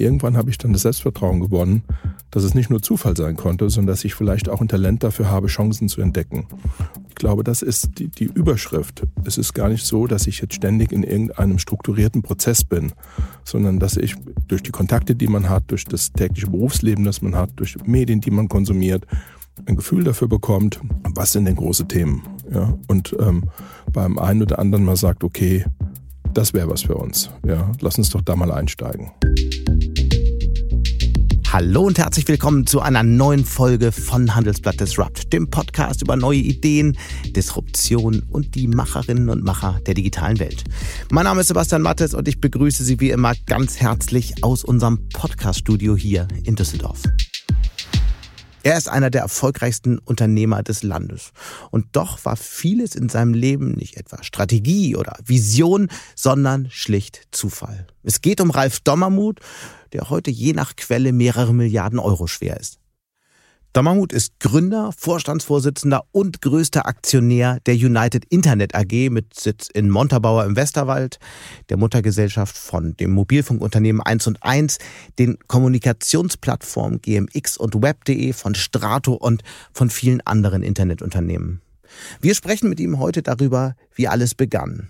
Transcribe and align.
irgendwann 0.00 0.36
habe 0.36 0.50
ich 0.50 0.58
dann 0.58 0.72
das 0.72 0.82
Selbstvertrauen 0.82 1.40
gewonnen, 1.40 1.82
dass 2.30 2.44
es 2.44 2.54
nicht 2.54 2.70
nur 2.70 2.82
Zufall 2.82 3.16
sein 3.16 3.36
konnte, 3.36 3.68
sondern 3.70 3.94
dass 3.94 4.04
ich 4.04 4.14
vielleicht 4.14 4.48
auch 4.48 4.60
ein 4.60 4.68
Talent 4.68 5.02
dafür 5.02 5.30
habe, 5.30 5.48
Chancen 5.48 5.88
zu 5.88 6.00
entdecken. 6.00 6.46
Ich 7.08 7.14
glaube, 7.16 7.44
das 7.44 7.62
ist 7.62 7.98
die, 7.98 8.08
die 8.08 8.24
Überschrift. 8.24 9.02
Es 9.24 9.36
ist 9.36 9.52
gar 9.52 9.68
nicht 9.68 9.84
so, 9.84 10.06
dass 10.06 10.26
ich 10.26 10.40
jetzt 10.40 10.54
ständig 10.54 10.92
in 10.92 11.02
irgendeinem 11.02 11.58
strukturierten 11.58 12.22
Prozess 12.22 12.64
bin, 12.64 12.92
sondern 13.44 13.78
dass 13.78 13.96
ich 13.96 14.14
durch 14.48 14.62
die 14.62 14.70
Kontakte, 14.70 15.14
die 15.14 15.26
man 15.28 15.48
hat, 15.48 15.64
durch 15.68 15.84
das 15.84 16.12
tägliche 16.12 16.48
Berufsleben, 16.48 17.04
das 17.04 17.20
man 17.20 17.34
hat, 17.34 17.50
durch 17.56 17.76
Medien, 17.84 18.20
die 18.20 18.30
man 18.30 18.48
konsumiert, 18.48 19.06
ein 19.66 19.76
Gefühl 19.76 20.04
dafür 20.04 20.28
bekommt, 20.28 20.80
was 21.14 21.32
sind 21.32 21.44
denn 21.44 21.56
große 21.56 21.86
Themen. 21.86 22.22
Ja? 22.52 22.74
Und 22.88 23.14
ähm, 23.20 23.50
beim 23.92 24.18
einen 24.18 24.42
oder 24.42 24.58
anderen 24.58 24.84
mal 24.84 24.96
sagt, 24.96 25.24
okay, 25.24 25.64
das 26.32 26.54
wäre 26.54 26.70
was 26.70 26.82
für 26.82 26.94
uns. 26.94 27.30
Ja? 27.44 27.72
Lass 27.80 27.98
uns 27.98 28.10
doch 28.10 28.22
da 28.22 28.36
mal 28.36 28.52
einsteigen. 28.52 29.10
Hallo 31.52 31.82
und 31.82 31.98
herzlich 31.98 32.28
willkommen 32.28 32.64
zu 32.64 32.80
einer 32.80 33.02
neuen 33.02 33.44
Folge 33.44 33.90
von 33.90 34.36
Handelsblatt 34.36 34.78
Disrupt, 34.78 35.32
dem 35.32 35.50
Podcast 35.50 36.00
über 36.00 36.14
neue 36.14 36.38
Ideen, 36.38 36.96
Disruption 37.34 38.22
und 38.30 38.54
die 38.54 38.68
Macherinnen 38.68 39.28
und 39.28 39.42
Macher 39.42 39.80
der 39.84 39.94
digitalen 39.94 40.38
Welt. 40.38 40.62
Mein 41.10 41.24
Name 41.24 41.40
ist 41.40 41.48
Sebastian 41.48 41.82
Mattes 41.82 42.14
und 42.14 42.28
ich 42.28 42.40
begrüße 42.40 42.84
Sie 42.84 43.00
wie 43.00 43.10
immer 43.10 43.32
ganz 43.46 43.80
herzlich 43.80 44.44
aus 44.44 44.62
unserem 44.62 45.08
Podcaststudio 45.08 45.96
hier 45.96 46.28
in 46.44 46.54
Düsseldorf. 46.54 47.02
Er 48.62 48.76
ist 48.76 48.88
einer 48.88 49.10
der 49.10 49.22
erfolgreichsten 49.22 49.98
Unternehmer 49.98 50.62
des 50.62 50.82
Landes. 50.82 51.32
Und 51.70 51.86
doch 51.92 52.24
war 52.24 52.36
vieles 52.36 52.94
in 52.94 53.08
seinem 53.08 53.32
Leben 53.32 53.72
nicht 53.72 53.96
etwa 53.96 54.22
Strategie 54.22 54.96
oder 54.96 55.16
Vision, 55.24 55.88
sondern 56.14 56.68
schlicht 56.70 57.28
Zufall. 57.30 57.86
Es 58.02 58.20
geht 58.20 58.40
um 58.40 58.50
Ralf 58.50 58.80
Dommermuth, 58.80 59.40
der 59.92 60.10
heute 60.10 60.30
je 60.30 60.52
nach 60.52 60.76
Quelle 60.76 61.12
mehrere 61.12 61.54
Milliarden 61.54 61.98
Euro 61.98 62.26
schwer 62.26 62.60
ist. 62.60 62.79
Dommermuth 63.72 64.12
ist 64.12 64.40
Gründer, 64.40 64.90
Vorstandsvorsitzender 64.96 66.02
und 66.10 66.42
größter 66.42 66.86
Aktionär 66.86 67.60
der 67.66 67.74
United 67.74 68.24
Internet 68.24 68.74
AG 68.74 69.10
mit 69.10 69.38
Sitz 69.38 69.68
in 69.72 69.90
Montabaur 69.90 70.44
im 70.44 70.56
Westerwald, 70.56 71.20
der 71.68 71.76
Muttergesellschaft 71.76 72.58
von 72.58 72.96
dem 72.96 73.12
Mobilfunkunternehmen 73.12 74.02
1 74.02 74.26
und 74.26 74.42
1, 74.42 74.78
den 75.20 75.38
Kommunikationsplattformen 75.46 77.00
GMX 77.00 77.58
und 77.58 77.80
Web.de 77.80 78.32
von 78.32 78.56
Strato 78.56 79.12
und 79.12 79.44
von 79.72 79.88
vielen 79.88 80.20
anderen 80.22 80.64
Internetunternehmen. 80.64 81.60
Wir 82.20 82.34
sprechen 82.34 82.68
mit 82.68 82.80
ihm 82.80 82.98
heute 82.98 83.22
darüber, 83.22 83.76
wie 83.94 84.08
alles 84.08 84.34
begann. 84.34 84.88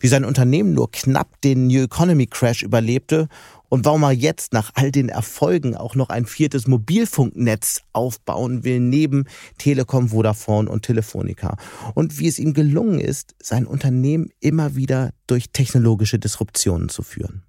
Wie 0.00 0.08
sein 0.08 0.24
Unternehmen 0.24 0.74
nur 0.74 0.90
knapp 0.90 1.40
den 1.42 1.66
New 1.66 1.82
Economy 1.82 2.26
Crash 2.26 2.62
überlebte 2.62 3.28
und 3.68 3.84
warum 3.84 4.02
er 4.02 4.12
jetzt 4.12 4.52
nach 4.52 4.70
all 4.74 4.90
den 4.90 5.08
Erfolgen 5.08 5.76
auch 5.76 5.94
noch 5.94 6.08
ein 6.08 6.26
viertes 6.26 6.66
Mobilfunknetz 6.66 7.82
aufbauen 7.92 8.64
will, 8.64 8.80
neben 8.80 9.24
Telekom, 9.58 10.08
Vodafone 10.08 10.70
und 10.70 10.82
Telefonica. 10.82 11.56
Und 11.94 12.18
wie 12.18 12.28
es 12.28 12.38
ihm 12.38 12.54
gelungen 12.54 13.00
ist, 13.00 13.34
sein 13.42 13.66
Unternehmen 13.66 14.30
immer 14.40 14.76
wieder 14.76 15.10
durch 15.26 15.50
technologische 15.52 16.18
Disruptionen 16.18 16.88
zu 16.88 17.02
führen. 17.02 17.42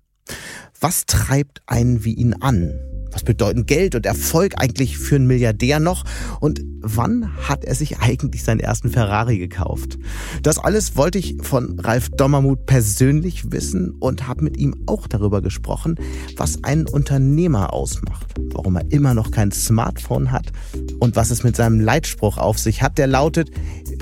Was 0.80 1.06
treibt 1.06 1.62
einen 1.66 2.04
wie 2.04 2.14
ihn 2.14 2.34
an? 2.34 2.97
Was 3.18 3.24
bedeuten 3.24 3.66
Geld 3.66 3.96
und 3.96 4.06
Erfolg 4.06 4.62
eigentlich 4.62 5.00
für 5.00 5.16
einen 5.16 5.26
Milliardär 5.26 5.80
noch? 5.80 6.04
Und 6.40 6.62
wann 6.82 7.36
hat 7.48 7.66
er 7.66 7.74
sich 7.74 7.98
eigentlich 7.98 8.44
seinen 8.44 8.60
ersten 8.60 8.92
Ferrari 8.92 9.40
gekauft? 9.40 9.98
Das 10.44 10.60
alles 10.60 10.96
wollte 10.96 11.18
ich 11.18 11.36
von 11.42 11.80
Ralf 11.80 12.10
Dommermuth 12.10 12.68
persönlich 12.68 13.52
wissen 13.52 13.96
und 14.00 14.28
habe 14.28 14.44
mit 14.44 14.58
ihm 14.58 14.76
auch 14.86 15.08
darüber 15.08 15.42
gesprochen, 15.42 15.96
was 16.36 16.64
einen 16.64 16.88
Unternehmer 16.88 17.74
ausmacht, 17.74 18.28
warum 18.52 18.76
er 18.76 18.86
immer 18.92 19.16
noch 19.16 19.32
kein 19.32 19.52
Smartphone 19.52 20.32
hat 20.32 20.52
und 21.00 21.16
was 21.16 21.32
es 21.32 21.44
mit 21.44 21.56
seinem 21.56 21.80
Leitspruch 21.80 22.38
auf 22.38 22.60
sich 22.60 22.84
hat, 22.84 23.00
der 23.00 23.08
lautet, 23.08 23.50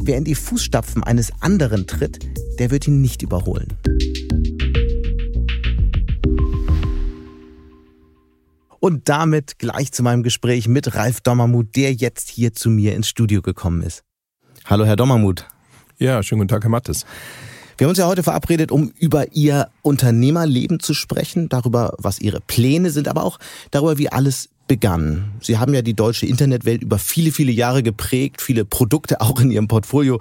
wer 0.03 0.17
in 0.17 0.25
die 0.25 0.35
Fußstapfen 0.35 1.03
eines 1.03 1.31
anderen 1.39 1.87
tritt, 1.87 2.19
der 2.59 2.69
wird 2.69 2.85
ihn 2.85 2.99
nicht 2.99 3.21
überholen. 3.21 3.77
Und 8.85 9.09
damit 9.09 9.57
gleich 9.57 9.91
zu 9.91 10.03
meinem 10.03 10.21
Gespräch 10.21 10.67
mit 10.67 10.93
Ralf 10.93 11.19
Dommermuth, 11.21 11.75
der 11.75 11.91
jetzt 11.91 12.29
hier 12.29 12.53
zu 12.53 12.69
mir 12.69 12.93
ins 12.93 13.09
Studio 13.09 13.41
gekommen 13.41 13.81
ist. 13.81 14.03
Hallo, 14.65 14.85
Herr 14.85 14.95
Dommermuth. 14.95 15.47
Ja, 15.97 16.21
schönen 16.21 16.41
guten 16.41 16.49
Tag, 16.49 16.61
Herr 16.61 16.69
Mattes. 16.69 17.03
Wir 17.79 17.85
haben 17.85 17.89
uns 17.89 17.97
ja 17.97 18.05
heute 18.05 18.21
verabredet, 18.21 18.71
um 18.71 18.91
über 18.99 19.33
Ihr 19.33 19.69
Unternehmerleben 19.81 20.79
zu 20.79 20.93
sprechen, 20.93 21.49
darüber, 21.49 21.95
was 21.97 22.19
Ihre 22.19 22.41
Pläne 22.41 22.91
sind, 22.91 23.07
aber 23.07 23.23
auch 23.23 23.39
darüber, 23.71 23.97
wie 23.97 24.11
alles 24.11 24.49
begann. 24.67 25.33
Sie 25.41 25.57
haben 25.57 25.73
ja 25.73 25.81
die 25.81 25.93
deutsche 25.93 26.25
Internetwelt 26.25 26.81
über 26.81 26.97
viele, 26.97 27.31
viele 27.31 27.51
Jahre 27.51 27.83
geprägt, 27.83 28.41
viele 28.41 28.65
Produkte 28.65 29.21
auch 29.21 29.39
in 29.39 29.51
Ihrem 29.51 29.67
Portfolio, 29.67 30.19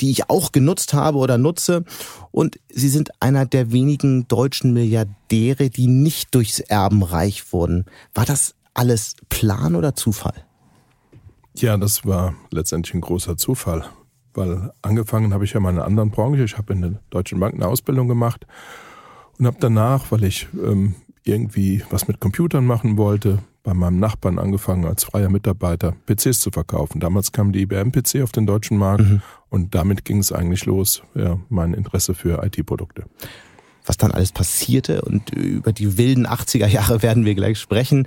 die 0.00 0.10
ich 0.10 0.28
auch 0.28 0.52
genutzt 0.52 0.92
habe 0.94 1.18
oder 1.18 1.38
nutze. 1.38 1.84
Und 2.30 2.58
Sie 2.68 2.88
sind 2.88 3.10
einer 3.20 3.46
der 3.46 3.72
wenigen 3.72 4.28
deutschen 4.28 4.72
Milliardäre, 4.72 5.70
die 5.70 5.86
nicht 5.86 6.34
durchs 6.34 6.60
Erben 6.60 7.02
reich 7.02 7.52
wurden. 7.52 7.86
War 8.14 8.26
das 8.26 8.54
alles 8.74 9.16
Plan 9.28 9.74
oder 9.74 9.94
Zufall? 9.94 10.44
Ja, 11.56 11.78
das 11.78 12.04
war 12.04 12.34
letztendlich 12.50 12.94
ein 12.94 13.00
großer 13.00 13.38
Zufall, 13.38 13.86
weil 14.34 14.72
angefangen 14.82 15.32
habe 15.32 15.44
ich 15.44 15.54
ja 15.54 15.60
mal 15.60 15.70
in 15.70 15.76
einer 15.76 15.86
anderen 15.86 16.10
Branche. 16.10 16.44
Ich 16.44 16.58
habe 16.58 16.74
in 16.74 16.82
der 16.82 17.00
Deutschen 17.08 17.40
Bank 17.40 17.54
eine 17.54 17.66
Ausbildung 17.66 18.08
gemacht 18.08 18.46
und 19.38 19.46
habe 19.46 19.56
danach, 19.58 20.10
weil 20.12 20.24
ich 20.24 20.48
ähm, 20.62 20.94
irgendwie 21.24 21.82
was 21.88 22.08
mit 22.08 22.20
Computern 22.20 22.66
machen 22.66 22.98
wollte, 22.98 23.38
bei 23.66 23.74
meinem 23.74 23.98
Nachbarn 23.98 24.38
angefangen, 24.38 24.84
als 24.84 25.02
freier 25.02 25.28
Mitarbeiter 25.28 25.96
PCs 26.06 26.38
zu 26.38 26.52
verkaufen. 26.52 27.00
Damals 27.00 27.32
kam 27.32 27.50
die 27.50 27.62
IBM-PC 27.62 28.22
auf 28.22 28.30
den 28.30 28.46
deutschen 28.46 28.78
Markt 28.78 29.02
mhm. 29.02 29.22
und 29.50 29.74
damit 29.74 30.04
ging 30.04 30.18
es 30.18 30.30
eigentlich 30.30 30.66
los, 30.66 31.02
ja, 31.16 31.40
mein 31.48 31.74
Interesse 31.74 32.14
für 32.14 32.44
IT-Produkte 32.44 33.06
was 33.86 33.96
dann 33.96 34.10
alles 34.10 34.32
passierte 34.32 35.02
und 35.02 35.30
über 35.30 35.72
die 35.72 35.96
wilden 35.96 36.26
80er 36.26 36.66
Jahre 36.66 37.02
werden 37.02 37.24
wir 37.24 37.34
gleich 37.34 37.58
sprechen. 37.58 38.06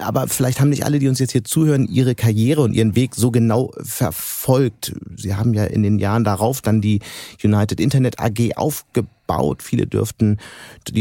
Aber 0.00 0.28
vielleicht 0.28 0.60
haben 0.60 0.70
nicht 0.70 0.84
alle, 0.84 0.98
die 0.98 1.08
uns 1.08 1.18
jetzt 1.18 1.32
hier 1.32 1.44
zuhören, 1.44 1.86
ihre 1.86 2.14
Karriere 2.14 2.62
und 2.62 2.74
ihren 2.74 2.96
Weg 2.96 3.14
so 3.14 3.30
genau 3.30 3.72
verfolgt. 3.82 4.94
Sie 5.16 5.34
haben 5.34 5.54
ja 5.54 5.64
in 5.64 5.82
den 5.82 5.98
Jahren 5.98 6.24
darauf 6.24 6.60
dann 6.60 6.80
die 6.80 7.00
United 7.42 7.80
Internet 7.80 8.18
AG 8.18 8.56
aufgebaut. 8.56 9.62
Viele 9.62 9.86
dürften 9.86 10.38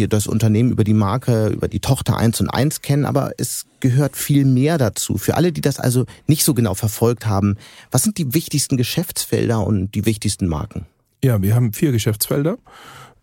das 0.10 0.28
Unternehmen 0.28 0.72
über 0.72 0.84
die 0.84 0.94
Marke, 0.94 1.48
über 1.48 1.68
die 1.68 1.80
Tochter 1.80 2.18
1 2.18 2.42
und 2.42 2.50
1 2.50 2.82
kennen, 2.82 3.06
aber 3.06 3.32
es 3.38 3.66
gehört 3.80 4.16
viel 4.16 4.46
mehr 4.46 4.78
dazu. 4.78 5.18
Für 5.18 5.36
alle, 5.36 5.52
die 5.52 5.62
das 5.62 5.80
also 5.80 6.06
nicht 6.28 6.46
so 6.46 6.54
genau 6.54 6.74
verfolgt 6.74 7.26
haben, 7.26 7.58
was 7.92 8.04
sind 8.04 8.18
die 8.18 8.34
wichtigsten 8.34 8.78
Geschäftsfelder 8.78 9.66
und 9.66 9.94
die 9.94 10.06
wichtigsten 10.06 10.48
Marken? 10.48 10.86
Ja, 11.24 11.42
wir 11.42 11.56
haben 11.56 11.72
vier 11.72 11.92
Geschäftsfelder. 11.94 12.58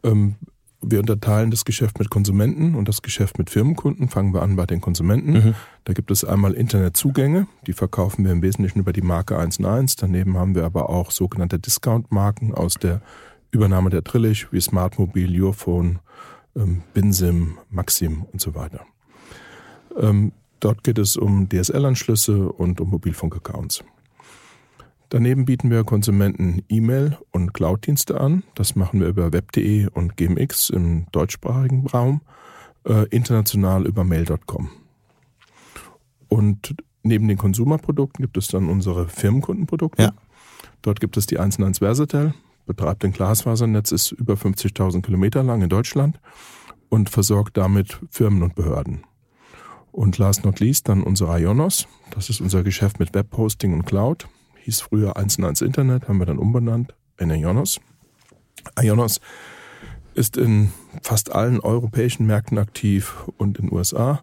Ähm, 0.02 0.36
wir 0.82 1.00
unterteilen 1.00 1.50
das 1.50 1.64
Geschäft 1.64 1.98
mit 1.98 2.08
Konsumenten 2.08 2.74
und 2.74 2.88
das 2.88 3.02
Geschäft 3.02 3.38
mit 3.38 3.50
Firmenkunden. 3.50 4.08
Fangen 4.08 4.32
wir 4.32 4.42
an 4.42 4.56
bei 4.56 4.64
den 4.64 4.80
Konsumenten. 4.80 5.32
Mhm. 5.32 5.54
Da 5.84 5.92
gibt 5.92 6.10
es 6.10 6.24
einmal 6.24 6.54
Internetzugänge, 6.54 7.46
die 7.66 7.74
verkaufen 7.74 8.24
wir 8.24 8.32
im 8.32 8.40
Wesentlichen 8.42 8.78
über 8.78 8.92
die 8.92 9.02
Marke 9.02 9.38
1&1. 9.38 9.96
Daneben 9.98 10.38
haben 10.38 10.54
wir 10.54 10.64
aber 10.64 10.88
auch 10.88 11.10
sogenannte 11.10 11.58
Discount-Marken 11.58 12.54
aus 12.54 12.74
der 12.74 13.02
Übernahme 13.50 13.90
der 13.90 14.04
Trillich, 14.04 14.52
wie 14.52 14.60
Smartmobil, 14.60 15.38
Yourphone, 15.38 15.98
ähm, 16.56 16.82
Binsim, 16.94 17.58
Maxim 17.68 18.24
und 18.32 18.40
so 18.40 18.54
weiter. 18.54 18.86
Ähm, 19.98 20.32
dort 20.60 20.82
geht 20.82 20.98
es 20.98 21.16
um 21.16 21.48
DSL-Anschlüsse 21.48 22.50
und 22.50 22.80
um 22.80 22.90
Mobilfunk-Accounts. 22.90 23.84
Daneben 25.10 25.44
bieten 25.44 25.70
wir 25.70 25.82
Konsumenten 25.82 26.62
E-Mail 26.68 27.18
und 27.32 27.52
Cloud-Dienste 27.52 28.20
an. 28.20 28.44
Das 28.54 28.76
machen 28.76 29.00
wir 29.00 29.08
über 29.08 29.32
web.de 29.32 29.88
und 29.88 30.16
GMX 30.16 30.70
im 30.70 31.06
deutschsprachigen 31.10 31.88
Raum, 31.88 32.20
äh, 32.86 33.08
international 33.08 33.86
über 33.86 34.04
mail.com. 34.04 34.70
Und 36.28 36.76
neben 37.02 37.26
den 37.26 37.38
Konsumerprodukten 37.38 38.22
gibt 38.22 38.36
es 38.36 38.46
dann 38.48 38.68
unsere 38.68 39.08
Firmenkundenprodukte. 39.08 40.00
Ja. 40.00 40.12
Dort 40.80 41.00
gibt 41.00 41.16
es 41.16 41.26
die 41.26 41.40
1&1 41.40 41.80
Versatel, 41.80 42.32
betreibt 42.66 43.04
ein 43.04 43.10
Glasfasernetz, 43.10 43.90
ist 43.90 44.12
über 44.12 44.34
50.000 44.34 45.02
Kilometer 45.02 45.42
lang 45.42 45.60
in 45.60 45.68
Deutschland 45.68 46.20
und 46.88 47.10
versorgt 47.10 47.56
damit 47.56 47.98
Firmen 48.10 48.44
und 48.44 48.54
Behörden. 48.54 49.02
Und 49.90 50.18
last 50.18 50.44
not 50.44 50.60
least 50.60 50.88
dann 50.88 51.02
unsere 51.02 51.36
Ionos. 51.40 51.88
Das 52.12 52.30
ist 52.30 52.40
unser 52.40 52.62
Geschäft 52.62 53.00
mit 53.00 53.12
Webhosting 53.12 53.72
und 53.74 53.86
Cloud 53.86 54.28
hieß 54.62 54.80
früher 54.80 55.16
1 55.16 55.38
1 55.38 55.60
Internet, 55.62 56.08
haben 56.08 56.18
wir 56.18 56.26
dann 56.26 56.38
umbenannt 56.38 56.94
in 57.18 57.30
Ionos. 57.30 57.80
Ionos 58.80 59.20
ist 60.14 60.36
in 60.36 60.72
fast 61.02 61.32
allen 61.32 61.60
europäischen 61.60 62.26
Märkten 62.26 62.58
aktiv 62.58 63.14
und 63.36 63.58
in 63.58 63.66
den 63.66 63.76
USA. 63.76 64.22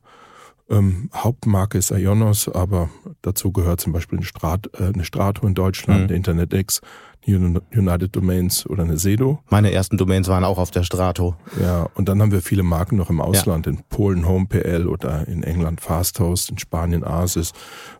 Ähm, 0.69 1.09
Hauptmarke 1.13 1.77
ist 1.77 1.91
Ionos, 1.91 2.49
aber 2.49 2.89
dazu 3.21 3.51
gehört 3.51 3.79
zum 3.79 3.93
Beispiel 3.93 4.19
eine, 4.19 4.25
Strat, 4.25 4.69
äh, 4.79 4.91
eine 4.93 5.05
Strato 5.05 5.47
in 5.47 5.53
Deutschland, 5.53 6.03
mhm. 6.03 6.07
der 6.09 6.17
Internet 6.17 6.53
X, 6.53 6.81
United 7.27 8.15
Domains 8.15 8.65
oder 8.65 8.83
eine 8.83 8.97
Sedo. 8.97 9.39
Meine 9.49 9.71
ersten 9.71 9.97
Domains 9.97 10.29
waren 10.29 10.45
auch 10.45 10.57
auf 10.57 10.71
der 10.71 10.83
Strato. 10.83 11.35
Ja, 11.61 11.89
und 11.95 12.07
dann 12.07 12.21
haben 12.21 12.31
wir 12.31 12.41
viele 12.41 12.63
Marken 12.63 12.95
noch 12.95 13.09
im 13.09 13.19
Ausland, 13.19 13.65
ja. 13.65 13.73
in 13.73 13.79
Polen 13.89 14.27
HomePL 14.27 14.87
oder 14.87 15.27
in 15.27 15.43
England 15.43 15.81
Fasthost, 15.81 16.49
in 16.49 16.57
Spanien 16.57 17.03
Asis. 17.03 17.51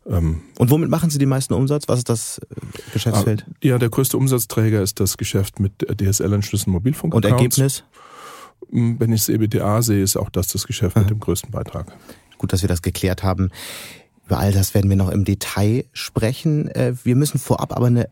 Ähm, 0.08 0.44
und 0.58 0.70
womit 0.70 0.90
machen 0.90 1.10
Sie 1.10 1.20
die 1.20 1.26
meisten 1.26 1.54
Umsatz? 1.54 1.90
Was 1.90 2.00
ist 2.00 2.10
das 2.10 2.40
äh, 2.40 2.56
Geschäftsfeld? 2.94 3.46
Ah, 3.50 3.54
ja, 3.62 3.78
der 3.78 3.90
größte 3.90 4.18
Umsatzträger 4.18 4.82
ist 4.82 5.00
das 5.02 5.18
Geschäft 5.18 5.60
mit 5.60 5.74
DSL-Anschlüssen 5.80 6.72
Mobilfunk. 6.72 7.14
Und 7.14 7.26
Ergebnis? 7.26 7.84
Hm, 8.70 8.98
wenn 9.00 9.12
ich 9.12 9.26
das 9.26 9.30
EBTA 9.30 9.82
sehe, 9.82 10.02
ist 10.02 10.16
auch 10.16 10.30
das 10.30 10.48
das 10.48 10.66
Geschäft 10.66 10.96
Aha. 10.96 11.02
mit 11.02 11.10
dem 11.10 11.20
größten 11.20 11.52
Beitrag. 11.52 11.88
Gut, 12.38 12.54
dass 12.54 12.62
wir 12.62 12.70
das 12.70 12.82
geklärt 12.82 13.24
haben. 13.24 13.50
Über 14.26 14.40
all 14.40 14.52
das 14.52 14.74
werden 14.74 14.90
wir 14.90 14.98
noch 14.98 15.10
im 15.10 15.24
Detail 15.24 15.86
sprechen. 15.94 16.70
Äh, 16.70 16.94
wir 17.04 17.16
müssen 17.16 17.40
vorab 17.40 17.76
aber 17.76 17.88
eine 17.88 18.10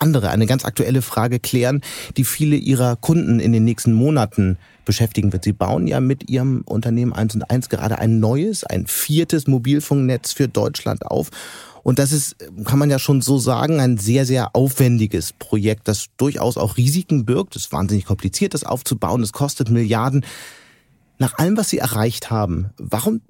andere, 0.00 0.30
eine 0.30 0.46
ganz 0.46 0.64
aktuelle 0.64 1.02
Frage 1.02 1.38
klären, 1.38 1.82
die 2.16 2.24
viele 2.24 2.56
ihrer 2.56 2.96
Kunden 2.96 3.38
in 3.38 3.52
den 3.52 3.64
nächsten 3.64 3.92
Monaten 3.92 4.58
beschäftigen 4.84 5.32
wird. 5.32 5.44
Sie 5.44 5.52
bauen 5.52 5.86
ja 5.86 6.00
mit 6.00 6.30
ihrem 6.30 6.62
Unternehmen 6.62 7.12
1 7.12 7.34
und 7.34 7.50
1 7.50 7.68
gerade 7.68 7.98
ein 7.98 8.18
neues, 8.18 8.64
ein 8.64 8.86
viertes 8.86 9.46
Mobilfunknetz 9.46 10.32
für 10.32 10.48
Deutschland 10.48 11.06
auf. 11.06 11.30
Und 11.82 11.98
das 11.98 12.12
ist, 12.12 12.36
kann 12.64 12.78
man 12.78 12.90
ja 12.90 12.98
schon 12.98 13.22
so 13.22 13.38
sagen, 13.38 13.80
ein 13.80 13.96
sehr, 13.96 14.26
sehr 14.26 14.54
aufwendiges 14.54 15.32
Projekt, 15.32 15.88
das 15.88 16.06
durchaus 16.16 16.56
auch 16.56 16.76
Risiken 16.76 17.24
birgt. 17.24 17.56
Es 17.56 17.66
ist 17.66 17.72
wahnsinnig 17.72 18.04
kompliziert, 18.04 18.54
das 18.54 18.64
aufzubauen. 18.64 19.22
Es 19.22 19.32
kostet 19.32 19.70
Milliarden. 19.70 20.24
Nach 21.18 21.38
allem, 21.38 21.56
was 21.56 21.68
Sie 21.70 21.78
erreicht 21.78 22.30
haben, 22.30 22.70
warum 22.78 23.20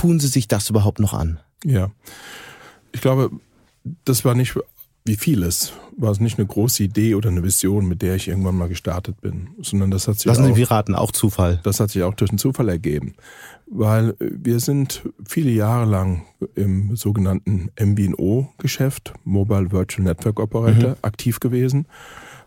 tun 0.00 0.20
Sie 0.20 0.28
sich 0.28 0.48
das 0.48 0.70
überhaupt 0.70 1.00
noch 1.00 1.14
an? 1.14 1.40
Ja, 1.64 1.90
ich 2.92 3.00
glaube, 3.00 3.30
das 4.04 4.24
war 4.24 4.34
nicht 4.34 4.56
wie 5.08 5.16
vieles 5.16 5.72
war 5.96 6.12
es 6.12 6.20
nicht 6.20 6.38
eine 6.38 6.46
große 6.46 6.84
Idee 6.84 7.14
oder 7.16 7.30
eine 7.30 7.42
Vision, 7.42 7.88
mit 7.88 8.02
der 8.02 8.14
ich 8.14 8.28
irgendwann 8.28 8.56
mal 8.56 8.68
gestartet 8.68 9.20
bin, 9.20 9.48
sondern 9.60 9.90
das 9.90 10.06
hat 10.06 10.16
sich 10.16 10.26
Lassen 10.26 10.44
auch, 10.44 10.54
Sie 10.54 10.62
Piraten 10.62 10.94
auch 10.94 11.10
Zufall. 11.10 11.60
Das 11.64 11.80
hat 11.80 11.90
sich 11.90 12.02
auch 12.04 12.14
durch 12.14 12.30
den 12.30 12.38
Zufall 12.38 12.68
ergeben, 12.68 13.14
weil 13.66 14.14
wir 14.20 14.60
sind 14.60 15.02
viele 15.26 15.50
Jahre 15.50 15.90
lang 15.90 16.26
im 16.54 16.94
sogenannten 16.94 17.70
MVNO-Geschäft, 17.80 19.14
Mobile 19.24 19.72
Virtual 19.72 20.04
Network 20.04 20.38
Operator, 20.38 20.90
mhm. 20.90 20.96
aktiv 21.02 21.40
gewesen, 21.40 21.86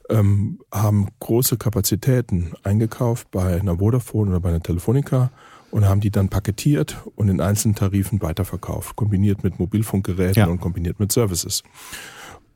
ähm, 0.09 0.59
haben 0.71 1.07
große 1.19 1.57
Kapazitäten 1.57 2.53
eingekauft 2.63 3.31
bei 3.31 3.59
einer 3.59 3.79
Vodafone 3.79 4.29
oder 4.31 4.39
bei 4.39 4.49
einer 4.49 4.63
Telefonica 4.63 5.31
und 5.71 5.85
haben 5.85 6.01
die 6.01 6.11
dann 6.11 6.29
paketiert 6.29 6.97
und 7.15 7.29
in 7.29 7.41
einzelnen 7.41 7.75
Tarifen 7.75 8.21
weiterverkauft, 8.21 8.95
kombiniert 8.95 9.43
mit 9.43 9.59
Mobilfunkgeräten 9.59 10.41
ja. 10.41 10.47
und 10.47 10.59
kombiniert 10.59 10.99
mit 10.99 11.11
Services. 11.11 11.63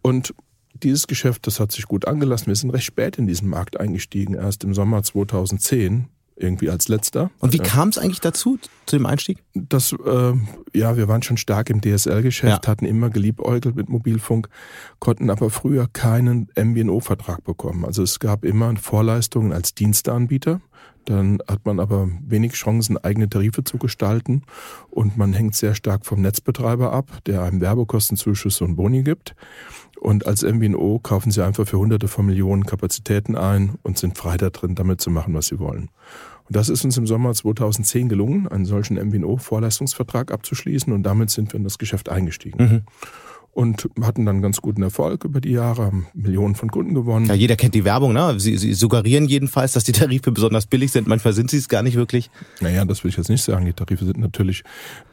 Und 0.01 0.33
dieses 0.73 1.07
Geschäft, 1.07 1.47
das 1.47 1.59
hat 1.59 1.71
sich 1.71 1.85
gut 1.85 2.07
angelassen. 2.07 2.47
Wir 2.47 2.55
sind 2.55 2.69
recht 2.71 2.85
spät 2.85 3.17
in 3.17 3.27
diesen 3.27 3.49
Markt 3.49 3.79
eingestiegen, 3.79 4.33
erst 4.33 4.63
im 4.63 4.73
Sommer 4.73 5.01
2010 5.03 6.09
irgendwie 6.37 6.69
als 6.69 6.89
letzter. 6.89 7.31
Und 7.39 7.53
wie 7.53 7.59
kam 7.59 7.89
es 7.89 7.97
eigentlich 7.97 8.19
dazu, 8.19 8.59
zu 8.85 8.97
dem 8.97 9.05
Einstieg? 9.05 9.37
Das, 9.53 9.93
äh, 9.93 10.33
ja, 10.73 10.97
wir 10.97 11.07
waren 11.07 11.23
schon 11.23 11.37
stark 11.37 11.69
im 11.69 11.81
DSL-Geschäft, 11.81 12.65
ja. 12.65 12.69
hatten 12.69 12.85
immer 12.85 13.09
geliebäugelt 13.09 13.75
mit 13.75 13.87
Mobilfunk, 13.87 14.49
konnten 14.99 15.29
aber 15.29 15.49
früher 15.49 15.87
keinen 15.87 16.49
MVNO-Vertrag 16.57 17.43
bekommen. 17.43 17.85
Also 17.85 18.03
es 18.03 18.19
gab 18.19 18.43
immer 18.43 18.75
Vorleistungen 18.75 19.53
als 19.53 19.75
Diensteanbieter. 19.75 20.59
Dann 21.05 21.39
hat 21.47 21.65
man 21.65 21.79
aber 21.79 22.09
wenig 22.25 22.53
Chancen, 22.53 22.97
eigene 22.97 23.29
Tarife 23.29 23.63
zu 23.63 23.77
gestalten 23.77 24.43
und 24.89 25.17
man 25.17 25.33
hängt 25.33 25.55
sehr 25.55 25.75
stark 25.75 26.05
vom 26.05 26.21
Netzbetreiber 26.21 26.91
ab, 26.91 27.23
der 27.25 27.43
einem 27.43 27.61
Werbekostenzuschüsse 27.61 28.63
und 28.63 28.75
Boni 28.75 29.03
gibt. 29.03 29.35
Und 29.99 30.25
als 30.27 30.43
MVNO 30.43 30.99
kaufen 30.99 31.31
sie 31.31 31.43
einfach 31.43 31.67
für 31.67 31.77
hunderte 31.77 32.07
von 32.07 32.25
Millionen 32.25 32.65
Kapazitäten 32.65 33.35
ein 33.35 33.75
und 33.83 33.97
sind 33.97 34.17
frei 34.17 34.37
da 34.37 34.49
drin, 34.49 34.75
damit 34.75 35.01
zu 35.01 35.09
machen, 35.09 35.33
was 35.33 35.47
sie 35.47 35.59
wollen. 35.59 35.89
Und 36.47 36.55
das 36.55 36.69
ist 36.69 36.85
uns 36.85 36.97
im 36.97 37.07
Sommer 37.07 37.33
2010 37.33 38.09
gelungen, 38.09 38.47
einen 38.47 38.65
solchen 38.65 38.97
MVNO-Vorleistungsvertrag 38.97 40.31
abzuschließen 40.31 40.93
und 40.93 41.03
damit 41.03 41.31
sind 41.31 41.53
wir 41.53 41.57
in 41.57 41.63
das 41.63 41.77
Geschäft 41.77 42.09
eingestiegen. 42.09 42.63
Mhm 42.63 42.81
und 43.55 43.89
hatten 44.01 44.25
dann 44.25 44.41
ganz 44.41 44.59
guten 44.59 44.83
Erfolg 44.83 45.23
über 45.23 45.39
die 45.39 45.51
Jahre, 45.51 45.85
haben 45.85 46.07
Millionen 46.13 46.55
von 46.55 46.69
Kunden 46.69 46.93
gewonnen. 46.93 47.25
Ja, 47.25 47.35
jeder 47.35 47.55
kennt 47.55 47.73
die 47.73 47.85
Werbung, 47.85 48.11
ne? 48.11 48.37
Sie, 48.37 48.57
sie 48.57 48.73
suggerieren 48.73 49.27
jedenfalls, 49.27 49.71
dass 49.71 49.85
die 49.85 49.93
Tarife 49.93 50.33
besonders 50.33 50.65
billig 50.65 50.91
sind. 50.91 51.07
Manchmal 51.07 51.33
sind 51.33 51.49
sie 51.49 51.57
es 51.57 51.69
gar 51.69 51.81
nicht 51.81 51.95
wirklich. 51.95 52.29
Naja, 52.59 52.83
das 52.83 53.05
will 53.05 53.09
ich 53.09 53.17
jetzt 53.17 53.29
nicht 53.29 53.43
sagen. 53.43 53.65
Die 53.65 53.71
Tarife 53.71 54.03
sind 54.03 54.17
natürlich 54.17 54.63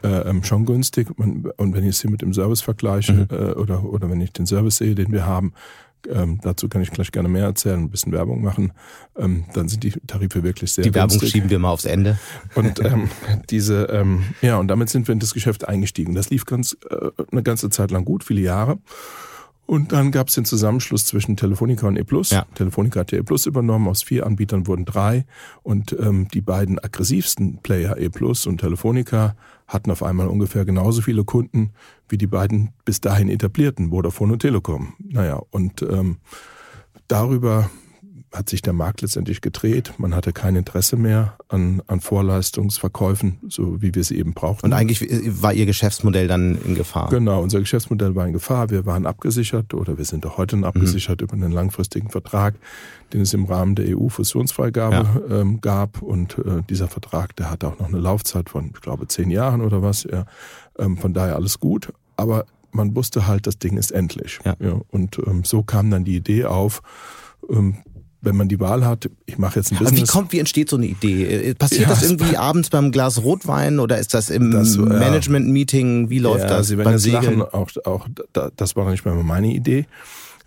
äh, 0.02 0.08
ähm, 0.28 0.42
schon 0.42 0.66
günstig. 0.66 1.16
Und 1.16 1.52
wenn 1.56 1.86
ich 1.86 1.96
sie 1.96 2.08
mit 2.08 2.20
dem 2.20 2.34
Service 2.34 2.62
vergleiche 2.62 3.12
mhm. 3.12 3.26
äh, 3.30 3.52
oder, 3.52 3.84
oder 3.84 4.10
wenn 4.10 4.20
ich 4.20 4.32
den 4.32 4.46
Service 4.46 4.78
sehe, 4.78 4.96
den 4.96 5.12
wir 5.12 5.24
haben, 5.24 5.52
ähm, 6.08 6.40
dazu 6.42 6.68
kann 6.68 6.82
ich 6.82 6.90
gleich 6.90 7.12
gerne 7.12 7.28
mehr 7.28 7.44
erzählen, 7.44 7.80
ein 7.80 7.90
bisschen 7.90 8.12
Werbung 8.12 8.42
machen. 8.42 8.72
Ähm, 9.16 9.44
dann 9.54 9.68
sind 9.68 9.82
die 9.84 9.90
Tarife 10.06 10.42
wirklich 10.42 10.72
sehr 10.72 10.84
Die 10.84 10.94
Werbung 10.94 11.10
günstig. 11.10 11.30
schieben 11.30 11.50
wir 11.50 11.58
mal 11.58 11.70
aufs 11.70 11.84
Ende. 11.84 12.18
Und 12.54 12.80
ähm, 12.84 13.08
diese, 13.50 13.84
ähm, 13.84 14.24
ja, 14.40 14.56
und 14.56 14.68
damit 14.68 14.88
sind 14.88 15.08
wir 15.08 15.12
in 15.12 15.18
das 15.18 15.34
Geschäft 15.34 15.68
eingestiegen. 15.68 16.14
Das 16.14 16.30
lief 16.30 16.44
ganz 16.46 16.76
äh, 16.90 17.10
eine 17.30 17.42
ganze 17.42 17.70
Zeit 17.70 17.90
lang 17.90 18.04
gut, 18.04 18.24
viele 18.24 18.40
Jahre. 18.40 18.78
Und 19.64 19.92
dann 19.92 20.10
gab 20.10 20.28
es 20.28 20.34
den 20.34 20.44
Zusammenschluss 20.44 21.06
zwischen 21.06 21.36
Telefonica 21.36 21.86
und 21.86 21.96
E+. 21.96 22.04
Ja. 22.30 22.46
Telefonica 22.54 23.00
hat 23.00 23.12
ja 23.12 23.18
E 23.18 23.22
Plus 23.22 23.46
übernommen, 23.46 23.88
aus 23.88 24.02
vier 24.02 24.26
Anbietern 24.26 24.66
wurden 24.66 24.84
drei. 24.84 25.24
Und 25.62 25.96
ähm, 25.98 26.28
die 26.28 26.40
beiden 26.40 26.78
aggressivsten 26.78 27.58
Player, 27.62 27.96
E 27.96 28.08
Plus 28.08 28.46
und 28.46 28.58
Telefonica, 28.60 29.36
hatten 29.72 29.90
auf 29.90 30.02
einmal 30.02 30.28
ungefähr 30.28 30.64
genauso 30.64 31.02
viele 31.02 31.24
Kunden 31.24 31.72
wie 32.08 32.18
die 32.18 32.26
beiden 32.26 32.72
bis 32.84 33.00
dahin 33.00 33.28
etablierten, 33.28 33.90
Vodafone 33.90 34.34
und 34.34 34.40
Telekom. 34.40 34.94
Naja, 34.98 35.40
und 35.50 35.82
ähm, 35.82 36.18
darüber 37.08 37.70
hat 38.32 38.48
sich 38.48 38.62
der 38.62 38.72
Markt 38.72 39.02
letztendlich 39.02 39.40
gedreht. 39.40 39.92
Man 39.98 40.14
hatte 40.14 40.32
kein 40.32 40.56
Interesse 40.56 40.96
mehr 40.96 41.36
an, 41.48 41.82
an 41.86 42.00
Vorleistungsverkäufen, 42.00 43.38
so 43.48 43.82
wie 43.82 43.94
wir 43.94 44.04
sie 44.04 44.16
eben 44.18 44.32
brauchten. 44.32 44.66
Und 44.66 44.72
eigentlich 44.72 45.06
war 45.42 45.52
Ihr 45.52 45.66
Geschäftsmodell 45.66 46.28
dann 46.28 46.58
in 46.64 46.74
Gefahr? 46.74 47.10
Genau, 47.10 47.42
unser 47.42 47.60
Geschäftsmodell 47.60 48.14
war 48.14 48.26
in 48.26 48.32
Gefahr. 48.32 48.70
Wir 48.70 48.86
waren 48.86 49.06
abgesichert 49.06 49.74
oder 49.74 49.98
wir 49.98 50.04
sind 50.04 50.24
auch 50.26 50.38
heute 50.38 50.56
noch 50.56 50.68
abgesichert 50.68 51.20
mhm. 51.20 51.24
über 51.24 51.34
einen 51.34 51.52
langfristigen 51.52 52.08
Vertrag, 52.08 52.54
den 53.12 53.20
es 53.20 53.34
im 53.34 53.44
Rahmen 53.44 53.74
der 53.74 53.96
EU-Fusionsfreigabe 53.96 55.22
ja. 55.28 55.40
ähm, 55.40 55.60
gab. 55.60 56.00
Und 56.00 56.38
äh, 56.38 56.62
dieser 56.68 56.88
Vertrag, 56.88 57.36
der 57.36 57.50
hatte 57.50 57.68
auch 57.68 57.78
noch 57.78 57.88
eine 57.88 57.98
Laufzeit 57.98 58.48
von, 58.48 58.70
ich 58.74 58.80
glaube, 58.80 59.06
zehn 59.08 59.30
Jahren 59.30 59.60
oder 59.60 59.82
was. 59.82 60.04
Ja. 60.04 60.24
Ähm, 60.78 60.96
von 60.96 61.12
daher 61.12 61.36
alles 61.36 61.60
gut. 61.60 61.92
Aber 62.16 62.46
man 62.72 62.96
wusste 62.96 63.26
halt, 63.26 63.46
das 63.46 63.58
Ding 63.58 63.76
ist 63.76 63.90
endlich. 63.90 64.38
Ja. 64.44 64.54
ja 64.58 64.80
und 64.90 65.18
ähm, 65.26 65.44
so 65.44 65.62
kam 65.62 65.90
dann 65.90 66.04
die 66.04 66.16
Idee 66.16 66.46
auf, 66.46 66.82
ähm, 67.50 67.76
wenn 68.22 68.36
man 68.36 68.48
die 68.48 68.60
Wahl 68.60 68.86
hat, 68.86 69.10
ich 69.26 69.36
mache 69.36 69.58
jetzt 69.58 69.72
ein 69.72 69.78
Business. 69.78 70.00
Aber 70.00 70.08
wie 70.08 70.10
kommt, 70.10 70.32
wie 70.32 70.38
entsteht 70.38 70.70
so 70.70 70.76
eine 70.76 70.86
Idee? 70.86 71.24
Äh, 71.24 71.54
passiert 71.54 71.82
ja, 71.82 71.88
das 71.88 72.02
irgendwie 72.02 72.36
abends 72.36 72.70
beim 72.70 72.92
Glas 72.92 73.22
Rotwein 73.22 73.80
oder 73.80 73.98
ist 73.98 74.14
das 74.14 74.30
im 74.30 74.52
das, 74.52 74.76
Management-Meeting? 74.76 76.08
Wie 76.08 76.20
läuft 76.20 76.44
ja, 76.44 76.48
das? 76.48 76.68
Sie 76.68 76.78
werden 76.78 76.92
jetzt 76.92 77.06
lachen, 77.06 77.42
auch, 77.42 77.68
auch, 77.84 78.08
das 78.56 78.76
war 78.76 78.90
nicht 78.90 79.04
mehr 79.04 79.14
meine 79.14 79.48
Idee. 79.48 79.86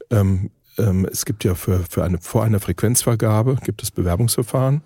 Ähm, 0.09 0.49
ähm, 0.77 1.07
es 1.11 1.25
gibt 1.25 1.43
ja 1.43 1.53
für, 1.53 1.83
für 1.89 2.03
eine, 2.03 2.17
vor 2.19 2.43
einer 2.43 2.59
Frequenzvergabe 2.59 3.57
gibt 3.63 3.83
es 3.83 3.91
Bewerbungsverfahren 3.91 4.81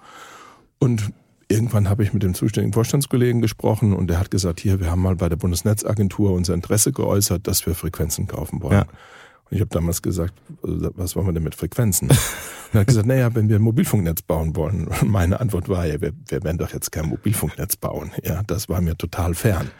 und 0.79 1.11
irgendwann 1.47 1.89
habe 1.89 2.03
ich 2.03 2.13
mit 2.13 2.23
dem 2.23 2.33
zuständigen 2.33 2.73
Vorstandskollegen 2.73 3.41
gesprochen 3.41 3.93
und 3.93 4.07
der 4.07 4.19
hat 4.19 4.31
gesagt, 4.31 4.59
hier, 4.59 4.79
wir 4.79 4.89
haben 4.89 5.01
mal 5.01 5.15
bei 5.15 5.29
der 5.29 5.35
Bundesnetzagentur 5.35 6.31
unser 6.33 6.53
Interesse 6.53 6.91
geäußert, 6.91 7.47
dass 7.47 7.65
wir 7.65 7.75
Frequenzen 7.75 8.27
kaufen 8.27 8.61
wollen. 8.61 8.73
Ja. 8.73 8.85
Und 9.49 9.55
ich 9.55 9.61
habe 9.61 9.69
damals 9.69 10.01
gesagt, 10.01 10.33
was 10.61 11.15
wollen 11.15 11.27
wir 11.27 11.33
denn 11.33 11.43
mit 11.43 11.55
Frequenzen? 11.55 12.09
Und 12.09 12.17
er 12.73 12.81
hat 12.81 12.87
gesagt, 12.87 13.07
naja, 13.07 13.33
wenn 13.33 13.49
wir 13.49 13.55
ein 13.55 13.61
Mobilfunknetz 13.61 14.21
bauen 14.21 14.55
wollen. 14.55 14.87
Und 14.87 15.03
meine 15.09 15.39
Antwort 15.39 15.69
war, 15.69 15.85
ja, 15.85 15.99
wir, 16.01 16.13
wir 16.27 16.43
werden 16.43 16.57
doch 16.57 16.73
jetzt 16.73 16.91
kein 16.91 17.07
Mobilfunknetz 17.07 17.75
bauen. 17.75 18.11
Ja, 18.23 18.43
das 18.43 18.69
war 18.69 18.81
mir 18.81 18.97
total 18.97 19.33
fern. 19.33 19.71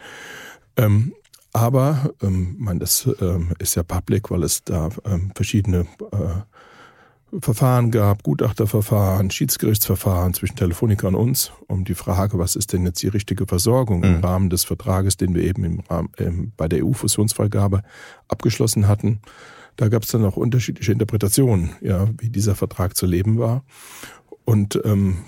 Ähm, 0.76 1.14
aber, 1.52 2.12
ähm, 2.22 2.56
mein, 2.58 2.78
das 2.78 3.08
ähm, 3.20 3.52
ist 3.58 3.74
ja 3.74 3.82
public, 3.82 4.30
weil 4.30 4.44
es 4.44 4.62
da 4.64 4.88
ähm, 5.04 5.32
verschiedene 5.34 5.86
äh, 6.12 7.38
Verfahren 7.40 7.92
gab, 7.92 8.24
Gutachterverfahren, 8.24 9.30
Schiedsgerichtsverfahren 9.30 10.34
zwischen 10.34 10.56
Telefonica 10.56 11.06
und 11.06 11.14
uns, 11.14 11.52
um 11.68 11.84
die 11.84 11.94
Frage, 11.94 12.38
was 12.38 12.56
ist 12.56 12.72
denn 12.72 12.84
jetzt 12.84 13.02
die 13.02 13.08
richtige 13.08 13.46
Versorgung 13.46 13.98
mhm. 13.98 14.04
im 14.04 14.24
Rahmen 14.24 14.50
des 14.50 14.64
Vertrages, 14.64 15.16
den 15.16 15.34
wir 15.34 15.44
eben 15.44 15.62
im 15.64 15.80
Rahmen, 15.80 16.08
ähm, 16.18 16.52
bei 16.56 16.66
der 16.66 16.84
EU-Fusionsfreigabe 16.84 17.82
abgeschlossen 18.26 18.88
hatten. 18.88 19.20
Da 19.80 19.88
gab 19.88 20.02
es 20.02 20.10
dann 20.10 20.26
auch 20.26 20.36
unterschiedliche 20.36 20.92
Interpretationen, 20.92 21.70
ja, 21.80 22.06
wie 22.18 22.28
dieser 22.28 22.54
Vertrag 22.54 22.98
zu 22.98 23.06
leben 23.06 23.38
war. 23.38 23.64
Und 24.44 24.78
ähm, 24.84 25.24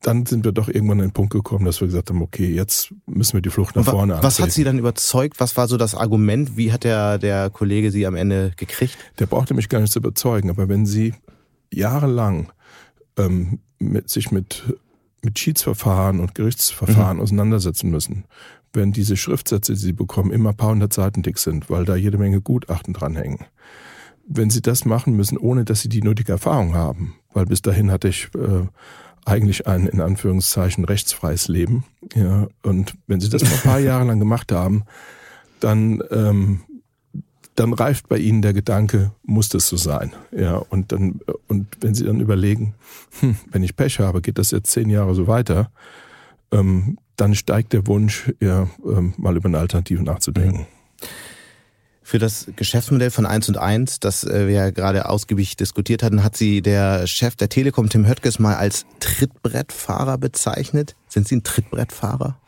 dann 0.00 0.26
sind 0.26 0.44
wir 0.44 0.52
doch 0.52 0.68
irgendwann 0.68 1.00
an 1.00 1.08
den 1.08 1.12
Punkt 1.12 1.32
gekommen, 1.32 1.64
dass 1.64 1.80
wir 1.80 1.88
gesagt 1.88 2.10
haben, 2.10 2.22
okay, 2.22 2.54
jetzt 2.54 2.94
müssen 3.06 3.34
wir 3.34 3.42
die 3.42 3.50
Flucht 3.50 3.74
nach 3.74 3.84
vorne 3.84 4.14
antreten. 4.14 4.22
Was 4.22 4.38
hat 4.38 4.52
Sie 4.52 4.62
dann 4.62 4.78
überzeugt? 4.78 5.40
Was 5.40 5.56
war 5.56 5.66
so 5.66 5.76
das 5.76 5.96
Argument? 5.96 6.56
Wie 6.56 6.72
hat 6.72 6.84
der, 6.84 7.18
der 7.18 7.50
Kollege 7.50 7.90
Sie 7.90 8.06
am 8.06 8.14
Ende 8.14 8.52
gekriegt? 8.56 8.96
Der 9.18 9.26
brauchte 9.26 9.54
mich 9.54 9.68
gar 9.68 9.80
nicht 9.80 9.92
zu 9.92 9.98
überzeugen, 9.98 10.50
aber 10.50 10.68
wenn 10.68 10.86
Sie 10.86 11.12
jahrelang 11.72 12.52
ähm, 13.16 13.58
mit, 13.80 14.08
sich 14.08 14.30
mit 14.30 14.62
mit 15.24 15.36
Schiedsverfahren 15.36 16.20
und 16.20 16.36
Gerichtsverfahren 16.36 17.16
mhm. 17.16 17.22
auseinandersetzen 17.24 17.90
müssen, 17.90 18.26
wenn 18.72 18.92
diese 18.92 19.16
Schriftsätze, 19.16 19.72
die 19.72 19.80
sie 19.80 19.92
bekommen, 19.92 20.30
immer 20.30 20.50
ein 20.50 20.56
paar 20.56 20.70
hundert 20.70 20.92
Seiten 20.92 21.22
dick 21.22 21.38
sind, 21.38 21.68
weil 21.68 21.84
da 21.84 21.96
jede 21.96 22.18
Menge 22.18 22.40
Gutachten 22.40 22.94
dranhängen. 22.94 23.40
Wenn 24.28 24.50
sie 24.50 24.62
das 24.62 24.84
machen 24.84 25.14
müssen, 25.14 25.38
ohne 25.38 25.64
dass 25.64 25.82
sie 25.82 25.88
die 25.88 26.02
nötige 26.02 26.32
Erfahrung 26.32 26.74
haben, 26.74 27.14
weil 27.32 27.46
bis 27.46 27.62
dahin 27.62 27.90
hatte 27.90 28.08
ich 28.08 28.28
äh, 28.34 28.66
eigentlich 29.24 29.66
ein 29.66 29.86
in 29.86 30.00
Anführungszeichen 30.00 30.84
rechtsfreies 30.84 31.48
Leben, 31.48 31.84
ja, 32.14 32.48
und 32.62 32.94
wenn 33.06 33.20
sie 33.20 33.28
das 33.28 33.42
mal 33.42 33.52
ein 33.52 33.60
paar 33.60 33.78
Jahre 33.80 34.06
lang 34.06 34.18
gemacht 34.18 34.52
haben, 34.52 34.84
dann 35.60 36.02
ähm, 36.10 36.60
dann 37.56 37.72
reift 37.72 38.08
bei 38.08 38.18
ihnen 38.18 38.42
der 38.42 38.52
Gedanke, 38.52 39.12
muss 39.24 39.48
das 39.48 39.66
so 39.66 39.76
sein? 39.76 40.12
Ja, 40.30 40.56
und 40.56 40.92
dann, 40.92 41.20
und 41.48 41.66
wenn 41.80 41.94
sie 41.94 42.04
dann 42.04 42.20
überlegen, 42.20 42.74
hm, 43.20 43.36
wenn 43.50 43.62
ich 43.62 43.76
Pech 43.76 43.98
habe, 43.98 44.20
geht 44.20 44.38
das 44.38 44.50
jetzt 44.50 44.70
zehn 44.70 44.90
Jahre 44.90 45.14
so 45.14 45.26
weiter, 45.26 45.70
ähm, 46.52 46.98
dann 47.16 47.34
steigt 47.34 47.72
der 47.72 47.86
Wunsch, 47.86 48.32
ja, 48.40 48.68
ähm, 48.84 49.14
mal 49.16 49.36
über 49.36 49.48
eine 49.48 49.58
Alternative 49.58 50.02
nachzudenken. 50.02 50.66
Für 52.06 52.20
das 52.20 52.46
Geschäftsmodell 52.54 53.10
von 53.10 53.26
1 53.26 53.48
und 53.48 53.58
1, 53.58 53.98
das 53.98 54.22
äh, 54.22 54.46
wir 54.46 54.54
ja 54.54 54.70
gerade 54.70 55.08
ausgiebig 55.08 55.56
diskutiert 55.56 56.04
hatten, 56.04 56.22
hat 56.22 56.36
sie 56.36 56.62
der 56.62 57.08
Chef 57.08 57.34
der 57.34 57.48
Telekom, 57.48 57.88
Tim 57.88 58.06
Höttges, 58.06 58.38
mal 58.38 58.54
als 58.54 58.86
Trittbrettfahrer 59.00 60.16
bezeichnet. 60.16 60.94
Sind 61.08 61.26
Sie 61.26 61.34
ein 61.34 61.42
Trittbrettfahrer? 61.42 62.38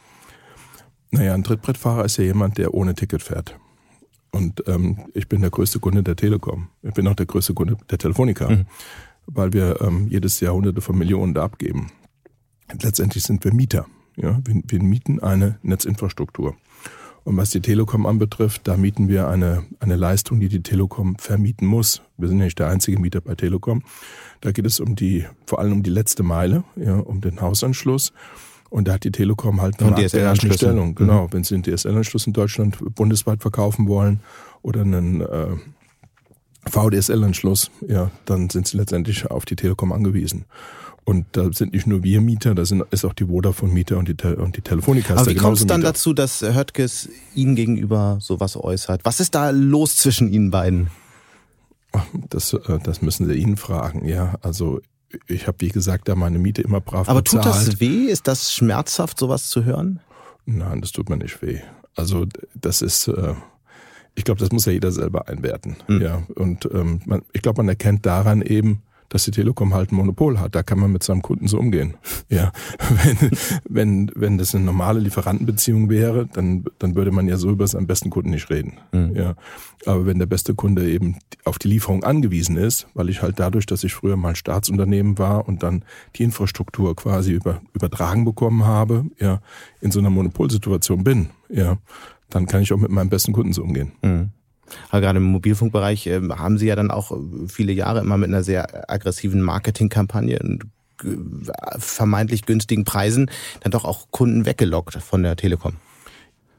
Naja, 1.11 1.35
ein 1.35 1.43
Trittbrettfahrer 1.43 2.05
ist 2.05 2.19
ja 2.19 2.23
jemand, 2.23 2.57
der 2.57 2.73
ohne 2.73 2.95
Ticket 2.95 3.21
fährt. 3.21 3.59
Und 4.31 4.63
ähm, 4.69 5.07
ich 5.13 5.29
bin 5.29 5.41
der 5.41 5.51
größte 5.51 5.81
Kunde 5.81 6.05
der 6.05 6.15
Telekom. 6.15 6.69
Ich 6.85 6.95
bin 6.95 7.09
auch 7.09 7.17
der 7.17 7.27
größte 7.27 7.53
Kunde 7.53 7.79
der 7.91 7.99
Telefonica, 7.99 8.49
mhm. 8.49 8.67
weil 9.27 9.53
wir 9.53 9.81
ähm, 9.81 10.07
jedes 10.07 10.39
Jahr 10.39 10.55
hunderte 10.55 10.83
von 10.83 10.97
Millionen 10.97 11.35
da 11.35 11.43
abgeben. 11.43 11.91
Letztendlich 12.81 13.25
sind 13.25 13.43
wir 13.43 13.53
Mieter. 13.53 13.87
Ja? 14.15 14.41
Wir, 14.45 14.63
wir 14.65 14.81
mieten 14.85 15.19
eine 15.19 15.59
Netzinfrastruktur. 15.63 16.55
Und 17.29 17.37
was 17.37 17.51
die 17.51 17.61
Telekom 17.61 18.07
anbetrifft, 18.07 18.67
da 18.67 18.79
mieten 18.79 19.09
wir 19.09 19.29
eine, 19.29 19.63
eine 19.81 19.97
Leistung, 19.97 20.41
die 20.41 20.49
die 20.49 20.63
Telekom 20.63 21.19
vermieten 21.19 21.67
muss. 21.67 22.01
Wir 22.17 22.27
sind 22.29 22.39
nicht 22.39 22.59
der 22.59 22.69
einzige 22.69 22.99
Mieter 22.99 23.21
bei 23.21 23.35
Telekom. 23.35 23.83
Da 24.41 24.51
geht 24.51 24.65
es 24.65 24.81
um 24.81 24.97
die, 24.97 25.27
vor 25.45 25.59
allem 25.59 25.73
um 25.73 25.83
die 25.83 25.91
letzte 25.91 26.23
Meile, 26.23 26.65
ja, 26.77 26.95
um 26.95 27.21
den 27.21 27.43
Hausanschluss. 27.43 28.15
Und 28.71 28.89
da 28.89 28.95
hat 28.95 29.05
die 29.05 29.11
Telekom 29.11 29.61
halt 29.61 29.79
eine 29.83 29.95
DSL 29.95 30.55
Stellung. 30.55 30.95
Genau, 30.95 31.25
mhm. 31.25 31.33
wenn 31.35 31.45
sie 31.45 31.57
einen 31.57 31.65
DSL-Anschluss 31.65 32.27
in 32.27 32.33
Deutschland 32.33 32.79
bundesweit 32.95 33.43
verkaufen 33.43 33.89
wollen 33.89 34.21
oder 34.63 34.81
einen 34.81 35.21
äh, 35.21 35.49
VDSL-Anschluss, 36.65 37.71
ja, 37.87 38.11
dann 38.25 38.49
sind 38.49 38.69
sie 38.69 38.79
letztendlich 38.79 39.31
auf 39.31 39.45
die 39.45 39.57
Telekom 39.57 39.93
angewiesen. 39.93 40.47
Und 41.09 41.25
da 41.33 41.51
sind 41.55 41.73
nicht 41.73 41.87
nur 41.87 42.03
wir 42.03 42.21
Mieter, 42.21 42.55
da 42.55 42.67
sind, 42.67 42.85
ist 42.91 43.07
auch 43.07 43.15
die 43.15 43.25
Vodafone-Mieter 43.25 43.97
und 43.97 44.09
die, 44.09 44.15
Te 44.15 44.37
und 44.37 44.59
die 44.59 44.61
Telefonica. 44.61 45.15
Aber 45.15 45.25
wie 45.25 45.37
kommt 45.37 45.57
es 45.57 45.65
dann 45.65 45.81
Mieter. 45.81 45.93
dazu, 45.93 46.13
dass 46.13 46.43
Höttges 46.43 47.09
Ihnen 47.35 47.57
gegenüber 47.57 48.19
sowas 48.21 48.59
äußert? 48.59 49.07
Was 49.07 49.19
ist 49.19 49.35
da 49.35 49.49
los 49.49 49.97
zwischen 49.97 50.31
Ihnen 50.31 50.51
beiden? 50.51 50.91
Das, 52.29 52.53
äh, 52.53 52.79
das 52.85 53.01
müssen 53.01 53.27
Sie 53.27 53.33
ihn 53.33 53.57
fragen, 53.57 54.07
ja. 54.07 54.35
Also 54.43 54.83
ich 55.27 55.47
habe, 55.47 55.57
wie 55.63 55.71
gesagt, 55.71 56.09
da 56.09 56.15
meine 56.15 56.39
Miete 56.39 56.61
immer 56.61 56.83
brav 56.83 57.09
Aber 57.09 57.23
bezahlt. 57.23 57.43
tut 57.43 57.55
das 57.55 57.81
weh? 57.81 58.05
Ist 58.05 58.29
das 58.29 58.53
schmerzhaft, 58.53 59.19
sowas 59.19 59.49
zu 59.49 59.65
hören? 59.65 60.01
Nein, 60.45 60.83
das 60.83 60.93
tut 60.93 61.09
mir 61.09 61.17
nicht 61.17 61.41
weh. 61.41 61.61
Also 61.97 62.27
das 62.55 62.83
ist, 62.83 63.09
äh, 63.09 63.33
ich 64.15 64.25
glaube, 64.25 64.41
das 64.41 64.53
muss 64.53 64.67
ja 64.67 64.73
jeder 64.73 64.93
selber 64.93 65.27
einwerten. 65.27 65.77
Mhm. 65.87 66.03
Ja, 66.03 66.23
und 66.35 66.69
ähm, 66.71 67.01
man, 67.07 67.23
ich 67.33 67.41
glaube, 67.41 67.63
man 67.63 67.69
erkennt 67.71 68.05
daran 68.05 68.43
eben, 68.43 68.83
dass 69.09 69.25
die 69.25 69.31
Telekom 69.31 69.75
halt 69.75 69.93
ein 69.93 69.97
Monopol 69.97 70.39
hat. 70.39 70.55
Da 70.55 70.63
kann 70.63 70.79
man 70.79 70.93
mit 70.93 71.03
seinem 71.03 71.23
Kunden 71.23 71.49
so 71.49 71.59
umgehen. 71.59 71.95
Ja, 72.31 72.53
wenn, 73.03 73.31
wenn, 73.69 74.11
wenn 74.15 74.39
das 74.39 74.55
eine 74.55 74.65
normale 74.65 75.01
Lieferantenbeziehung 75.01 75.89
wäre, 75.89 76.27
dann, 76.27 76.65
dann 76.79 76.95
würde 76.95 77.11
man 77.11 77.27
ja 77.27 77.39
so 77.39 77.49
über 77.49 77.67
seinen 77.67 77.87
besten 77.87 78.11
Kunden 78.11 78.31
nicht 78.31 78.51
reden. 78.51 78.75
Mhm. 78.93 79.17
Ja, 79.17 79.35
aber 79.87 80.05
wenn 80.05 80.19
der 80.19 80.27
beste 80.27 80.55
Kunde 80.55 80.91
eben 80.91 81.17
auf 81.45 81.59
die 81.59 81.69
Lieferung 81.69 82.05
angewiesen 82.05 82.59
ist, 82.59 82.87
weil 82.93 83.09
ich 83.09 83.23
halt 83.23 83.41
dadurch, 83.41 83.65
dass 83.65 83.83
ich 83.83 83.95
früher 83.95 84.17
mal 84.17 84.37
Staatsunternehmen 84.37 85.19
war 85.19 85.49
und 85.49 85.63
dann 85.63 85.85
die 86.17 86.25
Infrastruktur 86.25 86.95
quasi 86.97 87.33
über, 87.33 87.63
übertragen 87.73 88.27
bekommen 88.27 88.67
habe, 88.67 89.07
ja, 89.19 89.41
in 89.81 89.91
so 89.91 90.01
einer 90.01 90.11
Monopolsituation 90.11 91.03
bin, 91.03 91.31
ja, 91.49 91.79
dann 92.29 92.47
kann 92.47 92.61
ich 92.61 92.73
auch 92.75 92.79
mit 92.79 92.91
meinem 92.91 93.09
besten 93.09 93.33
Kunden 93.33 93.55
so 93.55 93.63
umgehen. 93.63 93.93
Mhm. 94.03 94.31
Aber 94.91 95.01
gerade 95.01 95.19
im 95.19 95.25
Mobilfunkbereich 95.25 96.07
äh, 96.07 96.21
haben 96.31 96.59
Sie 96.59 96.67
ja 96.67 96.77
dann 96.77 96.91
auch 96.91 97.17
viele 97.47 97.73
Jahre 97.73 98.01
immer 98.01 98.17
mit 98.17 98.29
einer 98.29 98.43
sehr 98.43 98.91
aggressiven 98.91 99.41
Marketingkampagne 99.41 100.39
und 100.41 100.65
vermeintlich 101.79 102.45
günstigen 102.45 102.85
Preisen 102.85 103.31
dann 103.61 103.73
doch 103.73 103.85
auch 103.85 104.09
Kunden 104.11 104.47
weggelockt 104.47 104.95
von 104.95 105.23
der 105.23 105.37
Telekom. 105.37 105.75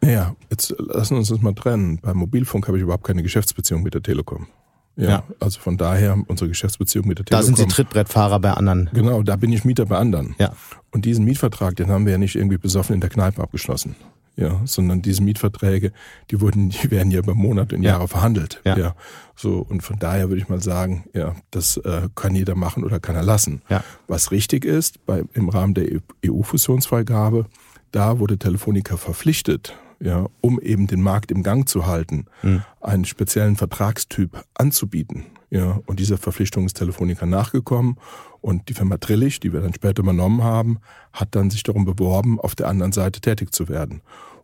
Ja, 0.04 0.36
jetzt 0.50 0.74
lassen 0.78 1.16
wir 1.16 1.20
uns 1.20 1.28
das 1.28 1.42
mal 1.42 1.54
trennen. 1.54 2.00
Beim 2.02 2.18
Mobilfunk 2.18 2.68
habe 2.68 2.78
ich 2.78 2.84
überhaupt 2.84 3.04
keine 3.04 3.22
Geschäftsbeziehung 3.22 3.84
mit 3.84 3.94
der 3.94 4.02
Telekom. 4.02 4.48
Ja, 4.96 5.10
ja, 5.10 5.24
also 5.40 5.60
von 5.60 5.78
daher 5.78 6.18
unsere 6.28 6.48
Geschäftsbeziehung 6.48 7.08
mit 7.08 7.20
der 7.20 7.26
Telekom. 7.26 7.42
Da 7.42 7.58
sind 7.58 7.58
Sie 7.58 7.74
Trittbrettfahrer 7.74 8.40
bei 8.40 8.52
anderen. 8.52 8.90
Genau, 8.94 9.24
da 9.24 9.36
bin 9.36 9.52
ich 9.52 9.66
Mieter 9.66 9.86
bei 9.86 9.98
anderen. 9.98 10.36
Ja. 10.40 10.54
Und 10.92 11.06
diesen 11.06 11.26
Mietvertrag, 11.26 11.76
den 11.76 11.90
haben 11.90 12.06
wir 12.06 12.14
ja 12.14 12.18
nicht 12.18 12.36
irgendwie 12.36 12.58
besoffen 12.58 12.96
in 12.96 13.02
der 13.02 13.10
Kneipe 13.10 13.42
abgeschlossen 13.42 13.96
ja, 14.40 14.62
sondern 14.64 15.02
diese 15.02 15.22
Mietverträge, 15.22 15.92
die 16.32 16.40
wurden, 16.40 16.70
die 16.70 16.92
werden 16.92 17.12
ja 17.12 17.20
über 17.20 17.36
Monate 17.36 17.76
und 17.76 17.84
Jahre 17.84 18.08
verhandelt, 18.08 18.62
ja. 18.64 18.78
ja. 18.78 18.96
So 19.36 19.60
und 19.60 19.84
von 19.84 20.00
daher 20.00 20.30
würde 20.30 20.42
ich 20.42 20.50
mal 20.50 20.62
sagen, 20.62 21.06
ja, 21.14 21.36
das 21.52 21.78
äh, 21.78 22.08
kann 22.16 22.36
jeder 22.36 22.56
machen 22.56 22.84
oder 22.84 23.00
kann 23.00 23.16
er 23.16 23.24
lassen. 23.24 23.62
Ja. 23.70 23.84
Was 24.08 24.32
richtig 24.32 24.64
ist, 24.64 25.06
bei 25.06 25.24
im 25.34 25.50
Rahmen 25.50 25.74
der 25.74 25.88
EU-Fusionsfreigabe, 26.26 27.48
da 27.92 28.20
wurde 28.20 28.38
Telefonica 28.38 28.96
verpflichtet, 28.96 29.76
ja, 30.00 30.28
um 30.40 30.60
eben 30.62 30.88
den 30.88 31.02
Markt 31.02 31.32
im 31.32 31.44
Gang 31.44 31.68
zu 31.68 31.86
halten, 31.86 32.26
mhm. 32.42 32.64
einen 32.80 33.06
speziellen 33.06 33.58
Vertragstyp 33.58 34.44
anzubieten. 34.54 35.26
Ja, 35.52 35.80
und 35.88 36.00
dieser 36.00 36.18
Verpflichtung 36.18 36.66
ist 36.66 36.78
Telefonica 36.78 37.26
nachgekommen 37.26 37.98
und 38.40 38.70
die 38.70 38.74
Firma 38.74 38.98
Trillich, 38.98 39.40
die 39.40 39.52
wir 39.52 39.62
dann 39.62 39.74
später 39.74 40.04
übernommen 40.04 40.44
haben, 40.44 40.80
hat 41.12 41.30
dann 41.36 41.50
sich 41.50 41.64
darum 41.64 41.86
beworben, 41.86 42.40
auf 42.40 42.56
der 42.56 42.68
anderen 42.68 42.92
Seite 42.92 43.20
tätig 43.20 43.54
zu 43.54 43.68
werden. 43.68 44.02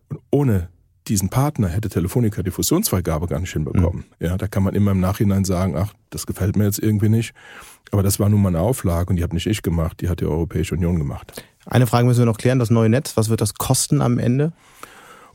Und 0.09 0.19
ohne 0.31 0.69
diesen 1.07 1.29
Partner 1.29 1.67
hätte 1.67 1.89
Telefonica 1.89 2.41
die 2.41 2.51
Fusionsfreigabe 2.51 3.27
gar 3.27 3.39
nicht 3.39 3.53
hinbekommen. 3.53 4.05
Mhm. 4.19 4.25
Ja, 4.25 4.37
da 4.37 4.47
kann 4.47 4.63
man 4.63 4.73
immer 4.73 4.91
im 4.91 4.99
Nachhinein 4.99 5.45
sagen, 5.45 5.75
ach, 5.77 5.93
das 6.09 6.25
gefällt 6.25 6.55
mir 6.55 6.65
jetzt 6.65 6.79
irgendwie 6.79 7.09
nicht. 7.09 7.33
Aber 7.91 8.01
das 8.01 8.19
war 8.19 8.29
nun 8.29 8.41
mal 8.41 8.49
eine 8.49 8.59
Auflage 8.59 9.09
und 9.09 9.17
die 9.17 9.23
habe 9.23 9.35
nicht 9.35 9.45
ich 9.45 9.61
gemacht, 9.61 10.01
die 10.01 10.09
hat 10.09 10.19
die 10.19 10.25
Europäische 10.25 10.75
Union 10.75 10.97
gemacht. 10.97 11.43
Eine 11.67 11.87
Frage 11.87 12.05
müssen 12.05 12.19
wir 12.19 12.25
noch 12.25 12.37
klären, 12.37 12.59
das 12.59 12.69
neue 12.69 12.89
Netz, 12.89 13.17
was 13.17 13.29
wird 13.29 13.41
das 13.41 13.55
kosten 13.55 14.01
am 14.01 14.17
Ende? 14.17 14.53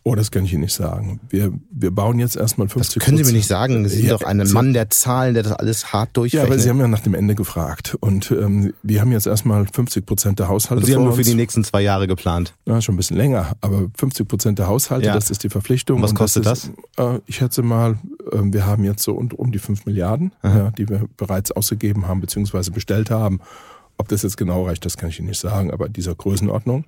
Oh, 0.02 0.14
das 0.14 0.30
kann 0.30 0.44
ich 0.46 0.52
Ihnen 0.52 0.62
nicht 0.62 0.72
sagen. 0.72 1.20
Wir, 1.28 1.52
wir 1.70 1.90
bauen 1.90 2.18
jetzt 2.18 2.34
erstmal 2.34 2.68
50 2.68 2.94
Das 2.94 3.04
können 3.04 3.18
Sie 3.18 3.24
mir 3.24 3.36
nicht 3.36 3.46
sagen. 3.46 3.86
Sie 3.86 3.96
sind 3.96 4.06
ja, 4.06 4.16
doch 4.16 4.22
ein 4.22 4.44
Sie, 4.46 4.54
Mann 4.54 4.72
der 4.72 4.88
Zahlen, 4.88 5.34
der 5.34 5.42
das 5.42 5.52
alles 5.52 5.92
hart 5.92 6.16
durchrechnet. 6.16 6.48
Ja, 6.48 6.54
aber 6.54 6.58
Sie 6.58 6.70
haben 6.70 6.80
ja 6.80 6.88
nach 6.88 7.00
dem 7.00 7.14
Ende 7.14 7.34
gefragt. 7.34 7.98
Und 8.00 8.30
ähm, 8.30 8.72
wir 8.82 9.02
haben 9.02 9.12
jetzt 9.12 9.26
erstmal 9.26 9.66
50 9.66 10.06
Prozent 10.06 10.38
der 10.38 10.48
Haushalte. 10.48 10.80
Und 10.80 10.86
Sie 10.86 10.94
haben 10.94 11.04
nur 11.04 11.16
für 11.16 11.22
die 11.22 11.34
nächsten 11.34 11.64
zwei 11.64 11.82
Jahre 11.82 12.06
geplant. 12.06 12.54
Ja, 12.64 12.80
schon 12.80 12.94
ein 12.94 12.96
bisschen 12.96 13.18
länger. 13.18 13.52
Aber 13.60 13.88
50 13.94 14.26
Prozent 14.26 14.58
der 14.58 14.68
Haushalte, 14.68 15.06
ja. 15.06 15.14
das 15.14 15.30
ist 15.30 15.42
die 15.44 15.50
Verpflichtung. 15.50 15.98
Und 15.98 16.02
was 16.02 16.14
kostet 16.14 16.46
das? 16.46 16.70
Das? 16.96 17.16
Äh, 17.16 17.20
ich 17.26 17.36
schätze 17.36 17.62
mal, 17.62 17.98
äh, 18.32 18.38
wir 18.42 18.64
haben 18.64 18.84
jetzt 18.84 19.02
so 19.02 19.12
um, 19.12 19.30
um 19.32 19.52
die 19.52 19.58
5 19.58 19.84
Milliarden, 19.84 20.32
ja, 20.42 20.70
die 20.70 20.88
wir 20.88 21.08
bereits 21.18 21.52
ausgegeben 21.52 22.08
haben, 22.08 22.22
beziehungsweise 22.22 22.70
bestellt 22.70 23.10
haben. 23.10 23.40
Ob 23.98 24.08
das 24.08 24.22
jetzt 24.22 24.38
genau 24.38 24.64
reicht, 24.64 24.86
das 24.86 24.96
kann 24.96 25.10
ich 25.10 25.18
Ihnen 25.18 25.28
nicht 25.28 25.40
sagen, 25.40 25.70
aber 25.70 25.90
dieser 25.90 26.14
Größenordnung. 26.14 26.86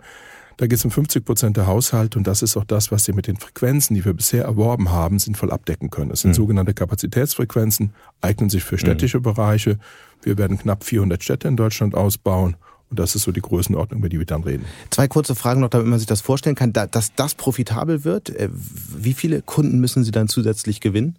Da 0.56 0.66
geht 0.66 0.78
es 0.78 0.84
um 0.84 0.90
50 0.90 1.24
Prozent 1.24 1.56
der 1.56 1.66
Haushalte 1.66 2.18
und 2.18 2.26
das 2.26 2.42
ist 2.42 2.56
auch 2.56 2.64
das, 2.64 2.92
was 2.92 3.06
wir 3.06 3.14
mit 3.14 3.26
den 3.26 3.36
Frequenzen, 3.36 3.94
die 3.94 4.04
wir 4.04 4.14
bisher 4.14 4.44
erworben 4.44 4.90
haben, 4.90 5.18
sinnvoll 5.18 5.50
abdecken 5.50 5.90
können. 5.90 6.10
Das 6.10 6.20
sind 6.20 6.32
mhm. 6.32 6.36
sogenannte 6.36 6.74
Kapazitätsfrequenzen, 6.74 7.92
eignen 8.20 8.50
sich 8.50 8.64
für 8.64 8.78
städtische 8.78 9.18
mhm. 9.18 9.22
Bereiche. 9.22 9.78
Wir 10.22 10.38
werden 10.38 10.58
knapp 10.58 10.84
400 10.84 11.22
Städte 11.22 11.48
in 11.48 11.56
Deutschland 11.56 11.94
ausbauen. 11.94 12.56
Und 12.90 12.98
das 12.98 13.14
ist 13.14 13.22
so 13.22 13.32
die 13.32 13.40
Größenordnung, 13.40 14.00
über 14.00 14.10
die 14.10 14.18
wir 14.18 14.26
dann 14.26 14.44
reden. 14.44 14.66
Zwei 14.90 15.08
kurze 15.08 15.34
Fragen 15.34 15.62
noch, 15.62 15.70
damit 15.70 15.86
man 15.86 15.98
sich 15.98 16.06
das 16.06 16.20
vorstellen 16.20 16.56
kann. 16.56 16.74
Dass 16.74 17.14
das 17.14 17.34
profitabel 17.34 18.04
wird, 18.04 18.28
äh, 18.28 18.50
wie 18.52 19.14
viele 19.14 19.40
Kunden 19.40 19.80
müssen 19.80 20.04
Sie 20.04 20.10
dann 20.10 20.28
zusätzlich 20.28 20.80
gewinnen? 20.80 21.16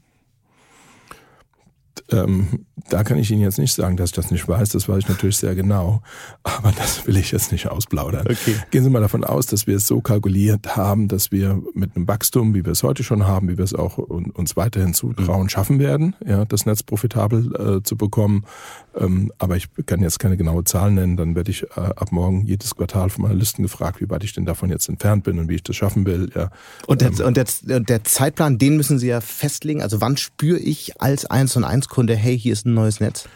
Ähm, 2.12 2.65
da 2.89 3.03
kann 3.03 3.17
ich 3.17 3.31
Ihnen 3.31 3.41
jetzt 3.41 3.60
nicht 3.60 3.74
sagen, 3.74 3.98
dass 3.98 4.10
ich 4.10 4.15
das 4.15 4.31
nicht 4.31 4.48
weiß. 4.48 4.69
Das 4.69 4.89
weiß 4.89 5.00
ich 5.00 5.10
natürlich 5.10 5.38
sehr 5.38 5.55
genau. 5.55 6.01
Aber 6.43 6.72
das 6.72 7.05
will 7.07 7.17
ich 7.17 7.31
jetzt 7.31 7.51
nicht 7.51 7.67
ausplaudern. 7.67 8.27
Okay. 8.29 8.55
Gehen 8.72 8.83
Sie 8.83 8.89
mal 8.89 9.00
davon 9.00 9.24
aus, 9.24 9.45
dass 9.45 9.67
wir 9.67 9.77
es 9.77 9.88
so 9.88 10.01
kalkuliert 10.01 10.75
haben, 10.75 11.07
dass 11.07 11.31
wir 11.31 11.62
mit 11.74 11.95
einem 11.95 12.07
Wachstum, 12.07 12.53
wie 12.53 12.65
wir 12.65 12.72
es 12.72 12.83
heute 12.83 13.03
schon 13.03 13.25
haben, 13.25 13.48
wie 13.48 13.57
wir 13.57 13.63
es 13.63 13.74
auch 13.74 13.98
uns 13.98 14.57
weiterhin 14.57 14.93
zutrauen, 14.93 15.50
schaffen 15.50 15.79
werden, 15.79 16.15
ja, 16.25 16.45
das 16.45 16.65
Netz 16.65 16.83
profitabel 16.83 17.77
äh, 17.77 17.83
zu 17.83 17.95
bekommen. 17.95 18.45
Ähm, 18.95 19.31
aber 19.39 19.55
ich 19.55 19.69
kann 19.86 20.01
jetzt 20.01 20.19
keine 20.19 20.38
genaue 20.38 20.63
Zahl 20.65 20.91
nennen. 20.91 21.17
Dann 21.17 21.36
werde 21.36 21.51
ich 21.51 21.63
äh, 21.63 21.79
ab 21.79 22.12
morgen 22.12 22.45
jedes 22.45 22.75
Quartal 22.75 23.10
von 23.10 23.24
meinen 23.24 23.39
Listen 23.39 23.63
gefragt, 23.63 24.01
wie 24.01 24.10
weit 24.10 24.24
ich 24.24 24.33
denn 24.33 24.45
davon 24.45 24.69
jetzt 24.69 24.89
entfernt 24.89 25.24
bin 25.24 25.39
und 25.39 25.50
wie 25.50 25.55
ich 25.55 25.63
das 25.63 25.75
schaffen 25.75 26.05
will. 26.05 26.29
Ja. 26.36 26.51
Und, 26.86 27.01
der, 27.01 27.12
ähm, 27.12 27.25
und 27.25 27.38
der, 27.38 27.79
der 27.79 28.03
Zeitplan, 28.03 28.57
den 28.57 28.77
müssen 28.77 29.00
Sie 29.00 29.07
ja 29.07 29.22
festlegen. 29.22 29.81
Also 29.81 30.01
wann 30.01 30.17
spüre 30.17 30.60
ich 30.60 31.01
als 31.01 31.25
1 31.25 31.55
und 31.57 31.63
1 31.63 31.88
Kunde, 31.93 32.15
hey, 32.15 32.39
hier 32.39 32.53
ist 32.53 32.65
ein 32.65 32.73
neues 32.73 33.00
Netz? 33.00 33.29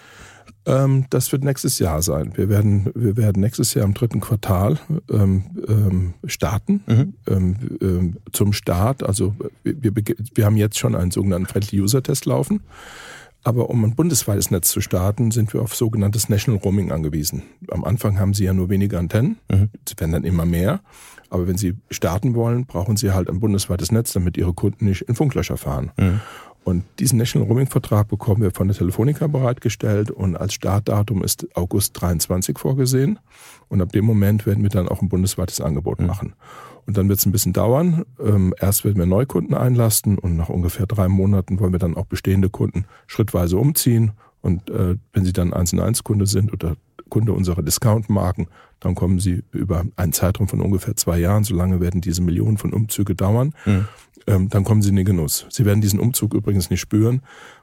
Ähm, 0.66 1.06
das 1.12 1.32
wird 1.32 1.44
nächstes 1.44 1.78
Jahr 1.78 2.02
sein. 2.02 2.32
Wir 2.38 2.50
werden, 2.50 2.90
wir 2.96 3.16
werden 3.16 3.40
nächstes 3.40 3.76
Jahr 3.76 3.86
im 3.86 3.94
dritten 3.94 4.20
Quartal 4.20 4.80
ähm, 5.12 5.44
ähm, 5.68 6.14
starten. 6.26 6.82
Mhm. 6.88 7.14
Ähm, 7.28 7.56
ähm, 7.80 8.18
zum 8.32 8.54
Start, 8.54 9.04
also 9.04 9.36
wir, 9.64 9.96
wir, 9.96 10.04
wir 10.34 10.46
haben 10.46 10.58
jetzt 10.58 10.80
schon 10.80 10.96
einen 10.96 11.12
sogenannten 11.12 11.46
Friendly 11.46 11.80
User 11.80 12.02
Test 12.02 12.26
laufen. 12.26 12.62
Aber 13.44 13.70
um 13.70 13.86
ein 13.86 13.94
bundesweites 13.94 14.50
Netz 14.50 14.72
zu 14.72 14.82
starten, 14.82 15.30
sind 15.30 15.54
wir 15.54 15.62
auf 15.62 15.76
sogenanntes 15.76 16.28
National 16.28 16.60
Roaming 16.60 16.92
angewiesen. 16.92 17.44
Am 17.70 17.84
Anfang 17.84 18.20
haben 18.20 18.34
Sie 18.34 18.46
ja 18.46 18.54
nur 18.54 18.70
wenige 18.70 18.98
Antennen, 18.98 19.38
mhm. 19.52 19.70
sie 19.88 20.00
werden 20.00 20.14
dann 20.14 20.24
immer 20.24 20.48
mehr. 20.48 20.82
Aber 21.30 21.48
wenn 21.48 21.58
Sie 21.58 21.76
starten 21.92 22.34
wollen, 22.34 22.66
brauchen 22.66 22.98
Sie 22.98 23.12
halt 23.12 23.30
ein 23.30 23.40
bundesweites 23.40 23.92
Netz, 23.92 24.14
damit 24.14 24.36
Ihre 24.36 24.54
Kunden 24.54 24.86
nicht 24.86 25.04
in 25.04 25.16
Funklöcher 25.16 25.58
fahren. 25.58 25.92
Mhm. 25.98 26.22
Und 26.68 26.84
diesen 27.00 27.18
National 27.18 27.48
Roaming 27.48 27.68
Vertrag 27.68 28.10
bekommen 28.10 28.42
wir 28.42 28.52
von 28.52 28.68
der 28.68 28.76
Telefonica 28.76 29.28
bereitgestellt 29.28 30.12
und 30.12 30.36
als 30.36 30.54
Startdatum 30.54 31.24
ist 31.24 31.48
August 31.56 32.02
23 32.02 32.60
vorgesehen. 32.60 33.20
Und 33.70 33.80
ab 33.80 33.94
dem 33.94 34.04
Moment 34.04 34.46
werden 34.46 34.64
wir 34.64 34.70
dann 34.70 34.90
auch 34.90 35.02
ein 35.02 35.08
bundesweites 35.08 35.62
Angebot 35.62 36.02
mhm. 36.02 36.08
machen. 36.08 36.34
Und 36.86 36.98
dann 36.98 37.08
wird 37.08 37.20
es 37.20 37.26
ein 37.26 37.32
bisschen 37.32 37.54
dauern. 37.54 38.04
Ähm, 38.20 38.54
erst 38.60 38.84
werden 38.84 38.98
wir 38.98 39.06
Neukunden 39.06 39.56
einlasten 39.56 40.18
und 40.18 40.36
nach 40.36 40.50
ungefähr 40.50 40.88
drei 40.88 41.08
Monaten 41.08 41.62
wollen 41.62 41.72
wir 41.72 41.80
dann 41.80 41.96
auch 41.96 42.06
bestehende 42.06 42.50
Kunden 42.50 42.84
schrittweise 43.06 43.58
umziehen. 43.58 44.12
Und 44.42 44.70
äh, 44.70 44.98
wenn 45.14 45.24
sie 45.24 45.32
dann 45.32 45.54
1 45.54 45.72
in 45.72 45.80
1 45.80 46.04
Kunde 46.04 46.26
sind 46.26 46.52
oder 46.52 46.76
Kunde 47.08 47.34
unserer 47.34 47.62
Discount-Marken, 47.62 48.48
dann 48.80 48.96
kommen 48.96 49.20
sie 49.20 49.44
über 49.52 49.86
einen 49.96 50.14
Zeitraum 50.14 50.48
von 50.48 50.62
ungefähr 50.62 50.96
zwei 50.96 51.18
Jahren, 51.20 51.44
so 51.44 51.56
lange 51.56 51.80
werden 51.80 52.02
diese 52.02 52.22
Millionen 52.22 52.58
von 52.58 52.74
Umzüge 52.74 53.16
dauern, 53.16 53.54
mhm 53.66 53.88
ähm, 54.28 54.50
dann 54.50 54.64
kommen 54.64 54.82
Sie 54.82 54.90
in 54.90 54.98
den 54.98 55.06
Genuss. 55.06 55.46
Sie 55.50 55.66
werden 55.66 55.82
diesen 55.82 56.00
Umzug 56.00 56.34
übrigens 56.34 56.70
nicht 56.70 56.82
spüren, 56.82 57.22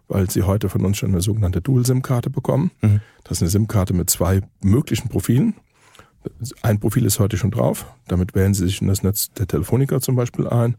weil 0.08 0.30
Sie 0.30 0.42
heute 0.42 0.68
von 0.68 0.84
uns 0.84 0.96
schon 0.96 1.10
eine 1.10 1.20
sogenannte 1.20 1.60
Dual-SIM-Karte 1.60 2.30
bekommen. 2.30 2.70
Mhm. 2.80 3.00
Das 3.22 3.38
ist 3.38 3.42
eine 3.42 3.50
SIM-Karte 3.50 3.92
mit 3.92 4.10
zwei 4.10 4.40
möglichen 4.62 5.08
Profilen. 5.08 5.54
Ein 6.62 6.80
Profil 6.80 7.04
ist 7.04 7.20
heute 7.20 7.36
schon 7.36 7.50
drauf. 7.50 7.86
Damit 8.08 8.34
wählen 8.34 8.54
Sie 8.54 8.64
sich 8.64 8.80
in 8.80 8.88
das 8.88 9.02
Netz 9.02 9.30
der 9.34 9.46
Telefonica 9.46 10.00
zum 10.00 10.16
Beispiel 10.16 10.48
ein. 10.48 10.76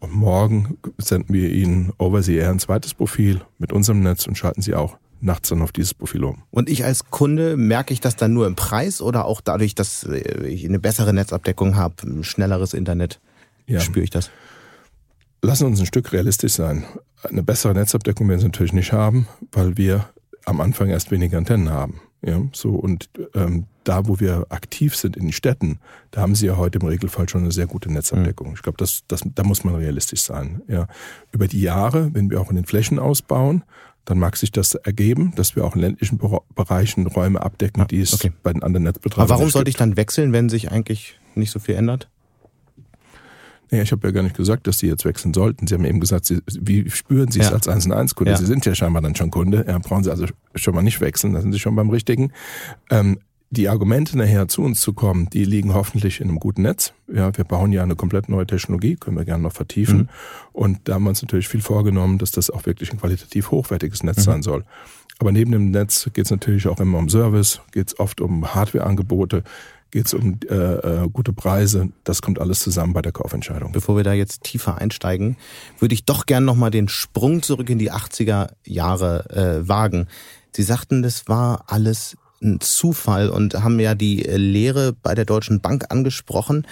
Und 0.00 0.12
morgen 0.12 0.78
senden 0.98 1.32
wir 1.32 1.50
Ihnen 1.50 1.92
over 1.98 2.22
the 2.22 2.34
air 2.34 2.50
ein 2.50 2.58
zweites 2.58 2.94
Profil 2.94 3.42
mit 3.58 3.72
unserem 3.72 4.00
Netz 4.00 4.26
und 4.26 4.36
schalten 4.36 4.62
Sie 4.62 4.74
auch 4.74 4.96
nachts 5.20 5.48
dann 5.48 5.62
auf 5.62 5.72
dieses 5.72 5.94
Profil 5.94 6.24
um. 6.24 6.42
Und 6.50 6.68
ich 6.68 6.84
als 6.84 7.10
Kunde 7.10 7.56
merke 7.56 7.92
ich 7.92 8.00
das 8.00 8.16
dann 8.16 8.32
nur 8.32 8.46
im 8.46 8.56
Preis 8.56 9.00
oder 9.00 9.24
auch 9.24 9.40
dadurch, 9.40 9.74
dass 9.74 10.04
ich 10.04 10.64
eine 10.64 10.78
bessere 10.78 11.12
Netzabdeckung 11.12 11.76
habe, 11.76 12.24
schnelleres 12.24 12.74
Internet? 12.74 13.20
Ja. 13.66 13.80
Spüre 13.80 14.04
ich 14.04 14.10
das? 14.10 14.30
lassen 15.42 15.66
uns 15.66 15.80
ein 15.80 15.86
Stück 15.86 16.12
realistisch 16.12 16.52
sein. 16.52 16.84
Eine 17.22 17.42
bessere 17.42 17.74
Netzabdeckung 17.74 18.28
werden 18.28 18.40
sie 18.40 18.46
natürlich 18.46 18.72
nicht 18.72 18.92
haben, 18.92 19.26
weil 19.52 19.76
wir 19.76 20.08
am 20.44 20.60
Anfang 20.60 20.88
erst 20.88 21.10
weniger 21.10 21.38
Antennen 21.38 21.70
haben. 21.70 22.00
Ja, 22.22 22.42
so 22.52 22.70
und 22.70 23.08
ähm, 23.34 23.64
da, 23.84 24.06
wo 24.06 24.20
wir 24.20 24.46
aktiv 24.50 24.94
sind 24.94 25.16
in 25.16 25.26
den 25.26 25.32
Städten, 25.32 25.78
da 26.10 26.20
haben 26.20 26.34
sie 26.34 26.46
ja 26.46 26.58
heute 26.58 26.78
im 26.78 26.86
Regelfall 26.86 27.26
schon 27.30 27.42
eine 27.42 27.52
sehr 27.52 27.66
gute 27.66 27.90
Netzabdeckung. 27.90 28.48
Mhm. 28.48 28.54
Ich 28.54 28.62
glaube, 28.62 28.76
das, 28.76 29.04
das, 29.08 29.22
da 29.24 29.42
muss 29.42 29.64
man 29.64 29.74
realistisch 29.74 30.20
sein. 30.20 30.60
Ja, 30.68 30.86
über 31.32 31.48
die 31.48 31.62
Jahre, 31.62 32.12
wenn 32.12 32.30
wir 32.30 32.40
auch 32.40 32.50
in 32.50 32.56
den 32.56 32.66
Flächen 32.66 32.98
ausbauen, 32.98 33.64
dann 34.10 34.18
mag 34.18 34.36
sich 34.36 34.50
das 34.50 34.74
ergeben, 34.74 35.32
dass 35.36 35.54
wir 35.54 35.64
auch 35.64 35.76
in 35.76 35.82
ländlichen 35.82 36.18
Bereichen 36.54 37.06
Räume 37.06 37.40
abdecken, 37.40 37.86
die 37.88 38.00
es 38.00 38.12
okay. 38.12 38.32
bei 38.42 38.52
den 38.52 38.62
anderen 38.62 38.82
Netzbetreibern 38.82 39.30
Aber 39.30 39.38
warum 39.38 39.50
sollte 39.50 39.70
ich 39.70 39.76
dann 39.76 39.96
wechseln, 39.96 40.32
wenn 40.32 40.48
sich 40.48 40.72
eigentlich 40.72 41.18
nicht 41.36 41.52
so 41.52 41.60
viel 41.60 41.76
ändert? 41.76 42.08
Naja, 43.70 43.84
ich 43.84 43.92
habe 43.92 44.08
ja 44.08 44.12
gar 44.12 44.24
nicht 44.24 44.36
gesagt, 44.36 44.66
dass 44.66 44.78
Sie 44.78 44.88
jetzt 44.88 45.04
wechseln 45.04 45.32
sollten. 45.32 45.68
Sie 45.68 45.74
haben 45.74 45.84
eben 45.84 46.00
gesagt, 46.00 46.24
Sie, 46.24 46.40
wie 46.60 46.90
spüren 46.90 47.30
Sie 47.30 47.38
es 47.38 47.52
als 47.52 47.68
1 47.68 47.88
1 47.88 48.16
Kunde? 48.16 48.32
Ja. 48.32 48.36
Sie 48.36 48.46
sind 48.46 48.66
ja 48.66 48.74
scheinbar 48.74 49.00
dann 49.00 49.14
schon 49.14 49.30
Kunde. 49.30 49.64
Ja, 49.66 49.78
brauchen 49.78 50.02
Sie 50.02 50.10
also 50.10 50.26
schon 50.56 50.74
mal 50.74 50.82
nicht 50.82 51.00
wechseln, 51.00 51.34
da 51.34 51.40
sind 51.40 51.52
Sie 51.52 51.60
schon 51.60 51.76
beim 51.76 51.88
Richtigen. 51.88 52.32
Ähm, 52.90 53.20
die 53.50 53.68
Argumente 53.68 54.16
nachher 54.16 54.46
zu 54.46 54.62
uns 54.62 54.80
zu 54.80 54.92
kommen, 54.92 55.28
die 55.28 55.44
liegen 55.44 55.74
hoffentlich 55.74 56.20
in 56.20 56.28
einem 56.28 56.38
guten 56.38 56.62
Netz. 56.62 56.92
Ja, 57.12 57.36
wir 57.36 57.44
bauen 57.44 57.72
ja 57.72 57.82
eine 57.82 57.96
komplett 57.96 58.28
neue 58.28 58.46
Technologie, 58.46 58.94
können 58.94 59.16
wir 59.16 59.24
gerne 59.24 59.42
noch 59.42 59.52
vertiefen. 59.52 59.98
Mhm. 59.98 60.08
Und 60.52 60.78
da 60.84 60.94
haben 60.94 61.02
wir 61.02 61.10
uns 61.10 61.22
natürlich 61.22 61.48
viel 61.48 61.60
vorgenommen, 61.60 62.18
dass 62.18 62.30
das 62.30 62.48
auch 62.48 62.64
wirklich 62.66 62.92
ein 62.92 63.00
qualitativ 63.00 63.50
hochwertiges 63.50 64.04
Netz 64.04 64.18
mhm. 64.18 64.22
sein 64.22 64.42
soll. 64.42 64.64
Aber 65.18 65.32
neben 65.32 65.50
dem 65.50 65.70
Netz 65.72 66.08
geht 66.12 66.26
es 66.26 66.30
natürlich 66.30 66.68
auch 66.68 66.78
immer 66.80 66.98
um 66.98 67.08
Service, 67.08 67.60
geht 67.72 67.88
es 67.88 67.98
oft 67.98 68.20
um 68.20 68.54
Hardwareangebote, 68.54 69.42
geht 69.90 70.06
es 70.06 70.14
um 70.14 70.38
äh, 70.48 70.54
äh, 70.54 71.08
gute 71.12 71.32
Preise. 71.32 71.88
Das 72.04 72.22
kommt 72.22 72.40
alles 72.40 72.60
zusammen 72.60 72.92
bei 72.92 73.02
der 73.02 73.12
Kaufentscheidung. 73.12 73.72
Bevor 73.72 73.96
wir 73.96 74.04
da 74.04 74.12
jetzt 74.12 74.44
tiefer 74.44 74.78
einsteigen, 74.78 75.36
würde 75.80 75.94
ich 75.94 76.04
doch 76.04 76.26
gern 76.26 76.44
nochmal 76.44 76.70
den 76.70 76.88
Sprung 76.88 77.42
zurück 77.42 77.68
in 77.68 77.80
die 77.80 77.90
80er 77.90 78.50
Jahre 78.64 79.28
äh, 79.30 79.68
wagen. 79.68 80.06
Sie 80.52 80.62
sagten, 80.62 81.02
das 81.02 81.28
war 81.28 81.64
alles 81.66 82.16
ein 82.42 82.60
Zufall 82.60 83.28
und 83.28 83.54
haben 83.54 83.78
ja 83.80 83.94
die 83.94 84.24
äh, 84.24 84.36
Lehre 84.36 84.92
bei 84.92 85.14
der 85.14 85.24
Deutschen 85.24 85.60
Bank 85.60 85.86
angesprochen. 85.90 86.66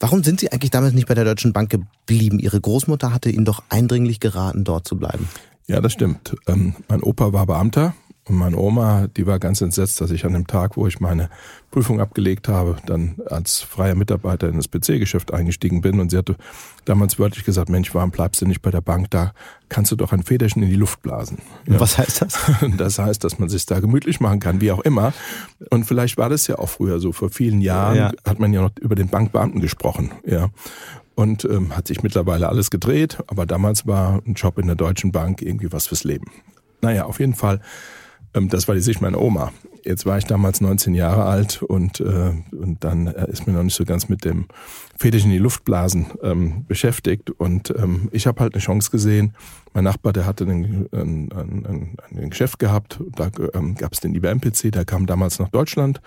Warum 0.00 0.22
sind 0.24 0.40
Sie 0.40 0.50
eigentlich 0.52 0.70
damals 0.70 0.92
nicht 0.92 1.08
bei 1.08 1.14
der 1.14 1.24
Deutschen 1.24 1.52
Bank 1.52 1.70
geblieben? 1.70 2.38
Ihre 2.38 2.60
Großmutter 2.60 3.12
hatte 3.12 3.30
Ihnen 3.30 3.44
doch 3.44 3.62
eindringlich 3.68 4.20
geraten, 4.20 4.64
dort 4.64 4.86
zu 4.86 4.96
bleiben. 4.96 5.28
Ja, 5.66 5.80
das 5.80 5.92
stimmt. 5.92 6.36
Ähm, 6.46 6.74
mein 6.88 7.02
Opa 7.02 7.32
war 7.32 7.46
Beamter 7.46 7.94
und 8.26 8.36
meine 8.36 8.56
Oma, 8.56 9.06
die 9.08 9.26
war 9.26 9.38
ganz 9.38 9.60
entsetzt, 9.60 10.00
dass 10.00 10.10
ich 10.10 10.24
an 10.24 10.32
dem 10.32 10.46
Tag, 10.46 10.78
wo 10.78 10.86
ich 10.86 10.98
meine 10.98 11.28
Prüfung 11.70 12.00
abgelegt 12.00 12.48
habe, 12.48 12.76
dann 12.86 13.16
als 13.26 13.60
freier 13.60 13.94
Mitarbeiter 13.94 14.48
in 14.48 14.56
das 14.56 14.70
PC-Geschäft 14.70 15.34
eingestiegen 15.34 15.82
bin. 15.82 16.00
Und 16.00 16.10
sie 16.10 16.16
hatte 16.16 16.36
damals 16.86 17.18
wörtlich 17.18 17.44
gesagt, 17.44 17.68
Mensch, 17.68 17.94
warum 17.94 18.10
bleibst 18.10 18.40
du 18.40 18.46
nicht 18.46 18.62
bei 18.62 18.70
der 18.70 18.80
Bank? 18.80 19.10
Da 19.10 19.32
kannst 19.68 19.92
du 19.92 19.96
doch 19.96 20.12
ein 20.12 20.22
Federchen 20.22 20.62
in 20.62 20.70
die 20.70 20.76
Luft 20.76 21.02
blasen. 21.02 21.38
Ja. 21.66 21.78
Was 21.78 21.98
heißt 21.98 22.22
das? 22.22 22.38
Das 22.78 22.98
heißt, 22.98 23.22
dass 23.22 23.38
man 23.38 23.50
sich 23.50 23.66
da 23.66 23.80
gemütlich 23.80 24.20
machen 24.20 24.40
kann, 24.40 24.60
wie 24.62 24.72
auch 24.72 24.80
immer. 24.80 25.12
Und 25.70 25.84
vielleicht 25.84 26.16
war 26.16 26.30
das 26.30 26.46
ja 26.46 26.58
auch 26.58 26.70
früher 26.70 27.00
so. 27.00 27.12
Vor 27.12 27.28
vielen 27.28 27.60
Jahren 27.60 27.96
ja. 27.96 28.12
hat 28.24 28.38
man 28.38 28.54
ja 28.54 28.62
noch 28.62 28.70
über 28.80 28.94
den 28.94 29.08
Bankbeamten 29.08 29.60
gesprochen. 29.60 30.12
Ja 30.24 30.48
und 31.16 31.44
ähm, 31.44 31.76
hat 31.76 31.86
sich 31.86 32.02
mittlerweile 32.02 32.48
alles 32.48 32.70
gedreht, 32.70 33.18
aber 33.28 33.46
damals 33.46 33.86
war 33.86 34.20
ein 34.26 34.34
Job 34.34 34.58
in 34.58 34.66
der 34.66 34.74
Deutschen 34.74 35.12
Bank 35.12 35.42
irgendwie 35.42 35.70
was 35.70 35.86
fürs 35.86 36.02
Leben. 36.02 36.26
Naja, 36.80 37.04
auf 37.04 37.20
jeden 37.20 37.34
Fall 37.34 37.60
das 38.34 38.68
war 38.68 38.74
die 38.74 38.80
Sicht 38.80 39.00
meiner 39.00 39.20
Oma. 39.20 39.52
Jetzt 39.84 40.06
war 40.06 40.18
ich 40.18 40.24
damals 40.24 40.60
19 40.60 40.94
Jahre 40.94 41.24
alt 41.24 41.62
und, 41.62 42.00
äh, 42.00 42.32
und 42.52 42.82
dann 42.82 43.06
äh, 43.06 43.30
ist 43.30 43.46
mir 43.46 43.52
noch 43.52 43.62
nicht 43.62 43.76
so 43.76 43.84
ganz 43.84 44.08
mit 44.08 44.24
dem 44.24 44.46
Fetisch 44.96 45.24
in 45.24 45.30
die 45.30 45.38
Luftblasen 45.38 46.06
ähm, 46.22 46.64
beschäftigt. 46.66 47.30
Und 47.30 47.72
ähm, 47.76 48.08
ich 48.12 48.26
habe 48.26 48.40
halt 48.40 48.54
eine 48.54 48.62
Chance 48.62 48.90
gesehen. 48.90 49.34
Mein 49.72 49.84
Nachbar, 49.84 50.12
der 50.12 50.26
hatte 50.26 50.44
ein, 50.44 50.88
ein, 50.92 51.30
ein, 51.32 51.96
ein 52.10 52.30
Geschäft 52.30 52.58
gehabt. 52.58 53.00
Da 53.14 53.30
ähm, 53.52 53.74
gab 53.74 53.92
es 53.92 54.00
den 54.00 54.14
IBM-PC, 54.14 54.72
der 54.72 54.84
kam 54.84 55.06
damals 55.06 55.38
nach 55.38 55.48
Deutschland 55.48 56.00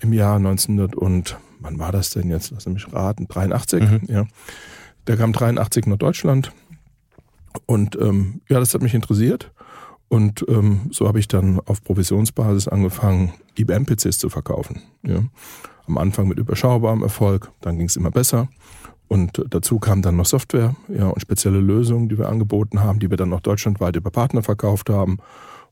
im 0.00 0.12
Jahr 0.12 0.36
1900 0.36 0.94
und 0.94 1.36
wann 1.60 1.78
war 1.78 1.92
das 1.92 2.10
denn 2.10 2.30
jetzt? 2.30 2.52
Lass 2.52 2.66
mich 2.66 2.92
raten, 2.92 3.26
83. 3.28 3.82
Mhm. 3.82 4.00
Ja, 4.08 4.26
der 5.06 5.16
kam 5.16 5.32
83 5.32 5.86
nach 5.86 5.96
Deutschland 5.96 6.52
und 7.64 7.96
ähm, 8.00 8.40
ja, 8.48 8.60
das 8.60 8.74
hat 8.74 8.82
mich 8.82 8.94
interessiert. 8.94 9.50
Und 10.08 10.44
ähm, 10.48 10.82
so 10.90 11.08
habe 11.08 11.18
ich 11.18 11.28
dann 11.28 11.60
auf 11.60 11.82
Provisionsbasis 11.82 12.68
angefangen, 12.68 13.32
IBM-PCs 13.58 14.18
zu 14.18 14.28
verkaufen. 14.28 14.82
Ja. 15.02 15.24
Am 15.86 15.98
Anfang 15.98 16.28
mit 16.28 16.38
überschaubarem 16.38 17.02
Erfolg, 17.02 17.50
dann 17.60 17.78
ging 17.78 17.86
es 17.86 17.96
immer 17.96 18.10
besser. 18.10 18.48
Und 19.08 19.44
dazu 19.50 19.78
kam 19.78 20.02
dann 20.02 20.16
noch 20.16 20.26
Software 20.26 20.74
ja, 20.88 21.06
und 21.08 21.20
spezielle 21.20 21.60
Lösungen, 21.60 22.08
die 22.08 22.18
wir 22.18 22.28
angeboten 22.28 22.80
haben, 22.80 22.98
die 22.98 23.08
wir 23.08 23.16
dann 23.16 23.32
auch 23.32 23.40
deutschlandweit 23.40 23.94
über 23.96 24.10
Partner 24.10 24.42
verkauft 24.42 24.90
haben. 24.90 25.18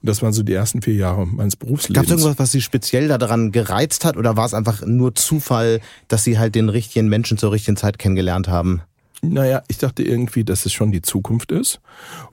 Und 0.05 0.09
das 0.09 0.23
waren 0.23 0.33
so 0.33 0.43
die 0.43 0.53
ersten 0.53 0.83
vier 0.83 0.95
Jahre 0.95 1.27
meines 1.27 1.57
Berufslebens. 1.57 1.95
Gab 1.95 2.05
es 2.05 2.11
irgendwas, 2.11 2.39
was 2.39 2.53
Sie 2.53 2.61
speziell 2.61 3.09
daran 3.09 3.53
gereizt 3.53 4.05
hat 4.05 4.17
oder 4.17 4.37
war 4.37 4.47
es 4.47 4.55
einfach 4.55 4.85
nur 4.85 5.15
Zufall, 5.15 5.81
dass 6.09 6.25
Sie 6.25 6.39
halt 6.39 6.55
den 6.55 6.69
richtigen 6.69 7.09
Menschen 7.09 7.39
zur 7.39 7.53
richtigen 7.53 7.77
Zeit 7.77 7.99
kennengelernt 7.99 8.47
haben? 8.47 8.83
Naja, 9.23 9.63
ich 9.69 9.79
dachte 9.79 10.03
irgendwie, 10.03 10.45
dass 10.45 10.67
es 10.67 10.73
schon 10.73 10.93
die 10.93 11.03
Zukunft 11.03 11.53
ist. 11.53 11.81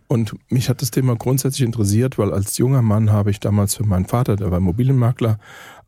Und 0.08 0.36
mich 0.50 0.68
hat 0.70 0.82
das 0.82 0.92
Thema 0.92 1.16
grundsätzlich 1.16 1.66
interessiert, 1.66 2.18
weil 2.18 2.34
als 2.34 2.58
junger 2.58 2.82
Mann 2.82 3.12
habe 3.12 3.32
ich 3.32 3.40
damals 3.40 3.76
für 3.76 3.86
meinen 3.86 4.06
Vater, 4.06 4.36
der 4.36 4.52
war 4.52 4.58
Immobilienmakler, 4.58 5.40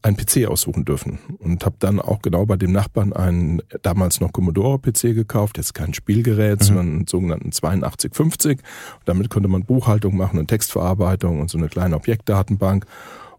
einen 0.02 0.18
PC 0.18 0.48
aussuchen 0.48 0.84
dürfen 0.84 1.20
und 1.40 1.66
habe 1.66 1.78
dann 1.80 2.00
auch 2.00 2.22
genau 2.22 2.46
bei 2.46 2.58
dem 2.58 2.74
Nachbarn 2.74 3.14
einen 3.14 3.62
damals 3.84 4.20
noch 4.20 4.34
Commodore 4.34 4.78
PC 4.80 5.16
gekauft, 5.16 5.58
jetzt 5.58 5.74
kein 5.74 5.94
Spielgerät, 5.94 6.60
mhm. 6.60 6.64
sondern 6.66 6.88
einen 6.88 7.08
sogenannten 7.08 7.48
8250. 7.48 8.60
Und 8.60 8.64
damit 9.06 9.30
konnte 9.30 9.48
man 9.48 9.64
Buchhaltung 9.64 10.18
machen 10.18 10.40
und 10.40 10.48
Textverarbeitung 10.48 11.40
und 11.40 11.50
so 11.50 11.58
eine 11.58 11.70
kleine 11.70 11.96
Objektdatenbank. 11.96 12.86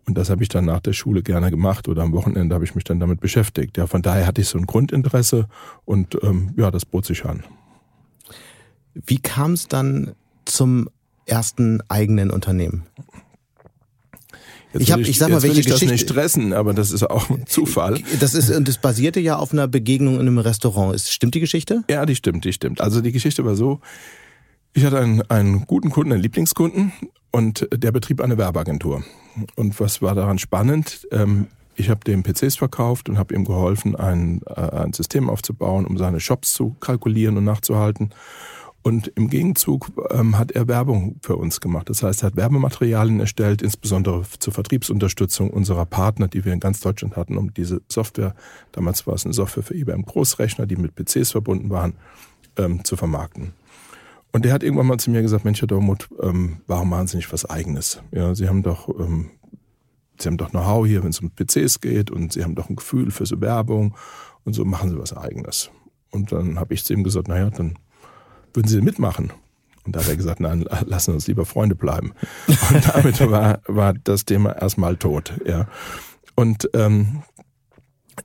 Und 0.07 0.19
das 0.19 0.31
habe 0.31 0.43
ich 0.43 0.49
dann 0.49 0.67
nach 0.67 0.81
der 0.81 0.93
Schule 0.93 1.23
gerne 1.23 1.51
gemacht 1.51 1.89
oder 1.89 2.03
am 2.03 2.13
Wochenende 2.13 2.55
habe 2.55 2.65
ich 2.65 2.75
mich 2.75 2.85
dann 2.85 3.01
damit 3.01 3.21
beschäftigt. 3.21 3.79
Ja, 3.79 3.87
von 3.87 4.03
daher 4.03 4.27
hatte 4.27 4.41
ich 4.41 4.49
so 4.49 4.59
ein 4.59 4.67
Grundinteresse 4.67 5.49
und 5.85 6.19
ähm, 6.23 6.53
ja, 6.57 6.71
das 6.71 6.85
bot 6.85 7.07
sich 7.07 7.25
an. 7.25 7.43
Wie 8.95 9.19
kam 9.19 9.53
es 9.53 9.67
dann 9.67 10.15
zum 10.45 10.89
ersten 11.27 11.81
eigenen 11.89 12.31
Unternehmen? 12.31 12.87
Jetzt 14.75 14.83
ich 14.83 14.93
habe, 14.93 15.03
ich, 15.03 15.11
ich 15.11 15.19
sag 15.19 15.31
mal, 15.31 15.43
welche 15.43 15.61
ich 15.61 15.67
Geschichte. 15.67 15.87
Das 15.87 15.93
nicht 15.93 16.09
stressen, 16.09 16.53
aber 16.53 16.75
das 16.75 16.91
ist 16.91 17.09
auch 17.09 17.31
ein 17.31 17.47
Zufall. 17.47 18.03
Das 18.19 18.35
ist 18.35 18.51
und 18.51 18.67
das 18.67 18.79
basierte 18.79 19.21
ja 19.21 19.37
auf 19.37 19.53
einer 19.53 19.69
Begegnung 19.69 20.15
in 20.15 20.23
einem 20.23 20.39
Restaurant. 20.39 20.95
Ist, 20.95 21.13
stimmt 21.13 21.35
die 21.37 21.41
Geschichte? 21.41 21.85
Ja, 21.89 22.05
die 22.05 22.17
stimmt, 22.17 22.45
die 22.45 22.53
stimmt. 22.53 22.81
Also 22.81 23.01
die 23.01 23.13
Geschichte 23.13 23.45
war 23.45 23.55
so: 23.55 23.81
Ich 24.73 24.85
hatte 24.85 24.99
einen, 24.99 25.23
einen 25.31 25.67
guten 25.67 25.91
Kunden, 25.91 26.13
einen 26.13 26.23
Lieblingskunden, 26.23 26.93
und 27.35 27.67
der 27.75 27.91
betrieb 27.91 28.21
eine 28.21 28.39
Werbeagentur. 28.39 29.03
Und 29.57 29.81
was 29.81 30.01
war 30.01 30.15
daran 30.15 30.39
spannend? 30.39 31.09
Ähm, 31.11 31.49
ich 31.75 31.91
habe 31.91 32.05
dem 32.05 32.23
PCs 32.23 32.55
verkauft 32.55 33.09
und 33.09 33.19
habe 33.19 33.35
ihm 33.35 33.45
geholfen, 33.45 33.97
ein, 33.97 34.41
äh, 34.47 34.61
ein 34.61 34.93
System 34.93 35.29
aufzubauen, 35.29 35.85
um 35.85 35.99
seine 35.99 36.21
Shops 36.21 36.55
zu 36.55 36.77
kalkulieren 36.79 37.37
und 37.37 37.43
nachzuhalten. 37.43 38.11
Und 38.83 39.09
im 39.17 39.29
Gegenzug 39.29 39.91
ähm, 40.11 40.39
hat 40.39 40.53
er 40.53 40.69
Werbung 40.69 41.17
für 41.23 41.35
uns 41.35 41.61
gemacht. 41.61 41.91
Das 41.91 42.05
heißt, 42.05 42.23
er 42.23 42.27
hat 42.27 42.37
Werbematerialien 42.37 43.19
erstellt, 43.19 43.63
insbesondere 43.63 44.23
zur 44.39 44.53
Vertriebsunterstützung 44.53 45.51
unserer 45.51 45.87
Partner, 45.87 46.29
die 46.29 46.45
wir 46.45 46.53
in 46.53 46.61
ganz 46.61 46.79
Deutschland 46.79 47.17
hatten, 47.17 47.37
um 47.37 47.53
diese 47.53 47.83
Software, 47.91 48.37
damals 48.71 49.09
war 49.09 49.15
es 49.15 49.25
eine 49.25 49.35
Software 49.35 49.65
für 49.65 49.75
IBM 49.75 50.03
Großrechner, 50.03 50.67
die 50.67 50.77
mit 50.77 50.95
PCs 50.95 51.33
verbunden 51.33 51.71
waren, 51.71 51.95
ähm, 52.57 52.85
zu 52.85 52.95
vermarkten. 52.95 53.55
Und 54.35 54.45
der 54.45 54.53
hat 54.53 54.65
irgendwann 54.65 54.89
mal 54.89 54.99
zu 54.99 55.13
mir 55.13 55.23
gesagt, 55.23 55.45
Mensch, 55.45 55.61
Herr 55.61 55.69
Dormuth, 55.69 56.09
ähm, 56.21 56.57
warum 56.67 56.91
machen 56.91 57.07
Sie 57.07 57.19
nicht 57.19 57.33
was 57.33 57.49
Eigenes? 57.49 58.03
Ja, 58.11 58.35
Sie 58.35 58.49
haben 58.49 58.65
doch, 58.65 58.89
ähm, 58.89 59.31
Sie 60.19 60.27
haben 60.27 60.39
doch 60.39 60.51
Know-how 60.51 60.85
hier, 60.85 61.05
wenn 61.05 61.11
es 61.11 61.21
um 61.21 61.31
PCs 61.31 61.81
geht 61.81 62.11
und 62.11 62.33
Sie 62.33 62.43
haben 62.43 62.57
doch 62.57 62.69
ein 62.69 62.75
Gefühl 62.75 63.13
für 63.13 63.27
so 63.27 63.41
Werbung 63.41 63.95
und 64.43 64.55
so 64.55 64.65
machen 64.65 64.91
Sie 64.91 64.99
was 64.99 65.17
Eigenes. 65.17 65.71
Und 66.11 66.33
dann 66.33 66.59
habe 66.59 66.75
ich 66.75 66.85
zu 66.85 66.95
ihm 66.95 67.05
gesagt, 67.05 67.29
naja, 67.29 67.49
dann 67.51 67.79
würden 68.53 68.67
Sie 68.67 68.81
mitmachen? 68.81 69.33
Und 69.85 69.95
da 69.95 70.01
hat 70.01 70.09
er 70.09 70.17
gesagt, 70.17 70.41
nein, 70.41 70.65
lassen 70.85 71.15
uns 71.15 71.29
lieber 71.29 71.45
Freunde 71.45 71.77
bleiben. 71.77 72.13
Und 72.49 72.89
damit 72.93 73.21
war, 73.31 73.61
war 73.69 73.95
das 73.95 74.25
Thema 74.25 74.51
erstmal 74.61 74.97
tot. 74.97 75.33
Ja. 75.47 75.69
Und 76.35 76.69
ähm, 76.75 77.23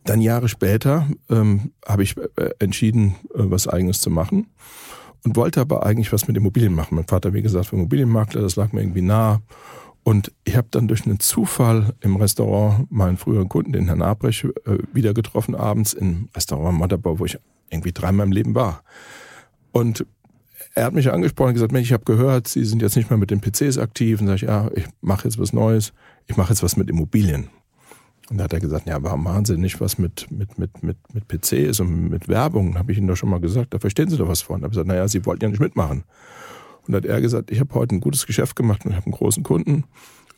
dann 0.06 0.22
Jahre 0.22 0.50
später 0.50 1.08
ähm, 1.30 1.72
habe 1.86 2.02
ich 2.02 2.18
äh, 2.18 2.50
entschieden, 2.58 3.16
äh, 3.36 3.44
was 3.46 3.68
eigenes 3.68 4.02
zu 4.02 4.10
machen 4.10 4.48
und 5.24 5.36
wollte 5.36 5.62
aber 5.62 5.86
eigentlich 5.86 6.12
was 6.14 6.28
mit 6.28 6.38
Immobilien 6.38 6.74
machen. 6.74 6.96
Mein 6.96 7.08
Vater, 7.08 7.34
wie 7.34 7.42
gesagt, 7.42 7.72
war 7.72 7.80
Immobilienmakler, 7.80 8.42
das 8.42 8.56
lag 8.56 8.72
mir 8.72 8.82
irgendwie 8.82 9.02
nah. 9.02 9.42
Und 10.04 10.32
ich 10.46 10.56
habe 10.56 10.68
dann 10.72 10.88
durch 10.88 11.06
einen 11.06 11.20
Zufall 11.20 11.94
im 12.00 12.16
Restaurant 12.16 12.92
meinen 12.92 13.18
früheren 13.18 13.50
Kunden, 13.50 13.74
den 13.74 13.86
Herrn 13.86 14.02
Abrech, 14.02 14.46
äh, 14.66 14.78
wieder 14.94 15.14
getroffen 15.14 15.56
abends 15.56 15.94
im 15.94 16.30
Restaurant 16.36 16.80
Matterbau, 16.80 17.20
wo 17.20 17.26
ich 17.26 17.38
irgendwie 17.70 17.92
dreimal 17.92 18.26
im 18.26 18.32
Leben 18.32 18.56
war. 18.56 18.84
Und 19.72 20.06
er 20.74 20.86
hat 20.86 20.94
mich 20.94 21.12
angesprochen 21.12 21.50
und 21.50 21.54
gesagt, 21.56 21.72
Mensch, 21.72 21.88
ich 21.88 21.94
habe 21.94 22.06
gehört, 22.06 22.48
Sie 22.48 22.64
sind 22.64 22.82
jetzt 22.82 22.96
nicht 22.96 23.10
mehr 23.10 23.20
mit 23.20 23.32
den 23.32 23.42
PCs 23.42 23.78
aktiv. 23.78 24.22
Und 24.22 24.28
sage 24.28 24.36
ich, 24.38 24.42
ja, 24.44 24.70
ich 24.76 24.86
mache 25.02 25.26
jetzt 25.26 25.40
was 25.40 25.54
Neues. 25.54 25.94
Ich 26.28 26.38
mache 26.38 26.50
jetzt 26.50 26.64
was 26.64 26.78
mit 26.78 26.90
Immobilien. 26.90 27.50
Und 28.30 28.38
da 28.38 28.44
hat 28.44 28.54
er 28.54 28.60
gesagt, 28.60 28.88
ja, 28.88 29.02
warum 29.02 29.24
machen 29.24 29.46
Sie 29.46 29.58
nicht 29.58 29.82
was 29.82 29.98
mit, 29.98 30.30
mit, 30.30 30.60
mit, 30.60 30.84
mit, 30.84 30.98
mit 31.14 31.28
PCs 31.28 31.80
und 31.80 32.10
mit 32.10 32.28
Werbung? 32.28 32.78
Habe 32.78 32.92
ich 32.92 32.98
Ihnen 32.98 33.08
doch 33.08 33.16
schon 33.16 33.30
mal 33.30 33.40
gesagt, 33.40 33.74
da 33.74 33.80
verstehen 33.80 34.10
Sie 34.10 34.18
doch 34.18 34.28
was 34.28 34.42
von. 34.42 34.62
Da 34.62 34.66
habe 34.66 34.74
ich 34.74 34.78
gesagt, 34.78 34.88
naja, 34.88 35.08
Sie 35.08 35.26
wollten 35.26 35.44
ja 35.44 35.50
nicht 35.50 35.60
mitmachen. 35.60 36.04
Und 36.86 36.92
da 36.92 36.98
hat 36.98 37.06
er 37.06 37.22
gesagt, 37.22 37.52
ich 37.52 37.60
habe 37.60 37.74
heute 37.74 37.96
ein 37.96 38.02
gutes 38.02 38.28
Geschäft 38.28 38.56
gemacht 38.56 38.86
und 38.86 38.92
ich 38.92 38.98
habe 38.98 39.08
einen 39.08 39.16
großen 39.16 39.44
Kunden. 39.44 39.86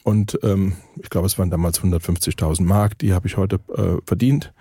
Und 0.04 0.39
ähm, 0.43 0.73
ich 1.01 1.10
glaube, 1.10 1.27
es 1.27 1.38
waren 1.38 1.49
damals 1.49 1.82
150.000 1.82 2.63
Mark, 2.63 2.97
die 2.99 3.13
habe 3.13 3.27
ich 3.27 3.38
heute 3.38 3.60
äh, 3.75 3.97
verdient. 4.06 4.54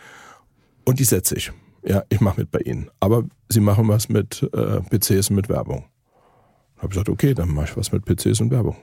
Und 0.85 0.99
die 0.99 1.05
setze 1.05 1.37
ich 1.37 1.53
ja, 1.83 2.03
ich 2.09 2.21
mache 2.21 2.40
mit 2.40 2.51
bei 2.51 2.61
Ihnen. 2.61 2.90
Aber 3.01 3.25
Sie 3.49 3.61
machen 3.61 3.88
was 3.88 4.09
mit 4.09 4.49
äh, 4.53 4.81
PCs 4.81 5.31
und 5.31 5.37
mit 5.37 5.49
Werbung. 5.49 5.85
Da 6.77 6.83
habe 6.83 6.87
ich 6.87 6.90
gesagt, 6.90 7.09
okay, 7.09 7.35
dann 7.35 7.49
mache 7.51 7.66
ich 7.66 7.77
was 7.77 7.93
mit 7.93 8.05
PCs 8.05 8.40
und 8.40 8.51
Werbung. 8.51 8.77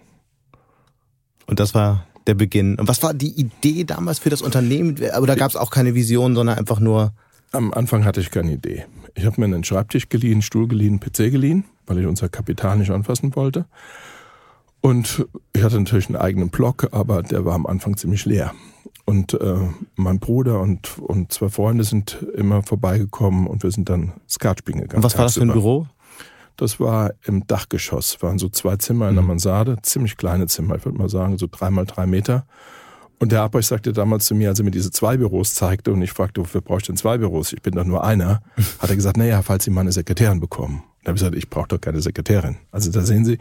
Und 1.46 1.60
das 1.60 1.74
war 1.74 2.06
der 2.28 2.36
Beginn. 2.36 2.76
Und 2.76 2.88
was 2.88 3.02
war 3.02 3.14
die 3.14 3.40
Idee 3.40 3.84
damals 3.84 4.20
für 4.20 4.30
das 4.30 4.42
Unternehmen? 4.42 4.98
Aber 5.14 5.28
da 5.28 5.36
gab 5.36 5.50
es 5.50 5.56
auch 5.56 5.72
keine 5.72 5.96
Vision, 5.96 6.36
sondern 6.36 6.58
einfach 6.58 6.80
nur. 6.80 7.14
Am 7.52 7.74
Anfang 7.74 8.04
hatte 8.04 8.20
ich 8.20 8.30
keine 8.30 8.54
Idee. 8.54 8.86
Ich 9.16 9.26
habe 9.26 9.40
mir 9.40 9.46
einen 9.46 9.64
Schreibtisch 9.64 10.10
geliehen, 10.10 10.42
Stuhl 10.42 10.68
geliehen, 10.68 11.00
PC 11.00 11.32
geliehen, 11.32 11.64
weil 11.86 12.00
ich 12.00 12.06
unser 12.06 12.30
Kapital 12.30 12.78
nicht 12.78 12.92
anfassen 12.92 13.36
wollte. 13.36 13.66
Und 14.82 15.26
ich 15.54 15.64
hatte 15.64 15.80
natürlich 15.80 16.08
einen 16.08 16.18
eigenen 16.18 16.50
Blog, 16.50 16.90
aber 16.92 17.24
der 17.24 17.46
war 17.46 17.56
am 17.56 17.66
Anfang 17.66 17.98
ziemlich 17.98 18.26
leer. 18.26 18.54
Und 19.06 19.34
äh, 19.34 19.56
mein 19.96 20.20
Bruder 20.20 20.60
und, 20.60 21.00
und 21.00 21.32
zwei 21.32 21.50
Freunde 21.50 21.86
sind 21.86 22.18
immer 22.36 22.62
vorbeigekommen 22.62 23.48
und 23.48 23.64
wir 23.64 23.72
sind 23.72 23.90
dann 23.90 24.12
Skat 24.30 24.60
spielen 24.60 24.82
gegangen. 24.82 24.98
Und 24.98 25.04
was 25.04 25.18
war 25.18 25.26
das 25.26 25.36
für 25.36 25.42
ein 25.42 25.52
Büro? 25.52 25.88
Das 26.58 26.80
war 26.80 27.14
im 27.26 27.46
Dachgeschoss, 27.48 28.22
waren 28.22 28.40
so 28.40 28.50
zwei 28.50 28.78
Zimmer 28.78 29.10
in 29.10 29.16
der 29.16 29.22
mhm. 29.22 29.30
Mansarde, 29.30 29.78
ziemlich 29.84 30.18
kleine 30.18 30.48
Zimmer, 30.48 30.76
ich 30.76 30.86
würde 30.86 30.98
mal 30.98 31.10
sagen, 31.10 31.38
so 31.38 31.48
drei 31.50 31.70
mal 31.70 31.86
drei 31.86 32.06
Meter. 32.06 32.46
Und 33.20 33.32
der 33.32 33.42
Abbrecht 33.42 33.68
sagte 33.68 33.94
damals 33.94 34.26
zu 34.26 34.36
mir, 34.36 34.50
als 34.50 34.60
er 34.60 34.66
mir 34.66 34.72
diese 34.72 34.92
zwei 34.92 35.18
Büros 35.18 35.56
zeigte 35.56 35.92
und 35.92 36.02
ich 36.02 36.12
fragte, 36.12 36.42
wofür 36.42 36.62
brauche 36.62 36.80
ich 36.80 36.86
denn 36.86 36.98
zwei 36.98 37.18
Büros? 37.18 37.54
Ich 37.54 37.62
bin 37.62 37.74
doch 37.74 37.84
nur 37.84 38.04
einer. 38.04 38.42
Hat 38.80 38.90
er 38.90 38.96
gesagt, 38.96 39.18
naja, 39.18 39.42
falls 39.42 39.64
Sie 39.64 39.72
mal 39.72 39.82
eine 39.82 39.92
Sekretärin 39.92 40.40
bekommen. 40.40 40.84
Da 41.04 41.10
habe 41.10 41.18
ich 41.18 41.22
gesagt, 41.22 41.36
ich 41.36 41.50
brauche 41.50 41.68
doch 41.70 41.82
keine 41.82 42.02
Sekretärin. 42.02 42.58
Also 42.72 42.92
da 42.92 43.02
sehen 43.02 43.26
Sie, 43.26 43.40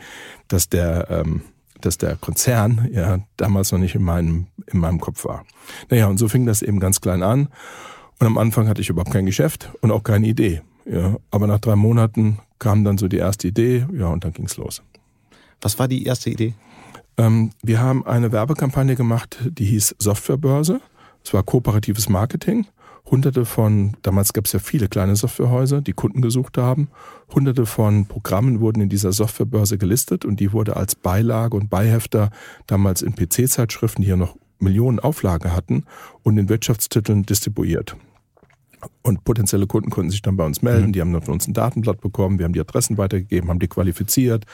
dass 0.48 0.68
der 0.68 1.10
ähm, 1.10 1.42
dass 1.80 1.98
der 1.98 2.16
Konzern 2.16 2.88
ja 2.92 3.20
damals 3.36 3.72
noch 3.72 3.78
nicht 3.78 3.94
in 3.94 4.02
meinem, 4.02 4.46
in 4.66 4.78
meinem 4.78 5.00
Kopf 5.00 5.24
war. 5.24 5.44
Naja, 5.90 6.06
und 6.06 6.18
so 6.18 6.28
fing 6.28 6.46
das 6.46 6.62
eben 6.62 6.80
ganz 6.80 7.00
klein 7.00 7.22
an. 7.22 7.48
Und 8.18 8.26
am 8.26 8.38
Anfang 8.38 8.68
hatte 8.68 8.80
ich 8.80 8.88
überhaupt 8.88 9.12
kein 9.12 9.26
Geschäft 9.26 9.70
und 9.80 9.90
auch 9.90 10.02
keine 10.02 10.26
Idee. 10.26 10.62
Ja, 10.88 11.16
aber 11.30 11.46
nach 11.46 11.58
drei 11.58 11.76
Monaten 11.76 12.38
kam 12.58 12.84
dann 12.84 12.96
so 12.98 13.08
die 13.08 13.16
erste 13.16 13.48
Idee, 13.48 13.86
ja, 13.92 14.08
und 14.08 14.24
dann 14.24 14.32
ging's 14.32 14.56
los. 14.56 14.82
Was 15.60 15.78
war 15.78 15.88
die 15.88 16.04
erste 16.04 16.30
Idee? 16.30 16.54
Ähm, 17.16 17.50
wir 17.62 17.80
haben 17.80 18.06
eine 18.06 18.30
Werbekampagne 18.30 18.94
gemacht, 18.94 19.38
die 19.50 19.64
hieß 19.64 19.96
Softwarebörse. 19.98 20.80
Es 21.24 21.34
war 21.34 21.42
kooperatives 21.42 22.08
Marketing 22.08 22.66
hunderte 23.10 23.44
von, 23.44 23.96
damals 24.02 24.32
gab 24.32 24.46
es 24.46 24.52
ja 24.52 24.58
viele 24.58 24.88
kleine 24.88 25.16
Softwarehäuser, 25.16 25.80
die 25.80 25.92
Kunden 25.92 26.22
gesucht 26.22 26.58
haben. 26.58 26.88
Hunderte 27.32 27.66
von 27.66 28.06
Programmen 28.06 28.60
wurden 28.60 28.82
in 28.82 28.88
dieser 28.88 29.12
Softwarebörse 29.12 29.78
gelistet 29.78 30.24
und 30.24 30.40
die 30.40 30.52
wurde 30.52 30.76
als 30.76 30.94
Beilage 30.94 31.56
und 31.56 31.70
Beihefter 31.70 32.30
damals 32.66 33.02
in 33.02 33.14
PC-Zeitschriften, 33.14 34.02
die 34.02 34.08
ja 34.08 34.16
noch 34.16 34.36
Millionen 34.58 34.98
Auflage 34.98 35.54
hatten 35.54 35.84
und 36.22 36.38
in 36.38 36.48
Wirtschaftstiteln 36.48 37.24
distribuiert. 37.24 37.96
Und 39.02 39.24
potenzielle 39.24 39.66
Kunden 39.66 39.90
konnten 39.90 40.10
sich 40.10 40.22
dann 40.22 40.36
bei 40.36 40.44
uns 40.44 40.62
melden. 40.62 40.88
Mhm. 40.88 40.92
Die 40.92 41.00
haben 41.00 41.12
dann 41.12 41.22
von 41.22 41.34
uns 41.34 41.46
ein 41.46 41.54
Datenblatt 41.54 42.00
bekommen. 42.00 42.38
Wir 42.38 42.44
haben 42.44 42.52
die 42.52 42.60
Adressen 42.60 42.98
weitergegeben, 42.98 43.48
haben 43.50 43.58
die 43.58 43.68
qualifiziert. 43.68 44.44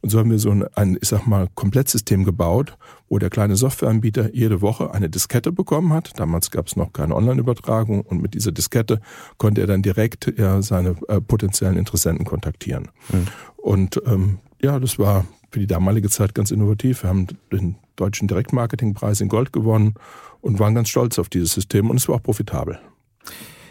Und 0.00 0.10
so 0.10 0.18
haben 0.18 0.30
wir 0.30 0.38
so 0.38 0.50
ein, 0.50 0.64
ein 0.74 0.98
ich 1.00 1.08
sag 1.08 1.26
mal, 1.26 1.48
Komplettsystem 1.54 2.24
gebaut, 2.24 2.76
wo 3.08 3.18
der 3.18 3.30
kleine 3.30 3.56
Softwareanbieter 3.56 4.34
jede 4.34 4.60
Woche 4.60 4.92
eine 4.92 5.10
Diskette 5.10 5.52
bekommen 5.52 5.92
hat. 5.92 6.18
Damals 6.18 6.50
gab 6.50 6.66
es 6.66 6.76
noch 6.76 6.92
keine 6.92 7.14
Online-Übertragung. 7.14 8.02
Und 8.02 8.22
mit 8.22 8.34
dieser 8.34 8.52
Diskette 8.52 9.00
konnte 9.36 9.60
er 9.60 9.66
dann 9.66 9.82
direkt 9.82 10.32
ja, 10.38 10.62
seine 10.62 10.96
äh, 11.08 11.20
potenziellen 11.20 11.76
Interessenten 11.76 12.24
kontaktieren. 12.24 12.88
Mhm. 13.10 13.26
Und 13.56 14.02
ähm, 14.06 14.38
ja, 14.62 14.78
das 14.78 14.98
war 14.98 15.24
für 15.50 15.60
die 15.60 15.66
damalige 15.66 16.08
Zeit 16.08 16.34
ganz 16.34 16.50
innovativ. 16.50 17.02
Wir 17.02 17.10
haben 17.10 17.26
den 17.52 17.76
deutschen 17.96 18.28
Direktmarketingpreis 18.28 19.20
in 19.20 19.28
Gold 19.28 19.52
gewonnen 19.52 19.94
und 20.40 20.58
waren 20.58 20.74
ganz 20.74 20.88
stolz 20.88 21.18
auf 21.18 21.28
dieses 21.28 21.52
System. 21.52 21.90
Und 21.90 21.96
es 21.96 22.08
war 22.08 22.16
auch 22.16 22.22
profitabel. 22.22 22.78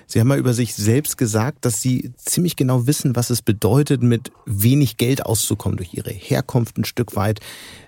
Sie 0.10 0.22
haben 0.22 0.28
mal 0.30 0.40
über 0.40 0.54
sich 0.54 0.74
selbst 0.74 1.18
gesagt, 1.18 1.66
dass 1.66 1.82
Sie 1.82 2.14
ziemlich 2.16 2.56
genau 2.56 2.88
wissen, 2.88 3.18
was 3.18 3.30
es 3.30 3.42
bedeutet, 3.42 4.02
mit 4.02 4.32
wenig 4.46 4.96
Geld 4.96 5.26
auszukommen 5.26 5.76
durch 5.76 5.94
Ihre 5.94 6.12
Herkunft 6.12 6.78
ein 6.78 6.86
Stück 6.86 7.18
weit. 7.18 7.42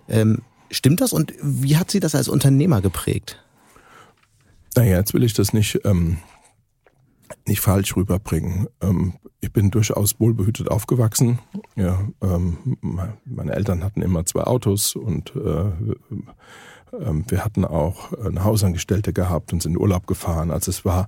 Ähm, 0.10 0.42
stimmt 0.70 1.00
das 1.00 1.14
und 1.14 1.34
wie 1.42 1.78
hat 1.78 1.90
Sie 1.90 2.02
das 2.02 2.16
als 2.16 2.28
Unternehmer 2.28 2.82
geprägt? 2.82 3.42
Naja, 4.76 4.98
jetzt 4.98 5.14
will 5.14 5.24
ich 5.24 5.34
das 5.34 5.54
nicht, 5.54 5.80
ähm, 5.86 6.18
nicht 7.48 7.62
falsch 7.62 7.96
rüberbringen. 7.96 8.68
Ähm, 8.82 9.14
ich 9.40 9.54
bin 9.54 9.72
durchaus 9.72 10.20
wohlbehütet 10.20 10.70
aufgewachsen. 10.70 11.40
Ja, 11.78 12.06
ähm, 12.22 12.78
meine 13.24 13.54
Eltern 13.54 13.82
hatten 13.82 14.02
immer 14.02 14.26
zwei 14.26 14.44
Autos 14.44 14.94
und 14.94 15.34
äh, 15.38 15.72
ähm, 17.00 17.24
wir 17.30 17.46
hatten 17.46 17.64
auch 17.64 18.12
eine 18.14 18.44
Hausangestellte 18.44 19.14
gehabt 19.14 19.54
und 19.54 19.64
sind 19.64 19.74
in 19.74 19.80
Urlaub 19.80 20.06
gefahren. 20.06 20.52
Also 20.52 20.70
es 20.70 20.84
war 20.84 21.08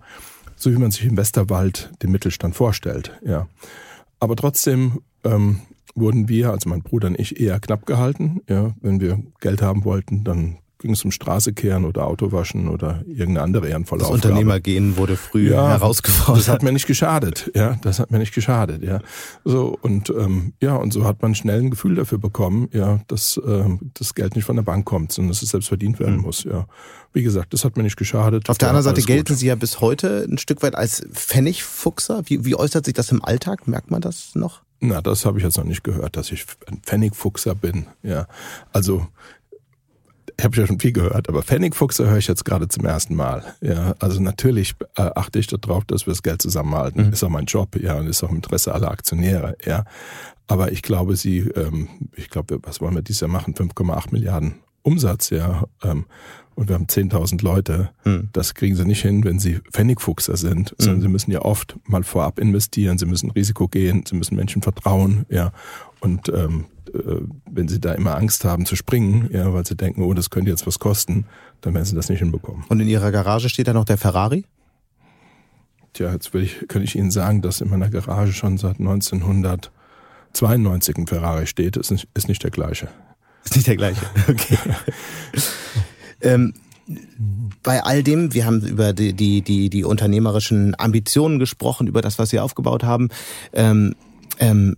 so 0.62 0.72
wie 0.72 0.78
man 0.78 0.92
sich 0.92 1.06
im 1.06 1.18
Westerwald 1.18 1.92
den 2.04 2.12
Mittelstand 2.12 2.56
vorstellt. 2.56 3.20
Ja. 3.26 3.48
Aber 4.20 4.36
trotzdem 4.36 5.02
ähm, 5.24 5.62
wurden 5.96 6.30
wir, 6.30 6.52
also 6.52 6.70
mein 6.70 6.84
Bruder 6.84 7.08
und 7.08 7.20
ich, 7.20 7.40
eher 7.40 7.60
knapp 7.60 7.88
gehalten. 7.88 8.42
Ja. 8.48 8.76
Wenn 8.80 9.02
wir 9.02 9.24
Geld 9.40 9.64
haben 9.64 9.86
wollten, 9.86 10.24
dann 10.24 10.60
ging 10.82 10.92
es 10.94 11.06
um 11.06 11.12
Straße 11.12 11.54
kehren 11.54 11.86
oder 11.86 12.08
Auto 12.08 12.32
waschen 12.32 12.68
oder 12.68 13.04
irgendeine 13.08 13.42
andere 13.42 13.70
ehrenvolle 13.70 14.00
das 14.00 14.10
Aufgabe. 14.10 14.30
Unternehmergehen 14.30 14.98
wurde 14.98 15.16
früh 15.16 15.52
ja, 15.52 15.70
herausgefordert. 15.70 16.40
Das 16.40 16.50
hat 16.50 16.64
mir 16.64 16.72
nicht 16.72 16.88
geschadet, 16.88 17.52
ja, 17.56 17.78
das 17.82 18.00
hat 18.00 18.12
mir 18.12 18.18
nicht 18.20 18.34
geschadet, 18.34 18.84
ja. 18.84 19.00
So 19.46 19.78
und 19.82 20.10
ähm, 20.10 20.54
ja 20.62 20.76
und 20.76 20.92
so 20.92 21.06
hat 21.06 21.22
man 21.22 21.36
schnell 21.36 21.62
ein 21.62 21.70
Gefühl 21.70 21.96
dafür 21.96 22.18
bekommen, 22.18 22.68
ja, 22.74 23.00
dass 23.08 23.40
ähm, 23.46 23.92
das 23.94 24.16
Geld 24.16 24.36
nicht 24.36 24.46
von 24.46 24.56
der 24.56 24.64
Bank 24.64 24.86
kommt, 24.86 25.12
sondern 25.12 25.30
dass 25.30 25.42
es 25.42 25.50
selbst 25.50 25.68
verdient 25.68 26.00
werden 26.00 26.18
mhm. 26.18 26.24
muss, 26.24 26.44
ja. 26.44 26.66
Wie 27.14 27.24
gesagt, 27.24 27.54
das 27.54 27.66
hat 27.66 27.76
mir 27.76 27.84
nicht 27.84 27.98
geschadet. 27.98 28.50
Auf 28.50 28.58
der 28.58 28.70
anderen 28.70 28.86
Seite 28.86 29.02
gelten 29.02 29.34
gut. 29.34 29.38
Sie 29.38 29.48
ja 29.48 29.56
bis 29.56 29.82
heute 29.82 30.26
ein 30.30 30.38
Stück 30.38 30.64
weit 30.64 30.76
als 30.76 31.04
Pfennigfuchser. 31.12 32.24
Wie, 32.26 32.46
wie 32.46 32.56
äußert 32.56 32.86
sich 32.86 32.94
das 32.94 33.12
im 33.12 33.24
Alltag? 33.24 33.68
Merkt 33.68 33.92
man 33.92 34.00
das 34.00 34.34
noch? 34.34 34.62
Na, 34.80 35.02
das 35.02 35.26
habe 35.26 35.38
ich 35.38 35.44
jetzt 35.44 35.58
noch 35.58 35.66
nicht 35.66 35.84
gehört, 35.84 36.16
dass 36.16 36.32
ich 36.32 36.46
ein 36.68 36.80
Pfennigfuchser 36.82 37.54
bin. 37.54 37.86
Ja, 38.02 38.28
also 38.72 39.08
habe 40.44 40.56
ja 40.58 40.66
schon 40.66 40.80
viel 40.80 40.92
gehört, 40.92 41.30
aber 41.30 41.44
Pfennigfuchser 41.44 42.08
höre 42.08 42.18
ich 42.18 42.28
jetzt 42.28 42.46
gerade 42.46 42.68
zum 42.68 42.86
ersten 42.86 43.16
Mal. 43.16 43.44
Ja, 43.62 43.96
also 44.00 44.22
natürlich 44.22 44.76
äh, 44.96 45.02
achte 45.16 45.40
ich 45.40 45.48
darauf, 45.48 45.86
dass 45.86 46.06
wir 46.06 46.12
das 46.12 46.24
Geld 46.24 46.42
zusammenhalten. 46.42 47.08
Mhm. 47.08 47.14
Ist 47.14 47.24
auch 47.24 47.30
mein 47.30 47.46
Job, 47.46 47.76
ja, 47.82 47.96
und 47.96 48.08
ist 48.08 48.24
auch 48.24 48.30
im 48.30 48.38
Interesse 48.38 48.74
aller 48.74 48.92
Aktionäre, 48.92 49.58
ja. 49.66 49.86
Aber 50.48 50.72
ich 50.72 50.82
glaube, 50.82 51.16
sie, 51.16 51.40
ähm, 51.40 51.88
ich 52.16 52.30
glaube, 52.30 52.60
was 52.64 52.82
wollen 52.82 52.96
wir 52.96 53.02
dieses 53.02 53.22
Jahr 53.22 53.30
machen? 53.30 53.54
5,8 53.54 54.12
Milliarden 54.12 54.56
Umsatz, 54.84 55.30
ja. 55.30 55.64
Ähm, 55.84 56.06
und 56.56 56.68
wir 56.68 56.76
haben 56.76 56.86
10.000 56.86 57.44
Leute. 57.44 57.90
Mhm. 58.04 58.30
Das 58.34 58.54
kriegen 58.54 58.76
sie 58.76 58.86
nicht 58.86 59.02
hin, 59.02 59.24
wenn 59.24 59.40
sie 59.40 59.60
Pfennigfuchser 59.72 60.36
sind, 60.38 60.76
sondern 60.78 61.00
mhm. 61.00 61.02
sie 61.04 61.08
müssen 61.08 61.32
ja 61.32 61.42
oft 61.42 61.78
mal 61.86 62.04
vorab 62.04 62.40
investieren, 62.40 62.98
sie 62.98 63.06
müssen 63.06 63.32
Risiko 63.32 63.68
gehen, 63.68 64.04
sie 64.08 64.16
müssen 64.16 64.36
Menschen 64.36 64.62
vertrauen, 64.62 65.26
ja. 65.30 65.52
Und 66.02 66.30
ähm, 66.30 66.66
äh, 66.66 66.71
wenn 66.94 67.68
sie 67.68 67.80
da 67.80 67.94
immer 67.94 68.16
Angst 68.16 68.46
haben 68.46 68.66
zu 68.66 68.76
springen, 68.76 69.30
ja, 69.32 69.54
weil 69.54 69.66
sie 69.66 69.76
denken, 69.76 70.04
oh, 70.04 70.14
das 70.14 70.30
könnte 70.30 70.52
jetzt 70.52 70.68
was 70.68 70.78
kosten, 70.80 71.26
dann 71.62 71.74
werden 71.74 71.86
sie 71.86 71.96
das 71.96 72.10
nicht 72.10 72.20
hinbekommen. 72.20 72.64
Und 72.70 72.80
in 72.80 72.88
ihrer 72.88 73.12
Garage 73.12 73.50
steht 73.50 73.68
da 73.68 73.74
noch 73.74 73.86
der 73.86 73.98
Ferrari? 73.98 74.46
Tja, 75.94 76.14
jetzt 76.14 76.34
will 76.34 76.44
ich, 76.44 76.68
kann 76.68 76.82
ich 76.82 76.96
Ihnen 76.96 77.12
sagen, 77.12 77.42
dass 77.42 77.62
in 77.62 77.70
meiner 77.70 77.90
Garage 77.90 78.34
schon 78.34 78.58
seit 78.58 78.80
1992 78.80 80.98
ein 80.98 81.08
Ferrari 81.08 81.48
steht. 81.48 81.76
Ist 81.76 81.92
nicht, 81.92 82.08
ist 82.14 82.30
nicht 82.30 82.44
der 82.44 82.52
gleiche. 82.52 82.88
Ist 83.44 83.56
nicht 83.56 83.68
der 83.68 83.78
gleiche. 83.78 84.06
Okay. 84.30 84.58
ähm, 86.22 86.54
bei 87.64 87.84
all 87.84 88.04
dem, 88.04 88.34
wir 88.34 88.46
haben 88.46 88.62
über 88.62 88.94
die, 88.94 89.14
die, 89.14 89.42
die, 89.42 89.70
die 89.70 89.84
unternehmerischen 89.84 90.80
Ambitionen 90.80 91.40
gesprochen, 91.40 91.88
über 91.88 92.02
das, 92.02 92.20
was 92.20 92.30
Sie 92.30 92.40
aufgebaut 92.40 92.84
haben. 92.84 93.10
Ähm, 93.54 93.96
ähm, 94.40 94.78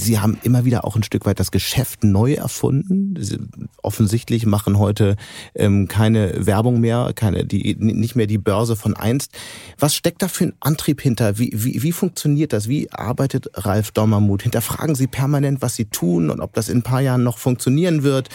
Sie 0.00 0.18
haben 0.18 0.38
immer 0.42 0.64
wieder 0.64 0.84
auch 0.84 0.96
ein 0.96 1.02
Stück 1.02 1.26
weit 1.26 1.38
das 1.38 1.50
Geschäft 1.50 2.04
neu 2.04 2.32
erfunden. 2.32 3.14
Sie 3.18 3.38
offensichtlich 3.82 4.46
machen 4.46 4.78
heute 4.78 5.16
ähm, 5.54 5.88
keine 5.88 6.46
Werbung 6.46 6.80
mehr, 6.80 7.12
keine 7.14 7.44
die 7.44 7.76
nicht 7.78 8.16
mehr 8.16 8.26
die 8.26 8.38
Börse 8.38 8.76
von 8.76 8.96
einst. 8.96 9.32
Was 9.78 9.94
steckt 9.94 10.22
da 10.22 10.28
für 10.28 10.44
ein 10.44 10.52
Antrieb 10.60 11.02
hinter? 11.02 11.38
Wie, 11.38 11.52
wie, 11.54 11.82
wie 11.82 11.92
funktioniert 11.92 12.52
das? 12.52 12.68
Wie 12.68 12.90
arbeitet 12.90 13.50
Ralf 13.54 13.90
Dommermuth? 13.90 14.42
Hinterfragen 14.42 14.94
Sie 14.94 15.06
permanent, 15.06 15.60
was 15.60 15.76
Sie 15.76 15.84
tun 15.84 16.30
und 16.30 16.40
ob 16.40 16.54
das 16.54 16.70
in 16.70 16.78
ein 16.78 16.82
paar 16.82 17.02
Jahren 17.02 17.22
noch 17.22 17.36
funktionieren 17.36 18.02
wird? 18.02 18.30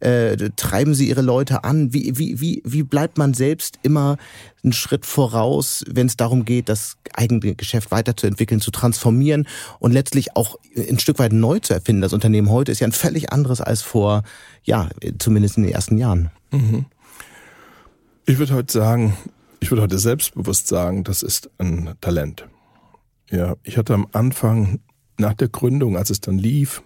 Äh, 0.00 0.36
treiben 0.56 0.94
Sie 0.94 1.08
Ihre 1.08 1.22
Leute 1.22 1.64
an? 1.64 1.92
Wie, 1.92 2.16
wie, 2.16 2.40
wie, 2.40 2.62
wie 2.64 2.82
bleibt 2.82 3.18
man 3.18 3.34
selbst 3.34 3.78
immer 3.82 4.16
einen 4.62 4.72
Schritt 4.72 5.06
voraus, 5.06 5.84
wenn 5.88 6.06
es 6.06 6.16
darum 6.16 6.44
geht, 6.44 6.68
das 6.68 6.96
eigene 7.12 7.54
Geschäft 7.54 7.90
weiterzuentwickeln, 7.90 8.60
zu 8.60 8.70
transformieren 8.70 9.46
und 9.78 9.92
letztlich 9.92 10.36
auch 10.36 10.58
ein 10.76 10.98
Stück 10.98 11.18
weit 11.18 11.32
neu 11.32 11.58
zu 11.58 11.74
erfinden? 11.74 12.02
Das 12.02 12.12
Unternehmen 12.12 12.50
heute 12.50 12.72
ist 12.72 12.80
ja 12.80 12.86
ein 12.86 12.92
völlig 12.92 13.32
anderes 13.32 13.60
als 13.60 13.82
vor, 13.82 14.22
ja, 14.62 14.88
zumindest 15.18 15.56
in 15.56 15.64
den 15.64 15.72
ersten 15.72 15.98
Jahren. 15.98 16.30
Mhm. 16.50 16.86
Ich 18.26 18.38
würde 18.38 18.54
heute 18.54 18.72
sagen, 18.72 19.16
ich 19.60 19.70
würde 19.70 19.82
heute 19.82 19.98
selbstbewusst 19.98 20.68
sagen, 20.68 21.04
das 21.04 21.22
ist 21.22 21.50
ein 21.58 21.94
Talent. 22.00 22.46
Ja, 23.30 23.56
ich 23.62 23.76
hatte 23.76 23.94
am 23.94 24.06
Anfang 24.12 24.80
nach 25.18 25.34
der 25.34 25.48
Gründung, 25.48 25.96
als 25.96 26.10
es 26.10 26.20
dann 26.20 26.38
lief, 26.38 26.82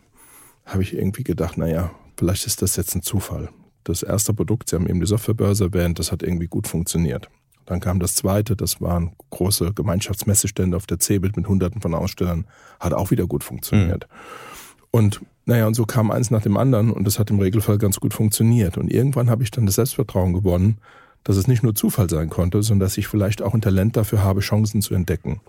habe 0.65 0.83
ich 0.83 0.95
irgendwie 0.95 1.25
gedacht, 1.25 1.57
naja, 1.57 1.91
vielleicht 2.17 2.47
ist 2.47 2.63
das 2.63 2.77
jetzt 2.77 2.95
ein 2.95 3.03
Zufall. 3.03 3.51
Das 3.85 4.03
erste 4.03 4.33
Produkt, 4.35 4.71
Sie 4.71 4.77
haben 4.77 4.89
eben 4.89 5.01
die 5.01 5.07
Softwarebörse 5.07 5.65
erwähnt, 5.65 5.99
das 5.99 6.11
hat 6.11 6.23
irgendwie 6.23 6.47
gut 6.47 6.67
funktioniert. 6.67 7.29
Dann 7.67 7.81
kam 7.81 8.01
das 8.01 8.15
zweite, 8.15 8.57
das 8.57 8.81
waren 8.81 9.13
große 9.31 9.73
Gemeinschaftsmessestände 9.73 10.77
auf 10.77 10.87
der 10.87 10.99
CeBIT 10.99 11.37
mit 11.37 11.49
hunderten 11.49 11.81
von 11.81 11.95
Ausstellern, 11.95 12.47
hat 12.81 12.93
auch 12.93 13.11
wieder 13.11 13.27
gut 13.27 13.45
funktioniert. 13.45 14.07
Mhm. 14.09 14.89
Und 14.91 15.21
naja, 15.47 15.67
und 15.67 15.75
so 15.75 15.85
kam 15.85 16.11
eins 16.11 16.31
nach 16.31 16.43
dem 16.43 16.57
anderen 16.57 16.91
und 16.91 17.05
das 17.05 17.19
hat 17.19 17.31
im 17.31 17.39
Regelfall 17.39 17.79
ganz 17.79 18.01
gut 18.01 18.15
funktioniert. 18.15 18.79
Und 18.79 18.91
irgendwann 18.91 19.29
habe 19.29 19.43
ich 19.43 19.51
dann 19.51 19.67
das 19.67 19.75
Selbstvertrauen 19.75 20.33
gewonnen, 20.33 20.79
dass 21.25 21.37
es 21.37 21.49
nicht 21.49 21.63
nur 21.63 21.75
Zufall 21.75 22.09
sein 22.09 22.31
konnte, 22.31 22.63
sondern 22.63 22.87
dass 22.87 22.99
ich 22.99 23.09
vielleicht 23.09 23.43
auch 23.43 23.55
ein 23.55 23.61
Talent 23.61 23.97
dafür 23.97 24.23
habe, 24.23 24.41
Chancen 24.41 24.83
zu 24.83 24.95
entdecken. 24.95 25.41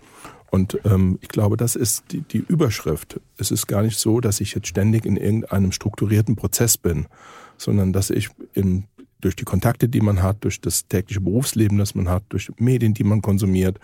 Und 0.51 0.79
ähm, 0.85 1.19
ich 1.21 1.27
glaube, 1.27 1.57
das 1.57 1.75
ist 1.75 2.05
die, 2.11 2.21
die 2.21 2.43
Überschrift. 2.47 3.19
Es 3.37 3.51
ist 3.51 3.67
gar 3.67 3.81
nicht 3.81 3.99
so, 3.99 4.21
dass 4.21 4.39
ich 4.39 4.55
jetzt 4.55 4.67
ständig 4.67 5.05
in 5.05 5.17
irgendeinem 5.17 5.71
strukturierten 5.71 6.35
Prozess 6.35 6.77
bin, 6.77 7.07
sondern 7.57 7.93
dass 7.93 8.09
ich 8.09 8.29
in, 8.53 8.85
durch 9.21 9.35
die 9.35 9.45
Kontakte, 9.45 9.89
die 9.89 10.01
man 10.01 10.21
hat, 10.21 10.43
durch 10.43 10.61
das 10.61 10.87
tägliche 10.87 11.21
Berufsleben, 11.21 11.77
das 11.77 11.95
man 11.95 12.09
hat, 12.09 12.23
durch 12.29 12.51
Medien, 12.57 12.93
die 12.93 13.03
man 13.03 13.21
konsumiert, 13.21 13.79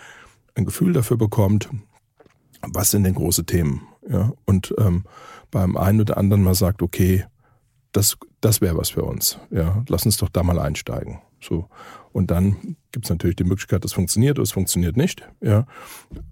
ein 0.55 0.65
Gefühl 0.65 0.93
dafür 0.93 1.17
bekommt, 1.17 1.69
was 2.73 2.91
sind 2.91 3.03
denn 3.03 3.15
große 3.15 3.45
Themen. 3.45 3.81
Ja? 4.07 4.33
Und 4.45 4.73
ähm, 4.77 5.03
beim 5.49 5.77
einen 5.77 6.01
oder 6.01 6.17
anderen 6.17 6.43
mal 6.43 6.55
sagt, 6.55 6.81
okay, 6.81 7.25
das, 7.91 8.17
das 8.39 8.61
wäre 8.61 8.77
was 8.77 8.89
für 8.89 9.03
uns. 9.03 9.37
Ja, 9.49 9.83
lass 9.89 10.05
uns 10.05 10.17
doch 10.17 10.29
da 10.29 10.43
mal 10.43 10.59
einsteigen. 10.59 11.19
So. 11.41 11.67
Und 12.13 12.31
dann 12.31 12.77
gibt 12.91 13.05
es 13.05 13.09
natürlich 13.09 13.35
die 13.35 13.43
Möglichkeit, 13.43 13.83
das 13.83 13.93
funktioniert 13.93 14.37
oder 14.37 14.43
es 14.43 14.51
funktioniert 14.51 14.95
nicht. 14.95 15.27
Ja. 15.41 15.65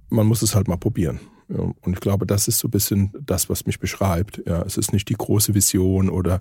Man 0.09 0.27
muss 0.27 0.41
es 0.41 0.55
halt 0.55 0.67
mal 0.67 0.77
probieren. 0.77 1.19
Ja. 1.49 1.59
Und 1.81 1.93
ich 1.93 1.99
glaube, 1.99 2.25
das 2.25 2.47
ist 2.47 2.59
so 2.59 2.67
ein 2.67 2.71
bisschen 2.71 3.11
das, 3.19 3.49
was 3.49 3.65
mich 3.65 3.79
beschreibt. 3.79 4.41
Ja. 4.45 4.61
Es 4.61 4.77
ist 4.77 4.93
nicht 4.93 5.09
die 5.09 5.15
große 5.15 5.53
Vision 5.53 6.09
oder 6.09 6.39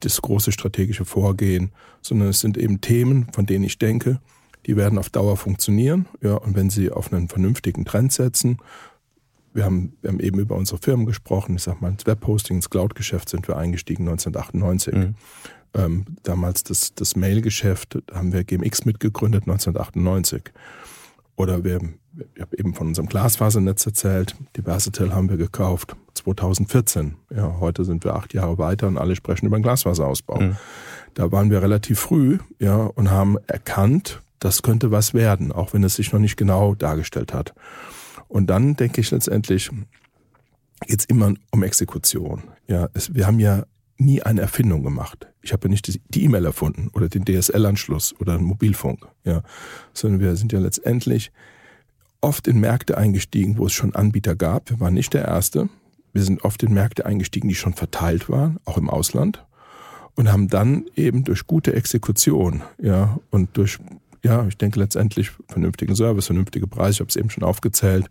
das 0.00 0.22
große 0.22 0.52
strategische 0.52 1.04
Vorgehen, 1.04 1.72
sondern 2.02 2.28
es 2.28 2.40
sind 2.40 2.56
eben 2.56 2.80
Themen, 2.80 3.26
von 3.32 3.46
denen 3.46 3.64
ich 3.64 3.78
denke, 3.78 4.20
die 4.66 4.76
werden 4.76 4.98
auf 4.98 5.10
Dauer 5.10 5.36
funktionieren. 5.36 6.06
Ja. 6.20 6.34
Und 6.34 6.54
wenn 6.54 6.70
sie 6.70 6.90
auf 6.90 7.12
einen 7.12 7.28
vernünftigen 7.28 7.84
Trend 7.84 8.12
setzen, 8.12 8.58
wir 9.54 9.64
haben, 9.64 9.96
wir 10.02 10.10
haben 10.10 10.20
eben 10.20 10.38
über 10.38 10.56
unsere 10.56 10.78
Firmen 10.78 11.06
gesprochen. 11.06 11.56
Ich 11.56 11.62
sag 11.62 11.80
mal, 11.80 11.90
ins 11.90 12.06
Webhosting, 12.06 12.56
ins 12.56 12.70
Cloud-Geschäft 12.70 13.28
sind 13.28 13.48
wir 13.48 13.56
eingestiegen 13.56 14.08
1998. 14.08 14.94
Mhm. 14.94 15.14
Ähm, 15.74 16.04
damals 16.22 16.64
das, 16.64 16.94
das 16.94 17.16
Mail-Geschäft, 17.16 17.98
haben 18.12 18.32
wir 18.32 18.44
GMX 18.44 18.84
mitgegründet 18.84 19.42
1998. 19.42 20.42
Oder 21.36 21.64
wir, 21.64 21.80
ich 22.34 22.40
habe 22.40 22.56
eben 22.56 22.74
von 22.74 22.88
unserem 22.88 23.08
Glasfasernetz 23.08 23.86
erzählt, 23.86 24.36
die 24.56 24.62
Versatel 24.62 25.14
haben 25.14 25.28
wir 25.28 25.36
gekauft 25.36 25.96
2014. 26.34 27.16
Ja, 27.34 27.56
heute 27.60 27.84
sind 27.84 28.04
wir 28.04 28.14
acht 28.14 28.34
Jahre 28.34 28.58
weiter 28.58 28.88
und 28.88 28.98
alle 28.98 29.16
sprechen 29.16 29.46
über 29.46 29.58
den 29.58 29.62
Glasfaserausbau. 29.62 30.40
Mhm. 30.40 30.56
Da 31.14 31.32
waren 31.32 31.50
wir 31.50 31.62
relativ 31.62 31.98
früh, 32.00 32.38
ja, 32.58 32.76
und 32.76 33.10
haben 33.10 33.38
erkannt, 33.46 34.22
das 34.38 34.62
könnte 34.62 34.90
was 34.90 35.14
werden, 35.14 35.52
auch 35.52 35.72
wenn 35.72 35.82
es 35.82 35.96
sich 35.96 36.12
noch 36.12 36.20
nicht 36.20 36.36
genau 36.36 36.74
dargestellt 36.74 37.34
hat. 37.34 37.54
Und 38.28 38.48
dann 38.48 38.76
denke 38.76 39.00
ich 39.00 39.10
letztendlich, 39.10 39.70
geht's 40.86 41.04
immer 41.06 41.34
um 41.50 41.62
Exekution. 41.62 42.44
Ja, 42.66 42.88
es, 42.94 43.14
wir 43.14 43.26
haben 43.26 43.40
ja 43.40 43.64
nie 43.96 44.22
eine 44.22 44.42
Erfindung 44.42 44.84
gemacht. 44.84 45.26
Ich 45.42 45.52
habe 45.52 45.66
ja 45.66 45.70
nicht 45.70 46.00
die 46.14 46.24
E-Mail 46.24 46.44
erfunden 46.44 46.88
oder 46.92 47.08
den 47.08 47.24
DSL-Anschluss 47.24 48.14
oder 48.20 48.36
den 48.36 48.44
Mobilfunk, 48.44 49.06
ja, 49.24 49.42
sondern 49.92 50.20
wir 50.20 50.36
sind 50.36 50.52
ja 50.52 50.60
letztendlich 50.60 51.32
oft 52.20 52.46
in 52.46 52.60
Märkte 52.60 52.96
eingestiegen, 52.96 53.58
wo 53.58 53.66
es 53.66 53.72
schon 53.72 53.94
Anbieter 53.94 54.36
gab. 54.36 54.70
Wir 54.70 54.80
waren 54.80 54.94
nicht 54.94 55.14
der 55.14 55.24
Erste. 55.24 55.68
Wir 56.12 56.22
sind 56.22 56.44
oft 56.44 56.62
in 56.62 56.72
Märkte 56.72 57.06
eingestiegen, 57.06 57.48
die 57.48 57.54
schon 57.54 57.74
verteilt 57.74 58.28
waren, 58.28 58.58
auch 58.64 58.78
im 58.78 58.90
Ausland, 58.90 59.44
und 60.14 60.32
haben 60.32 60.48
dann 60.48 60.86
eben 60.96 61.24
durch 61.24 61.46
gute 61.46 61.74
Exekution, 61.74 62.62
ja, 62.80 63.18
und 63.30 63.56
durch, 63.56 63.78
ja, 64.24 64.46
ich 64.46 64.56
denke 64.56 64.80
letztendlich 64.80 65.30
vernünftigen 65.48 65.94
Service, 65.94 66.26
vernünftige 66.26 66.66
Preise, 66.66 66.92
ich 66.92 67.00
habe 67.00 67.10
es 67.10 67.16
eben 67.16 67.30
schon 67.30 67.44
aufgezählt, 67.44 68.08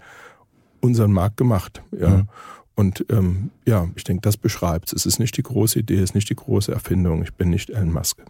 unseren 0.79 1.12
Markt 1.12 1.38
gemacht, 1.38 1.81
ja. 1.91 2.10
Mhm. 2.10 2.29
Und 2.75 3.07
ähm, 3.10 3.49
ja, 3.65 3.88
ich 3.95 4.03
denke, 4.03 4.21
das 4.21 4.38
beschreibt 4.38 4.89
es. 4.89 4.93
Es 4.93 5.07
ist 5.07 5.19
nicht 5.19 5.36
die 5.36 5.41
große 5.41 5.79
Idee, 5.79 5.95
es 5.95 6.12
ist 6.12 6.13
nicht 6.13 6.29
die 6.29 6.36
große 6.36 6.71
Erfindung. 6.71 7.23
Ich 7.23 7.33
bin 7.33 7.49
nicht 7.49 7.71
Elon 7.71 7.91
Musk. 7.91 8.23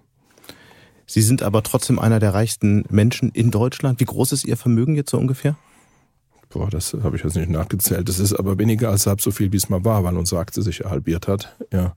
Sie 1.06 1.22
sind 1.22 1.44
aber 1.44 1.64
trotzdem 1.64 2.00
einer 2.00 2.20
der 2.20 2.34
reichsten 2.34 2.86
Menschen 2.90 3.30
in 3.32 3.52
Deutschland. 3.52 4.00
Wie 4.00 4.06
groß 4.06 4.32
ist 4.32 4.46
Ihr 4.46 4.56
Vermögen 4.56 4.96
jetzt 4.96 5.12
so 5.12 5.18
ungefähr? 5.18 5.58
Boah, 6.50 6.70
das 6.70 6.94
habe 7.04 7.18
ich 7.18 7.24
jetzt 7.24 7.36
nicht 7.36 7.50
nachgezählt. 7.50 8.08
Das 8.08 8.20
ist 8.20 8.34
aber 8.34 8.58
weniger 8.58 8.90
als 8.90 9.06
halb 9.06 9.22
so 9.22 9.32
viel, 9.32 9.52
wie 9.52 9.58
es 9.58 9.70
mal 9.70 9.84
war, 9.84 10.04
weil 10.04 10.16
unsere 10.16 10.40
Aktie 10.40 10.64
sich 10.64 10.80
halbiert 10.82 11.28
hat. 11.28 11.56
Ja, 11.72 11.96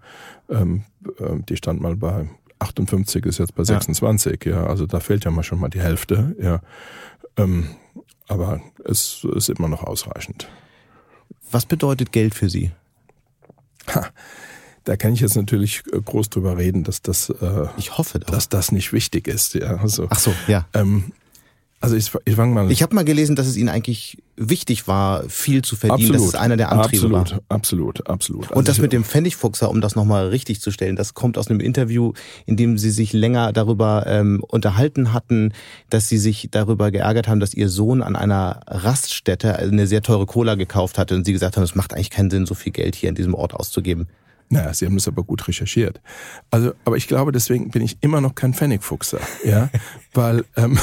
ähm, 0.48 0.82
äh, 1.18 1.38
die 1.48 1.56
stand 1.56 1.80
mal 1.80 1.96
bei 1.96 2.28
58, 2.58 3.24
ist 3.26 3.38
jetzt 3.38 3.54
bei 3.54 3.64
26. 3.64 4.44
Ja, 4.46 4.52
ja 4.52 4.66
also 4.66 4.86
da 4.86 5.00
fehlt 5.00 5.24
ja 5.24 5.30
mal 5.30 5.44
schon 5.44 5.60
mal 5.60 5.68
die 5.68 5.80
Hälfte. 5.80 6.34
Ja, 6.40 6.60
ähm, 7.36 7.68
aber 8.28 8.60
es 8.84 9.24
ist 9.34 9.48
immer 9.50 9.68
noch 9.68 9.84
ausreichend. 9.84 10.48
Was 11.50 11.66
bedeutet 11.66 12.12
Geld 12.12 12.34
für 12.34 12.48
Sie? 12.48 12.70
Ha, 13.88 14.08
da 14.84 14.96
kann 14.96 15.12
ich 15.12 15.20
jetzt 15.20 15.36
natürlich 15.36 15.82
äh, 15.92 16.00
groß 16.00 16.30
drüber 16.30 16.56
reden, 16.56 16.84
dass 16.84 17.02
das, 17.02 17.30
äh, 17.30 17.66
ich 17.76 17.98
hoffe, 17.98 18.18
doch. 18.18 18.30
dass 18.30 18.48
das 18.48 18.72
nicht 18.72 18.92
wichtig 18.92 19.28
ist. 19.28 19.54
Ja, 19.54 19.76
also, 19.76 20.06
Ach 20.10 20.18
so, 20.18 20.32
ja. 20.46 20.66
Ähm, 20.74 21.12
also 21.82 21.96
ich, 21.96 22.12
ich 22.26 22.34
fange 22.34 22.54
mal. 22.54 22.70
Ich 22.70 22.82
habe 22.82 22.94
mal 22.94 23.06
gelesen, 23.06 23.36
dass 23.36 23.46
es 23.46 23.56
Ihnen 23.56 23.70
eigentlich 23.70 24.18
wichtig 24.36 24.86
war, 24.86 25.24
viel 25.30 25.62
zu 25.62 25.76
verdienen. 25.76 26.10
Absolut, 26.10 26.20
dass 26.20 26.34
es 26.34 26.34
einer 26.34 26.58
der 26.58 26.72
Antriebe 26.72 27.06
absolut, 27.16 27.32
war. 27.32 27.40
Absolut, 27.48 28.06
absolut. 28.06 28.44
Also 28.48 28.54
Und 28.54 28.68
das 28.68 28.78
mit 28.80 28.92
dem 28.92 29.02
Pfennigfuchser, 29.02 29.70
um 29.70 29.80
das 29.80 29.96
nochmal 29.96 30.28
richtig 30.28 30.60
zu 30.60 30.70
stellen, 30.72 30.94
das 30.94 31.14
kommt 31.14 31.38
aus 31.38 31.48
einem 31.48 31.60
Interview, 31.60 32.12
in 32.44 32.58
dem 32.58 32.76
Sie 32.76 32.90
sich 32.90 33.14
länger 33.14 33.54
darüber 33.54 34.04
ähm, 34.06 34.44
unterhalten 34.46 35.14
hatten, 35.14 35.54
dass 35.88 36.06
Sie 36.06 36.18
sich 36.18 36.48
darüber 36.50 36.90
geärgert 36.90 37.28
haben, 37.28 37.40
dass 37.40 37.54
Ihr 37.54 37.70
Sohn 37.70 38.02
an 38.02 38.14
einer 38.14 38.60
Raststätte 38.66 39.56
eine 39.56 39.86
sehr 39.86 40.02
teure 40.02 40.26
Cola 40.26 40.56
gekauft 40.56 40.98
hatte 40.98 41.14
und 41.14 41.24
Sie 41.24 41.32
gesagt 41.32 41.56
haben, 41.56 41.64
es 41.64 41.74
macht 41.74 41.94
eigentlich 41.94 42.10
keinen 42.10 42.30
Sinn, 42.30 42.44
so 42.44 42.54
viel 42.54 42.72
Geld 42.72 42.94
hier 42.94 43.08
in 43.08 43.14
diesem 43.14 43.32
Ort 43.32 43.54
auszugeben. 43.54 44.06
Naja, 44.52 44.74
Sie 44.74 44.84
haben 44.84 44.96
das 44.96 45.06
aber 45.06 45.22
gut 45.22 45.46
recherchiert. 45.46 46.00
Also, 46.50 46.72
aber 46.84 46.96
ich 46.96 47.06
glaube, 47.06 47.30
deswegen 47.30 47.70
bin 47.70 47.82
ich 47.82 47.98
immer 48.00 48.20
noch 48.20 48.34
kein 48.34 48.52
Pfennigfuchser, 48.52 49.20
ja, 49.44 49.70
weil 50.12 50.44
ähm, 50.56 50.76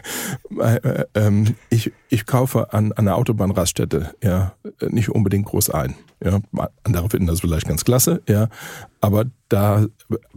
äh, 0.58 1.04
ähm, 1.14 1.54
ich, 1.68 1.92
ich 2.08 2.24
kaufe 2.24 2.72
an, 2.72 2.92
an 2.92 3.06
einer 3.06 3.16
Autobahnraststätte 3.16 4.14
ja 4.22 4.54
nicht 4.88 5.10
unbedingt 5.10 5.44
groß 5.44 5.70
ein. 5.70 5.94
Ja, 6.24 6.40
andere 6.84 7.10
finden 7.10 7.26
das 7.26 7.40
vielleicht 7.40 7.68
ganz 7.68 7.84
klasse, 7.84 8.22
ja, 8.26 8.48
aber 9.02 9.26
da 9.50 9.86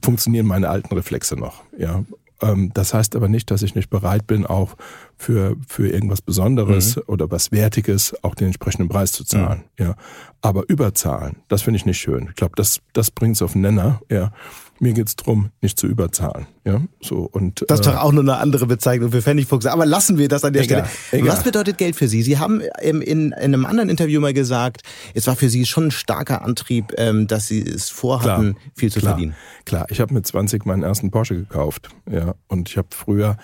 funktionieren 0.03 0.45
meine 0.45 0.69
alten 0.69 0.93
Reflexe 0.93 1.37
noch, 1.37 1.63
ja. 1.77 2.03
Ähm, 2.41 2.71
das 2.73 2.93
heißt 2.93 3.15
aber 3.15 3.27
nicht, 3.27 3.51
dass 3.51 3.61
ich 3.61 3.75
nicht 3.75 3.89
bereit 3.89 4.27
bin, 4.27 4.45
auch 4.45 4.75
für, 5.17 5.55
für 5.67 5.87
irgendwas 5.87 6.21
Besonderes 6.21 6.97
mhm. 6.97 7.03
oder 7.07 7.31
was 7.31 7.51
Wertiges 7.51 8.15
auch 8.23 8.35
den 8.35 8.47
entsprechenden 8.47 8.89
Preis 8.89 9.11
zu 9.11 9.23
zahlen. 9.23 9.63
Mhm. 9.77 9.85
Ja. 9.85 9.95
Aber 10.41 10.63
überzahlen, 10.67 11.37
das 11.47 11.61
finde 11.61 11.77
ich 11.77 11.85
nicht 11.85 11.99
schön. 11.99 12.27
Ich 12.29 12.35
glaube, 12.35 12.53
das, 12.55 12.81
das 12.93 13.11
bringt 13.11 13.35
es 13.35 13.41
auf 13.41 13.53
den 13.53 13.61
Nenner. 13.61 14.01
Ja. 14.09 14.31
Mir 14.79 14.93
geht's 14.93 15.15
drum, 15.15 15.51
nicht 15.61 15.79
zu 15.79 15.87
überzahlen. 15.87 16.47
Ja, 16.65 16.81
so 17.01 17.29
und 17.31 17.63
das 17.67 17.79
ist 17.79 17.87
äh, 17.87 17.91
doch 17.91 18.01
auch 18.01 18.11
nur 18.11 18.23
eine 18.23 18.37
andere 18.37 18.65
Bezeichnung 18.65 19.11
für 19.11 19.21
Pfennigfuchs. 19.21 19.65
Aber 19.65 19.85
lassen 19.85 20.17
wir 20.17 20.27
das 20.27 20.43
an 20.43 20.53
der 20.53 20.63
egal, 20.63 20.85
Stelle. 20.85 21.23
Egal. 21.23 21.37
Was 21.37 21.43
bedeutet 21.43 21.77
Geld 21.77 21.95
für 21.95 22.07
Sie? 22.07 22.23
Sie 22.23 22.37
haben 22.39 22.61
in, 22.81 23.01
in, 23.01 23.31
in 23.31 23.33
einem 23.33 23.65
anderen 23.65 23.89
Interview 23.89 24.19
mal 24.19 24.33
gesagt, 24.33 24.81
es 25.13 25.27
war 25.27 25.35
für 25.35 25.49
Sie 25.49 25.65
schon 25.65 25.85
ein 25.85 25.91
starker 25.91 26.41
Antrieb, 26.41 26.93
ähm, 26.97 27.27
dass 27.27 27.47
Sie 27.47 27.61
es 27.61 27.89
vorhatten, 27.89 28.53
klar, 28.53 28.71
viel 28.75 28.91
zu 28.91 28.99
klar, 28.99 29.13
verdienen. 29.13 29.35
Klar, 29.63 29.85
ich 29.89 30.01
habe 30.01 30.13
mit 30.13 30.27
20 30.27 30.65
meinen 30.65 30.83
ersten 30.83 31.09
Porsche 31.09 31.35
gekauft. 31.35 31.89
Ja, 32.11 32.35
und 32.47 32.69
ich 32.69 32.77
habe 32.77 32.89
früher 32.91 33.37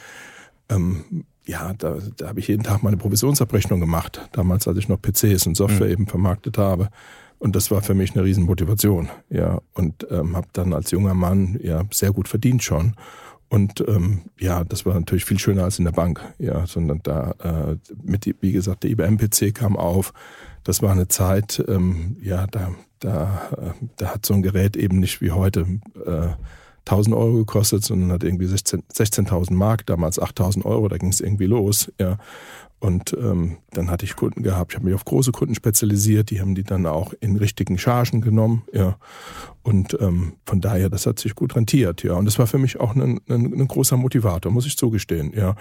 ähm, 0.70 1.26
ja, 1.46 1.74
da, 1.78 1.98
da 2.17 2.30
habe 2.30 2.39
ich 2.39 2.48
jeden 2.48 2.63
Tag 2.63 2.84
meine 2.84 2.98
Provisionsabrechnung 2.98 3.80
gemacht. 3.80 4.30
Damals, 4.32 4.67
als 4.67 4.78
ich 4.78 4.88
noch 4.88 5.02
PCs 5.02 5.48
und 5.48 5.56
Software 5.56 5.88
mhm. 5.88 5.94
eben 5.94 6.08
vermarktet 6.08 6.58
habe. 6.58 6.89
Und 7.41 7.56
das 7.56 7.71
war 7.71 7.82
für 7.82 7.95
mich 7.95 8.13
eine 8.13 8.23
Riesenmotivation, 8.23 9.10
ja. 9.32 9.60
Und 9.73 10.06
ähm, 10.12 10.38
habe 10.38 10.47
dann 10.54 10.73
als 10.73 10.91
junger 10.91 11.15
Mann 11.15 11.60
ja 11.60 11.84
sehr 11.91 12.12
gut 12.12 12.27
verdient 12.27 12.62
schon. 12.62 12.93
Und 13.49 13.84
ähm, 13.88 14.21
ja, 14.39 14.63
das 14.63 14.86
war 14.86 14.93
natürlich 14.93 15.25
viel 15.25 15.39
schöner 15.39 15.63
als 15.63 15.80
in 15.80 15.86
der 15.86 15.91
Bank, 15.91 16.21
ja, 16.38 16.67
sondern 16.67 16.99
da 17.01 17.32
äh, 17.39 17.77
mit, 18.04 18.32
wie 18.41 18.51
gesagt, 18.51 18.84
der 18.84 18.91
IBM-PC 18.91 19.56
kam 19.56 19.75
auf. 19.75 20.13
Das 20.63 20.84
war 20.84 20.91
eine 20.91 21.08
Zeit, 21.08 21.65
ähm, 21.67 22.15
ja, 22.21 22.45
da, 22.45 22.75
da, 22.99 23.49
äh, 23.58 23.86
da 23.97 24.13
hat 24.13 24.23
so 24.23 24.36
ein 24.36 24.43
Gerät 24.43 24.77
eben 24.77 24.99
nicht 24.99 25.19
wie 25.19 25.32
heute 25.32 25.65
äh, 26.06 26.27
1000 26.88 27.15
Euro 27.15 27.34
gekostet, 27.38 27.84
sondern 27.84 28.12
hat 28.12 28.24
irgendwie 28.24 28.46
16.000 28.46 28.84
16 28.91 29.56
Mark, 29.56 29.86
damals 29.86 30.20
8000 30.20 30.65
Euro, 30.65 30.88
da 30.88 30.98
ging 30.98 31.10
es 31.10 31.22
irgendwie 31.22 31.46
los, 31.46 31.91
ja. 32.00 32.17
Und 32.80 33.13
ähm, 33.13 33.58
dann 33.74 33.91
hatte 33.91 34.06
ich 34.06 34.15
Kunden 34.15 34.41
gehabt, 34.41 34.72
ich 34.72 34.76
habe 34.76 34.88
mich 34.88 34.96
auf 34.96 35.06
große 35.06 35.32
Kunden 35.32 35.54
spezialisiert, 35.54 36.32
die 36.32 36.41
haben 36.41 36.56
die 36.56 36.63
dann 36.63 36.88
auch 36.88 37.13
in 37.20 37.38
richtigen 37.38 37.78
Chargen 37.78 38.22
genommen, 38.22 38.63
ja. 38.74 38.98
Und 39.62 39.96
ähm, 40.02 40.34
von 40.48 40.62
daher, 40.62 40.89
das 40.89 41.06
hat 41.06 41.20
sich 41.20 41.36
gut 41.36 41.56
rentiert, 41.56 42.02
ja. 42.02 42.13
Und 42.13 42.26
das 42.26 42.39
war 42.39 42.48
für 42.48 42.58
mich 42.58 42.80
auch 42.80 42.96
ein, 42.96 43.20
ein, 43.30 43.54
ein 43.54 43.67
großer 43.67 43.98
Motivator, 43.98 44.52
muss 44.52 44.65
ich 44.65 44.78
zugestehen, 44.78 45.32
ja. 45.36 45.56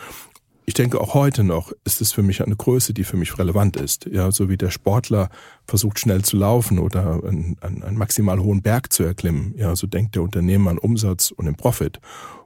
Ich 0.70 0.74
denke, 0.74 1.00
auch 1.00 1.14
heute 1.14 1.42
noch 1.42 1.72
ist 1.82 2.00
es 2.00 2.12
für 2.12 2.22
mich 2.22 2.44
eine 2.44 2.54
Größe, 2.54 2.94
die 2.94 3.02
für 3.02 3.16
mich 3.16 3.36
relevant 3.36 3.76
ist. 3.76 4.06
Ja, 4.06 4.30
so 4.30 4.48
wie 4.48 4.56
der 4.56 4.70
Sportler 4.70 5.28
versucht 5.66 5.98
schnell 5.98 6.22
zu 6.22 6.36
laufen 6.36 6.78
oder 6.78 7.24
einen, 7.24 7.56
einen 7.60 7.98
maximal 7.98 8.38
hohen 8.38 8.62
Berg 8.62 8.92
zu 8.92 9.02
erklimmen. 9.02 9.52
Ja, 9.56 9.74
so 9.74 9.88
denkt 9.88 10.14
der 10.14 10.22
Unternehmer 10.22 10.70
an 10.70 10.78
Umsatz 10.78 11.32
und 11.32 11.46
den 11.46 11.56
Profit 11.56 11.98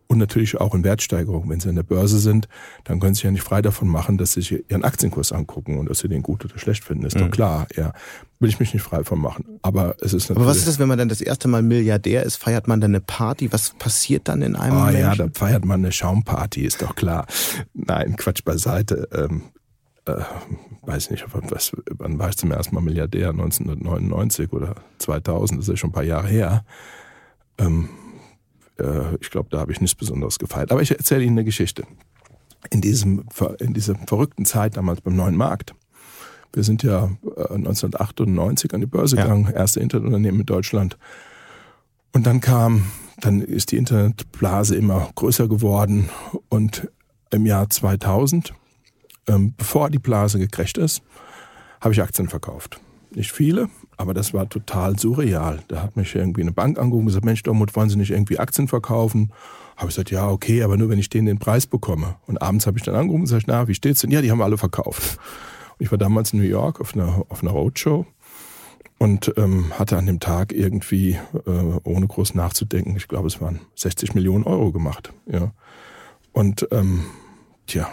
und 0.07 0.19
natürlich 0.19 0.61
auch 0.61 0.75
in 0.75 0.85
Wertsteigerung. 0.85 1.49
Wenn 1.49 1.61
sie 1.61 1.69
an 1.69 1.77
der 1.77 1.83
Börse 1.83 2.19
sind, 2.19 2.49
dann 2.85 3.01
können 3.01 3.14
sie 3.14 3.25
ja 3.25 3.31
nicht 3.31 3.43
frei 3.43 3.62
davon 3.62 3.88
machen, 3.88 4.19
dass 4.19 4.33
sie 4.33 4.43
sich 4.43 4.71
ihren 4.71 4.85
Aktienkurs 4.85 5.33
angucken 5.33 5.79
und 5.79 5.88
dass 5.88 6.01
sie 6.01 6.09
den 6.09 6.23
gut 6.23 6.45
oder 6.45 6.59
schlecht 6.59 6.85
finden. 6.85 7.05
Ist 7.05 7.17
mhm. 7.17 7.21
doch 7.21 7.31
klar. 7.31 7.67
Ja, 7.75 7.93
will 8.38 8.49
ich 8.49 8.61
mich 8.61 8.75
nicht 8.75 8.83
frei 8.83 9.05
von 9.05 9.19
machen. 9.19 9.59
Aber 9.62 9.97
es 10.01 10.12
ist 10.12 10.29
natürlich. 10.29 10.37
Aber 10.37 10.47
was 10.47 10.59
ist 10.59 10.69
das, 10.69 10.79
wenn 10.79 10.88
man 10.88 10.99
dann 10.99 11.09
das 11.09 11.21
erste 11.21 11.49
Mal 11.49 11.62
Milliardär 11.62 12.23
ist? 12.23 12.37
Feiert 12.37 12.69
man 12.69 12.81
dann 12.81 12.90
eine 12.90 13.01
Party? 13.01 13.53
Was 13.53 13.71
passiert 13.71 14.29
dann 14.29 14.43
in 14.43 14.57
einem? 14.57 14.77
Oh 14.77 14.85
Menschen? 14.85 15.01
ja, 15.01 15.14
da 15.14 15.29
feiert 15.33 15.64
man 15.64 15.81
eine 15.81 15.93
Schaumparty, 15.93 16.62
ist 16.62 16.83
doch 16.83 16.95
klar. 16.95 17.27
Nein, 17.73 18.17
Quatsch 18.17 18.45
beiseite. 18.45 19.09
Ähm, 19.12 19.43
äh, 20.07 20.21
weiß 20.83 21.11
nicht, 21.11 21.25
was, 21.33 21.73
wann 21.90 22.19
war 22.19 22.29
ich 22.29 22.37
zum 22.37 22.51
ersten 22.51 22.75
Mal 22.75 22.83
Milliardär? 22.83 23.31
1999 23.31 24.53
oder 24.53 24.75
2000, 24.99 25.59
das 25.59 25.69
ist 25.69 25.73
ja 25.73 25.77
schon 25.77 25.90
ein 25.90 25.95
paar 25.95 26.03
Jahre 26.03 26.29
her. 26.29 26.64
Ähm, 27.59 27.88
äh, 28.79 29.17
ich 29.21 29.31
glaube, 29.31 29.49
da 29.51 29.59
habe 29.59 29.73
ich 29.73 29.81
nichts 29.81 29.95
Besonderes 29.95 30.39
gefeiert. 30.39 30.73
Aber 30.73 30.83
ich 30.83 30.91
erzähle 30.91 31.25
Ihnen 31.25 31.39
eine 31.39 31.45
Geschichte. 31.45 31.85
In, 32.71 32.81
diesem, 32.81 33.25
in 33.59 33.75
dieser 33.75 33.95
verrückten 33.95 34.45
Zeit 34.45 34.77
damals 34.77 35.03
beim 35.03 35.17
Neuen 35.17 35.37
Markt. 35.37 35.75
Wir 36.53 36.63
sind 36.63 36.83
ja 36.83 37.11
1998 37.37 38.71
äh, 38.71 38.75
an 38.75 38.81
die 38.81 38.87
Börse 38.87 39.17
ja. 39.17 39.23
gegangen, 39.23 39.53
erste 39.53 39.81
Internetunternehmen 39.81 40.41
in 40.41 40.47
Deutschland. 40.47 40.97
Und 42.13 42.27
dann 42.27 42.41
kam, 42.41 42.87
dann 43.21 43.43
ist 43.43 43.73
die 43.73 43.77
Internetblase 43.77 44.77
immer 44.77 45.11
größer 45.15 45.49
geworden 45.49 46.09
und 46.49 46.89
im 47.31 47.45
Jahr 47.45 47.69
2000, 47.69 48.55
ähm, 49.27 49.55
bevor 49.57 49.91
die 49.91 49.99
Blase 49.99 50.39
gecrasht 50.39 50.79
ist, 50.79 51.03
habe 51.81 51.93
ich 51.93 52.01
Aktien 52.01 52.29
verkauft. 52.29 52.81
Nicht 53.11 53.33
viele, 53.33 53.69
aber 53.96 54.14
das 54.14 54.35
war 54.35 54.48
total 54.48 54.98
surreal. 54.98 55.61
Da 55.68 55.83
hat 55.83 55.96
mich 55.96 56.14
irgendwie 56.14 56.42
eine 56.42 56.52
Bank 56.52 56.78
angerufen 56.78 57.02
und 57.02 57.07
gesagt, 57.07 57.24
Mensch, 57.24 57.42
Dortmund, 57.42 57.74
wollen 57.76 57.90
Sie 57.90 57.96
nicht 57.96 58.11
irgendwie 58.11 58.38
Aktien 58.38 58.68
verkaufen? 58.68 59.33
Habe 59.76 59.88
ich 59.88 59.96
gesagt, 59.96 60.11
ja, 60.11 60.28
okay, 60.28 60.62
aber 60.62 60.76
nur 60.76 60.88
wenn 60.88 60.98
ich 60.98 61.09
denen 61.09 61.26
den 61.26 61.38
Preis 61.38 61.66
bekomme. 61.66 62.16
Und 62.26 62.40
abends 62.40 62.66
habe 62.66 62.78
ich 62.78 62.85
dann 62.85 62.94
angerufen 62.94 63.22
und 63.22 63.24
gesagt, 63.24 63.46
na, 63.46 63.66
wie 63.68 63.74
steht's 63.74 64.00
denn? 64.00 64.11
Ja, 64.11 64.22
die 64.22 64.30
haben 64.30 64.42
alle 64.42 64.59
verkauft. 64.59 65.18
Und 65.78 65.85
ich 65.85 65.90
war 65.90 65.98
damals 65.98 66.33
in 66.33 66.40
New 66.40 66.46
York 66.46 66.80
auf 66.80 66.94
einer, 66.94 67.24
auf 67.28 67.42
einer 67.42 67.52
Roadshow 67.52 68.07
und 68.98 69.33
ähm, 69.37 69.72
hatte 69.78 69.96
an 69.96 70.07
dem 70.07 70.20
Tag 70.20 70.52
irgendwie, 70.52 71.18
äh, 71.46 71.78
ohne 71.83 72.07
groß 72.07 72.35
nachzudenken, 72.35 72.96
ich 72.96 73.09
glaube, 73.09 73.26
es 73.26 73.40
waren 73.40 73.61
60 73.74 74.14
Millionen 74.14 74.44
Euro 74.44 74.72
gemacht. 74.72 75.12
Ja. 75.26 75.52
Und 76.33 76.68
ähm, 76.70 77.04
tja, 77.66 77.90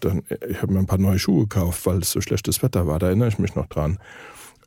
dann, 0.00 0.22
ich 0.48 0.62
habe 0.62 0.72
mir 0.72 0.78
ein 0.78 0.86
paar 0.86 0.98
neue 0.98 1.18
Schuhe 1.18 1.42
gekauft, 1.42 1.84
weil 1.86 1.98
es 1.98 2.10
so 2.10 2.20
schlechtes 2.20 2.62
Wetter 2.62 2.86
war. 2.86 2.98
Da 2.98 3.08
erinnere 3.08 3.28
ich 3.28 3.38
mich 3.38 3.54
noch 3.54 3.66
dran. 3.66 3.98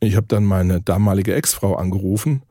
Ich 0.00 0.16
habe 0.16 0.26
dann 0.26 0.44
meine 0.44 0.80
damalige 0.80 1.34
Ex-Frau 1.34 1.76
angerufen, 1.76 2.42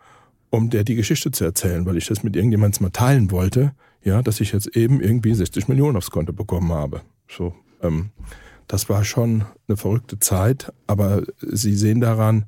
um 0.49 0.69
der 0.69 0.83
die 0.83 0.95
Geschichte 0.95 1.31
zu 1.31 1.43
erzählen, 1.43 1.85
weil 1.85 1.97
ich 1.97 2.07
das 2.07 2.23
mit 2.23 2.35
irgendjemandem 2.35 2.83
mal 2.83 2.89
teilen 2.91 3.31
wollte, 3.31 3.73
ja, 4.03 4.21
dass 4.21 4.39
ich 4.39 4.51
jetzt 4.51 4.75
eben 4.75 5.01
irgendwie 5.01 5.33
60 5.33 5.67
Millionen 5.67 5.97
aufs 5.97 6.11
Konto 6.11 6.33
bekommen 6.33 6.71
habe. 6.71 7.01
So, 7.27 7.55
ähm, 7.81 8.09
das 8.67 8.89
war 8.89 9.03
schon 9.03 9.45
eine 9.67 9.77
verrückte 9.77 10.19
Zeit, 10.19 10.71
aber 10.87 11.23
Sie 11.41 11.75
sehen 11.75 12.01
daran, 12.01 12.45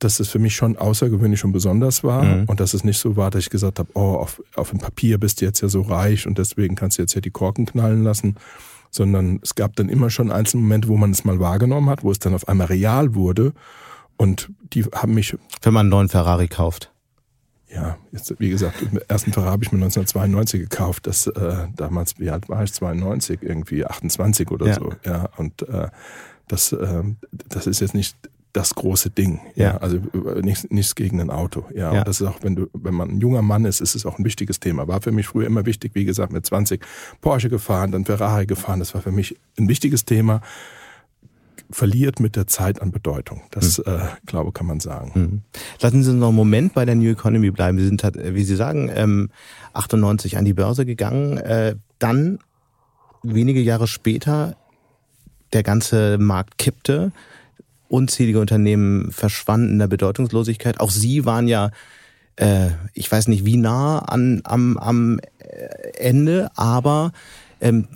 dass 0.00 0.18
es 0.18 0.28
für 0.28 0.38
mich 0.38 0.56
schon 0.56 0.76
außergewöhnlich 0.76 1.44
und 1.44 1.52
besonders 1.52 2.02
war 2.02 2.24
mhm. 2.24 2.44
und 2.46 2.58
dass 2.58 2.74
es 2.74 2.84
nicht 2.84 2.98
so 2.98 3.16
war, 3.16 3.30
dass 3.30 3.44
ich 3.44 3.50
gesagt 3.50 3.78
habe, 3.78 3.90
oh, 3.94 4.14
auf, 4.14 4.42
auf 4.56 4.70
dem 4.70 4.78
Papier 4.78 5.18
bist 5.18 5.40
du 5.40 5.44
jetzt 5.44 5.60
ja 5.60 5.68
so 5.68 5.82
reich 5.82 6.26
und 6.26 6.38
deswegen 6.38 6.74
kannst 6.74 6.98
du 6.98 7.02
jetzt 7.02 7.14
ja 7.14 7.20
die 7.20 7.30
Korken 7.30 7.66
knallen 7.66 8.02
lassen, 8.02 8.36
sondern 8.90 9.40
es 9.42 9.54
gab 9.54 9.76
dann 9.76 9.88
immer 9.88 10.10
schon 10.10 10.32
einzelne 10.32 10.62
Momente, 10.62 10.88
wo 10.88 10.96
man 10.96 11.10
es 11.10 11.24
mal 11.24 11.38
wahrgenommen 11.38 11.90
hat, 11.90 12.02
wo 12.02 12.10
es 12.10 12.18
dann 12.18 12.34
auf 12.34 12.48
einmal 12.48 12.68
real 12.68 13.14
wurde 13.14 13.52
und 14.20 14.50
die 14.74 14.84
haben 14.84 15.14
mich. 15.14 15.34
Wenn 15.62 15.72
man 15.72 15.80
einen 15.80 15.88
neuen 15.88 16.08
Ferrari 16.10 16.46
kauft. 16.46 16.92
Ja, 17.72 17.96
jetzt, 18.12 18.38
wie 18.38 18.50
gesagt, 18.50 18.82
den 18.82 19.00
ersten 19.08 19.32
Ferrari 19.32 19.52
habe 19.52 19.64
ich 19.64 19.72
mir 19.72 19.78
1992 19.78 20.60
gekauft. 20.60 21.06
Das 21.06 21.26
äh, 21.26 21.68
damals, 21.74 22.18
wie 22.18 22.28
alt 22.28 22.50
war 22.50 22.62
ich? 22.62 22.70
92, 22.70 23.38
irgendwie 23.40 23.86
28 23.86 24.50
oder 24.50 24.66
ja. 24.66 24.74
so. 24.74 24.92
Ja, 25.06 25.30
und 25.38 25.66
äh, 25.68 25.88
das, 26.48 26.72
äh, 26.72 27.02
das 27.48 27.66
ist 27.66 27.80
jetzt 27.80 27.94
nicht 27.94 28.14
das 28.52 28.74
große 28.74 29.08
Ding. 29.08 29.40
Ja, 29.54 29.64
ja. 29.64 29.76
also 29.78 29.96
äh, 29.96 30.42
nichts, 30.42 30.66
nichts 30.68 30.94
gegen 30.96 31.18
ein 31.18 31.30
Auto. 31.30 31.64
Ja, 31.72 31.90
ja. 31.90 32.00
und 32.00 32.08
das 32.08 32.20
ist 32.20 32.26
auch, 32.26 32.42
wenn 32.42 32.56
du, 32.56 32.66
wenn 32.74 32.92
man 32.92 33.08
ein 33.08 33.20
junger 33.20 33.40
Mann 33.40 33.64
ist, 33.64 33.80
ist 33.80 33.94
es 33.94 34.04
auch 34.04 34.18
ein 34.18 34.24
wichtiges 34.26 34.60
Thema. 34.60 34.86
War 34.86 35.00
für 35.00 35.12
mich 35.12 35.28
früher 35.28 35.46
immer 35.46 35.64
wichtig, 35.64 35.92
wie 35.94 36.04
gesagt, 36.04 36.30
mit 36.30 36.44
20 36.44 36.84
Porsche 37.22 37.48
gefahren, 37.48 37.90
dann 37.92 38.04
Ferrari 38.04 38.44
gefahren. 38.44 38.80
Das 38.80 38.92
war 38.92 39.00
für 39.00 39.12
mich 39.12 39.38
ein 39.58 39.68
wichtiges 39.68 40.04
Thema 40.04 40.42
verliert 41.70 42.20
mit 42.20 42.36
der 42.36 42.46
Zeit 42.46 42.82
an 42.82 42.90
Bedeutung. 42.90 43.42
Das, 43.50 43.78
mhm. 43.78 43.84
äh, 43.86 43.98
glaube 44.26 44.52
kann 44.52 44.66
man 44.66 44.80
sagen. 44.80 45.12
Mhm. 45.14 45.42
Lassen 45.80 46.02
Sie 46.02 46.10
uns 46.10 46.20
noch 46.20 46.28
einen 46.28 46.36
Moment 46.36 46.74
bei 46.74 46.84
der 46.84 46.94
New 46.94 47.10
Economy 47.10 47.50
bleiben. 47.50 47.78
Sie 47.78 47.86
sind, 47.86 48.02
wie 48.02 48.44
Sie 48.44 48.56
sagen, 48.56 48.90
ähm, 48.94 49.30
98 49.72 50.36
an 50.36 50.44
die 50.44 50.54
Börse 50.54 50.84
gegangen. 50.84 51.38
Äh, 51.38 51.76
dann, 51.98 52.38
wenige 53.22 53.60
Jahre 53.60 53.86
später, 53.86 54.56
der 55.52 55.62
ganze 55.62 56.18
Markt 56.18 56.58
kippte. 56.58 57.12
Unzählige 57.88 58.40
Unternehmen 58.40 59.10
verschwanden 59.10 59.70
in 59.70 59.78
der 59.78 59.88
Bedeutungslosigkeit. 59.88 60.80
Auch 60.80 60.90
Sie 60.90 61.24
waren 61.24 61.48
ja 61.48 61.70
äh, 62.36 62.70
ich 62.94 63.10
weiß 63.10 63.28
nicht 63.28 63.44
wie 63.44 63.56
nah 63.56 63.98
an, 63.98 64.40
am, 64.44 64.78
am 64.78 65.20
Ende, 65.98 66.50
aber 66.56 67.12
ähm, 67.60 67.88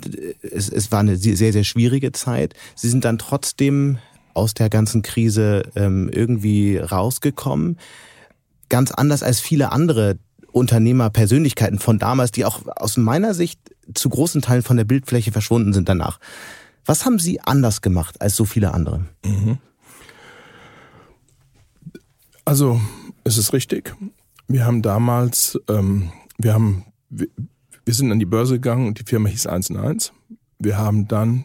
es, 0.43 0.69
es 0.69 0.93
war 0.93 1.01
eine 1.01 1.17
sehr, 1.17 1.53
sehr 1.53 1.65
schwierige 1.65 2.13
Zeit. 2.13 2.55
Sie 2.75 2.89
sind 2.89 3.05
dann 3.05 3.19
trotzdem 3.19 3.99
aus 4.35 4.55
der 4.55 4.69
ganzen 4.69 5.03
Krise 5.03 5.63
ähm, 5.77 6.11
irgendwie 6.13 6.79
rausgekommen. 6.79 7.79
Ganz 8.69 8.91
anders 8.91 9.23
als 9.23 9.41
viele 9.41 9.73
andere 9.73 10.19
Unternehmerpersönlichkeiten 10.53 11.79
von 11.79 11.99
damals, 11.99 12.33
die 12.33 12.45
auch 12.45 12.63
aus 12.77 12.97
meiner 12.97 13.35
Sicht 13.35 13.61
zu 13.95 14.09
großen 14.09 14.43
Teilen 14.43 14.63
von 14.63 14.77
der 14.77 14.85
Bildfläche 14.85 15.33
verschwunden 15.33 15.73
sind 15.73 15.89
danach. 15.89 16.19
Was 16.87 17.05
haben 17.05 17.19
Sie 17.19 17.41
anders 17.41 17.81
gemacht 17.81 18.21
als 18.21 18.37
so 18.37 18.45
viele 18.45 18.73
andere? 18.73 19.05
Mhm. 19.25 19.59
Also, 22.45 22.81
es 23.25 23.39
ist 23.39 23.53
richtig. 23.53 23.95
Wir 24.49 24.67
haben 24.67 24.83
damals, 24.83 25.59
ähm, 25.69 26.13
wir 26.37 26.53
haben, 26.53 26.85
wir, 27.85 27.95
sind 27.95 28.13
an 28.13 28.19
die 28.19 28.27
Börse 28.27 28.55
gegangen 28.55 28.87
und 28.87 28.99
die 28.99 29.05
Firma 29.05 29.29
hieß 29.29 29.47
1 29.47 29.71
und 29.71 29.77
1. 29.79 30.13
Wir 30.59 30.79
haben 30.79 31.09
dann 31.09 31.45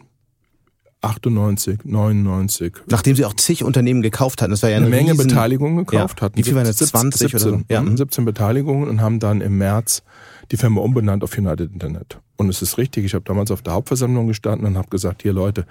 98, 1.02 1.84
99. 1.84 2.74
Nachdem 2.88 3.16
sie 3.16 3.24
auch 3.24 3.34
zig 3.34 3.64
Unternehmen 3.64 4.02
gekauft 4.02 4.42
hatten. 4.42 4.50
Das 4.50 4.62
war 4.62 4.70
ja 4.70 4.76
eine, 4.76 4.86
eine 4.86 4.94
Menge 4.94 5.12
riesen, 5.12 5.28
Beteiligungen 5.28 5.86
gekauft 5.86 6.20
ja. 6.20 6.26
hatten. 6.26 6.36
Wie 6.36 6.42
viel 6.42 6.54
waren 6.54 6.66
das? 6.66 6.76
20 6.76 7.30
17, 7.30 7.48
oder 7.48 7.58
so? 7.58 7.64
Ja. 7.68 7.84
17 7.84 8.24
Beteiligungen 8.24 8.88
und 8.88 9.00
haben 9.00 9.18
dann 9.18 9.40
im 9.40 9.56
März 9.58 10.02
die 10.50 10.56
Firma 10.56 10.80
umbenannt 10.80 11.24
auf 11.24 11.36
United 11.36 11.72
Internet. 11.72 12.18
Und 12.36 12.48
es 12.48 12.60
ist 12.60 12.76
richtig, 12.76 13.04
ich 13.04 13.14
habe 13.14 13.24
damals 13.24 13.50
auf 13.50 13.62
der 13.62 13.72
Hauptversammlung 13.74 14.26
gestanden 14.26 14.66
und 14.66 14.76
habe 14.76 14.88
gesagt, 14.88 15.22
hier 15.22 15.32
Leute, 15.32 15.66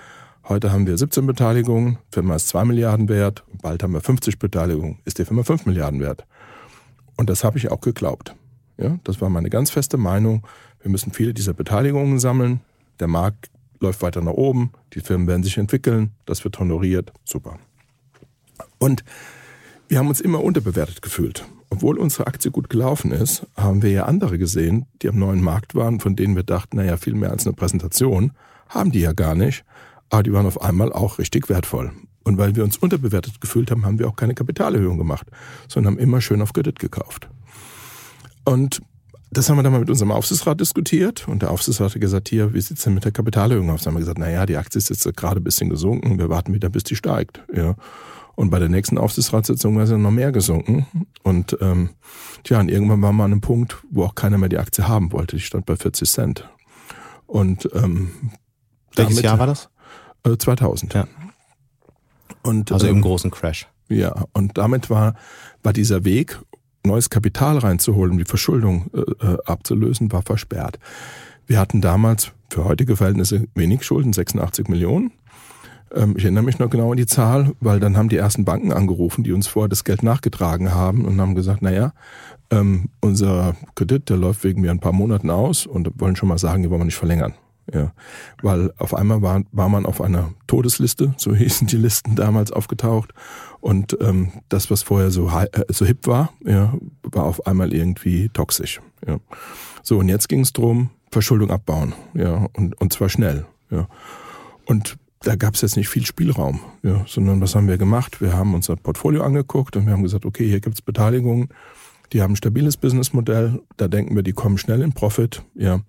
heute 0.47 0.72
haben 0.72 0.88
wir 0.88 0.97
17 0.97 1.26
Beteiligungen, 1.26 1.97
Firma 2.11 2.36
ist 2.36 2.47
2 2.49 2.65
Milliarden 2.65 3.09
wert, 3.09 3.43
bald 3.61 3.84
haben 3.84 3.93
wir 3.93 4.01
50 4.01 4.39
Beteiligungen, 4.39 4.99
ist 5.05 5.20
die 5.20 5.26
Firma 5.26 5.43
5 5.43 5.65
Milliarden 5.65 5.99
wert. 5.99 6.26
Und 7.17 7.30
das 7.30 7.43
habe 7.43 7.57
ich 7.57 7.70
auch 7.70 7.82
geglaubt. 7.82 8.36
Ja, 8.80 8.97
das 9.03 9.19
war 9.21 9.30
meine 9.30 9.49
ganz 9.49 9.69
feste 9.69 9.97
Meinung. 9.97 10.45
Wir 10.82 10.89
müssen 10.89 11.11
viele 11.11 11.34
dieser 11.34 11.53
Beteiligungen 11.53 12.19
sammeln. 12.19 12.61
Der 12.99 13.07
Markt 13.07 13.49
läuft 13.80 14.01
weiter 14.01 14.21
nach 14.21 14.34
oben, 14.34 14.71
die 14.93 14.99
Firmen 14.99 15.27
werden 15.27 15.43
sich 15.43 15.57
entwickeln, 15.57 16.11
das 16.25 16.43
wird 16.43 16.59
honoriert, 16.59 17.13
super. 17.23 17.57
Und 18.77 19.03
wir 19.88 19.99
haben 19.99 20.07
uns 20.07 20.21
immer 20.21 20.43
unterbewertet 20.43 21.01
gefühlt. 21.01 21.45
Obwohl 21.69 21.97
unsere 21.97 22.27
Aktie 22.27 22.51
gut 22.51 22.69
gelaufen 22.69 23.11
ist, 23.11 23.45
haben 23.55 23.84
wir 23.84 23.91
ja 23.91 24.05
andere 24.05 24.38
gesehen, 24.38 24.86
die 25.01 25.09
am 25.09 25.19
neuen 25.19 25.41
Markt 25.41 25.75
waren, 25.75 25.99
von 25.99 26.15
denen 26.15 26.36
wir 26.36 26.43
dachten, 26.43 26.77
naja, 26.77 26.97
viel 26.97 27.13
mehr 27.13 27.32
als 27.32 27.45
eine 27.45 27.55
Präsentation, 27.55 28.32
haben 28.67 28.91
die 28.91 29.01
ja 29.01 29.13
gar 29.13 29.36
nicht, 29.36 29.63
aber 30.09 30.23
die 30.23 30.34
waren 30.34 30.45
auf 30.45 30.61
einmal 30.61 30.91
auch 30.91 31.19
richtig 31.19 31.47
wertvoll. 31.47 31.91
Und 32.23 32.38
weil 32.38 32.55
wir 32.55 32.63
uns 32.63 32.77
unterbewertet 32.77 33.39
gefühlt 33.39 33.71
haben, 33.71 33.86
haben 33.86 33.99
wir 33.99 34.07
auch 34.07 34.15
keine 34.15 34.34
Kapitalerhöhung 34.34 34.97
gemacht, 34.97 35.27
sondern 35.67 35.93
haben 35.93 35.99
immer 35.99 36.21
schön 36.21 36.41
auf 36.41 36.53
Kredit 36.53 36.80
gekauft. 36.80 37.30
Und 38.49 38.81
das 39.31 39.47
haben 39.47 39.57
wir 39.57 39.63
dann 39.63 39.71
mal 39.71 39.79
mit 39.79 39.91
unserem 39.91 40.11
Aufsichtsrat 40.11 40.59
diskutiert 40.59 41.27
und 41.27 41.43
der 41.43 41.51
Aufsichtsrat 41.51 41.93
hat 41.93 42.01
gesagt, 42.01 42.29
hier, 42.29 42.51
wie 42.53 42.61
sieht's 42.61 42.83
denn 42.83 42.95
mit 42.95 43.05
der 43.05 43.11
Kapitalerhöhung 43.11 43.69
aus? 43.69 43.83
Dann 43.83 43.91
haben 43.91 43.97
wir 43.97 43.99
gesagt, 43.99 44.17
naja, 44.17 44.47
die 44.47 44.57
Aktie 44.57 44.79
ist 44.79 44.89
jetzt 44.89 45.05
gerade 45.15 45.39
ein 45.39 45.43
bisschen 45.43 45.69
gesunken, 45.69 46.17
wir 46.17 46.29
warten 46.29 46.51
wieder, 46.51 46.69
bis 46.69 46.83
die 46.83 46.95
steigt. 46.95 47.43
Ja. 47.53 47.75
Und 48.35 48.49
bei 48.49 48.57
der 48.57 48.69
nächsten 48.69 48.97
Aufsichtsratssitzung 48.97 49.77
war 49.77 49.85
sie 49.85 49.99
noch 49.99 50.09
mehr 50.09 50.31
gesunken. 50.31 50.87
Und 51.21 51.57
ähm, 51.61 51.89
tja, 52.43 52.59
und 52.59 52.71
irgendwann 52.71 53.03
war 53.03 53.11
man 53.11 53.25
an 53.25 53.31
einem 53.33 53.41
Punkt, 53.41 53.77
wo 53.91 54.05
auch 54.05 54.15
keiner 54.15 54.39
mehr 54.39 54.49
die 54.49 54.57
Aktie 54.57 54.87
haben 54.87 55.11
wollte. 55.11 55.35
Die 55.35 55.43
stand 55.43 55.67
bei 55.67 55.75
40 55.75 56.09
Cent. 56.09 56.49
Und 57.27 57.69
ähm, 57.75 58.31
Welches 58.95 59.17
damit, 59.17 59.23
Jahr 59.25 59.37
war 59.37 59.47
das? 59.47 59.69
Äh, 60.23 60.37
2000. 60.37 60.93
Ja. 60.95 61.07
Und, 62.41 62.71
Also 62.71 62.87
ähm, 62.87 62.95
im 62.95 63.01
großen 63.03 63.29
Crash. 63.29 63.67
ja, 63.89 64.23
und 64.33 64.57
damit 64.57 64.89
war, 64.89 65.13
war 65.61 65.73
dieser 65.73 66.03
Weg, 66.03 66.39
neues 66.86 67.09
Kapital 67.09 67.57
reinzuholen, 67.57 68.13
um 68.13 68.17
die 68.17 68.25
Verschuldung 68.25 68.89
äh, 68.93 69.25
äh, 69.25 69.38
abzulösen, 69.45 70.11
war 70.11 70.21
versperrt. 70.21 70.80
Wir 71.47 71.59
hatten 71.59 71.82
damals 71.82 72.32
für 72.49 72.65
heutige 72.65 72.95
Verhältnisse 72.95 73.47
wenig 73.55 73.84
Schulden, 73.84 74.13
86 74.13 74.67
Millionen. 74.67 75.11
Ähm, 75.93 76.15
ich 76.17 76.23
erinnere 76.23 76.43
mich 76.43 76.59
noch 76.59 76.69
genau 76.69 76.91
an 76.91 76.97
die 76.97 77.05
Zahl, 77.05 77.51
weil 77.59 77.80
dann 77.80 77.97
haben 77.97 78.09
die 78.09 78.17
ersten 78.17 78.45
Banken 78.45 78.71
angerufen, 78.71 79.23
die 79.23 79.32
uns 79.32 79.47
vorher 79.47 79.69
das 79.69 79.84
Geld 79.84 80.03
nachgetragen 80.03 80.73
haben 80.73 81.05
und 81.05 81.19
haben 81.19 81.36
gesagt, 81.36 81.61
naja, 81.61 81.93
ähm, 82.51 82.89
unser 83.01 83.55
Kredit, 83.75 84.09
der 84.09 84.17
läuft 84.17 84.43
wegen 84.43 84.61
mir 84.61 84.71
ein 84.71 84.80
paar 84.80 84.93
Monaten 84.93 85.30
aus 85.30 85.65
und 85.65 85.89
wollen 85.99 86.15
schon 86.15 86.30
mal 86.30 86.39
sagen, 86.39 86.63
die 86.63 86.69
wollen 86.69 86.82
wir 86.82 86.86
nicht 86.86 86.95
verlängern. 86.95 87.34
Ja, 87.74 87.91
weil 88.41 88.74
auf 88.78 88.93
einmal 88.93 89.22
war, 89.22 89.43
war 89.51 89.70
man 89.70 89.86
auf 89.86 90.01
einer 90.01 90.32
Todesliste, 90.47 91.13
so 91.17 91.36
hießen 91.36 91.67
die 91.67 91.78
Listen 91.78 92.15
damals 92.15 92.51
aufgetaucht. 92.51 93.13
Und 93.61 93.97
ähm, 94.01 94.32
das, 94.47 94.72
was 94.72 94.84
vorher 94.84 95.11
so, 95.11 95.30
äh, 95.30 95.47
so 95.70 95.86
hip 95.86 96.07
war, 96.07 96.32
ja, 96.45 96.74
war 97.03 97.26
auf 97.26 97.45
einmal 97.45 97.74
irgendwie 97.74 98.30
toxisch. 98.30 98.82
Ja. 99.05 99.20
So, 99.84 99.99
und 99.99 100.09
jetzt 100.09 100.30
ging 100.30 100.41
es 100.41 100.53
drum, 100.53 100.89
Verschuldung 101.11 101.51
abbauen, 101.51 101.93
ja, 102.13 102.47
und, 102.53 102.80
und 102.80 102.93
zwar 102.93 103.09
schnell. 103.09 103.45
Ja. 103.70 103.88
Und 104.65 104.97
da 105.22 105.36
gab 105.36 105.55
es 105.55 105.61
jetzt 105.61 105.76
nicht 105.76 105.89
viel 105.89 106.05
Spielraum, 106.05 106.61
ja, 106.84 107.03
sondern 107.07 107.41
was 107.41 107.55
haben 107.55 107.67
wir 107.67 107.78
gemacht? 107.78 108.22
Wir 108.22 108.34
haben 108.34 108.53
unser 108.53 108.76
Portfolio 108.76 109.24
angeguckt 109.24 109.76
und 109.76 109.86
wir 109.86 109.93
haben 109.93 110.03
gesagt, 110.03 110.26
okay, 110.26 110.47
hier 110.47 110.61
gibt's 110.61 110.82
Beteiligungen, 110.82 111.49
die 112.13 112.22
haben 112.22 112.34
ein 112.34 112.38
stabiles 112.38 112.78
Businessmodell, 112.78 113.61
da 113.78 113.88
denken 113.88 114.15
wir, 114.15 114.24
die 114.24 114.34
kommen 114.34 114.57
schnell 114.57 114.82
in 114.82 114.93
Profit, 114.93 115.43
ja, 115.55 115.82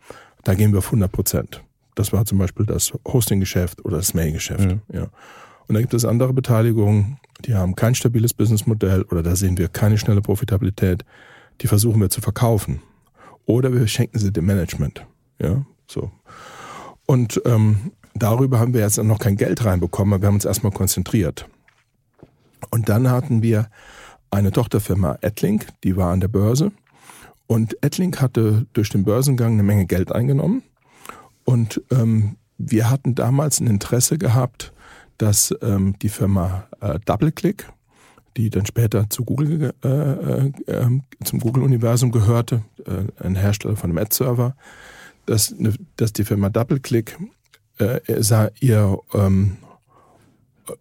da 0.43 0.55
gehen 0.55 0.73
wir 0.73 0.79
auf 0.79 0.87
100 0.87 1.13
Prozent. 1.13 1.63
Das 2.01 2.15
war 2.15 2.25
zum 2.25 2.39
Beispiel 2.39 2.65
das 2.65 2.95
Hosting-Geschäft 3.07 3.85
oder 3.85 3.99
das 3.99 4.15
Mail-Geschäft. 4.15 4.71
Mhm. 4.71 4.81
Ja. 4.91 5.09
Und 5.69 5.75
da 5.75 5.83
gibt 5.83 5.93
es 5.93 6.07
andere 6.07 6.33
Beteiligungen, 6.33 7.19
die 7.45 7.55
haben 7.55 7.75
kein 7.75 7.95
stabiles 7.95 8.33
Businessmodell 8.33 9.03
oder 9.03 9.23
da 9.23 9.37
sehen 9.37 9.59
wir 9.59 9.69
keine 9.69 9.99
schnelle 9.99 10.23
Profitabilität. 10.23 11.05
Die 11.61 11.67
versuchen 11.67 12.01
wir 12.01 12.09
zu 12.09 12.23
verkaufen. 12.23 12.81
Oder 13.45 13.71
wir 13.75 13.87
schenken 13.87 14.19
sie 14.19 14.33
dem 14.33 14.47
Management. 14.47 15.05
Ja, 15.43 15.67
so. 15.87 16.11
Und 17.05 17.43
ähm, 17.45 17.93
darüber 18.15 18.59
haben 18.61 18.73
wir 18.73 18.81
jetzt 18.81 18.97
noch 18.97 19.19
kein 19.19 19.37
Geld 19.37 19.63
reinbekommen, 19.67 20.15
aber 20.15 20.23
wir 20.23 20.29
haben 20.29 20.37
uns 20.37 20.47
erstmal 20.47 20.73
konzentriert. 20.73 21.51
Und 22.71 22.89
dann 22.89 23.11
hatten 23.11 23.43
wir 23.43 23.69
eine 24.31 24.53
Tochterfirma 24.53 25.19
Ettlink, 25.21 25.67
die 25.85 25.99
war 25.99 26.13
an 26.13 26.21
der 26.21 26.29
Börse. 26.29 26.73
Und 27.47 27.77
Ettlink 27.83 28.23
hatte 28.23 28.65
durch 28.73 28.89
den 28.89 29.05
Börsengang 29.05 29.53
eine 29.53 29.65
Menge 29.65 29.85
Geld 29.85 30.13
eingenommen. 30.13 30.63
Und 31.51 31.83
ähm, 31.91 32.37
wir 32.59 32.91
hatten 32.91 33.15
damals 33.15 33.61
ein 33.61 33.67
Interesse 33.67 34.19
gehabt, 34.19 34.73
dass 35.19 35.55
ähm, 35.63 35.95
die 36.01 36.09
Firma 36.09 36.65
äh, 36.81 36.99
DoubleClick, 37.05 37.69
die 38.37 38.51
dann 38.51 38.67
später 38.67 39.11
zu 39.11 39.25
Google, 39.25 39.73
äh, 39.85 39.89
äh, 39.89 40.53
äh, 40.67 41.01
zum 41.25 41.41
Google-Universum 41.41 42.11
gehörte, 42.13 42.63
äh, 42.87 43.25
ein 43.25 43.35
Hersteller 43.37 43.77
von 43.77 43.91
einem 43.91 43.99
Ad-Server, 43.99 44.55
dass, 45.27 45.51
ne- 45.59 45.75
dass 45.97 46.13
die 46.13 46.25
Firma 46.25 46.49
DoubleClick 46.51 47.19
äh, 47.79 48.01
ihr 48.61 48.99
ähm, 49.15 49.57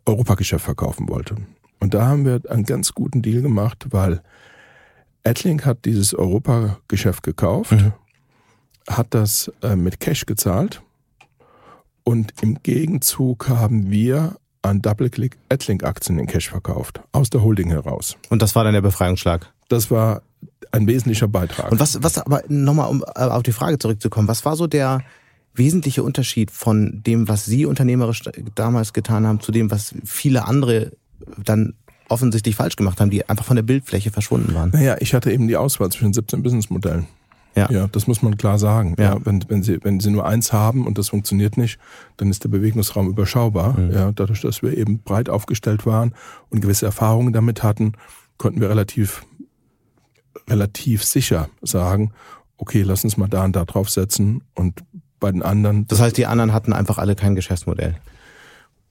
Europageschäft 0.05 0.63
verkaufen 0.65 1.09
wollte. 1.09 1.35
Und 1.79 1.93
da 1.93 2.05
haben 2.07 2.25
wir 2.25 2.41
einen 2.49 2.65
ganz 2.65 2.93
guten 2.93 3.21
Deal 3.21 3.41
gemacht, 3.41 3.87
weil 3.91 4.21
Adlink 5.23 5.65
hat 5.65 5.85
dieses 5.85 6.13
Europageschäft 6.13 7.23
gekauft, 7.23 7.71
Mhm. 7.71 7.93
Hat 8.87 9.07
das 9.11 9.51
äh, 9.61 9.75
mit 9.75 9.99
Cash 9.99 10.25
gezahlt 10.25 10.81
und 12.03 12.33
im 12.41 12.61
Gegenzug 12.63 13.49
haben 13.49 13.91
wir 13.91 14.37
an 14.61 14.81
DoubleClick 14.81 15.37
Adlink-Aktien 15.49 16.19
in 16.19 16.27
Cash 16.27 16.49
verkauft, 16.49 17.01
aus 17.11 17.29
der 17.29 17.41
Holding 17.43 17.69
heraus. 17.69 18.17
Und 18.29 18.41
das 18.41 18.55
war 18.55 18.63
dann 18.63 18.73
der 18.73 18.81
Befreiungsschlag. 18.81 19.51
Das 19.69 19.89
war 19.89 20.21
ein 20.71 20.87
wesentlicher 20.87 21.27
Beitrag. 21.27 21.71
Und 21.71 21.79
was, 21.79 22.01
was 22.03 22.17
aber 22.17 22.43
nochmal, 22.47 22.89
um 22.89 23.03
äh, 23.15 23.21
auf 23.21 23.43
die 23.43 23.51
Frage 23.51 23.79
zurückzukommen, 23.79 24.27
was 24.27 24.45
war 24.45 24.55
so 24.55 24.67
der 24.67 25.01
wesentliche 25.53 26.03
Unterschied 26.03 26.51
von 26.51 27.01
dem, 27.03 27.27
was 27.27 27.45
Sie 27.45 27.65
unternehmerisch 27.65 28.23
damals 28.55 28.93
getan 28.93 29.25
haben, 29.25 29.39
zu 29.39 29.51
dem, 29.51 29.71
was 29.71 29.93
viele 30.05 30.45
andere 30.45 30.91
dann 31.37 31.73
offensichtlich 32.07 32.55
falsch 32.55 32.75
gemacht 32.75 32.99
haben, 32.99 33.09
die 33.09 33.27
einfach 33.29 33.45
von 33.45 33.55
der 33.55 33.63
Bildfläche 33.63 34.11
verschwunden 34.11 34.53
waren? 34.53 34.71
Naja, 34.71 34.97
ich 34.99 35.13
hatte 35.13 35.31
eben 35.31 35.47
die 35.47 35.57
Auswahl 35.57 35.89
zwischen 35.89 36.13
17 36.13 36.43
Businessmodellen. 36.43 37.07
Ja. 37.55 37.69
Ja, 37.71 37.87
das 37.87 38.07
muss 38.07 38.21
man 38.21 38.37
klar 38.37 38.59
sagen. 38.59 38.95
Ja. 38.97 39.15
Ja. 39.15 39.25
wenn, 39.25 39.43
wenn, 39.47 39.63
Sie, 39.63 39.79
wenn 39.83 39.99
Sie 39.99 40.11
nur 40.11 40.25
eins 40.25 40.53
haben 40.53 40.85
und 40.85 40.97
das 40.97 41.09
funktioniert 41.09 41.57
nicht, 41.57 41.79
dann 42.17 42.29
ist 42.29 42.43
der 42.43 42.49
Bewegungsraum 42.49 43.09
überschaubar. 43.09 43.77
Mhm. 43.77 43.91
Ja, 43.91 44.11
dadurch, 44.11 44.41
dass 44.41 44.61
wir 44.61 44.77
eben 44.77 44.99
breit 44.99 45.29
aufgestellt 45.29 45.85
waren 45.85 46.13
und 46.49 46.61
gewisse 46.61 46.85
Erfahrungen 46.85 47.33
damit 47.33 47.63
hatten, 47.63 47.93
konnten 48.37 48.61
wir 48.61 48.69
relativ, 48.69 49.25
relativ 50.49 51.03
sicher 51.03 51.49
sagen, 51.61 52.13
okay, 52.57 52.83
lass 52.83 53.03
uns 53.03 53.17
mal 53.17 53.27
da 53.27 53.45
und 53.45 53.55
da 53.55 53.65
draufsetzen 53.65 54.43
und 54.53 54.83
bei 55.19 55.31
den 55.31 55.43
anderen. 55.43 55.87
Das 55.87 55.99
heißt, 55.99 56.17
die 56.17 56.25
anderen 56.25 56.53
hatten 56.53 56.73
einfach 56.73 56.97
alle 56.97 57.15
kein 57.15 57.35
Geschäftsmodell. 57.35 57.95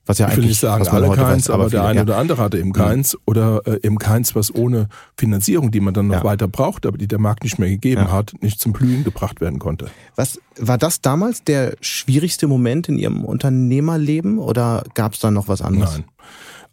Was 0.09 0.19
ja 0.19 0.27
ich 0.27 0.33
will 0.33 0.39
eigentlich, 0.45 0.49
nicht 0.51 0.61
sagen 0.61 0.89
alle 0.89 1.09
keins, 1.15 1.49
weiß, 1.49 1.51
aber, 1.51 1.65
der 1.65 1.71
viele, 1.71 1.85
eine 1.85 1.97
ja. 1.99 2.03
oder 2.03 2.17
andere 2.17 2.43
hatte 2.43 2.59
eben 2.59 2.73
keins 2.73 3.17
oder 3.27 3.61
äh, 3.67 3.79
eben 3.87 3.99
keins, 3.99 4.35
was 4.35 4.53
ohne 4.55 4.89
Finanzierung, 5.17 5.71
die 5.71 5.81
man 5.81 5.93
dann 5.95 6.07
noch 6.09 6.17
Ja. 6.17 6.25
weiter 6.25 6.49
braucht, 6.49 6.87
aber 6.87 6.97
die 6.99 7.07
der 7.07 7.19
Markt 7.19 7.45
nicht 7.45 7.59
mehr 7.59 7.69
gegeben 7.69 8.03
Ja. 8.07 8.11
hat, 8.13 8.33
nicht 8.41 8.59
zum 8.59 8.73
Blühen 8.73 9.05
gebracht 9.05 9.41
werden 9.41 9.59
konnte. 9.59 9.89
Was 10.17 10.41
war 10.59 10.79
das 10.79 11.03
damals 11.03 11.45
der 11.45 11.77
schwierigste 11.83 12.47
Moment 12.49 12.89
in 12.89 12.99
Ihrem 12.99 13.23
Unternehmerleben 13.25 14.39
oder 14.39 14.83
gab 14.95 15.13
es 15.13 15.21
da 15.21 15.31
noch 15.31 15.47
was 15.47 15.63
anderes? 15.63 15.93
Nein. 15.99 16.05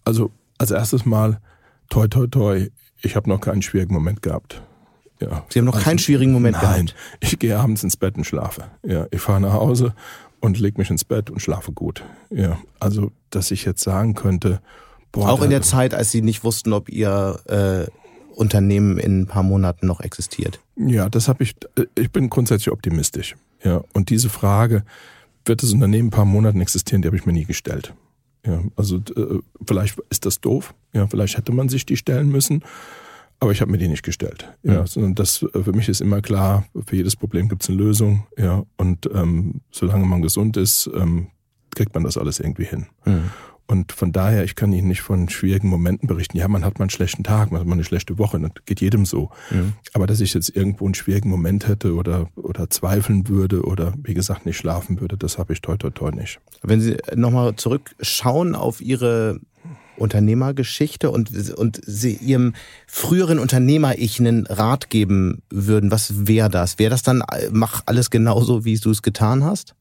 Also 0.06 0.32
als 0.58 0.72
erstes 0.72 1.06
Mal, 1.06 1.40
toi 1.90 2.08
toi 2.08 2.28
toi, 2.28 2.70
ich 3.02 3.16
habe 3.18 3.30
noch 3.30 3.42
keinen 3.42 3.62
schwierigen 3.62 3.94
Moment 3.94 4.22
gehabt. 4.22 4.62
Ja. 5.22 5.44
Sie 5.50 5.60
haben 5.60 5.66
noch 5.66 5.76
Also, 5.76 5.86
keinen 5.86 6.00
schwierigen 6.00 6.34
Moment 6.34 6.58
Nein, 6.62 6.88
gehabt. 6.88 6.96
ich 7.22 7.40
gehe 7.40 7.58
abends 7.58 7.84
ins 7.84 7.96
Bett 7.98 8.18
und 8.18 8.26
schlafe. 8.26 8.66
Ja, 8.84 9.06
ich 9.12 9.22
fahre 9.22 9.40
nach 9.42 9.54
Hause 9.54 9.94
und 10.46 10.60
leg 10.60 10.78
mich 10.78 10.90
ins 10.90 11.04
Bett 11.04 11.30
und 11.30 11.42
schlafe 11.42 11.72
gut. 11.72 12.04
Ja, 12.30 12.60
also 12.80 13.12
dass 13.30 13.52
ich 13.52 13.66
jetzt 13.66 13.82
sagen 13.82 14.16
könnte, 14.16 14.62
boah, 15.12 15.30
Auch 15.30 15.42
in 15.42 15.50
der 15.50 15.62
Zeit, 15.62 15.94
als 15.94 16.12
Sie 16.12 16.22
nicht 16.22 16.44
wussten, 16.44 16.74
ob 16.74 16.90
Ihr 16.90 17.40
äh, 17.48 17.92
Unternehmen 18.36 18.98
in 18.98 19.22
ein 19.22 19.28
paar 19.28 19.44
Monaten 19.44 19.88
noch 19.88 20.02
existiert. 20.02 20.60
Ja, 20.76 21.10
das 21.10 21.28
habe 21.28 21.44
ich. 21.44 21.56
Ich 21.96 22.12
bin 22.12 22.30
grundsätzlich 22.30 22.72
optimistisch. 22.72 23.36
Ja, 23.64 23.82
und 23.94 24.10
diese 24.10 24.30
Frage, 24.30 24.84
wird 25.46 25.64
das 25.64 25.72
Unternehmen 25.72 26.02
in 26.02 26.08
ein 26.08 26.12
paar 26.12 26.26
Monaten 26.26 26.62
existieren, 26.62 27.02
die 27.02 27.08
habe 27.08 27.18
ich 27.18 27.26
mir 27.26 27.34
nie 27.34 27.46
gestellt. 27.46 27.94
Ja, 28.46 28.62
also 28.76 28.98
äh, 28.98 29.40
vielleicht 29.66 30.00
ist 30.10 30.26
das 30.26 30.40
doof. 30.42 30.74
Ja, 30.94 31.08
vielleicht 31.08 31.38
hätte 31.38 31.52
man 31.52 31.70
sich 31.70 31.86
die 31.86 31.98
stellen 31.98 32.30
müssen. 32.30 32.64
Aber 33.40 33.52
ich 33.52 33.62
habe 33.62 33.72
mir 33.72 33.78
die 33.78 33.88
nicht 33.88 34.04
gestellt. 34.04 34.52
Ja, 34.64 34.82
mhm. 34.82 34.88
sondern 34.88 35.16
das 35.16 35.44
äh, 35.54 35.64
für 35.64 35.74
mich 35.74 35.90
ist 35.90 36.02
immer 36.02 36.22
klar, 36.22 36.66
für 36.86 36.96
jedes 36.96 37.16
Problem 37.16 37.50
gibt 37.50 37.64
es 37.64 37.70
eine 37.70 37.78
Lösung. 37.78 38.28
Ja, 38.38 38.64
und 38.78 39.10
ähm, 39.14 39.62
solange 39.72 40.06
man 40.06 40.22
gesund 40.22 40.58
ist, 40.58 40.90
ähm, 40.96 41.28
kriegt 41.72 41.94
man 41.94 42.04
das 42.04 42.18
alles 42.18 42.40
irgendwie 42.40 42.66
hin. 42.66 42.88
Mhm. 43.06 43.32
Und 43.68 43.92
von 43.94 44.12
daher, 44.12 44.44
ich 44.44 44.56
kann 44.56 44.72
Ihnen 44.74 44.88
nicht 44.88 45.02
von 45.02 45.28
schwierigen 45.28 45.70
Momenten 45.70 46.08
berichten. 46.08 46.38
Ja, 46.38 46.48
man 46.48 46.64
hat 46.64 46.78
mal 46.78 46.84
einen 46.84 46.92
schlechten 46.92 47.24
Tag, 47.24 47.52
man 47.52 47.60
hat 47.60 47.68
mal 47.68 47.74
eine 47.74 47.84
schlechte 47.84 48.20
Woche, 48.20 48.40
das 48.40 48.52
geht 48.66 48.80
jedem 48.80 49.06
so. 49.06 49.32
Mhm. 49.50 49.74
Aber 49.94 50.06
dass 50.06 50.22
ich 50.22 50.36
jetzt 50.36 50.56
irgendwo 50.56 50.86
einen 50.86 50.94
schwierigen 50.94 51.30
Moment 51.30 51.68
hätte 51.68 51.96
oder, 51.96 52.30
oder 52.36 52.70
zweifeln 52.70 53.28
würde 53.28 53.64
oder 53.64 53.94
wie 54.04 54.14
gesagt 54.14 54.46
nicht 54.46 54.58
schlafen 54.58 55.02
würde, 55.02 55.18
das 55.18 55.40
habe 55.40 55.54
ich 55.54 55.62
toi 55.62 55.78
toi 55.78 55.90
toi 55.90 56.12
nicht. 56.12 56.40
Wenn 56.62 56.80
Sie 56.80 56.98
nochmal 57.16 57.56
zurückschauen 57.56 58.54
auf 58.54 58.82
Ihre 58.82 59.40
Unternehmergeschichte 59.98 61.12
und, 61.12 61.32
und 61.52 61.82
Sie 61.86 62.14
Ihrem 62.14 62.54
früheren 62.88 63.40
Unternehmer-Ich 63.40 64.20
einen 64.20 64.46
Rat 64.48 64.90
geben 64.90 65.42
würden, 65.50 65.92
was 65.92 66.28
wäre 66.28 66.50
das? 66.50 66.80
Wäre 66.80 66.92
das 66.92 67.04
dann, 67.04 67.24
mach 67.52 67.84
alles 67.86 68.10
genauso, 68.10 68.66
wie 68.66 68.78
du 68.78 68.92
es 68.92 69.02
getan 69.02 69.44
hast? 69.44 69.76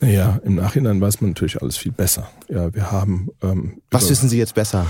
Naja, 0.00 0.40
im 0.44 0.56
Nachhinein 0.56 1.00
weiß 1.00 1.20
man 1.20 1.30
natürlich 1.30 1.62
alles 1.62 1.76
viel 1.76 1.92
besser. 1.92 2.28
Ja, 2.48 2.74
wir 2.74 2.90
haben. 2.90 3.28
Ähm, 3.40 3.80
Was 3.90 4.10
wissen 4.10 4.28
Sie 4.28 4.36
jetzt 4.36 4.54
besser? 4.54 4.86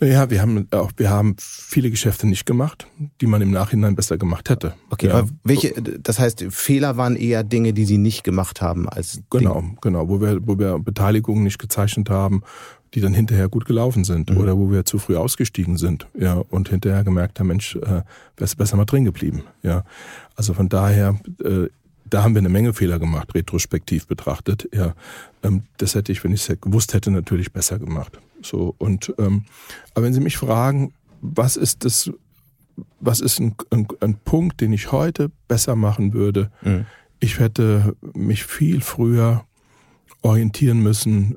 Naja, 0.00 0.28
wir 0.28 0.42
haben 0.42 0.68
auch, 0.70 0.92
wir 0.96 1.10
haben 1.10 1.36
viele 1.40 1.90
Geschäfte 1.90 2.26
nicht 2.26 2.46
gemacht, 2.46 2.86
die 3.20 3.26
man 3.26 3.40
im 3.42 3.50
Nachhinein 3.50 3.94
besser 3.94 4.18
gemacht 4.18 4.50
hätte. 4.50 4.74
Okay, 4.90 5.08
ja. 5.08 5.14
aber 5.14 5.28
welche, 5.44 5.72
das 5.72 6.18
heißt, 6.18 6.46
Fehler 6.50 6.96
waren 6.96 7.16
eher 7.16 7.42
Dinge, 7.44 7.72
die 7.72 7.84
Sie 7.84 7.98
nicht 7.98 8.22
gemacht 8.22 8.60
haben 8.60 8.88
als 8.88 9.20
Genau, 9.30 9.60
Dinge. 9.60 9.76
genau, 9.80 10.08
wo 10.08 10.20
wir, 10.20 10.38
wo 10.46 10.58
wir 10.58 10.78
Beteiligungen 10.78 11.44
nicht 11.44 11.58
gezeichnet 11.58 12.10
haben, 12.10 12.42
die 12.94 13.00
dann 13.00 13.14
hinterher 13.14 13.48
gut 13.48 13.64
gelaufen 13.64 14.04
sind 14.04 14.30
mhm. 14.30 14.36
oder 14.36 14.56
wo 14.56 14.70
wir 14.70 14.84
zu 14.84 14.98
früh 14.98 15.16
ausgestiegen 15.16 15.76
sind, 15.76 16.06
ja, 16.18 16.34
und 16.34 16.68
hinterher 16.68 17.04
gemerkt 17.04 17.40
haben, 17.40 17.48
Mensch, 17.48 17.76
äh, 17.76 18.02
wär's 18.36 18.54
besser 18.54 18.76
mal 18.76 18.84
drin 18.84 19.04
geblieben, 19.04 19.42
ja. 19.62 19.84
Also 20.36 20.54
von 20.54 20.68
daher, 20.68 21.18
äh, 21.42 21.68
da 22.08 22.22
haben 22.22 22.34
wir 22.34 22.40
eine 22.40 22.48
Menge 22.48 22.72
Fehler 22.72 22.98
gemacht, 22.98 23.34
retrospektiv 23.34 24.06
betrachtet. 24.06 24.68
Ja, 24.72 24.94
ähm, 25.42 25.64
das 25.78 25.94
hätte 25.94 26.12
ich, 26.12 26.22
wenn 26.22 26.32
ich 26.32 26.48
es 26.48 26.60
gewusst 26.60 26.94
hätte, 26.94 27.10
natürlich 27.10 27.52
besser 27.52 27.78
gemacht. 27.78 28.20
So 28.42 28.74
und 28.78 29.12
ähm, 29.18 29.44
aber 29.94 30.06
wenn 30.06 30.14
Sie 30.14 30.20
mich 30.20 30.36
fragen, 30.36 30.92
was 31.20 31.56
ist 31.56 31.84
das, 31.84 32.10
was 33.00 33.20
ist 33.20 33.40
ein, 33.40 33.54
ein, 33.70 33.88
ein 34.00 34.16
Punkt, 34.24 34.60
den 34.60 34.72
ich 34.72 34.92
heute 34.92 35.30
besser 35.48 35.74
machen 35.74 36.12
würde? 36.12 36.50
Mhm. 36.62 36.86
Ich 37.20 37.38
hätte 37.38 37.96
mich 38.14 38.44
viel 38.44 38.80
früher 38.80 39.44
orientieren 40.22 40.82
müssen, 40.82 41.36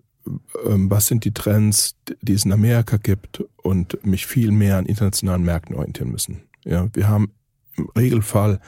was 0.64 1.08
sind 1.08 1.26
die 1.26 1.34
Trends, 1.34 1.96
die 2.22 2.34
es 2.34 2.46
in 2.46 2.52
Amerika 2.52 2.98
gibt 2.98 3.44
und 3.58 4.06
mich 4.06 4.26
viel 4.26 4.52
mehr 4.52 4.78
an 4.78 4.86
internationalen 4.86 5.44
Märkten 5.44 5.76
orientieren 5.76 6.12
müssen. 6.12 6.44
Ja, 6.64 6.88
wir 6.94 7.08
haben 7.08 7.32
im 7.76 7.90
Regelfall 7.98 8.60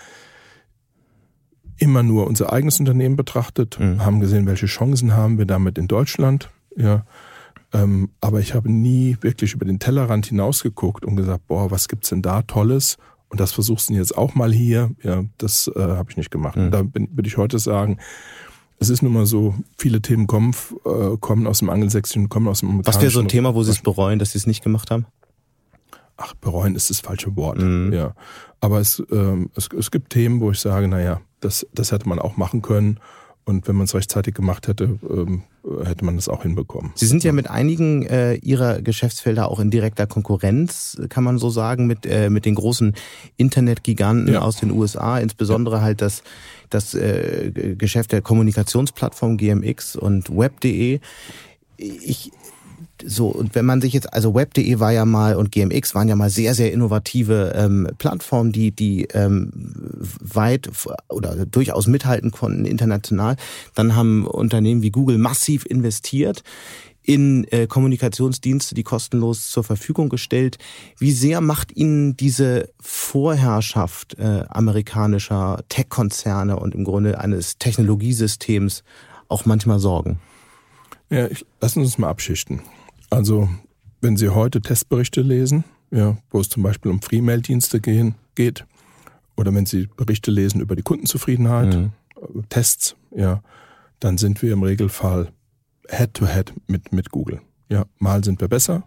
immer 1.78 2.04
nur 2.04 2.28
unser 2.28 2.52
eigenes 2.52 2.80
Unternehmen 2.80 3.16
betrachtet, 3.16 3.80
mhm. 3.80 4.04
haben 4.04 4.20
gesehen, 4.20 4.46
welche 4.46 4.66
Chancen 4.66 5.16
haben 5.16 5.38
wir 5.38 5.46
damit 5.46 5.78
in 5.78 5.88
Deutschland. 5.88 6.50
Ja, 6.76 7.06
ähm, 7.74 8.10
aber 8.22 8.40
ich 8.40 8.54
habe 8.54 8.72
nie 8.72 9.18
wirklich 9.22 9.54
über 9.54 9.66
den 9.66 9.80
Tellerrand 9.80 10.26
hinausgeguckt 10.28 11.06
und 11.06 11.16
gesagt, 11.16 11.48
boah, 11.48 11.72
was 11.72 11.88
gibt's 11.88 12.10
denn 12.10 12.22
da 12.22 12.42
Tolles? 12.42 12.98
Und 13.30 13.40
das 13.40 13.52
versuchst 13.52 13.90
du 13.90 13.94
jetzt 13.94 14.18
auch 14.18 14.34
mal 14.34 14.52
hier. 14.52 14.92
Ja, 15.04 15.24
das 15.38 15.70
äh, 15.76 15.80
habe 15.80 16.10
ich 16.10 16.18
nicht 16.18 16.32
gemacht. 16.32 16.58
Mhm. 16.58 16.72
Da 16.72 16.82
bin, 16.82 17.10
würde 17.12 17.28
ich 17.28 17.38
heute 17.38 17.60
sagen, 17.60 18.00
es 18.80 18.90
ist 18.90 19.02
nun 19.02 19.14
mal 19.14 19.26
so, 19.26 19.56
viele 19.78 20.02
Themen 20.02 20.26
kommen, 20.26 20.56
äh, 20.86 21.18
kommen 21.20 21.48
aus 21.48 21.60
dem 21.60 21.70
Angelsächsischen, 21.70 22.30
kommen 22.30 22.48
aus 22.48 22.62
dem 22.62 22.86
Was 22.86 23.02
wäre 23.02 23.12
so 23.12 23.20
ein 23.20 23.28
Thema, 23.28 23.54
wo 23.54 23.64
Sie 23.64 23.72
es 23.72 23.82
bereuen, 23.82 24.20
dass 24.20 24.32
Sie 24.32 24.38
es 24.38 24.48
nicht 24.48 24.64
gemacht 24.64 24.90
haben? 24.90 25.06
Ach, 26.18 26.34
bereuen 26.36 26.76
ist 26.76 26.90
das 26.90 27.00
falsche 27.00 27.36
Wort. 27.36 27.60
Mhm. 27.60 27.94
Ja. 27.94 28.14
Aber 28.62 28.80
es, 28.80 29.04
ähm, 29.12 29.50
es, 29.56 29.70
es 29.78 29.92
gibt 29.92 30.12
Themen, 30.12 30.42
wo 30.42 30.52
ich 30.52 30.60
sage, 30.60 30.88
naja, 30.88 31.22
das, 31.40 31.66
das 31.74 31.92
hätte 31.92 32.08
man 32.10 32.20
auch 32.20 32.38
machen 32.38 32.62
können. 32.62 33.00
Und 33.46 33.68
wenn 33.68 33.76
man 33.76 33.86
es 33.86 33.96
rechtzeitig 33.96 34.36
gemacht 34.36 34.68
hätte, 34.68 35.00
ähm, 35.10 35.42
hätte 35.84 36.06
man 36.06 36.18
das 36.18 36.30
auch 36.30 36.44
hinbekommen. 36.44 36.92
Sie 36.94 37.08
sind 37.08 37.24
ja 37.24 37.32
mit 37.32 37.50
einigen 37.50 38.04
äh, 38.04 38.36
Ihrer 38.36 38.82
Geschäftsfelder 38.82 39.50
auch 39.50 39.60
in 39.60 39.72
direkter 39.72 40.06
Konkurrenz, 40.06 41.02
kann 41.10 41.24
man 41.24 41.40
so 41.40 41.50
sagen, 41.50 41.88
mit, 41.88 42.06
äh, 42.06 42.30
mit 42.30 42.46
den 42.46 42.54
großen 42.54 42.94
Internetgiganten 43.38 44.34
ja. 44.34 44.42
aus 44.42 44.58
den 44.58 44.70
USA, 44.70 45.18
insbesondere 45.18 45.78
ja. 45.78 45.82
halt 45.82 46.02
das, 46.02 46.22
das 46.70 46.94
äh, 46.94 47.52
Geschäft 47.78 48.12
der 48.12 48.22
Kommunikationsplattform 48.22 49.38
GMX 49.38 49.96
und 49.96 50.30
Web.de. 50.36 51.00
Ich, 51.78 52.32
so, 53.06 53.28
und 53.28 53.56
wenn 53.56 53.66
man 53.66 53.82
sich 53.82 53.94
jetzt, 53.94 54.14
also 54.14 54.36
web.de 54.36 54.80
war 54.80 54.92
ja 54.92 55.06
mal 55.06 55.36
und 55.36 55.52
GMX 55.52 55.96
waren 55.96 56.10
ja 56.10 56.16
mal 56.16 56.30
sehr, 56.30 56.54
sehr 56.54 56.74
innovative 56.74 57.54
ähm, 57.56 57.88
Plattformen, 57.98 58.52
die, 58.52 58.72
die 58.72 59.06
ähm, 59.14 59.52
weit 60.20 60.70
oder 61.08 61.46
durchaus 61.46 61.88
mithalten 61.88 62.32
konnten 62.32 62.66
international. 62.66 63.38
Dann 63.76 63.96
haben 63.96 64.28
Unternehmen 64.28 64.82
wie 64.82 64.92
Google 64.92 65.18
massiv 65.18 65.66
investiert 65.66 66.44
in 67.10 67.44
äh, 67.46 67.66
Kommunikationsdienste, 67.66 68.76
die 68.76 68.84
kostenlos 68.84 69.50
zur 69.50 69.64
Verfügung 69.64 70.10
gestellt. 70.10 70.60
Wie 71.00 71.12
sehr 71.12 71.42
macht 71.42 71.76
Ihnen 71.76 72.16
diese 72.16 72.70
Vorherrschaft 72.80 74.20
äh, 74.20 74.44
amerikanischer 74.48 75.64
Tech-Konzerne 75.70 76.60
und 76.60 76.76
im 76.76 76.84
Grunde 76.84 77.20
eines 77.20 77.58
Technologiesystems 77.58 78.84
auch 79.28 79.46
manchmal 79.46 79.80
Sorgen? 79.80 80.20
Ja, 81.10 81.26
ich, 81.26 81.48
lassen 81.60 81.80
Sie 81.80 81.86
uns 81.86 81.98
mal 81.98 82.10
abschichten. 82.10 82.62
Also, 83.10 83.50
wenn 84.02 84.16
Sie 84.16 84.30
heute 84.30 84.62
Testberichte 84.62 85.22
lesen, 85.22 85.64
ja, 85.90 86.16
wo 86.30 86.40
es 86.40 86.50
zum 86.50 86.62
Beispiel 86.62 86.92
um 86.92 87.02
Free-Mail-Dienste 87.02 87.82
gehen, 87.82 88.14
geht, 88.36 88.68
oder 89.36 89.52
wenn 89.56 89.66
Sie 89.66 89.90
Berichte 89.98 90.30
lesen 90.30 90.62
über 90.62 90.76
die 90.76 90.84
Kundenzufriedenheit, 90.84 91.74
mhm. 91.74 91.92
Tests, 92.50 92.96
ja, 93.16 93.42
dann 94.00 94.20
sind 94.20 94.44
wir 94.44 94.54
im 94.54 94.62
Regelfall 94.62 95.32
Head-to-Head 95.90 96.52
-head 96.52 96.54
mit, 96.68 96.92
mit 96.92 97.12
Google. 97.12 97.42
Ja, 97.70 97.86
mal 97.98 98.24
sind 98.24 98.42
wir 98.42 98.48
besser, 98.48 98.84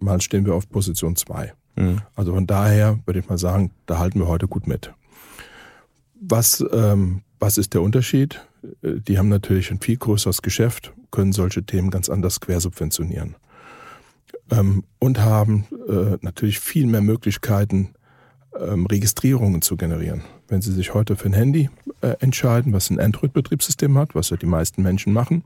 mal 0.00 0.20
stehen 0.20 0.46
wir 0.46 0.54
auf 0.54 0.68
Position 0.68 1.16
2. 1.16 1.52
Mhm. 1.76 2.00
Also 2.14 2.34
von 2.34 2.46
daher 2.46 2.98
würde 3.06 3.20
ich 3.20 3.28
mal 3.28 3.38
sagen, 3.38 3.70
da 3.86 3.98
halten 3.98 4.20
wir 4.20 4.28
heute 4.28 4.48
gut 4.48 4.66
mit. 4.66 4.92
Was, 6.20 6.64
ähm, 6.72 7.22
was 7.38 7.58
ist 7.58 7.74
der 7.74 7.82
Unterschied? 7.82 8.44
Äh, 8.82 9.00
die 9.00 9.18
haben 9.18 9.28
natürlich 9.28 9.70
ein 9.70 9.80
viel 9.80 9.96
größeres 9.96 10.42
Geschäft, 10.42 10.92
können 11.10 11.32
solche 11.32 11.64
Themen 11.64 11.90
ganz 11.90 12.08
anders 12.08 12.40
quersubventionieren 12.40 13.36
ähm, 14.50 14.84
und 14.98 15.20
haben 15.20 15.66
äh, 15.88 16.16
natürlich 16.20 16.60
viel 16.60 16.86
mehr 16.86 17.00
Möglichkeiten, 17.00 17.94
ähm, 18.58 18.86
Registrierungen 18.86 19.62
zu 19.62 19.76
generieren. 19.76 20.22
Wenn 20.48 20.62
Sie 20.62 20.72
sich 20.72 20.94
heute 20.94 21.16
für 21.16 21.26
ein 21.28 21.34
Handy 21.34 21.70
äh, 22.00 22.14
entscheiden, 22.20 22.72
was 22.72 22.90
ein 22.90 23.00
Android-Betriebssystem 23.00 23.96
hat, 23.98 24.14
was 24.14 24.30
ja 24.30 24.36
die 24.36 24.46
meisten 24.46 24.82
Menschen 24.82 25.12
machen, 25.12 25.44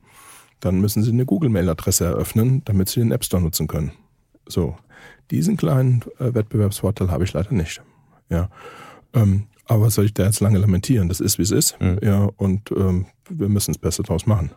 dann 0.63 0.81
müssen 0.81 1.03
Sie 1.03 1.11
eine 1.11 1.27
Google-Mail-Adresse 1.27 2.05
eröffnen, 2.05 2.63
damit 2.65 2.89
Sie 2.89 3.01
den 3.01 3.11
App 3.11 3.25
Store 3.25 3.43
nutzen 3.43 3.67
können. 3.67 3.93
So, 4.49 4.77
diesen 5.31 5.57
kleinen 5.57 6.03
äh, 6.19 6.33
Wettbewerbsvorteil 6.33 7.11
habe 7.11 7.25
ich 7.25 7.33
leider 7.33 7.53
nicht. 7.53 7.83
Ja, 8.31 8.49
ähm, 9.13 9.49
aber 9.67 9.87
was 9.87 9.95
soll 9.95 10.07
ich 10.07 10.15
da 10.15 10.25
jetzt 10.25 10.41
lange 10.41 10.59
lamentieren? 10.59 11.09
Das 11.09 11.21
ist, 11.21 11.39
wie 11.39 11.43
es 11.43 11.51
ist. 11.51 11.81
Mhm. 11.81 11.99
Ja, 12.01 12.29
und 12.37 12.71
ähm, 12.71 13.07
wir 13.29 13.49
müssen 13.49 13.73
es 13.73 13.79
besser 13.79 14.05
draus 14.05 14.27
machen. 14.27 14.53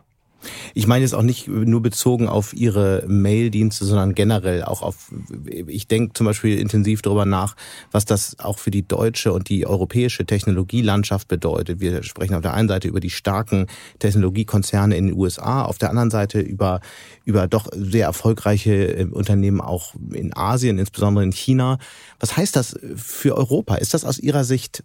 Ich 0.74 0.86
meine 0.86 1.02
jetzt 1.02 1.14
auch 1.14 1.22
nicht 1.22 1.48
nur 1.48 1.82
bezogen 1.82 2.28
auf 2.28 2.54
Ihre 2.54 3.04
Maildienste, 3.06 3.84
sondern 3.84 4.14
generell 4.14 4.62
auch 4.64 4.82
auf, 4.82 5.12
ich 5.46 5.88
denke 5.88 6.12
zum 6.14 6.26
Beispiel 6.26 6.58
intensiv 6.58 7.02
darüber 7.02 7.24
nach, 7.24 7.56
was 7.92 8.04
das 8.04 8.38
auch 8.38 8.58
für 8.58 8.70
die 8.70 8.86
deutsche 8.86 9.32
und 9.32 9.48
die 9.48 9.66
europäische 9.66 10.26
Technologielandschaft 10.26 11.28
bedeutet. 11.28 11.80
Wir 11.80 12.02
sprechen 12.02 12.34
auf 12.34 12.42
der 12.42 12.54
einen 12.54 12.68
Seite 12.68 12.88
über 12.88 13.00
die 13.00 13.10
starken 13.10 13.66
Technologiekonzerne 13.98 14.96
in 14.96 15.08
den 15.08 15.16
USA, 15.16 15.62
auf 15.62 15.78
der 15.78 15.90
anderen 15.90 16.10
Seite 16.10 16.40
über, 16.40 16.80
über 17.24 17.46
doch 17.46 17.68
sehr 17.72 18.06
erfolgreiche 18.06 18.98
äh, 18.98 19.04
Unternehmen 19.04 19.60
auch 19.60 19.94
in 20.12 20.36
Asien, 20.36 20.78
insbesondere 20.78 21.24
in 21.24 21.32
China. 21.32 21.78
Was 22.20 22.36
heißt 22.36 22.56
das 22.56 22.78
für 22.96 23.36
Europa? 23.36 23.76
Ist 23.76 23.94
das 23.94 24.04
aus 24.04 24.18
Ihrer 24.18 24.44
Sicht 24.44 24.82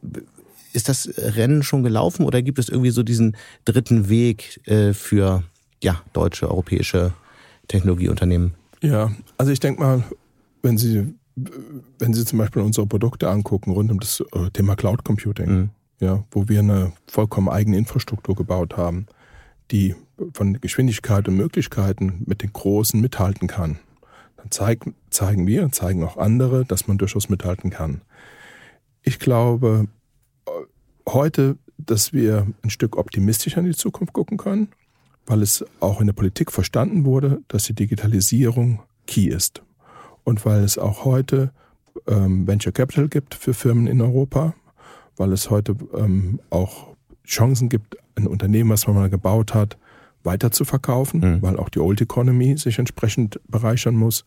ist 0.74 0.90
das 0.90 1.10
Rennen 1.18 1.64
schon 1.64 1.84
gelaufen 1.84 2.26
oder 2.26 2.42
gibt 2.42 2.60
es 2.60 2.70
irgendwie 2.70 2.92
so 2.92 3.04
diesen 3.04 3.36
dritten 3.66 4.10
Weg 4.10 4.62
äh, 4.68 4.94
für 4.94 5.44
ja, 5.82 6.02
deutsche, 6.14 6.50
europäische 6.50 7.14
Technologieunternehmen? 7.68 8.54
Ja, 8.82 9.12
also 9.38 9.52
ich 9.52 9.60
denke 9.60 9.82
mal, 9.82 10.04
wenn 10.62 10.78
Sie, 10.78 11.14
wenn 11.36 12.14
Sie 12.14 12.26
zum 12.26 12.40
Beispiel 12.40 12.62
unsere 12.62 12.88
Produkte 12.88 13.30
angucken 13.30 13.72
rund 13.72 13.92
um 13.92 14.00
das 14.00 14.24
äh, 14.34 14.50
Thema 14.52 14.76
Cloud 14.76 15.04
Computing, 15.04 15.50
mhm. 15.50 15.70
ja, 16.00 16.24
wo 16.32 16.48
wir 16.48 16.60
eine 16.60 16.94
vollkommen 17.08 17.50
eigene 17.50 17.78
Infrastruktur 17.78 18.36
gebaut 18.36 18.78
haben, 18.78 19.06
die 19.72 19.96
von 20.34 20.60
Geschwindigkeit 20.60 21.28
und 21.28 21.36
Möglichkeiten 21.36 22.24
mit 22.26 22.42
den 22.42 22.54
Großen 22.54 23.00
mithalten 23.00 23.48
kann, 23.48 23.80
dann 24.38 24.52
zeig, 24.52 24.86
zeigen 25.10 25.48
wir, 25.48 25.72
zeigen 25.72 26.04
auch 26.04 26.18
andere, 26.18 26.66
dass 26.66 26.88
man 26.88 26.98
durchaus 26.98 27.30
mithalten 27.30 27.70
kann. 27.70 28.02
Ich 29.04 29.20
glaube, 29.20 29.88
heute, 31.08 31.58
dass 31.78 32.14
wir 32.14 32.48
ein 32.62 32.70
Stück 32.70 32.98
optimistischer 32.98 33.60
in 33.60 33.66
die 33.66 33.76
Zukunft 33.76 34.14
gucken 34.14 34.38
können, 34.38 34.70
weil 35.26 35.42
es 35.42 35.66
auch 35.80 36.02
in 36.02 36.08
der 36.08 36.14
Politik 36.14 36.52
verstanden 36.52 37.06
wurde, 37.06 37.42
dass 37.48 37.64
die 37.64 37.74
Digitalisierung 37.74 38.82
key 39.08 39.28
ist. 39.28 39.62
Und 40.24 40.46
weil 40.46 40.64
es 40.64 40.78
auch 40.78 41.06
heute 41.06 41.52
ähm, 42.08 42.48
Venture 42.48 42.72
Capital 42.72 43.08
gibt 43.08 43.36
für 43.36 43.54
Firmen 43.54 43.88
in 43.88 44.02
Europa, 44.02 44.54
weil 45.18 45.32
es 45.32 45.50
heute 45.50 45.76
ähm, 45.96 46.40
auch 46.50 46.96
Chancen 47.26 47.70
gibt, 47.70 47.98
ein 48.16 48.28
Unternehmen, 48.28 48.70
was 48.70 48.88
man 48.88 48.96
mal 48.96 49.10
gebaut 49.10 49.54
hat, 49.54 49.78
weiter 50.24 50.52
zu 50.52 50.66
verkaufen, 50.66 51.20
mhm. 51.22 51.42
weil 51.42 51.58
auch 51.58 51.70
die 51.70 51.80
Old 51.80 52.02
Economy 52.02 52.58
sich 52.58 52.80
entsprechend 52.80 53.40
bereichern 53.48 53.96
muss. 53.96 54.26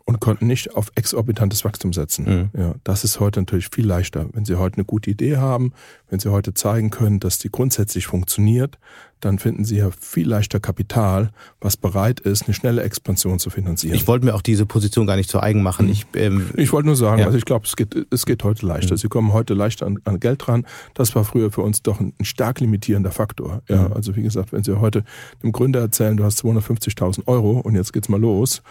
und 0.08 0.20
konnten 0.20 0.46
nicht 0.46 0.74
auf 0.74 0.90
exorbitantes 0.94 1.66
Wachstum 1.66 1.92
setzen. 1.92 2.50
Mhm. 2.54 2.58
Ja, 2.58 2.74
das 2.82 3.04
ist 3.04 3.20
heute 3.20 3.40
natürlich 3.40 3.68
viel 3.70 3.86
leichter. 3.86 4.24
Wenn 4.32 4.46
Sie 4.46 4.54
heute 4.54 4.78
eine 4.78 4.86
gute 4.86 5.10
Idee 5.10 5.36
haben, 5.36 5.74
wenn 6.08 6.18
Sie 6.18 6.30
heute 6.30 6.54
zeigen 6.54 6.88
können, 6.88 7.20
dass 7.20 7.36
die 7.36 7.50
grundsätzlich 7.50 8.06
funktioniert, 8.06 8.78
dann 9.20 9.38
finden 9.38 9.66
Sie 9.66 9.76
ja 9.76 9.90
viel 9.90 10.26
leichter 10.26 10.60
Kapital, 10.60 11.30
was 11.60 11.76
bereit 11.76 12.20
ist, 12.20 12.46
eine 12.46 12.54
schnelle 12.54 12.84
Expansion 12.84 13.38
zu 13.38 13.50
finanzieren. 13.50 13.96
Ich 13.96 14.08
wollte 14.08 14.24
mir 14.24 14.34
auch 14.34 14.40
diese 14.40 14.64
Position 14.64 15.06
gar 15.06 15.16
nicht 15.16 15.28
zu 15.28 15.40
eigen 15.40 15.62
machen. 15.62 15.86
Mhm. 15.86 15.92
Ich, 15.92 16.06
ähm, 16.14 16.46
ich 16.56 16.72
wollte 16.72 16.86
nur 16.86 16.96
sagen, 16.96 17.20
ja. 17.20 17.26
also 17.26 17.36
ich 17.36 17.44
glaube, 17.44 17.66
es 17.66 17.76
geht, 17.76 17.94
es 18.10 18.24
geht 18.24 18.44
heute 18.44 18.64
leichter. 18.64 18.94
Mhm. 18.94 18.98
Sie 18.98 19.08
kommen 19.08 19.34
heute 19.34 19.52
leichter 19.52 19.84
an, 19.84 19.98
an, 20.04 20.20
Geld 20.20 20.48
ran. 20.48 20.64
Das 20.94 21.14
war 21.16 21.24
früher 21.24 21.52
für 21.52 21.60
uns 21.60 21.82
doch 21.82 22.00
ein, 22.00 22.14
ein 22.18 22.24
stark 22.24 22.60
limitierender 22.60 23.10
Faktor. 23.10 23.60
Ja, 23.68 23.88
mhm. 23.88 23.92
also 23.92 24.16
wie 24.16 24.22
gesagt, 24.22 24.52
wenn 24.52 24.64
Sie 24.64 24.80
heute 24.80 25.04
dem 25.42 25.52
Gründer 25.52 25.80
erzählen, 25.80 26.16
du 26.16 26.24
hast 26.24 26.42
250.000 26.42 27.26
Euro 27.26 27.60
und 27.60 27.74
jetzt 27.74 27.92
geht's 27.92 28.08
mal 28.08 28.18
los, 28.18 28.62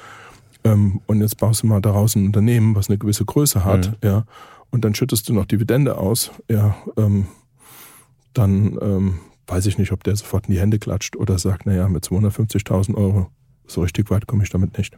ähm, 0.72 1.01
und 1.07 1.22
jetzt 1.22 1.38
baust 1.38 1.63
du 1.63 1.68
mal 1.68 1.82
daraus 1.82 2.15
ein 2.15 2.26
Unternehmen, 2.26 2.76
was 2.76 2.89
eine 2.89 2.97
gewisse 2.97 3.26
Größe 3.26 3.63
hat, 3.65 3.89
mhm. 3.89 4.07
ja, 4.07 4.26
und 4.70 4.84
dann 4.84 4.95
schüttest 4.95 5.30
du 5.30 5.34
noch 5.34 5.45
Dividende 5.45 5.97
aus, 5.97 6.32
ja, 6.49 6.76
ähm, 6.97 7.28
dann 8.34 8.78
ähm, 8.82 9.20
weiß 9.47 9.65
ich 9.65 9.78
nicht, 9.78 9.91
ob 9.91 10.03
der 10.03 10.15
sofort 10.15 10.47
in 10.47 10.53
die 10.53 10.59
Hände 10.59 10.80
klatscht 10.80 11.15
oder 11.15 11.39
sagt, 11.39 11.65
naja, 11.65 11.88
mit 11.88 12.05
250.000 12.05 12.95
Euro, 12.95 13.32
so 13.65 13.82
richtig 13.82 14.09
weit 14.11 14.28
komme 14.28 14.43
ich 14.43 14.49
damit 14.49 14.78
nicht. 14.78 14.97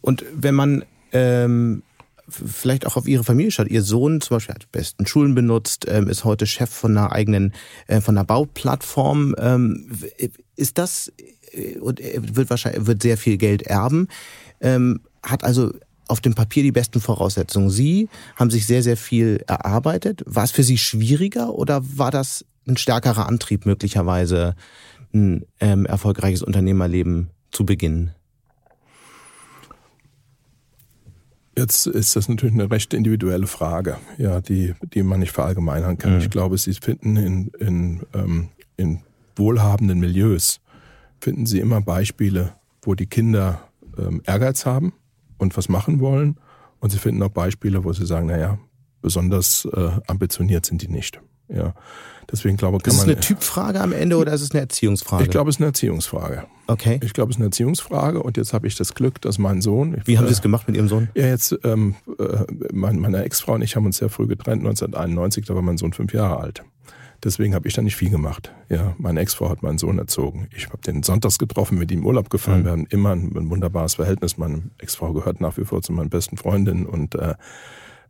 Und 0.00 0.24
wenn 0.34 0.54
man 0.54 0.84
ähm, 1.12 1.82
vielleicht 2.28 2.86
auch 2.86 2.96
auf 2.96 3.08
Ihre 3.08 3.24
Familie 3.24 3.50
schaut, 3.50 3.68
Ihr 3.68 3.82
Sohn 3.82 4.20
zum 4.20 4.36
Beispiel 4.36 4.54
hat 4.54 4.62
die 4.62 4.68
besten 4.70 5.06
Schulen 5.06 5.34
benutzt, 5.34 5.86
ähm, 5.88 6.08
ist 6.08 6.24
heute 6.24 6.46
Chef 6.46 6.70
von 6.70 6.96
einer 6.96 7.12
eigenen, 7.12 7.52
äh, 7.86 8.00
von 8.00 8.16
einer 8.16 8.24
Bauplattform. 8.24 9.34
Ähm, 9.38 9.90
ist 10.56 10.78
das 10.78 11.12
äh, 11.52 11.78
und 11.78 12.00
er 12.00 12.36
wird 12.36 12.50
wahrscheinlich 12.50 12.86
wird 12.86 13.02
sehr 13.02 13.16
viel 13.16 13.36
Geld 13.36 13.62
erben, 13.62 14.08
ähm, 14.60 15.00
hat 15.22 15.44
also 15.44 15.72
auf 16.08 16.20
dem 16.20 16.34
Papier 16.34 16.62
die 16.62 16.72
besten 16.72 17.00
Voraussetzungen. 17.00 17.70
Sie 17.70 18.08
haben 18.36 18.50
sich 18.50 18.66
sehr, 18.66 18.82
sehr 18.82 18.96
viel 18.96 19.44
erarbeitet. 19.46 20.22
War 20.26 20.44
es 20.44 20.50
für 20.50 20.64
Sie 20.64 20.78
schwieriger 20.78 21.54
oder 21.54 21.82
war 21.96 22.10
das 22.10 22.44
ein 22.66 22.76
stärkerer 22.76 23.26
Antrieb, 23.26 23.64
möglicherweise 23.64 24.54
ein 25.14 25.46
ähm, 25.60 25.86
erfolgreiches 25.86 26.42
Unternehmerleben 26.42 27.30
zu 27.52 27.64
beginnen? 27.64 28.12
Jetzt 31.56 31.86
ist 31.86 32.16
das 32.16 32.28
natürlich 32.28 32.54
eine 32.54 32.70
recht 32.70 32.94
individuelle 32.94 33.46
Frage, 33.46 33.98
ja, 34.18 34.40
die, 34.40 34.74
die 34.94 35.02
man 35.02 35.20
nicht 35.20 35.32
verallgemeinern 35.32 35.98
kann. 35.98 36.14
Mhm. 36.14 36.20
Ich 36.20 36.30
glaube, 36.30 36.56
Sie 36.58 36.72
finden 36.74 37.16
in, 37.16 37.48
in, 37.58 38.02
ähm, 38.14 38.48
in 38.76 39.00
wohlhabenden 39.36 40.00
Milieus 40.00 40.60
finden 41.20 41.46
Sie 41.46 41.60
immer 41.60 41.80
Beispiele, 41.80 42.54
wo 42.82 42.94
die 42.94 43.06
Kinder 43.06 43.69
ähm, 43.98 44.22
Ehrgeiz 44.26 44.66
haben 44.66 44.92
und 45.38 45.56
was 45.56 45.68
machen 45.68 46.00
wollen. 46.00 46.38
Und 46.80 46.90
Sie 46.90 46.98
finden 46.98 47.22
auch 47.22 47.30
Beispiele, 47.30 47.84
wo 47.84 47.92
Sie 47.92 48.06
sagen, 48.06 48.26
naja, 48.26 48.58
besonders 49.02 49.66
äh, 49.72 49.90
ambitioniert 50.06 50.66
sind 50.66 50.82
die 50.82 50.88
nicht. 50.88 51.20
Ja, 51.52 51.74
deswegen 52.30 52.56
glaube 52.56 52.78
kann. 52.78 52.92
Ist 52.92 52.98
es 52.98 53.04
eine 53.04 53.18
Typfrage 53.18 53.80
am 53.80 53.92
Ende 53.92 54.16
oder 54.18 54.32
ist 54.32 54.40
es 54.40 54.52
eine 54.52 54.60
Erziehungsfrage? 54.60 55.24
Ich 55.24 55.30
glaube, 55.30 55.50
es 55.50 55.56
ist 55.56 55.60
eine 55.60 55.68
Erziehungsfrage. 55.68 56.44
Okay. 56.68 57.00
Ich 57.02 57.12
glaube, 57.12 57.30
es 57.30 57.36
ist 57.36 57.40
eine 57.40 57.46
Erziehungsfrage 57.46 58.22
und 58.22 58.36
jetzt 58.36 58.52
habe 58.52 58.68
ich 58.68 58.76
das 58.76 58.94
Glück, 58.94 59.20
dass 59.20 59.38
mein 59.38 59.60
Sohn. 59.60 60.00
Wie 60.04 60.16
haben 60.16 60.28
Sie 60.28 60.32
es 60.32 60.42
gemacht 60.42 60.68
mit 60.68 60.76
Ihrem 60.76 60.86
Sohn? 60.86 61.08
Ja, 61.14 61.26
jetzt 61.26 61.58
ähm, 61.64 61.96
äh, 62.18 62.44
meine 62.72 63.24
Ex-Frau 63.24 63.54
und 63.54 63.62
ich 63.62 63.74
haben 63.74 63.84
uns 63.84 63.96
sehr 63.96 64.10
früh 64.10 64.28
getrennt, 64.28 64.60
1991, 64.60 65.46
da 65.46 65.56
war 65.56 65.62
mein 65.62 65.76
Sohn 65.76 65.92
fünf 65.92 66.14
Jahre 66.14 66.38
alt. 66.38 66.62
Deswegen 67.22 67.54
habe 67.54 67.68
ich 67.68 67.74
da 67.74 67.82
nicht 67.82 67.96
viel 67.96 68.10
gemacht. 68.10 68.52
Ja, 68.68 68.94
meine 68.98 69.20
Ex-Frau 69.20 69.50
hat 69.50 69.62
meinen 69.62 69.78
Sohn 69.78 69.98
erzogen. 69.98 70.48
Ich 70.54 70.66
habe 70.66 70.78
den 70.78 71.02
sonntags 71.02 71.38
getroffen, 71.38 71.78
mit 71.78 71.90
ihm 71.90 72.06
Urlaub 72.06 72.30
gefahren. 72.30 72.60
Mhm. 72.60 72.64
Wir 72.64 72.72
haben 72.72 72.86
immer 72.90 73.10
ein, 73.10 73.36
ein, 73.36 73.50
wunderbares 73.50 73.94
Verhältnis. 73.94 74.38
Meine 74.38 74.62
Ex-Frau 74.78 75.12
gehört 75.12 75.40
nach 75.40 75.56
wie 75.58 75.64
vor 75.64 75.82
zu 75.82 75.92
meinen 75.92 76.08
besten 76.08 76.36
Freundinnen 76.36 76.86
und 76.86 77.14
äh, 77.14 77.34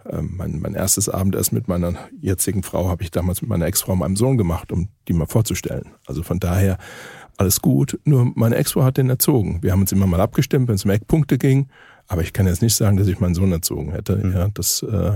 ähm, 0.08 0.34
mein, 0.36 0.60
mein 0.60 0.74
erstes 0.74 1.08
Abendessen 1.08 1.54
mit 1.54 1.68
meiner 1.68 1.94
jetzigen 2.20 2.62
Frau 2.62 2.88
habe 2.88 3.02
ich 3.02 3.10
damals 3.10 3.42
mit 3.42 3.50
meiner 3.50 3.66
Ex-Frau 3.66 3.96
meinem 3.96 4.16
Sohn 4.16 4.38
gemacht, 4.38 4.72
um 4.72 4.88
die 5.08 5.12
mal 5.12 5.26
vorzustellen. 5.26 5.92
Also 6.06 6.22
von 6.22 6.38
daher 6.38 6.78
alles 7.36 7.60
gut. 7.60 7.98
Nur 8.04 8.32
meine 8.34 8.56
Ex-Frau 8.56 8.84
hat 8.84 8.96
den 8.96 9.10
erzogen. 9.10 9.62
Wir 9.62 9.72
haben 9.72 9.80
uns 9.80 9.92
immer 9.92 10.06
mal 10.06 10.20
abgestimmt, 10.20 10.68
wenn 10.68 10.76
es 10.76 10.84
um 10.84 10.90
Eckpunkte 10.90 11.38
ging. 11.38 11.68
Aber 12.10 12.22
ich 12.22 12.32
kann 12.32 12.48
jetzt 12.48 12.60
nicht 12.60 12.74
sagen, 12.74 12.96
dass 12.96 13.06
ich 13.06 13.20
meinen 13.20 13.36
Sohn 13.36 13.52
erzogen 13.52 13.92
hätte. 13.92 14.16
Mhm. 14.16 14.32
Ja, 14.32 14.48
das, 14.52 14.82
äh, 14.82 15.12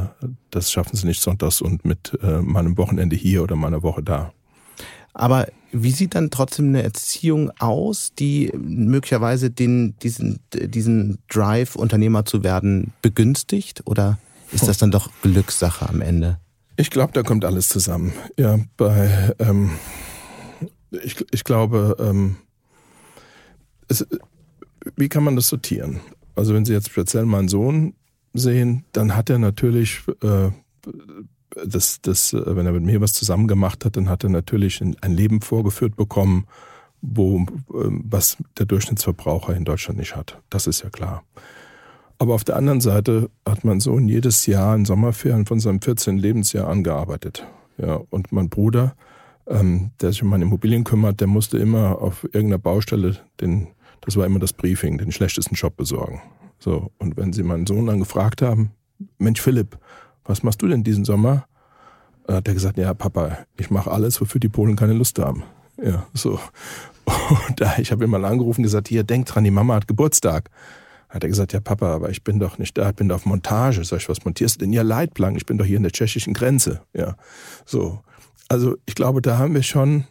das 0.52 0.70
schaffen 0.70 0.96
sie 0.96 1.08
nicht 1.08 1.20
sonntags 1.20 1.60
und 1.60 1.84
mit 1.84 2.16
äh, 2.22 2.40
meinem 2.40 2.78
Wochenende 2.78 3.16
hier 3.16 3.42
oder 3.42 3.56
meiner 3.56 3.82
Woche 3.82 4.00
da. 4.00 4.32
Aber 5.12 5.48
wie 5.72 5.90
sieht 5.90 6.14
dann 6.14 6.30
trotzdem 6.30 6.68
eine 6.68 6.84
Erziehung 6.84 7.50
aus, 7.58 8.12
die 8.16 8.52
möglicherweise 8.56 9.50
den, 9.50 9.96
diesen, 10.04 10.38
diesen 10.52 11.18
Drive, 11.28 11.74
Unternehmer 11.74 12.26
zu 12.26 12.44
werden, 12.44 12.92
begünstigt? 13.02 13.82
Oder 13.86 14.18
ist 14.52 14.68
das 14.68 14.78
dann 14.78 14.92
doch 14.92 15.10
Glückssache 15.22 15.88
am 15.88 16.00
Ende? 16.00 16.38
Ich 16.76 16.90
glaube, 16.90 17.12
da 17.12 17.24
kommt 17.24 17.44
alles 17.44 17.68
zusammen. 17.68 18.12
Ja, 18.38 18.60
bei, 18.76 19.34
ähm, 19.40 19.72
ich, 20.92 21.24
ich 21.32 21.42
glaube, 21.42 21.96
ähm, 21.98 22.36
es, 23.88 24.06
wie 24.96 25.08
kann 25.08 25.24
man 25.24 25.34
das 25.34 25.48
sortieren? 25.48 26.00
Also 26.34 26.54
wenn 26.54 26.64
Sie 26.64 26.72
jetzt 26.72 26.90
speziell 26.90 27.26
meinen 27.26 27.48
Sohn 27.48 27.94
sehen, 28.32 28.84
dann 28.92 29.16
hat 29.16 29.30
er 29.30 29.38
natürlich 29.38 30.02
äh, 30.22 30.50
das, 31.64 32.00
das, 32.02 32.32
äh, 32.32 32.56
wenn 32.56 32.66
er 32.66 32.72
mit 32.72 32.82
mir 32.82 33.00
was 33.00 33.12
zusammen 33.12 33.48
gemacht 33.48 33.84
hat, 33.84 33.96
dann 33.96 34.08
hat 34.08 34.24
er 34.24 34.30
natürlich 34.30 34.80
ein, 34.80 34.96
Leben 35.12 35.40
vorgeführt 35.40 35.96
bekommen, 35.96 36.46
wo 37.00 37.40
äh, 37.40 37.44
was 37.68 38.36
der 38.58 38.66
Durchschnittsverbraucher 38.66 39.54
in 39.54 39.64
Deutschland 39.64 39.98
nicht 39.98 40.16
hat. 40.16 40.40
Das 40.50 40.66
ist 40.66 40.82
ja 40.82 40.90
klar. 40.90 41.22
Aber 42.18 42.34
auf 42.34 42.44
der 42.44 42.56
anderen 42.56 42.80
Seite 42.80 43.30
hat 43.46 43.64
mein 43.64 43.80
Sohn 43.80 44.08
jedes 44.08 44.46
Jahr 44.46 44.74
in 44.74 44.84
Sommerferien 44.84 45.46
von 45.46 45.60
seinem 45.60 45.80
14. 45.80 46.16
Lebensjahr 46.16 46.68
angearbeitet. 46.68 47.46
Ja, 47.76 48.00
und 48.10 48.30
mein 48.30 48.48
Bruder, 48.48 48.94
ähm, 49.46 49.90
der 50.00 50.12
sich 50.12 50.22
um 50.22 50.28
meine 50.28 50.44
Immobilien 50.44 50.84
kümmert, 50.84 51.20
der 51.20 51.26
musste 51.26 51.58
immer 51.58 52.00
auf 52.00 52.24
irgendeiner 52.24 52.58
Baustelle 52.58 53.18
den 53.40 53.68
das 54.00 54.16
war 54.16 54.26
immer 54.26 54.38
das 54.38 54.52
Briefing, 54.52 54.98
den 54.98 55.12
schlechtesten 55.12 55.54
Job 55.54 55.76
besorgen. 55.76 56.20
So, 56.58 56.92
und 56.98 57.16
wenn 57.16 57.32
sie 57.32 57.42
meinen 57.42 57.66
Sohn 57.66 57.86
dann 57.86 57.98
gefragt 57.98 58.42
haben, 58.42 58.70
Mensch 59.18 59.40
Philipp, 59.40 59.78
was 60.24 60.42
machst 60.42 60.62
du 60.62 60.68
denn 60.68 60.84
diesen 60.84 61.04
Sommer? 61.04 61.46
Dann 62.26 62.36
hat 62.36 62.48
er 62.48 62.54
gesagt, 62.54 62.78
ja 62.78 62.94
Papa, 62.94 63.38
ich 63.58 63.70
mache 63.70 63.90
alles, 63.90 64.20
wofür 64.20 64.40
die 64.40 64.48
Polen 64.48 64.76
keine 64.76 64.94
Lust 64.94 65.18
haben. 65.18 65.42
Ja, 65.82 66.06
so. 66.14 66.40
Und 67.04 67.60
da, 67.60 67.76
ich 67.78 67.92
habe 67.92 68.04
ihn 68.04 68.10
mal 68.10 68.24
angerufen 68.24 68.60
und 68.60 68.64
gesagt, 68.64 68.88
hier, 68.88 69.04
denk 69.04 69.26
dran, 69.26 69.44
die 69.44 69.50
Mama 69.50 69.74
hat 69.74 69.88
Geburtstag. 69.88 70.50
Hat 71.10 71.22
er 71.22 71.28
gesagt, 71.28 71.52
ja 71.52 71.60
Papa, 71.60 71.94
aber 71.94 72.10
ich 72.10 72.24
bin 72.24 72.40
doch 72.40 72.58
nicht 72.58 72.78
da, 72.78 72.90
ich 72.90 72.96
bin 72.96 73.08
doch 73.08 73.16
auf 73.16 73.26
Montage. 73.26 73.84
Sag 73.84 73.98
ich, 73.98 74.08
was 74.08 74.24
montierst 74.24 74.56
du 74.56 74.60
denn 74.60 74.72
hier 74.72 74.84
Leitplanken? 74.84 75.36
Ich 75.36 75.46
bin 75.46 75.58
doch 75.58 75.66
hier 75.66 75.76
in 75.76 75.82
der 75.82 75.92
tschechischen 75.92 76.32
Grenze. 76.32 76.82
Ja, 76.94 77.16
so. 77.66 78.00
Also 78.48 78.76
ich 78.86 78.94
glaube, 78.94 79.22
da 79.22 79.38
haben 79.38 79.54
wir 79.54 79.62
schon, 79.62 80.04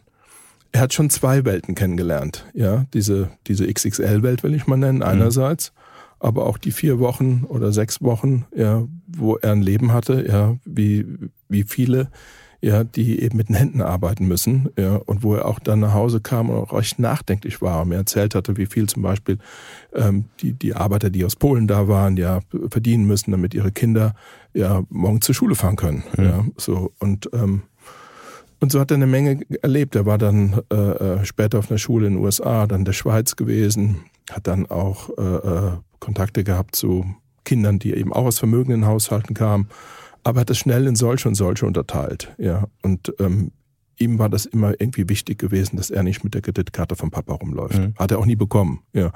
er 0.74 0.80
hat 0.80 0.92
schon 0.92 1.08
zwei 1.08 1.44
Welten 1.44 1.76
kennengelernt. 1.76 2.46
Ja, 2.52 2.84
diese, 2.92 3.30
diese 3.46 3.72
XXL-Welt 3.72 4.42
will 4.42 4.54
ich 4.54 4.66
mal 4.66 4.76
nennen, 4.76 4.98
mhm. 4.98 5.04
einerseits, 5.04 5.72
aber 6.18 6.46
auch 6.46 6.58
die 6.58 6.72
vier 6.72 6.98
Wochen 6.98 7.44
oder 7.48 7.72
sechs 7.72 8.02
Wochen, 8.02 8.44
ja, 8.56 8.82
wo 9.06 9.36
er 9.36 9.52
ein 9.52 9.62
Leben 9.62 9.92
hatte, 9.92 10.26
ja, 10.26 10.56
wie, 10.64 11.06
wie 11.48 11.62
viele 11.62 12.10
ja, 12.60 12.82
die 12.82 13.20
eben 13.20 13.36
mit 13.36 13.50
den 13.50 13.56
Händen 13.56 13.82
arbeiten 13.82 14.26
müssen, 14.26 14.70
ja, 14.78 14.96
und 14.96 15.22
wo 15.22 15.34
er 15.34 15.44
auch 15.44 15.58
dann 15.58 15.80
nach 15.80 15.92
Hause 15.92 16.20
kam 16.20 16.48
und 16.48 16.56
auch 16.56 16.72
recht 16.72 16.98
nachdenklich 16.98 17.60
war 17.60 17.82
und 17.82 17.90
mir 17.90 17.96
erzählt 17.96 18.34
hatte, 18.34 18.56
wie 18.56 18.64
viel 18.64 18.88
zum 18.88 19.02
Beispiel 19.02 19.36
ähm, 19.94 20.24
die, 20.40 20.54
die 20.54 20.74
Arbeiter, 20.74 21.10
die 21.10 21.26
aus 21.26 21.36
Polen 21.36 21.68
da 21.68 21.88
waren, 21.88 22.16
ja, 22.16 22.40
verdienen 22.70 23.04
müssen, 23.04 23.32
damit 23.32 23.52
ihre 23.52 23.70
Kinder 23.70 24.14
ja 24.54 24.82
morgen 24.88 25.20
zur 25.20 25.34
Schule 25.34 25.56
fahren 25.56 25.76
können. 25.76 26.04
Mhm. 26.16 26.24
Ja, 26.24 26.44
so 26.56 26.92
und 27.00 27.28
ähm, 27.34 27.64
und 28.64 28.72
so 28.72 28.80
hat 28.80 28.90
er 28.90 28.96
eine 28.96 29.06
Menge 29.06 29.40
erlebt. 29.62 29.94
Er 29.94 30.06
war 30.06 30.18
dann 30.18 30.60
äh, 30.72 30.74
äh, 30.74 31.24
später 31.24 31.60
auf 31.60 31.70
einer 31.70 31.78
Schule 31.78 32.08
in 32.08 32.14
den 32.14 32.24
USA, 32.24 32.66
dann 32.66 32.80
in 32.80 32.84
der 32.84 32.92
Schweiz 32.92 33.36
gewesen, 33.36 34.04
hat 34.30 34.46
dann 34.46 34.66
auch 34.66 35.10
äh, 35.16 35.22
äh, 35.22 35.72
Kontakte 36.00 36.44
gehabt 36.44 36.74
zu 36.74 37.06
Kindern, 37.44 37.78
die 37.78 37.94
eben 37.94 38.12
auch 38.12 38.24
aus 38.24 38.38
vermögenden 38.38 38.86
Haushalten 38.86 39.34
kamen 39.34 39.68
aber 40.24 40.40
hat 40.40 40.50
es 40.50 40.58
schnell 40.58 40.86
in 40.86 40.96
solche 40.96 41.28
und 41.28 41.34
solche 41.34 41.66
unterteilt. 41.66 42.34
Ja, 42.38 42.66
und 42.82 43.14
ähm, 43.20 43.52
ihm 43.98 44.18
war 44.18 44.28
das 44.28 44.46
immer 44.46 44.72
irgendwie 44.80 45.08
wichtig 45.08 45.38
gewesen, 45.38 45.76
dass 45.76 45.90
er 45.90 46.02
nicht 46.02 46.24
mit 46.24 46.34
der 46.34 46.40
Kreditkarte 46.40 46.96
vom 46.96 47.10
Papa 47.10 47.34
rumläuft. 47.34 47.78
Mhm. 47.78 47.94
Hat 47.96 48.10
er 48.10 48.18
auch 48.18 48.26
nie 48.26 48.34
bekommen. 48.34 48.80
Ja, 48.92 49.12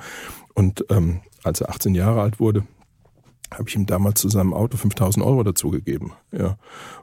und 0.54 0.84
ähm, 0.90 1.20
als 1.42 1.60
er 1.60 1.70
18 1.70 1.94
Jahre 1.94 2.20
alt 2.20 2.38
wurde, 2.38 2.64
habe 3.52 3.68
ich 3.68 3.74
ihm 3.74 3.86
damals 3.86 4.20
zu 4.20 4.28
seinem 4.28 4.52
Auto 4.54 4.76
5000 4.76 5.24
Euro 5.24 5.42
dazugegeben. 5.42 6.12
Ja, 6.32 6.58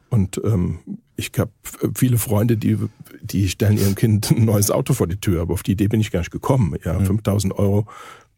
und 0.09 0.39
ähm, 0.43 0.79
ich 1.15 1.31
habe 1.37 1.51
viele 1.95 2.17
Freunde, 2.17 2.57
die 2.57 2.77
die 3.21 3.49
stellen 3.49 3.77
ihrem 3.77 3.95
Kind 3.95 4.31
ein 4.31 4.45
neues 4.45 4.71
Auto 4.71 4.93
vor 4.93 5.07
die 5.07 5.19
Tür, 5.19 5.41
aber 5.41 5.53
auf 5.53 5.63
die 5.63 5.71
Idee 5.71 5.87
bin 5.87 5.99
ich 5.99 6.11
gar 6.11 6.19
nicht 6.19 6.31
gekommen. 6.31 6.75
Ja, 6.83 6.99
mhm. 6.99 7.05
5000 7.05 7.57
Euro 7.57 7.87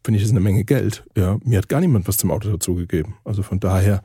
finde 0.04 0.18
ich 0.18 0.24
ist 0.24 0.30
eine 0.30 0.40
Menge 0.40 0.64
Geld. 0.64 1.04
Ja, 1.16 1.38
mir 1.44 1.58
hat 1.58 1.68
gar 1.68 1.80
niemand 1.80 2.08
was 2.08 2.16
zum 2.16 2.30
Auto 2.30 2.50
dazugegeben. 2.50 3.14
Also 3.24 3.42
von 3.42 3.60
daher 3.60 4.02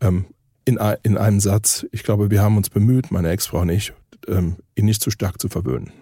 ähm, 0.00 0.26
in, 0.64 0.78
in 1.02 1.16
einem 1.16 1.40
Satz, 1.40 1.86
ich 1.92 2.02
glaube, 2.02 2.30
wir 2.30 2.42
haben 2.42 2.56
uns 2.56 2.70
bemüht, 2.70 3.10
meine 3.10 3.30
Ex-Frau 3.30 3.60
und 3.60 3.68
ich, 3.68 3.92
ähm, 4.26 4.56
ihn 4.74 4.86
nicht 4.86 5.02
zu 5.02 5.10
stark 5.10 5.40
zu 5.40 5.48
verwöhnen. 5.48 5.92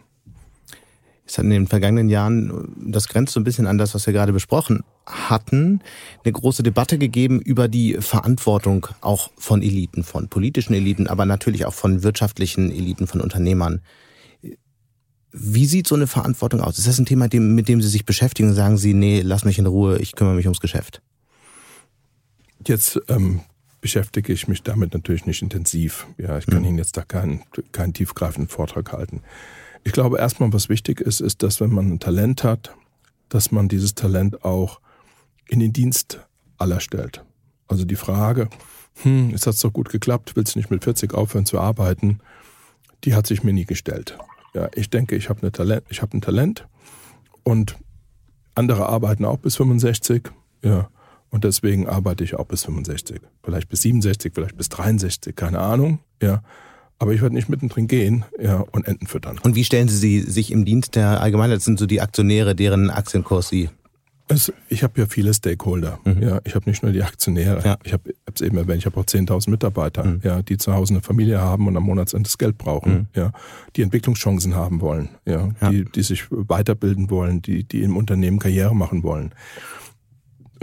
Es 1.26 1.38
hat 1.38 1.44
in 1.44 1.50
den 1.50 1.66
vergangenen 1.66 2.10
Jahren, 2.10 2.74
das 2.76 3.08
grenzt 3.08 3.32
so 3.32 3.40
ein 3.40 3.44
bisschen 3.44 3.66
an 3.66 3.78
das, 3.78 3.94
was 3.94 4.06
wir 4.06 4.12
gerade 4.12 4.32
besprochen 4.32 4.84
hatten, 5.06 5.80
eine 6.22 6.32
große 6.32 6.62
Debatte 6.62 6.98
gegeben 6.98 7.40
über 7.40 7.66
die 7.66 7.94
Verantwortung 7.94 8.86
auch 9.00 9.30
von 9.38 9.62
Eliten, 9.62 10.04
von 10.04 10.28
politischen 10.28 10.74
Eliten, 10.74 11.06
aber 11.06 11.24
natürlich 11.24 11.64
auch 11.64 11.72
von 11.72 12.02
wirtschaftlichen 12.02 12.70
Eliten, 12.70 13.06
von 13.06 13.22
Unternehmern. 13.22 13.80
Wie 15.32 15.66
sieht 15.66 15.86
so 15.86 15.94
eine 15.94 16.06
Verantwortung 16.06 16.60
aus? 16.60 16.78
Ist 16.78 16.86
das 16.86 16.98
ein 16.98 17.06
Thema, 17.06 17.28
mit 17.32 17.68
dem 17.68 17.80
Sie 17.80 17.88
sich 17.88 18.04
beschäftigen? 18.04 18.52
Sagen 18.52 18.76
Sie, 18.76 18.92
nee, 18.92 19.22
lass 19.22 19.44
mich 19.44 19.58
in 19.58 19.66
Ruhe, 19.66 19.98
ich 19.98 20.14
kümmere 20.14 20.34
mich 20.34 20.46
ums 20.46 20.60
Geschäft? 20.60 21.00
Jetzt 22.66 23.00
ähm, 23.08 23.40
beschäftige 23.80 24.32
ich 24.32 24.46
mich 24.46 24.62
damit 24.62 24.94
natürlich 24.94 25.26
nicht 25.26 25.42
intensiv. 25.42 26.06
Ja, 26.18 26.38
ich 26.38 26.46
kann 26.46 26.60
mhm. 26.60 26.68
Ihnen 26.68 26.78
jetzt 26.78 26.96
da 26.96 27.02
keinen, 27.02 27.42
keinen 27.72 27.94
tiefgreifenden 27.94 28.48
Vortrag 28.48 28.92
halten. 28.92 29.22
Ich 29.84 29.92
glaube 29.92 30.18
erstmal, 30.18 30.52
was 30.52 30.68
wichtig 30.68 31.00
ist, 31.00 31.20
ist, 31.20 31.42
dass 31.42 31.60
wenn 31.60 31.72
man 31.72 31.92
ein 31.92 32.00
Talent 32.00 32.42
hat, 32.42 32.74
dass 33.28 33.52
man 33.52 33.68
dieses 33.68 33.94
Talent 33.94 34.44
auch 34.44 34.80
in 35.46 35.60
den 35.60 35.72
Dienst 35.72 36.20
aller 36.58 36.80
stellt. 36.80 37.24
Also 37.68 37.84
die 37.84 37.96
Frage, 37.96 38.48
hm, 39.02 39.32
es 39.34 39.46
hat 39.46 39.62
doch 39.62 39.72
gut 39.72 39.90
geklappt, 39.90 40.36
willst 40.36 40.54
du 40.54 40.58
nicht 40.58 40.70
mit 40.70 40.84
40 40.84 41.14
aufhören 41.14 41.46
zu 41.46 41.60
arbeiten, 41.60 42.20
die 43.04 43.14
hat 43.14 43.26
sich 43.26 43.42
mir 43.42 43.52
nie 43.52 43.66
gestellt. 43.66 44.16
Ja, 44.54 44.68
ich 44.74 44.88
denke, 44.88 45.16
ich 45.16 45.28
habe 45.28 45.42
eine 45.42 45.52
Talent, 45.52 45.84
ich 45.90 46.00
habe 46.00 46.16
ein 46.16 46.20
Talent 46.20 46.66
und 47.42 47.76
andere 48.54 48.88
arbeiten 48.88 49.24
auch 49.24 49.38
bis 49.38 49.56
65. 49.56 50.30
Ja, 50.62 50.88
und 51.30 51.44
deswegen 51.44 51.88
arbeite 51.88 52.24
ich 52.24 52.36
auch 52.36 52.46
bis 52.46 52.64
65. 52.64 53.20
Vielleicht 53.42 53.68
bis 53.68 53.82
67, 53.82 54.32
vielleicht 54.32 54.56
bis 54.56 54.68
63, 54.68 55.34
keine 55.34 55.58
Ahnung. 55.58 55.98
Ja. 56.22 56.42
Aber 56.98 57.12
ich 57.12 57.22
werde 57.22 57.34
nicht 57.34 57.48
mittendrin 57.48 57.88
gehen 57.88 58.24
ja, 58.40 58.64
und 58.72 58.86
Enten 58.86 59.06
füttern. 59.06 59.38
Und 59.42 59.56
wie 59.56 59.64
stellen 59.64 59.88
Sie 59.88 60.20
sich 60.20 60.52
im 60.52 60.64
Dienst 60.64 60.94
der 60.94 61.20
Allgemeinheit? 61.20 61.58
Das 61.58 61.64
sind 61.64 61.78
so 61.78 61.86
die 61.86 62.00
Aktionäre, 62.00 62.54
deren 62.54 62.90
Aktienkurs 62.90 63.48
Sie 63.48 63.68
es, 64.26 64.52
ich 64.68 64.82
habe 64.82 65.00
ja 65.00 65.06
viele 65.06 65.34
Stakeholder. 65.34 65.98
Mhm. 66.04 66.22
Ja, 66.22 66.40
ich 66.44 66.54
habe 66.54 66.68
nicht 66.68 66.82
nur 66.82 66.92
die 66.92 67.02
Aktionäre. 67.02 67.62
Ja. 67.62 67.76
Ich 67.84 67.92
habe 67.92 68.14
es 68.32 68.40
eben 68.40 68.56
erwähnt. 68.56 68.78
Ich 68.78 68.86
habe 68.86 68.98
auch 68.98 69.04
10.000 69.04 69.50
Mitarbeiter, 69.50 70.04
mhm. 70.04 70.20
ja, 70.22 70.40
die 70.40 70.56
zu 70.56 70.72
Hause 70.72 70.94
eine 70.94 71.02
Familie 71.02 71.40
haben 71.40 71.66
und 71.66 71.76
am 71.76 71.82
Monatsende 71.82 72.26
das 72.26 72.38
Geld 72.38 72.56
brauchen. 72.56 72.92
Mhm. 72.92 73.06
Ja, 73.14 73.32
die 73.76 73.82
Entwicklungschancen 73.82 74.54
haben 74.54 74.80
wollen. 74.80 75.10
Ja, 75.26 75.50
ja, 75.60 75.70
die, 75.70 75.84
die 75.84 76.02
sich 76.02 76.24
weiterbilden 76.30 77.10
wollen, 77.10 77.42
die, 77.42 77.64
die 77.64 77.82
im 77.82 77.96
Unternehmen 77.96 78.38
Karriere 78.38 78.74
machen 78.74 79.02
wollen. 79.02 79.32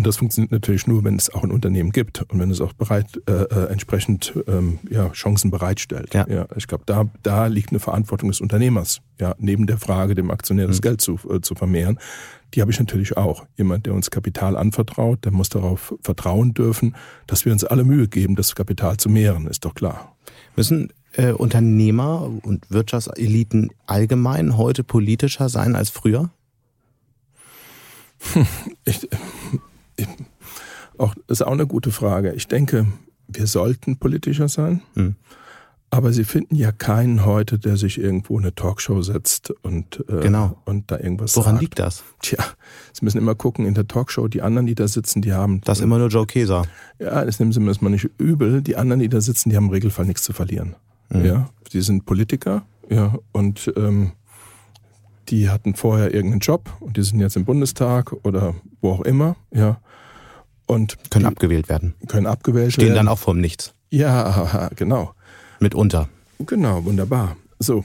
Und 0.02 0.08
das 0.08 0.18
funktioniert 0.18 0.52
natürlich 0.52 0.88
nur, 0.88 1.04
wenn 1.04 1.16
es 1.16 1.32
auch 1.32 1.44
ein 1.44 1.52
Unternehmen 1.52 1.92
gibt 1.92 2.24
und 2.24 2.40
wenn 2.40 2.50
es 2.50 2.60
auch 2.60 2.74
bereit 2.74 3.22
äh, 3.28 3.34
äh, 3.34 3.72
entsprechend 3.72 4.34
ähm, 4.48 4.80
ja, 4.90 5.12
Chancen 5.12 5.52
bereitstellt. 5.52 6.16
Ja. 6.16 6.26
ja 6.28 6.48
ich 6.56 6.66
glaube, 6.66 6.86
da, 6.88 7.06
da 7.22 7.46
liegt 7.46 7.70
eine 7.70 7.80
Verantwortung 7.80 8.30
des 8.30 8.42
Unternehmers, 8.42 9.02
ja, 9.20 9.36
neben 9.38 9.68
der 9.68 9.78
Frage, 9.78 10.16
dem 10.16 10.32
Aktionär 10.32 10.66
das 10.66 10.78
mhm. 10.78 10.82
Geld 10.82 11.02
zu, 11.02 11.20
äh, 11.30 11.42
zu 11.42 11.54
vermehren. 11.54 12.00
Die 12.56 12.62
habe 12.62 12.72
ich 12.72 12.80
natürlich 12.80 13.16
auch. 13.16 13.46
Jemand, 13.58 13.86
der 13.86 13.94
uns 13.94 14.10
Kapital 14.10 14.58
anvertraut, 14.58 15.24
der 15.24 15.34
muss 15.34 15.50
darauf 15.50 15.94
vertrauen 16.02 16.56
dürfen, 16.56 16.96
dass 17.28 17.46
wir 17.46 17.52
uns 17.52 17.64
alle 17.64 17.84
Mühe 17.84 18.08
geben, 18.08 18.36
das 18.36 18.56
Kapital 18.56 18.98
zu 18.98 19.08
mehren, 19.08 19.46
ist 19.46 19.66
doch 19.66 19.76
klar. 19.76 20.16
Müssen 20.56 20.92
äh, 21.12 21.32
Unternehmer 21.32 22.28
und 22.42 22.72
Wirtschaftseliten 22.72 23.70
allgemein 23.86 24.58
heute 24.58 24.84
politischer 24.84 25.48
sein 25.48 25.76
als 25.76 25.92
früher? 25.92 26.32
Ich, 28.84 29.08
auch, 30.98 31.16
ist 31.28 31.42
auch 31.42 31.52
eine 31.52 31.68
gute 31.68 31.92
Frage. 31.92 32.34
Ich 32.34 32.48
denke, 32.48 32.88
wir 33.28 33.48
sollten 33.48 33.98
politischer 33.98 34.48
sein. 34.48 34.82
Mhm. 34.96 35.16
Aber 35.94 36.14
sie 36.14 36.24
finden 36.24 36.56
ja 36.56 36.72
keinen 36.72 37.26
heute, 37.26 37.60
der 37.60 37.76
sich 37.76 38.00
irgendwo 38.00 38.38
in 38.38 38.46
eine 38.46 38.56
Talkshow 38.56 39.02
setzt 39.02 39.52
und, 39.62 40.06
äh, 40.08 40.22
genau. 40.22 40.58
und 40.64 40.90
da 40.90 40.98
irgendwas 40.98 41.36
Woran 41.36 41.56
sagt. 41.56 41.62
liegt 41.62 41.80
das? 41.80 42.06
Tja, 42.22 42.42
Sie 42.94 43.04
müssen 43.04 43.18
immer 43.18 43.36
gucken, 43.36 43.66
in 43.66 43.74
der 43.74 43.86
Talkshow, 43.86 44.30
die 44.30 44.42
anderen, 44.42 44.68
die 44.68 44.76
da 44.76 44.88
sitzen, 44.88 45.22
die 45.22 45.34
haben... 45.34 45.60
Das 45.66 45.80
ist 45.80 45.84
immer 45.84 45.98
nur 45.98 46.08
Joe 46.08 46.26
Keser. 46.26 46.64
Ja, 46.98 47.26
das 47.26 47.42
nehmen 47.42 47.52
Sie 47.52 47.60
mir 47.60 47.68
erstmal 47.68 47.92
nicht 47.92 48.10
übel. 48.18 48.62
Die 48.62 48.78
anderen, 48.78 49.02
die 49.02 49.10
da 49.10 49.20
sitzen, 49.20 49.50
die 49.50 49.58
haben 49.58 49.66
im 49.66 49.72
Regelfall 49.72 50.06
nichts 50.06 50.24
zu 50.24 50.32
verlieren. 50.32 50.78
Mhm. 51.10 51.26
Ja, 51.26 51.50
die 51.74 51.82
sind 51.82 52.06
Politiker, 52.06 52.64
ja, 52.90 53.18
und 53.34 53.72
ähm, 53.76 54.14
die 55.32 55.50
hatten 55.50 55.74
vorher 55.74 56.14
irgendeinen 56.14 56.42
Job 56.42 56.70
und 56.80 56.98
die 56.98 57.04
sind 57.04 57.20
jetzt 57.20 57.38
im 57.38 57.46
Bundestag 57.46 58.14
oder 58.24 58.54
wo 58.82 58.92
auch 58.92 59.02
immer, 59.02 59.38
ja. 59.52 59.80
Und 60.68 60.98
können 61.10 61.26
abgewählt 61.26 61.70
werden. 61.70 61.96
Können 62.08 62.28
abgewählt 62.28 62.74
Stehen 62.74 62.84
werden. 62.84 62.96
Stehen 62.96 63.06
dann 63.06 63.08
auch 63.12 63.20
vorm 63.20 63.40
Nichts. 63.40 63.74
Ja, 63.90 64.70
genau. 64.76 65.14
Mitunter. 65.60 66.08
Genau, 66.46 66.86
wunderbar. 66.86 67.36
So. 67.60 67.84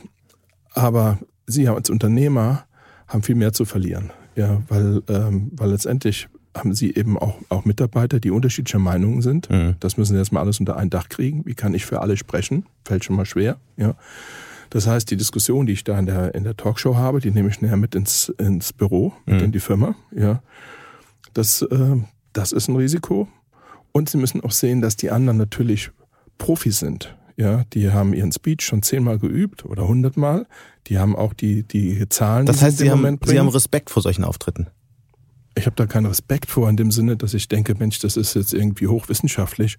Aber 0.72 1.18
Sie 1.46 1.68
als 1.68 1.90
Unternehmer 1.90 2.64
haben 3.08 3.22
viel 3.22 3.34
mehr 3.34 3.52
zu 3.52 3.64
verlieren. 3.64 4.10
Ja, 4.34 4.62
weil, 4.68 5.02
ähm, 5.08 5.50
weil 5.54 5.70
letztendlich 5.70 6.28
haben 6.54 6.74
Sie 6.74 6.94
eben 6.94 7.18
auch, 7.18 7.36
auch 7.48 7.64
Mitarbeiter, 7.64 8.20
die 8.20 8.30
unterschiedlicher 8.30 8.78
Meinungen 8.78 9.22
sind. 9.22 9.48
Mhm. 9.50 9.76
Das 9.80 9.96
müssen 9.96 10.14
Sie 10.14 10.18
jetzt 10.18 10.32
mal 10.32 10.40
alles 10.40 10.60
unter 10.60 10.76
ein 10.76 10.90
Dach 10.90 11.08
kriegen. 11.08 11.44
Wie 11.44 11.54
kann 11.54 11.74
ich 11.74 11.86
für 11.86 12.00
alle 12.00 12.16
sprechen? 12.16 12.66
Fällt 12.84 13.04
schon 13.04 13.16
mal 13.16 13.26
schwer. 13.26 13.56
Ja. 13.76 13.94
Das 14.76 14.86
heißt, 14.86 15.10
die 15.10 15.16
Diskussion, 15.16 15.64
die 15.64 15.72
ich 15.72 15.84
da 15.84 15.98
in 15.98 16.04
der, 16.04 16.34
in 16.34 16.44
der 16.44 16.54
Talkshow 16.54 16.96
habe, 16.96 17.20
die 17.20 17.30
nehme 17.30 17.48
ich 17.48 17.62
näher 17.62 17.78
mit 17.78 17.94
ins, 17.94 18.28
ins 18.36 18.74
Büro, 18.74 19.14
mit 19.24 19.36
mhm. 19.36 19.44
in 19.44 19.52
die 19.52 19.58
Firma. 19.58 19.94
Ja. 20.14 20.42
Das, 21.32 21.62
äh, 21.62 21.96
das 22.34 22.52
ist 22.52 22.68
ein 22.68 22.76
Risiko. 22.76 23.26
Und 23.92 24.10
Sie 24.10 24.18
müssen 24.18 24.42
auch 24.42 24.50
sehen, 24.50 24.82
dass 24.82 24.94
die 24.94 25.10
anderen 25.10 25.38
natürlich 25.38 25.92
Profis 26.36 26.78
sind. 26.78 27.16
Ja, 27.38 27.64
die 27.72 27.90
haben 27.90 28.12
ihren 28.12 28.32
Speech 28.32 28.66
schon 28.66 28.82
zehnmal 28.82 29.18
geübt 29.18 29.64
oder 29.64 29.88
hundertmal. 29.88 30.46
Die 30.88 30.98
haben 30.98 31.16
auch 31.16 31.32
die, 31.32 31.62
die 31.62 32.06
Zahlen. 32.10 32.44
Das 32.44 32.60
heißt, 32.60 32.76
Sie 32.76 32.90
haben, 32.90 33.18
Sie 33.24 33.38
haben 33.38 33.48
Respekt 33.48 33.88
vor 33.88 34.02
solchen 34.02 34.24
Auftritten. 34.24 34.66
Ich 35.54 35.64
habe 35.64 35.76
da 35.76 35.86
keinen 35.86 36.04
Respekt 36.04 36.50
vor 36.50 36.68
in 36.68 36.76
dem 36.76 36.90
Sinne, 36.90 37.16
dass 37.16 37.32
ich 37.32 37.48
denke, 37.48 37.74
Mensch, 37.76 37.98
das 38.00 38.18
ist 38.18 38.34
jetzt 38.34 38.52
irgendwie 38.52 38.88
hochwissenschaftlich. 38.88 39.78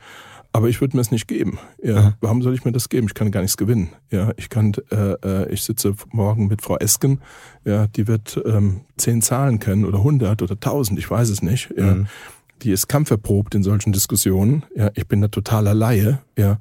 Aber 0.58 0.70
ich 0.70 0.82
würde 0.82 0.98
mir 0.98 1.02
es 1.02 1.12
nicht 1.12 1.28
geben. 1.28 1.60
Ja, 1.84 1.98
Aha. 1.98 2.18
warum 2.20 2.42
soll 2.42 2.56
ich 2.56 2.66
mir 2.66 2.72
das 2.72 2.90
geben? 2.90 3.06
Ich 3.06 3.14
kann 3.14 3.30
gar 3.30 3.42
nichts 3.42 3.58
gewinnen. 3.58 3.90
Ja, 4.10 4.32
ich 4.38 4.50
kann, 4.50 4.74
äh, 4.90 5.12
äh, 5.24 5.54
ich 5.54 5.62
sitze 5.62 5.94
morgen 6.12 6.48
mit 6.48 6.64
Frau 6.64 6.78
Esken. 6.78 7.22
Ja, 7.64 7.86
die 7.86 8.08
wird 8.08 8.42
ähm, 8.44 8.82
zehn 8.98 9.22
Zahlen 9.22 9.60
kennen 9.60 9.86
oder 9.86 10.02
hundert 10.02 10.42
oder 10.42 10.60
tausend, 10.60 10.98
ich 10.98 11.12
weiß 11.12 11.30
es 11.30 11.44
nicht. 11.44 11.72
Ja. 11.78 11.94
Mhm 11.94 12.08
die 12.64 12.72
ist 12.72 12.88
kampferprobt 12.88 13.54
in 13.54 13.62
solchen 13.62 13.94
Diskussionen. 13.94 14.64
Ja, 14.76 14.90
ich 14.96 15.08
bin 15.08 15.22
da 15.22 15.28
totaler 15.28 15.76
Laie. 15.76 16.22
Ja, 16.36 16.58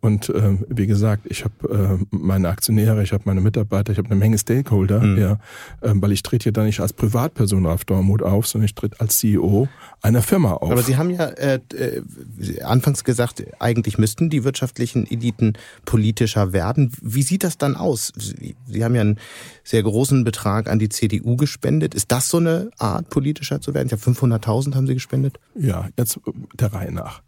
Und 0.00 0.28
äh, 0.28 0.56
wie 0.68 0.86
gesagt, 0.86 1.26
ich 1.28 1.44
habe 1.44 1.98
äh, 2.00 2.04
meine 2.10 2.48
Aktionäre, 2.48 3.02
ich 3.02 3.12
habe 3.12 3.24
meine 3.26 3.40
Mitarbeiter, 3.40 3.90
ich 3.92 3.98
habe 3.98 4.08
eine 4.10 4.18
Menge 4.18 4.38
Stakeholder, 4.38 5.00
mhm. 5.00 5.18
ja, 5.18 5.32
äh, 5.80 5.92
weil 5.94 6.12
ich 6.12 6.22
trete 6.22 6.44
hier 6.44 6.52
da 6.52 6.62
nicht 6.62 6.78
als 6.78 6.92
Privatperson 6.92 7.66
auf 7.66 7.84
Dortmund 7.84 8.22
auf, 8.22 8.46
sondern 8.46 8.66
ich 8.66 8.76
trete 8.76 9.00
als 9.00 9.18
CEO 9.18 9.66
einer 10.00 10.22
Firma 10.22 10.52
auf. 10.52 10.70
Aber 10.70 10.82
Sie 10.82 10.96
haben 10.96 11.10
ja 11.10 11.24
äh, 11.24 11.58
äh, 11.74 12.62
anfangs 12.62 13.02
gesagt, 13.02 13.42
eigentlich 13.58 13.98
müssten 13.98 14.30
die 14.30 14.44
wirtschaftlichen 14.44 15.10
Eliten 15.10 15.54
politischer 15.84 16.52
werden. 16.52 16.92
Wie 17.02 17.22
sieht 17.22 17.42
das 17.42 17.58
dann 17.58 17.74
aus? 17.74 18.12
Sie, 18.16 18.54
Sie 18.66 18.84
haben 18.84 18.94
ja 18.94 19.00
einen 19.00 19.18
sehr 19.64 19.82
großen 19.82 20.22
Betrag 20.22 20.68
an 20.68 20.78
die 20.78 20.88
CDU 20.88 21.36
gespendet. 21.36 21.96
Ist 21.96 22.12
das 22.12 22.28
so 22.28 22.36
eine 22.36 22.70
Art, 22.78 23.10
politischer 23.10 23.60
zu 23.60 23.74
werden? 23.74 23.88
Ich 23.88 23.92
habe 23.92 24.02
500.000 24.02 24.76
haben 24.76 24.86
Sie 24.86 24.94
gespendet? 24.94 25.40
Ja, 25.56 25.88
jetzt 25.96 26.20
der 26.54 26.72
Reihe 26.72 26.92
nach. 26.92 27.22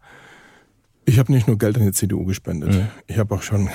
Ich 1.11 1.19
habe 1.19 1.33
nicht 1.33 1.45
nur 1.45 1.57
Geld 1.57 1.75
an 1.75 1.83
die 1.83 1.91
CDU 1.91 2.23
gespendet. 2.23 2.73
Mhm. 2.73 2.87
Ich 3.05 3.17
habe 3.17 3.35
auch 3.35 3.41
schon 3.41 3.67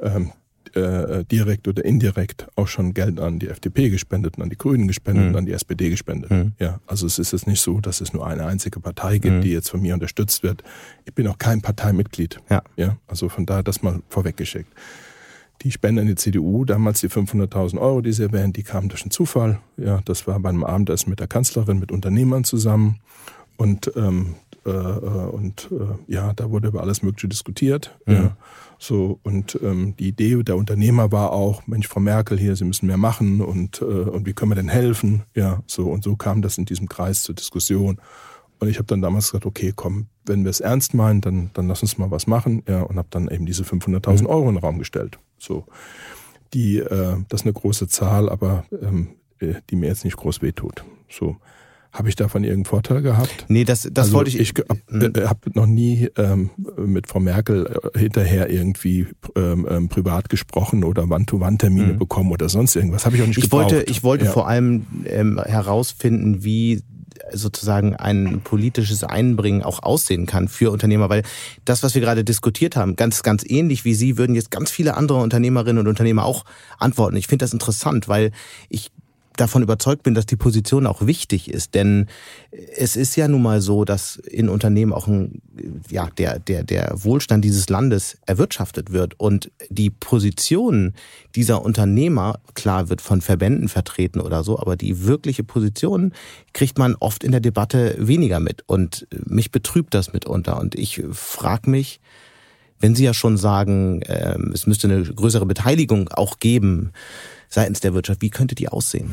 ähm, 0.00 0.30
äh, 0.74 1.24
direkt 1.24 1.66
oder 1.66 1.84
indirekt 1.84 2.46
auch 2.54 2.68
schon 2.68 2.94
Geld 2.94 3.18
an 3.18 3.40
die 3.40 3.48
FDP 3.48 3.90
gespendet, 3.90 4.40
an 4.40 4.48
die 4.48 4.56
Grünen 4.56 4.86
gespendet, 4.86 5.30
mhm. 5.30 5.36
an 5.36 5.44
die 5.44 5.50
SPD 5.50 5.90
gespendet. 5.90 6.30
Mhm. 6.30 6.52
Ja, 6.60 6.78
also 6.86 7.06
es 7.06 7.18
ist 7.18 7.32
jetzt 7.32 7.48
nicht 7.48 7.60
so, 7.60 7.80
dass 7.80 8.00
es 8.00 8.12
nur 8.12 8.24
eine 8.24 8.46
einzige 8.46 8.78
Partei 8.78 9.18
gibt, 9.18 9.38
mhm. 9.38 9.40
die 9.40 9.50
jetzt 9.50 9.70
von 9.70 9.82
mir 9.82 9.92
unterstützt 9.92 10.44
wird. 10.44 10.62
Ich 11.04 11.12
bin 11.12 11.26
auch 11.26 11.38
kein 11.38 11.62
Parteimitglied. 11.62 12.38
Ja. 12.48 12.62
ja, 12.76 12.96
also 13.08 13.28
von 13.28 13.44
daher 13.44 13.64
das 13.64 13.82
mal 13.82 14.00
vorweggeschickt. 14.08 14.72
Die 15.62 15.72
Spende 15.72 16.02
an 16.02 16.06
die 16.06 16.14
CDU, 16.14 16.64
damals 16.64 17.00
die 17.00 17.08
500.000 17.08 17.80
Euro, 17.80 18.02
die 18.02 18.12
Sie 18.12 18.22
erwähnen, 18.22 18.52
die 18.52 18.62
kamen 18.62 18.88
durch 18.88 19.02
einen 19.02 19.10
Zufall. 19.10 19.58
Ja, 19.78 20.00
das 20.04 20.28
war 20.28 20.38
bei 20.38 20.48
einem 20.48 20.62
Abendessen 20.62 21.10
mit 21.10 21.18
der 21.18 21.26
Kanzlerin, 21.26 21.80
mit 21.80 21.90
Unternehmern 21.90 22.44
zusammen. 22.44 23.00
Und 23.56 23.92
ähm, 23.96 24.34
äh, 24.66 24.70
äh, 24.70 25.28
und 25.30 25.68
äh, 25.72 26.12
ja, 26.12 26.32
da 26.32 26.50
wurde 26.50 26.68
über 26.68 26.82
alles 26.82 27.02
Mögliche 27.02 27.28
diskutiert. 27.28 27.98
Mhm. 28.06 28.14
Ja. 28.14 28.36
So, 28.78 29.20
und 29.22 29.58
ähm, 29.62 29.94
die 29.96 30.08
Idee 30.08 30.42
der 30.42 30.56
Unternehmer 30.56 31.12
war 31.12 31.32
auch, 31.32 31.66
Mensch, 31.66 31.88
Frau 31.88 32.00
Merkel 32.00 32.38
hier, 32.38 32.56
Sie 32.56 32.64
müssen 32.64 32.86
mehr 32.86 32.96
machen 32.96 33.40
und, 33.40 33.80
äh, 33.80 33.84
und 33.84 34.26
wie 34.26 34.32
können 34.32 34.50
wir 34.50 34.56
denn 34.56 34.68
helfen? 34.68 35.22
Ja, 35.34 35.62
so 35.66 35.90
und 35.90 36.04
so 36.04 36.16
kam 36.16 36.42
das 36.42 36.58
in 36.58 36.64
diesem 36.64 36.88
Kreis 36.88 37.22
zur 37.22 37.34
Diskussion. 37.34 37.98
Und 38.58 38.68
ich 38.68 38.76
habe 38.78 38.86
dann 38.86 39.02
damals 39.02 39.26
gesagt, 39.26 39.46
okay, 39.46 39.72
komm, 39.74 40.06
wenn 40.26 40.44
wir 40.44 40.50
es 40.50 40.60
ernst 40.60 40.94
meinen, 40.94 41.20
dann, 41.20 41.50
dann 41.54 41.68
lass 41.68 41.82
uns 41.82 41.98
mal 41.98 42.10
was 42.10 42.26
machen. 42.26 42.62
Ja, 42.68 42.82
und 42.82 42.96
habe 42.96 43.08
dann 43.10 43.28
eben 43.28 43.46
diese 43.46 43.62
500.000 43.62 44.22
mhm. 44.22 44.26
Euro 44.26 44.48
in 44.48 44.54
den 44.54 44.62
Raum 44.64 44.78
gestellt. 44.78 45.18
So, 45.38 45.66
die, 46.52 46.78
äh, 46.78 47.16
das 47.28 47.40
ist 47.40 47.46
eine 47.46 47.52
große 47.52 47.88
Zahl, 47.88 48.28
aber 48.28 48.64
ähm, 48.82 49.08
äh, 49.38 49.54
die 49.70 49.76
mir 49.76 49.88
jetzt 49.88 50.04
nicht 50.04 50.16
groß 50.16 50.42
wehtut. 50.42 50.84
So, 51.10 51.36
habe 51.94 52.08
ich 52.08 52.16
davon 52.16 52.42
irgendeinen 52.42 52.64
Vorteil 52.64 53.02
gehabt? 53.02 53.46
Nee, 53.46 53.64
das, 53.64 53.88
das 53.92 54.06
also 54.06 54.18
wollte 54.18 54.30
ich. 54.30 54.40
Ich 54.40 54.54
habe 54.68 54.80
hm. 54.88 55.12
äh, 55.14 55.26
hab 55.26 55.54
noch 55.54 55.66
nie 55.66 56.08
ähm, 56.16 56.50
mit 56.76 57.08
Frau 57.08 57.20
Merkel 57.20 57.66
äh, 57.94 57.98
hinterher 57.98 58.50
irgendwie 58.50 59.06
ähm, 59.36 59.66
ähm, 59.70 59.88
privat 59.88 60.28
gesprochen 60.28 60.82
oder 60.82 61.08
Wand-to-Wand-Termine 61.08 61.94
mhm. 61.94 61.98
bekommen 61.98 62.32
oder 62.32 62.48
sonst 62.48 62.74
irgendwas. 62.74 63.06
Habe 63.06 63.14
ich 63.14 63.22
auch 63.22 63.28
nicht 63.28 63.38
ich 63.38 63.44
gebraucht. 63.44 63.72
Wollte, 63.72 63.88
ich 63.88 64.02
wollte 64.02 64.24
ja. 64.24 64.32
vor 64.32 64.48
allem 64.48 64.86
ähm, 65.06 65.40
herausfinden, 65.44 66.42
wie 66.42 66.82
sozusagen 67.32 67.94
ein 67.94 68.40
politisches 68.42 69.04
Einbringen 69.04 69.62
auch 69.62 69.82
aussehen 69.82 70.26
kann 70.26 70.48
für 70.48 70.72
Unternehmer, 70.72 71.08
weil 71.08 71.22
das, 71.64 71.84
was 71.84 71.94
wir 71.94 72.02
gerade 72.02 72.24
diskutiert 72.24 72.74
haben, 72.74 72.96
ganz, 72.96 73.22
ganz 73.22 73.44
ähnlich 73.48 73.84
wie 73.84 73.94
Sie, 73.94 74.18
würden 74.18 74.34
jetzt 74.34 74.50
ganz 74.50 74.72
viele 74.72 74.96
andere 74.96 75.18
Unternehmerinnen 75.20 75.78
und 75.78 75.86
Unternehmer 75.86 76.24
auch 76.24 76.44
antworten. 76.78 77.16
Ich 77.16 77.28
finde 77.28 77.44
das 77.44 77.52
interessant, 77.52 78.08
weil 78.08 78.32
ich 78.68 78.90
davon 79.36 79.62
überzeugt 79.62 80.02
bin, 80.02 80.14
dass 80.14 80.26
die 80.26 80.36
Position 80.36 80.86
auch 80.86 81.06
wichtig 81.06 81.50
ist, 81.50 81.74
denn 81.74 82.06
es 82.76 82.96
ist 82.96 83.16
ja 83.16 83.26
nun 83.26 83.42
mal 83.42 83.60
so, 83.60 83.84
dass 83.84 84.16
in 84.16 84.48
Unternehmen 84.48 84.92
auch 84.92 85.08
ein, 85.08 85.42
ja, 85.90 86.08
der, 86.18 86.38
der, 86.38 86.62
der 86.62 86.94
Wohlstand 86.96 87.44
dieses 87.44 87.68
Landes 87.68 88.18
erwirtschaftet 88.26 88.92
wird. 88.92 89.18
Und 89.18 89.50
die 89.70 89.90
Position 89.90 90.94
dieser 91.34 91.62
Unternehmer, 91.64 92.38
klar, 92.54 92.88
wird 92.88 93.00
von 93.00 93.20
Verbänden 93.20 93.68
vertreten 93.68 94.20
oder 94.20 94.44
so, 94.44 94.58
aber 94.58 94.76
die 94.76 95.04
wirkliche 95.04 95.42
Position 95.42 96.12
kriegt 96.52 96.78
man 96.78 96.94
oft 96.94 97.24
in 97.24 97.32
der 97.32 97.40
Debatte 97.40 97.96
weniger 97.98 98.40
mit. 98.40 98.62
Und 98.66 99.06
mich 99.26 99.50
betrübt 99.50 99.94
das 99.94 100.12
mitunter. 100.12 100.60
Und 100.60 100.76
ich 100.76 101.02
frage 101.12 101.70
mich, 101.70 102.00
wenn 102.80 102.94
Sie 102.94 103.04
ja 103.04 103.14
schon 103.14 103.36
sagen, 103.36 104.02
äh, 104.02 104.36
es 104.52 104.66
müsste 104.66 104.88
eine 104.88 105.02
größere 105.02 105.46
Beteiligung 105.46 106.08
auch 106.10 106.38
geben, 106.38 106.92
seitens 107.48 107.80
der 107.80 107.94
Wirtschaft. 107.94 108.22
Wie 108.22 108.30
könnte 108.30 108.54
die 108.54 108.68
aussehen? 108.68 109.12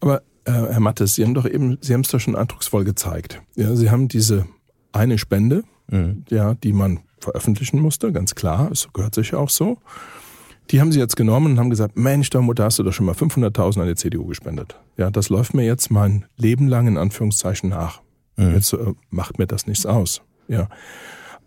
Aber 0.00 0.22
äh, 0.44 0.52
Herr 0.52 0.80
Mattes, 0.80 1.14
Sie 1.14 1.24
haben 1.24 1.34
doch 1.34 1.46
eben, 1.46 1.78
Sie 1.80 1.94
haben 1.94 2.02
es 2.02 2.08
doch 2.08 2.20
schon 2.20 2.36
eindrucksvoll 2.36 2.84
gezeigt. 2.84 3.42
Ja, 3.56 3.74
Sie 3.76 3.90
haben 3.90 4.08
diese 4.08 4.46
eine 4.92 5.18
Spende, 5.18 5.64
mhm. 5.88 6.24
ja, 6.30 6.54
die 6.54 6.72
man 6.72 7.00
veröffentlichen 7.20 7.80
musste, 7.80 8.12
ganz 8.12 8.34
klar, 8.34 8.70
es 8.70 8.88
gehört 8.92 9.14
sich 9.14 9.34
auch 9.34 9.50
so. 9.50 9.78
Die 10.70 10.80
haben 10.80 10.92
sie 10.92 10.98
jetzt 10.98 11.16
genommen 11.16 11.52
und 11.52 11.58
haben 11.58 11.70
gesagt, 11.70 11.96
Mensch, 11.96 12.28
da 12.28 12.42
hast 12.58 12.78
du 12.78 12.82
doch 12.82 12.92
schon 12.92 13.06
mal 13.06 13.14
500.000 13.14 13.80
an 13.80 13.88
die 13.88 13.94
CDU 13.94 14.26
gespendet. 14.26 14.78
Ja, 14.98 15.10
das 15.10 15.30
läuft 15.30 15.54
mir 15.54 15.64
jetzt 15.64 15.90
mein 15.90 16.26
Leben 16.36 16.68
lang 16.68 16.86
in 16.86 16.98
Anführungszeichen 16.98 17.70
nach. 17.70 18.02
Mhm. 18.36 18.52
Jetzt 18.52 18.74
äh, 18.74 18.92
macht 19.08 19.38
mir 19.38 19.46
das 19.46 19.66
nichts 19.66 19.86
aus. 19.86 20.20
Ja. 20.46 20.68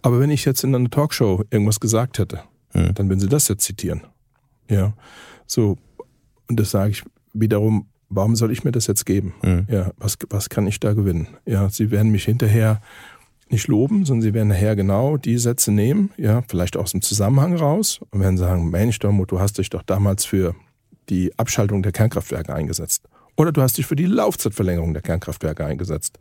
Aber 0.02 0.20
wenn 0.20 0.32
ich 0.32 0.46
jetzt 0.46 0.64
in 0.64 0.74
einer 0.74 0.90
Talkshow 0.90 1.44
irgendwas 1.52 1.80
gesagt 1.80 2.18
hätte, 2.18 2.42
mhm. 2.74 2.96
dann 2.96 3.10
würden 3.10 3.20
sie 3.20 3.30
das 3.30 3.48
jetzt 3.48 3.64
zitieren. 3.64 4.02
Ja. 4.70 4.94
So, 5.46 5.78
und 6.50 6.60
das 6.60 6.72
sage 6.72 6.92
ich 6.92 7.04
wiederum, 7.34 7.88
warum 8.10 8.36
soll 8.36 8.52
ich 8.52 8.64
mir 8.64 8.72
das 8.72 8.88
jetzt 8.88 9.06
geben? 9.06 9.34
Mhm. 9.42 9.68
Ja, 9.70 9.92
was, 9.98 10.18
was 10.30 10.50
kann 10.50 10.68
ich 10.68 10.80
da 10.80 10.94
gewinnen? 10.94 11.28
Ja, 11.46 11.70
sie 11.70 11.92
werden 11.92 12.12
mich 12.12 12.26
hinterher 12.26 12.82
nicht 13.50 13.68
loben, 13.68 14.06
sondern 14.06 14.22
sie 14.22 14.34
werden 14.34 14.48
nachher 14.48 14.76
genau 14.76 15.18
die 15.18 15.38
Sätze 15.38 15.72
nehmen, 15.72 16.12
ja, 16.18 16.42
vielleicht 16.48 16.78
aus 16.78 16.92
dem 16.92 17.02
Zusammenhang 17.02 17.56
raus 17.56 18.00
und 18.12 18.22
werden 18.22 18.38
sagen, 18.38 18.70
Mensch, 18.70 19.00
Dormut, 19.00 19.32
du 19.32 19.40
hast 19.40 19.58
dich 19.58 19.70
doch 19.70 19.84
damals 19.84 20.26
für 20.26 20.56
die 21.10 21.38
Abschaltung 21.38 21.84
der 21.84 21.92
Kernkraftwerke 21.92 22.54
eingesetzt. 22.54 23.10
Oder 23.36 23.52
du 23.52 23.62
hast 23.62 23.78
dich 23.78 23.86
für 23.86 23.96
die 23.96 24.06
Laufzeitverlängerung 24.06 24.94
der 24.94 25.02
Kernkraftwerke 25.02 25.66
eingesetzt. 25.66 26.20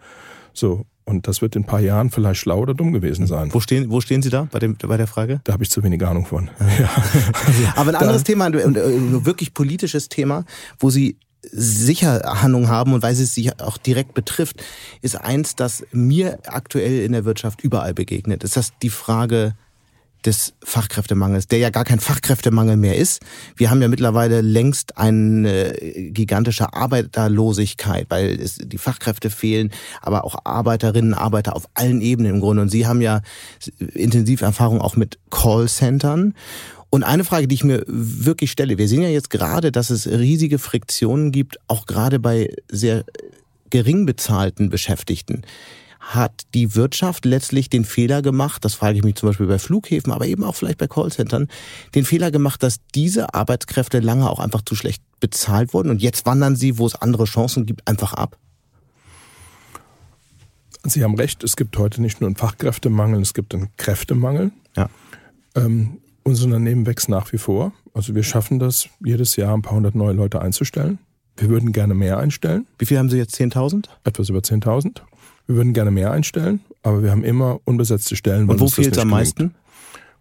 So, 0.52 0.86
und 1.04 1.26
das 1.26 1.42
wird 1.42 1.56
in 1.56 1.62
ein 1.62 1.66
paar 1.66 1.80
Jahren 1.80 2.10
vielleicht 2.10 2.40
schlau 2.40 2.60
oder 2.60 2.74
dumm 2.74 2.92
gewesen 2.92 3.26
sein. 3.26 3.52
Wo 3.52 3.60
stehen, 3.60 3.90
wo 3.90 4.00
stehen 4.00 4.22
Sie 4.22 4.30
da 4.30 4.48
bei, 4.50 4.58
dem, 4.58 4.76
bei 4.76 4.96
der 4.96 5.06
Frage? 5.06 5.40
Da 5.44 5.52
habe 5.52 5.64
ich 5.64 5.70
zu 5.70 5.82
wenig 5.82 6.04
Ahnung 6.04 6.26
von. 6.26 6.50
Ja. 6.78 6.90
Aber 7.76 7.90
ein 7.90 7.96
anderes 7.96 8.24
Thema, 8.24 8.46
ein 8.46 9.24
wirklich 9.24 9.54
politisches 9.54 10.08
Thema, 10.08 10.44
wo 10.78 10.90
Sie 10.90 11.16
sicher 11.42 12.26
Ahnung 12.44 12.68
haben 12.68 12.92
und 12.92 13.02
weil 13.02 13.12
es 13.12 13.34
sich 13.34 13.60
auch 13.60 13.78
direkt 13.78 14.14
betrifft, 14.14 14.62
ist 15.00 15.16
eins, 15.16 15.56
das 15.56 15.84
mir 15.92 16.38
aktuell 16.46 17.02
in 17.02 17.12
der 17.12 17.24
Wirtschaft 17.24 17.62
überall 17.62 17.94
begegnet. 17.94 18.44
Ist 18.44 18.56
das 18.56 18.72
die 18.82 18.90
Frage 18.90 19.54
des 20.26 20.54
Fachkräftemangels, 20.62 21.46
der 21.46 21.58
ja 21.58 21.70
gar 21.70 21.84
kein 21.84 22.00
Fachkräftemangel 22.00 22.76
mehr 22.76 22.96
ist. 22.96 23.20
Wir 23.56 23.70
haben 23.70 23.82
ja 23.82 23.88
mittlerweile 23.88 24.40
längst 24.40 24.98
eine 24.98 25.72
gigantische 26.12 26.72
Arbeiterlosigkeit, 26.72 28.06
weil 28.08 28.40
es, 28.40 28.56
die 28.56 28.78
Fachkräfte 28.78 29.30
fehlen, 29.30 29.70
aber 30.00 30.24
auch 30.24 30.36
Arbeiterinnen, 30.44 31.14
Arbeiter 31.14 31.56
auf 31.56 31.68
allen 31.74 32.00
Ebenen 32.00 32.34
im 32.34 32.40
Grunde. 32.40 32.62
Und 32.62 32.68
Sie 32.68 32.86
haben 32.86 33.00
ja 33.00 33.22
intensiv 33.94 34.42
Erfahrung 34.42 34.80
auch 34.80 34.96
mit 34.96 35.18
Callcentern. 35.30 36.34
Und 36.90 37.04
eine 37.04 37.24
Frage, 37.24 37.46
die 37.46 37.54
ich 37.54 37.64
mir 37.64 37.84
wirklich 37.86 38.50
stelle, 38.50 38.76
wir 38.76 38.88
sehen 38.88 39.02
ja 39.02 39.08
jetzt 39.08 39.30
gerade, 39.30 39.70
dass 39.70 39.90
es 39.90 40.08
riesige 40.08 40.58
Friktionen 40.58 41.30
gibt, 41.30 41.58
auch 41.68 41.86
gerade 41.86 42.18
bei 42.18 42.52
sehr 42.68 43.04
gering 43.70 44.06
bezahlten 44.06 44.68
Beschäftigten 44.68 45.42
hat 46.00 46.42
die 46.54 46.74
Wirtschaft 46.74 47.26
letztlich 47.26 47.68
den 47.68 47.84
Fehler 47.84 48.22
gemacht, 48.22 48.64
das 48.64 48.74
frage 48.74 48.96
ich 48.96 49.04
mich 49.04 49.16
zum 49.16 49.28
Beispiel 49.28 49.46
bei 49.46 49.58
Flughäfen, 49.58 50.12
aber 50.12 50.26
eben 50.26 50.42
auch 50.42 50.56
vielleicht 50.56 50.78
bei 50.78 50.88
Callcentern, 50.88 51.48
den 51.94 52.04
Fehler 52.04 52.30
gemacht, 52.30 52.62
dass 52.62 52.80
diese 52.94 53.34
Arbeitskräfte 53.34 54.00
lange 54.00 54.28
auch 54.28 54.40
einfach 54.40 54.62
zu 54.62 54.74
schlecht 54.74 55.02
bezahlt 55.20 55.74
wurden 55.74 55.90
und 55.90 56.02
jetzt 56.02 56.24
wandern 56.24 56.56
sie, 56.56 56.78
wo 56.78 56.86
es 56.86 56.94
andere 56.94 57.24
Chancen 57.26 57.66
gibt, 57.66 57.86
einfach 57.86 58.14
ab? 58.14 58.38
Sie 60.84 61.04
haben 61.04 61.14
recht, 61.14 61.44
es 61.44 61.56
gibt 61.56 61.76
heute 61.76 62.00
nicht 62.00 62.22
nur 62.22 62.28
einen 62.28 62.36
Fachkräftemangel, 62.36 63.20
es 63.20 63.34
gibt 63.34 63.54
einen 63.54 63.68
Kräftemangel. 63.76 64.50
Ja. 64.76 64.88
Ähm, 65.54 65.98
unser 66.22 66.46
Unternehmen 66.46 66.86
wächst 66.86 67.10
nach 67.10 67.32
wie 67.32 67.38
vor. 67.38 67.72
Also 67.92 68.14
wir 68.14 68.22
schaffen 68.22 68.58
das, 68.58 68.88
jedes 69.04 69.36
Jahr 69.36 69.54
ein 69.54 69.62
paar 69.62 69.74
hundert 69.74 69.94
neue 69.94 70.14
Leute 70.14 70.40
einzustellen. 70.40 70.98
Wir 71.36 71.48
würden 71.48 71.72
gerne 71.72 71.94
mehr 71.94 72.18
einstellen. 72.18 72.66
Wie 72.78 72.86
viel 72.86 72.98
haben 72.98 73.10
Sie 73.10 73.18
jetzt? 73.18 73.34
10.000? 73.34 73.86
Etwas 74.04 74.28
über 74.28 74.40
10.000. 74.40 75.00
Wir 75.50 75.56
würden 75.56 75.72
gerne 75.72 75.90
mehr 75.90 76.12
einstellen, 76.12 76.60
aber 76.84 77.02
wir 77.02 77.10
haben 77.10 77.24
immer 77.24 77.58
unbesetzte 77.64 78.14
Stellen. 78.14 78.48
Und 78.48 78.60
wo 78.60 78.68
fehlt 78.68 78.92
es 78.92 78.98
am 78.98 79.08
meisten? 79.08 79.52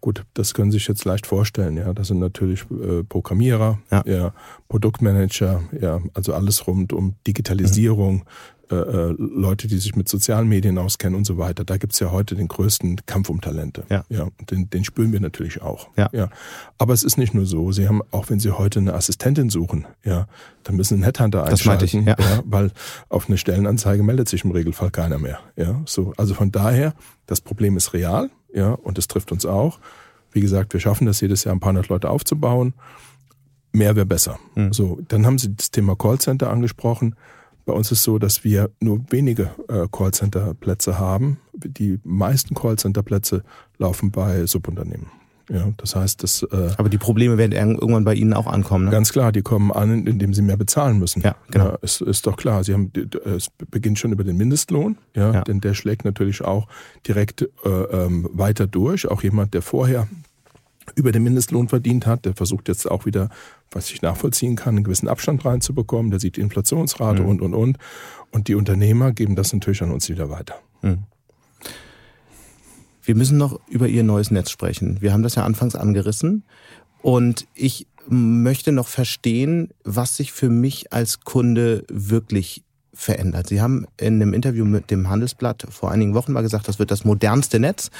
Gut, 0.01 0.23
das 0.33 0.55
können 0.55 0.71
Sie 0.71 0.79
sich 0.79 0.87
jetzt 0.87 1.05
leicht 1.05 1.27
vorstellen. 1.27 1.77
Ja, 1.77 1.93
das 1.93 2.07
sind 2.07 2.17
natürlich 2.17 2.61
äh, 2.71 3.03
Programmierer, 3.03 3.77
ja. 3.91 4.03
ja. 4.07 4.33
Produktmanager, 4.69 5.61
ja, 5.79 5.99
also 6.15 6.33
alles 6.33 6.65
rund 6.65 6.93
um 6.93 7.13
Digitalisierung, 7.27 8.15
mhm. 8.15 8.23
Äh, 8.71 8.75
äh, 8.75 9.15
Leute, 9.17 9.67
die 9.67 9.79
sich 9.79 9.95
mit 9.95 10.07
sozialen 10.07 10.47
Medien 10.47 10.77
auskennen 10.77 11.15
und 11.15 11.25
so 11.25 11.39
weiter. 11.39 11.63
Da 11.63 11.77
gibt's 11.77 11.99
ja 11.99 12.11
heute 12.11 12.35
den 12.35 12.47
größten 12.47 12.97
Kampf 13.07 13.29
um 13.29 13.41
Talente. 13.41 13.83
Ja. 13.89 14.03
ja 14.09 14.27
den, 14.51 14.69
den 14.69 14.83
spüren 14.83 15.11
wir 15.11 15.19
natürlich 15.19 15.63
auch. 15.63 15.87
Ja. 15.97 16.07
ja. 16.11 16.29
Aber 16.77 16.93
es 16.93 17.01
ist 17.01 17.17
nicht 17.17 17.33
nur 17.33 17.47
so. 17.47 17.71
Sie 17.71 17.87
haben, 17.87 18.01
auch 18.11 18.29
wenn 18.29 18.39
Sie 18.39 18.51
heute 18.51 18.77
eine 18.77 18.93
Assistentin 18.93 19.49
suchen, 19.49 19.87
ja, 20.03 20.27
dann 20.63 20.75
müssen 20.75 20.89
Sie 20.89 20.95
einen 20.95 21.03
Headhunter 21.03 21.45
einschalten. 21.45 21.79
Das 21.79 21.93
ich, 21.93 22.05
ja. 22.05 22.15
ja. 22.35 22.43
Weil 22.45 22.71
auf 23.09 23.27
eine 23.27 23.39
Stellenanzeige 23.39 24.03
meldet 24.03 24.29
sich 24.29 24.43
im 24.43 24.51
Regelfall 24.51 24.91
keiner 24.91 25.17
mehr. 25.17 25.39
Ja, 25.55 25.81
so. 25.85 26.13
Also 26.17 26.35
von 26.35 26.51
daher, 26.51 26.93
das 27.25 27.41
Problem 27.41 27.75
ist 27.75 27.93
real, 27.93 28.29
ja, 28.53 28.73
und 28.73 28.99
es 28.99 29.07
trifft 29.07 29.31
uns 29.31 29.47
auch. 29.47 29.79
Wie 30.31 30.41
gesagt, 30.41 30.73
wir 30.73 30.79
schaffen 30.79 31.07
das 31.07 31.21
jedes 31.21 31.43
Jahr 31.43 31.55
ein 31.55 31.59
paar 31.59 31.69
hundert 31.71 31.87
Leute 31.87 32.07
aufzubauen. 32.11 32.75
Mehr 33.71 33.95
wäre 33.95 34.05
besser. 34.05 34.37
Mhm. 34.53 34.73
So, 34.73 34.99
dann 35.07 35.25
haben 35.25 35.39
Sie 35.39 35.55
das 35.55 35.71
Thema 35.71 35.95
Callcenter 35.95 36.51
angesprochen. 36.51 37.15
Bei 37.69 37.75
uns 37.75 37.91
ist 37.91 37.99
es 37.99 38.03
so, 38.03 38.17
dass 38.17 38.43
wir 38.43 38.71
nur 38.79 38.99
wenige 39.11 39.51
äh, 39.67 39.85
Callcenter-Plätze 39.91 40.97
haben. 40.97 41.37
Die 41.53 41.99
meisten 42.03 42.55
Callcenter-Plätze 42.55 43.43
laufen 43.77 44.09
bei 44.09 44.47
Subunternehmen. 44.47 45.05
Ja, 45.51 45.71
das 45.77 45.95
heißt, 45.95 46.23
das. 46.23 46.41
Äh, 46.41 46.71
Aber 46.77 46.89
die 46.89 46.97
Probleme 46.97 47.37
werden 47.37 47.53
irgendwann 47.53 48.05
bei 48.05 48.15
Ihnen 48.15 48.33
auch 48.33 48.47
ankommen. 48.47 48.85
Ne? 48.85 48.91
Ganz 48.91 49.11
klar, 49.11 49.31
die 49.31 49.43
kommen 49.43 49.71
an, 49.71 50.07
indem 50.07 50.33
sie 50.33 50.41
mehr 50.41 50.57
bezahlen 50.57 50.97
müssen. 50.97 51.21
Ja, 51.21 51.35
genau. 51.51 51.65
Ja, 51.65 51.75
ist, 51.83 52.01
ist 52.01 52.25
doch 52.25 52.37
klar. 52.37 52.63
Sie 52.63 52.73
haben, 52.73 52.91
es 53.23 53.49
beginnt 53.69 53.99
schon 53.99 54.13
über 54.13 54.23
den 54.23 54.37
Mindestlohn, 54.37 54.97
ja, 55.15 55.31
ja. 55.31 55.41
denn 55.43 55.61
der 55.61 55.75
schlägt 55.75 56.05
natürlich 56.05 56.41
auch 56.41 56.67
direkt 57.07 57.43
äh, 57.43 57.69
ähm, 57.69 58.27
weiter 58.33 58.65
durch. 58.65 59.07
Auch 59.07 59.21
jemand, 59.21 59.53
der 59.53 59.61
vorher 59.61 60.07
über 60.95 61.11
den 61.11 61.21
Mindestlohn 61.21 61.67
verdient 61.67 62.07
hat, 62.07 62.25
der 62.25 62.33
versucht 62.33 62.67
jetzt 62.67 62.89
auch 62.89 63.05
wieder 63.05 63.29
was 63.71 63.91
ich 63.91 64.01
nachvollziehen 64.01 64.55
kann, 64.55 64.75
einen 64.75 64.83
gewissen 64.83 65.07
Abstand 65.07 65.45
reinzubekommen. 65.45 66.11
Der 66.11 66.19
sieht 66.19 66.37
die 66.37 66.41
Inflationsrate 66.41 67.23
mhm. 67.23 67.29
und, 67.29 67.41
und, 67.41 67.53
und. 67.53 67.77
Und 68.31 68.47
die 68.47 68.55
Unternehmer 68.55 69.11
geben 69.11 69.35
das 69.35 69.53
natürlich 69.53 69.81
an 69.81 69.91
uns 69.91 70.09
wieder 70.09 70.29
weiter. 70.29 70.55
Mhm. 70.81 71.03
Wir 73.03 73.15
müssen 73.15 73.37
noch 73.37 73.59
über 73.67 73.87
Ihr 73.87 74.03
neues 74.03 74.29
Netz 74.29 74.51
sprechen. 74.51 75.01
Wir 75.01 75.13
haben 75.13 75.23
das 75.23 75.35
ja 75.35 75.43
anfangs 75.43 75.75
angerissen. 75.75 76.43
Und 77.01 77.47
ich 77.55 77.87
möchte 78.07 78.71
noch 78.71 78.87
verstehen, 78.87 79.69
was 79.83 80.17
sich 80.17 80.31
für 80.31 80.49
mich 80.49 80.93
als 80.93 81.21
Kunde 81.21 81.85
wirklich 81.89 82.63
verändert. 82.93 83.47
Sie 83.47 83.61
haben 83.61 83.85
in 83.97 84.15
einem 84.15 84.33
Interview 84.33 84.65
mit 84.65 84.91
dem 84.91 85.09
Handelsblatt 85.09 85.65
vor 85.69 85.91
einigen 85.91 86.13
Wochen 86.13 86.33
mal 86.33 86.41
gesagt, 86.41 86.67
das 86.67 86.79
wird 86.79 86.91
das 86.91 87.05
modernste 87.05 87.59
Netz. 87.59 87.91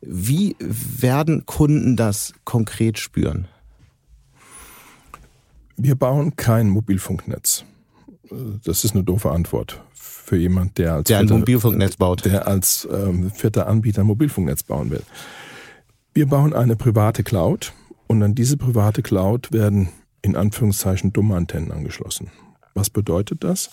Wie 0.00 0.56
werden 0.58 1.44
Kunden 1.44 1.96
das 1.96 2.32
konkret 2.44 2.98
spüren? 2.98 3.48
Wir 5.82 5.94
bauen 5.94 6.36
kein 6.36 6.68
Mobilfunknetz. 6.68 7.64
Das 8.64 8.84
ist 8.84 8.94
eine 8.94 9.02
doofe 9.02 9.30
Antwort 9.30 9.82
für 9.94 10.36
jemand, 10.36 10.76
der 10.76 10.94
als 10.94 11.08
der 11.08 11.18
ein 11.18 11.26
vierter, 11.26 11.38
Mobilfunknetz 11.38 11.96
baut, 11.96 12.26
der 12.26 12.46
als 12.46 12.86
ähm, 12.92 13.30
vierter 13.30 13.66
Anbieter 13.66 14.02
ein 14.02 14.06
Mobilfunknetz 14.06 14.62
bauen 14.62 14.90
will. 14.90 15.02
Wir 16.12 16.26
bauen 16.26 16.52
eine 16.52 16.76
private 16.76 17.22
Cloud 17.22 17.72
und 18.08 18.22
an 18.22 18.34
diese 18.34 18.58
private 18.58 19.00
Cloud 19.00 19.52
werden 19.52 19.88
in 20.20 20.36
Anführungszeichen 20.36 21.14
dumme 21.14 21.34
Antennen 21.34 21.72
angeschlossen. 21.72 22.30
Was 22.74 22.90
bedeutet 22.90 23.42
das? 23.42 23.70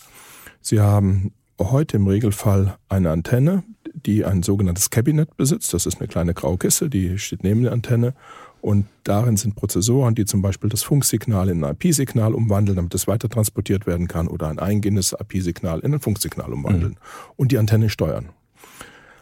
Sie 0.62 0.80
haben 0.80 1.34
heute 1.60 1.98
im 1.98 2.08
Regelfall 2.08 2.78
eine 2.88 3.12
Antenne, 3.12 3.64
die 3.94 4.24
ein 4.24 4.44
sogenanntes 4.44 4.92
Cabinet 4.92 5.36
besitzt. 5.36 5.74
Das 5.74 5.86
ist 5.86 6.00
eine 6.00 6.08
kleine 6.08 6.34
graue 6.34 6.58
Kiste, 6.58 6.90
die 6.90 7.20
steht 7.20 7.44
neben 7.44 7.64
der 7.64 7.74
Antenne 7.74 8.14
und 8.62 8.86
darin 9.04 9.38
sind 9.38 9.56
Prozessoren, 9.56 10.16
die 10.16 10.26
zum 10.26 10.42
Beispiel 10.42 10.70
das 10.70 10.84
Funksignal 10.84 11.50
in 11.50 11.64
ein 11.64 11.76
IP-Signal 11.76 12.34
umwandeln, 12.34 12.76
damit 12.76 12.94
es 12.96 13.08
weiter 13.08 13.30
transportiert 13.30 13.86
werden 13.86 14.08
kann 14.08 14.28
oder 14.28 14.48
ein 14.50 14.60
eingehendes 14.60 15.14
IP-Signal 15.14 15.80
in 15.80 15.94
ein 15.94 16.00
Funksignal 16.00 16.52
umwandeln 16.52 16.94
mhm. 16.94 17.34
und 17.36 17.52
die 17.52 17.58
Antenne 17.58 17.90
steuern. 17.90 18.30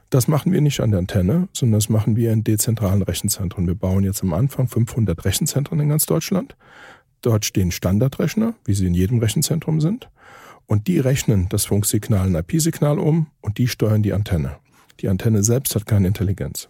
Das 0.09 0.27
machen 0.27 0.51
wir 0.51 0.61
nicht 0.61 0.79
an 0.79 0.91
der 0.91 0.99
Antenne, 0.99 1.49
sondern 1.51 1.79
das 1.79 1.89
machen 1.89 2.15
wir 2.15 2.31
in 2.31 2.43
dezentralen 2.43 3.01
Rechenzentren. 3.01 3.67
Wir 3.67 3.75
bauen 3.75 4.03
jetzt 4.03 4.23
am 4.23 4.33
Anfang 4.33 4.67
500 4.67 5.25
Rechenzentren 5.25 5.79
in 5.79 5.89
ganz 5.89 6.05
Deutschland. 6.05 6.55
Dort 7.21 7.43
stehen 7.43 7.71
Standardrechner, 7.71 8.53
wie 8.65 8.75
sie 8.75 8.85
in 8.85 8.93
jedem 8.93 9.19
Rechenzentrum 9.19 9.81
sind. 9.81 10.09
Und 10.67 10.87
die 10.87 10.99
rechnen 10.99 11.47
das 11.49 11.65
Funksignal 11.65 12.27
in 12.27 12.35
IP-Signal 12.35 12.99
um 12.99 13.27
und 13.41 13.57
die 13.57 13.67
steuern 13.67 14.03
die 14.03 14.13
Antenne. 14.13 14.57
Die 15.01 15.09
Antenne 15.09 15.43
selbst 15.43 15.75
hat 15.75 15.85
keine 15.85 16.07
Intelligenz 16.07 16.69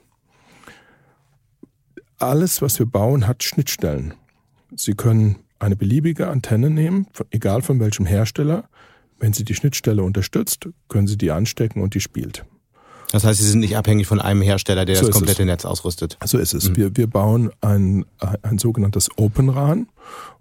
alles, 2.20 2.62
was 2.62 2.80
wir 2.80 2.86
bauen, 2.86 3.28
hat 3.28 3.44
Schnittstellen. 3.44 4.14
Sie 4.76 4.94
können 4.94 5.38
eine 5.60 5.76
beliebige 5.76 6.28
Antenne 6.28 6.70
nehmen, 6.70 7.08
egal 7.32 7.62
von 7.62 7.80
welchem 7.80 8.06
Hersteller. 8.06 8.70
Wenn 9.20 9.34
sie 9.34 9.46
die 9.46 9.56
Schnittstelle 9.56 10.04
unterstützt, 10.04 10.68
können 10.90 11.08
Sie 11.08 11.18
die 11.18 11.32
anstecken 11.32 11.82
und 11.82 11.94
die 11.94 12.02
spielt. 12.02 12.46
Das 13.12 13.24
heißt, 13.24 13.40
Sie 13.40 13.50
sind 13.50 13.62
nicht 13.62 13.78
abhängig 13.78 14.08
von 14.08 14.20
einem 14.20 14.42
Hersteller, 14.42 14.84
der 14.84 14.98
so 14.98 15.08
das 15.08 15.16
komplette. 15.16 15.46
Netz 15.46 15.64
ausrüstet. 15.64 16.18
So 16.26 16.38
ist 16.38 16.54
es. 16.54 16.70
Mhm. 16.70 16.76
Wir, 16.76 16.98
wir 16.98 17.08
bauen 17.08 17.52
ein, 17.62 18.06
ein 18.42 18.58
sogenanntes 18.58 19.10
Open 19.16 19.50
RAN 19.50 19.88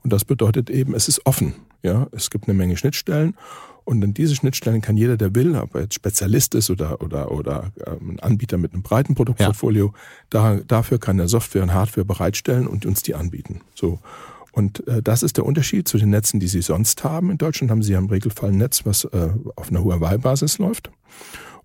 und 0.03 0.13
das 0.13 0.25
bedeutet 0.25 0.71
eben, 0.71 0.95
es 0.95 1.07
ist 1.07 1.25
offen. 1.25 1.55
Ja, 1.83 2.09
es 2.13 2.31
gibt 2.31 2.49
eine 2.49 2.57
Menge 2.57 2.77
Schnittstellen 2.77 3.37
und 3.85 4.03
an 4.03 4.15
diese 4.15 4.35
Schnittstellen 4.35 4.81
kann 4.81 4.97
jeder, 4.97 5.17
der 5.17 5.35
will, 5.35 5.55
ob 5.57 5.75
er 5.75 5.83
jetzt 5.83 5.95
Spezialist 5.95 6.55
ist 6.55 6.71
oder, 6.71 7.03
oder, 7.03 7.31
oder 7.31 7.73
ähm, 7.87 8.13
ein 8.13 8.21
Anbieter 8.21 8.57
mit 8.57 8.73
einem 8.73 8.83
breiten 8.83 9.15
Produktportfolio, 9.15 9.87
ja. 9.87 9.93
da, 10.31 10.61
dafür 10.67 10.99
kann 10.99 11.19
er 11.19 11.29
Software 11.29 11.63
und 11.63 11.75
Hardware 11.75 12.05
bereitstellen 12.05 12.67
und 12.67 12.87
uns 12.87 13.03
die 13.03 13.15
anbieten. 13.15 13.61
So. 13.75 13.99
Und 14.53 14.87
äh, 14.89 15.03
das 15.03 15.23
ist 15.23 15.37
der 15.37 15.45
Unterschied 15.45 15.87
zu 15.87 15.99
den 15.99 16.11
Netzen, 16.11 16.41
die 16.41 16.49
Sie 16.49 16.63
sonst 16.63 17.05
haben. 17.05 17.31
In 17.31 17.39
Deutschland 17.39 17.71
haben 17.71 17.83
Sie 17.83 17.93
ja 17.93 17.99
im 17.99 18.07
Regelfall 18.07 18.51
ein 18.51 18.59
Netz, 18.59 18.87
was 18.87 19.05
äh, 19.05 19.31
auf 19.57 19.69
einer 19.69 19.85
Huawei-Basis 19.85 20.59
läuft. 20.59 20.91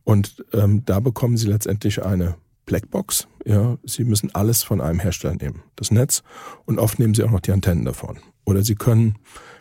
Und 0.03 0.43
ähm, 0.53 0.83
da 0.85 0.99
bekommen 0.99 1.37
Sie 1.37 1.47
letztendlich 1.47 2.03
eine 2.03 2.35
Blackbox. 2.65 3.27
Ja, 3.45 3.77
Sie 3.85 4.03
müssen 4.03 4.33
alles 4.35 4.63
von 4.63 4.81
einem 4.81 4.99
Hersteller 4.99 5.35
nehmen, 5.35 5.61
das 5.75 5.91
Netz, 5.91 6.23
und 6.65 6.79
oft 6.79 6.99
nehmen 6.99 7.13
Sie 7.13 7.23
auch 7.23 7.31
noch 7.31 7.39
die 7.39 7.51
Antennen 7.51 7.85
davon. 7.85 8.17
Oder 8.45 8.63
Sie 8.63 8.75
können 8.75 9.15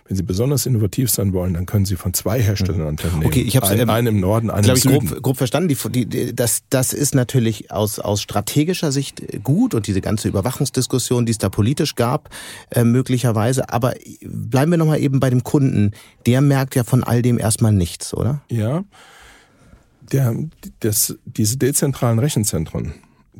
wenn 0.08 0.16
Sie 0.16 0.22
besonders 0.22 0.64
innovativ 0.64 1.10
sein 1.10 1.34
wollen, 1.34 1.52
dann 1.52 1.66
können 1.66 1.84
Sie 1.84 1.96
von 1.96 2.14
zwei 2.14 2.40
Herstellern 2.40 2.88
Antennen 2.88 3.18
nehmen. 3.18 3.26
Okay, 3.26 3.42
ich 3.42 3.56
habe 3.56 3.66
einen, 3.68 3.82
ähm, 3.82 3.90
einen 3.90 4.06
im 4.06 4.20
Norden, 4.20 4.48
einen 4.48 4.66
im 4.66 4.76
Süden. 4.76 5.06
Grob, 5.06 5.22
grob 5.22 5.36
verstanden. 5.36 5.68
Die, 5.68 6.06
die, 6.06 6.34
das, 6.34 6.62
das 6.70 6.94
ist 6.94 7.14
natürlich 7.14 7.70
aus, 7.70 7.98
aus 7.98 8.22
strategischer 8.22 8.90
Sicht 8.90 9.22
gut 9.44 9.74
und 9.74 9.86
diese 9.86 10.00
ganze 10.00 10.28
Überwachungsdiskussion, 10.28 11.26
die 11.26 11.32
es 11.32 11.38
da 11.38 11.50
politisch 11.50 11.94
gab, 11.94 12.30
äh, 12.70 12.84
möglicherweise. 12.84 13.68
Aber 13.70 13.94
bleiben 14.22 14.70
wir 14.70 14.78
nochmal 14.78 15.00
eben 15.00 15.20
bei 15.20 15.28
dem 15.28 15.44
Kunden. 15.44 15.92
Der 16.24 16.40
merkt 16.40 16.74
ja 16.74 16.84
von 16.84 17.04
all 17.04 17.20
dem 17.20 17.38
erstmal 17.38 17.72
nichts, 17.72 18.14
oder? 18.14 18.40
Ja. 18.48 18.84
Der, 20.10 20.34
das, 20.80 21.18
diese 21.26 21.58
dezentralen 21.58 22.18
Rechenzentren, 22.18 22.94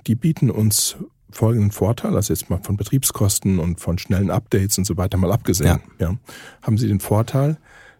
die 0.06 0.14
bieten 0.14 0.50
uns 0.50 0.96
folgenden 1.30 1.70
Vorteil, 1.70 2.16
also 2.16 2.32
jetzt 2.32 2.50
mal 2.50 2.60
von 2.62 2.76
Betriebskosten 2.76 3.58
und 3.58 3.80
von 3.80 3.98
schnellen 3.98 4.30
Updates 4.30 4.78
und 4.78 4.84
so 4.84 4.96
weiter 4.96 5.18
mal 5.18 5.32
abgesehen, 5.32 5.80
ja. 5.98 6.10
ja 6.10 6.16
haben 6.62 6.78
Sie 6.78 6.88
den 6.88 7.00
Vorteil, 7.00 7.58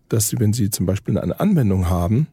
dass 0.08 0.28
Sie, 0.28 0.38
wenn 0.38 0.52
Sie 0.52 0.70
zum 0.70 0.86
Beispiel 0.86 1.18
eine 1.18 1.38
Anwendung 1.38 1.88
haben, 1.88 2.28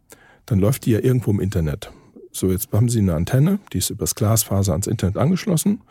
dann 0.46 0.60
läuft 0.60 0.86
die 0.86 0.92
ja 0.92 1.00
irgendwo 1.00 1.32
im 1.32 1.40
Internet. 1.40 1.92
So, 2.32 2.52
jetzt 2.52 2.72
haben 2.72 2.90
Sie 2.90 3.00
eine 3.00 3.16
Antenne, 3.16 3.60
die 3.74 3.80
ist 3.80 3.90
übers 3.90 4.16
Glasfaser 4.16 4.74
ans 4.74 4.88
Internet 4.88 5.18
angeschlossen 5.18 5.82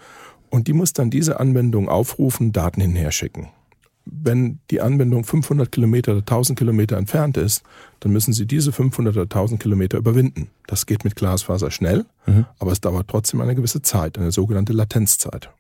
und 0.51 0.69
die 0.69 0.73
muss 0.73 0.93
dann 0.93 1.11
diese 1.11 1.41
Anwendung 1.41 1.89
aufrufen, 1.89 2.53
Daten 2.53 2.81
hinher 2.81 3.13
schicken 3.13 3.49
wenn 4.07 4.61
die 4.71 4.81
Anwendung 4.81 5.25
500 5.25 5.73
Kilometer 5.73 6.13
oder 6.13 6.21
1000 6.21 6.59
Kilometer 6.59 6.97
entfernt 6.97 7.37
ist, 7.37 7.63
dann 8.01 8.13
müssen 8.13 8.33
Sie 8.33 8.47
diese 8.47 8.73
500 8.73 9.15
oder 9.17 9.23
1000 9.23 9.61
Kilometer 9.61 9.99
überwinden. 9.99 10.51
Das 10.67 10.87
geht 10.87 11.05
mit 11.05 11.17
Glasfaser 11.17 11.71
schnell, 11.71 12.05
mhm. 12.27 12.47
aber 12.59 12.73
es 12.73 12.81
dauert 12.81 13.09
trotzdem 13.09 13.41
eine 13.41 13.55
gewisse 13.55 13.83
Zeit, 13.83 14.19
eine 14.19 14.33
sogenannte 14.33 14.73
Latenzzeit. 14.73 15.51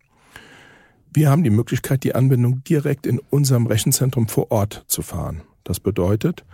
Wir 1.12 1.30
haben 1.30 1.44
die 1.44 1.50
Möglichkeit, 1.50 2.02
die 2.04 2.14
Anwendung 2.14 2.64
direkt 2.64 3.06
in 3.06 3.20
unserem 3.30 3.66
Rechenzentrum 3.66 4.28
vor 4.28 4.50
Ort 4.50 4.84
zu 4.88 5.02
fahren. 5.02 5.42
Das 5.62 5.80
bedeutet, 5.80 6.44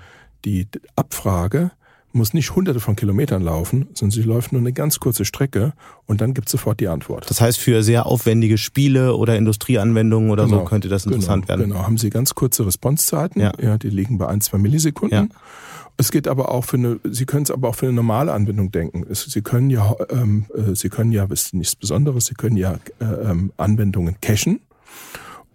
die 0.45 0.68
Abfrage 0.97 1.72
muss 2.12 2.34
nicht 2.34 2.54
hunderte 2.54 2.80
von 2.80 2.96
Kilometern 2.96 3.42
laufen, 3.42 3.88
sondern 3.94 4.11
sie 4.11 4.22
läuft 4.22 4.52
nur 4.52 4.61
eine 4.61 4.72
ganz 4.72 5.00
kurze 5.00 5.24
Strecke 5.24 5.72
und 6.06 6.20
dann 6.20 6.34
gibt 6.34 6.48
es 6.48 6.52
sofort 6.52 6.80
die 6.80 6.88
Antwort. 6.88 7.28
Das 7.30 7.40
heißt, 7.40 7.58
für 7.58 7.82
sehr 7.82 8.06
aufwendige 8.06 8.58
Spiele 8.58 9.14
oder 9.14 9.36
Industrieanwendungen 9.36 10.30
oder 10.30 10.44
genau, 10.44 10.58
so 10.58 10.64
könnte 10.64 10.88
das 10.88 11.06
interessant 11.06 11.46
genau, 11.46 11.58
werden. 11.58 11.70
Genau, 11.70 11.82
haben 11.84 11.98
Sie 11.98 12.11
ganz 12.11 12.34
kurze 12.34 12.66
Responsezeiten, 12.66 13.40
ja. 13.40 13.52
ja, 13.61 13.78
die 13.78 13.90
liegen 13.90 14.18
bei 14.18 14.26
ein, 14.26 14.40
zwei 14.40 14.58
Millisekunden. 14.58 15.30
Ja. 15.30 15.36
Es 15.96 16.11
geht 16.11 16.28
aber 16.28 16.50
auch 16.50 16.64
für 16.64 16.78
eine, 16.78 16.98
Sie 17.04 17.26
können 17.26 17.42
es 17.42 17.50
aber 17.50 17.68
auch 17.68 17.74
für 17.74 17.86
eine 17.86 17.94
normale 17.94 18.32
Anwendung 18.32 18.72
denken. 18.72 19.04
Es, 19.11 19.22
Sie 19.24 19.42
können 19.42 19.68
ja, 19.68 19.94
ähm, 20.11 20.46
äh, 20.54 20.74
Sie 20.74 20.88
können 20.88 21.12
ja, 21.12 21.24
ist 21.26 21.52
nichts 21.52 21.76
Besonderes, 21.76 22.24
Sie 22.24 22.34
können 22.34 22.56
ja 22.56 22.78
äh, 23.00 23.04
ähm, 23.04 23.52
Anwendungen 23.58 24.16
cachen. 24.20 24.61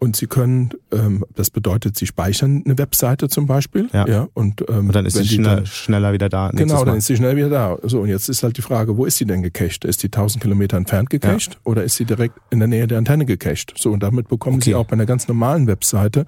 Und 0.06 0.16
Sie 0.16 0.28
können, 0.28 0.70
ähm, 0.92 1.26
das 1.34 1.50
bedeutet, 1.50 1.98
Sie 1.98 2.06
speichern 2.06 2.62
eine 2.64 2.78
Webseite 2.78 3.28
zum 3.28 3.48
Beispiel. 3.48 3.90
Ja. 3.92 4.08
ja 4.08 4.28
und, 4.36 4.64
ähm, 4.70 4.86
und 4.86 4.96
dann 4.96 5.04
ist 5.08 5.18
sie 5.18 5.26
schnell, 5.26 5.56
dann, 5.56 5.66
schneller 5.66 6.14
wieder 6.14 6.30
da. 6.30 6.52
Genau, 6.52 6.86
dann 6.86 6.98
ist 6.98 7.08
sie 7.08 7.16
schnell 7.16 7.36
wieder 7.36 7.50
da. 7.50 7.78
So, 7.82 8.02
und 8.02 8.10
jetzt 8.10 8.30
ist 8.30 8.44
halt 8.44 8.56
die 8.56 8.62
Frage, 8.62 8.98
wo 8.98 9.06
ist 9.06 9.18
sie 9.18 9.26
denn 9.26 9.42
gecached? 9.42 9.84
Ist 9.84 10.04
die 10.04 10.08
1000 10.08 10.44
Kilometer 10.44 10.78
entfernt 10.78 11.10
gecached 11.10 11.54
ja. 11.54 11.60
oder 11.64 11.84
ist 11.84 11.96
sie 11.96 12.06
direkt 12.06 12.36
in 12.52 12.60
der 12.60 12.68
Nähe 12.68 12.86
der 12.86 13.00
Antenne 13.00 13.26
gecached? 13.26 13.74
So, 13.78 13.94
und 13.94 14.04
damit 14.04 14.28
bekommen 14.28 14.58
okay. 14.58 14.66
Sie 14.66 14.76
auch 14.76 14.86
bei 14.86 14.94
einer 14.94 15.08
ganz 15.08 15.28
normalen 15.28 15.66
Webseite 15.66 16.28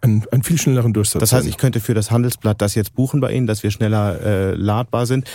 einen, 0.00 0.24
einen 0.30 0.42
viel 0.42 0.58
schnelleren 0.58 0.92
Durchsatz. 0.92 1.20
Das 1.20 1.32
heißt, 1.32 1.46
ich 1.46 1.56
könnte 1.56 1.80
für 1.80 1.94
das 1.94 2.10
Handelsblatt 2.10 2.60
das 2.60 2.74
jetzt 2.74 2.94
buchen 2.94 3.20
bei 3.20 3.32
Ihnen, 3.32 3.46
dass 3.46 3.62
wir 3.62 3.70
schneller 3.70 4.20
äh, 4.20 4.54
ladbar 4.54 5.06
sind. 5.06 5.28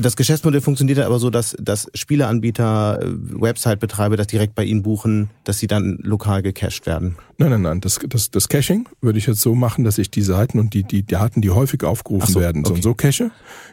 Das 0.00 0.16
Geschäftsmodell 0.16 0.60
funktioniert 0.60 0.98
aber 0.98 1.18
so, 1.18 1.30
dass, 1.30 1.56
dass 1.60 1.90
Spieleanbieter, 1.94 3.00
äh, 3.02 3.06
Website-Betreiber 3.40 4.16
das 4.16 4.26
direkt 4.26 4.54
bei 4.54 4.64
Ihnen 4.64 4.82
buchen, 4.82 5.30
dass 5.44 5.58
sie 5.58 5.66
dann 5.66 5.98
lokal 6.02 6.42
gecached 6.42 6.86
werden. 6.86 7.16
Nein, 7.40 7.50
nein, 7.50 7.62
nein. 7.62 7.80
Das, 7.80 8.00
das, 8.08 8.32
das 8.32 8.48
Caching 8.48 8.88
würde 9.00 9.18
ich 9.20 9.26
jetzt 9.26 9.40
so 9.40 9.54
machen, 9.54 9.84
dass 9.84 9.96
ich 9.98 10.10
die 10.10 10.22
Seiten 10.22 10.58
und 10.58 10.74
die, 10.74 10.82
die 10.82 11.06
Daten, 11.06 11.40
die 11.40 11.50
häufig 11.50 11.84
aufgerufen 11.84 12.32
so, 12.32 12.40
werden, 12.40 12.64
so 12.64 12.74
und 12.74 12.82
so 12.82 12.94
cache. 12.94 13.30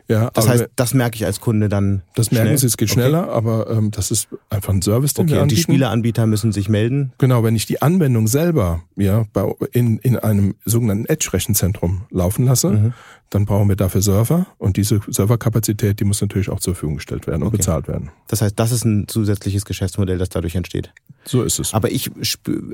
Ja, 0.08 0.30
das 0.36 0.48
heißt, 0.48 0.68
das 0.76 0.94
merke 0.94 1.16
ich 1.16 1.26
als 1.26 1.42
Kunde 1.42 1.68
dann. 1.68 2.04
Das 2.14 2.30
merken 2.30 2.50
schnell. 2.50 2.58
Sie, 2.60 2.68
es 2.68 2.78
geht 2.78 2.92
okay. 2.92 3.00
schneller, 3.00 3.30
aber 3.30 3.72
ähm, 3.72 3.90
das 3.90 4.12
ist 4.12 4.28
einfach 4.52 4.72
ein 4.72 4.84
Service, 4.84 5.16
den 5.16 5.24
okay, 5.24 5.34
wir 5.34 5.42
anbieten. 5.42 5.56
Und 5.56 5.58
die 5.58 5.62
Spieleanbieter 5.62 6.28
müssen 6.28 6.52
sich 6.52 6.70
melden. 6.70 7.12
Genau, 7.18 7.44
wenn 7.44 7.56
ich 7.56 7.66
die 7.66 7.82
Anwendung 7.82 8.28
selber 8.28 8.84
ja 8.96 9.26
bei, 9.34 9.52
in, 9.72 9.98
in 9.98 10.18
einem 10.18 10.54
sogenannten 10.64 11.06
Edge-Rechenzentrum 11.06 12.04
laufen 12.12 12.46
lasse, 12.46 12.70
mhm 12.70 12.94
dann 13.30 13.46
brauchen 13.46 13.68
wir 13.68 13.76
dafür 13.76 14.02
Server 14.02 14.46
und 14.58 14.78
diese 14.78 15.02
Serverkapazität, 15.08 16.00
die 16.00 16.04
muss 16.04 16.22
natürlich 16.22 16.50
auch 16.50 16.60
zur 16.60 16.74
Verfügung 16.76 16.98
gestellt 16.98 17.28
werden 17.28 17.42
und 17.42 17.50
okay. 17.50 17.58
bezahlt 17.58 17.88
werden. 17.88 18.12
Das 18.28 18.42
heißt, 18.42 18.58
das 18.58 18.72
ist 18.72 18.86
ein 18.86 19.08
zusätzliches 19.08 19.66
Geschäftsmodell, 19.66 20.18
das 20.18 20.30
dadurch 20.30 20.56
entsteht. 20.56 20.94
So 21.26 21.44
ist 21.44 21.60
es. 21.60 21.74
Aber 21.74 21.92
ich 21.92 22.12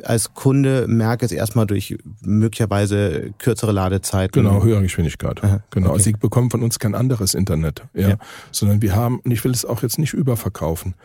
als 0.04 0.34
Kunde 0.34 0.86
merke 0.88 1.26
es 1.26 1.32
erstmal 1.32 1.66
durch 1.66 1.98
möglicherweise 2.22 3.34
kürzere 3.38 3.72
Ladezeiten. 3.72 4.44
Genau, 4.44 4.64
höhere 4.64 4.82
Geschwindigkeit. 4.82 5.44
Aha, 5.44 5.64
genau. 5.72 5.88
Okay. 5.88 5.94
Also 5.94 6.04
sie 6.04 6.14
bekommen 6.14 6.52
von 6.52 6.64
uns 6.64 6.80
kein 6.80 6.96
anderes 6.96 7.34
Internet, 7.34 7.84
ja, 7.94 8.10
ja. 8.10 8.16
sondern 8.52 8.82
wir 8.82 8.96
haben, 8.96 9.20
und 9.20 9.32
ich 9.32 9.44
will 9.44 9.52
es 9.52 9.66
auch 9.66 9.82
jetzt 9.82 10.00
nicht 10.00 10.14
überverkaufen. 10.14 10.96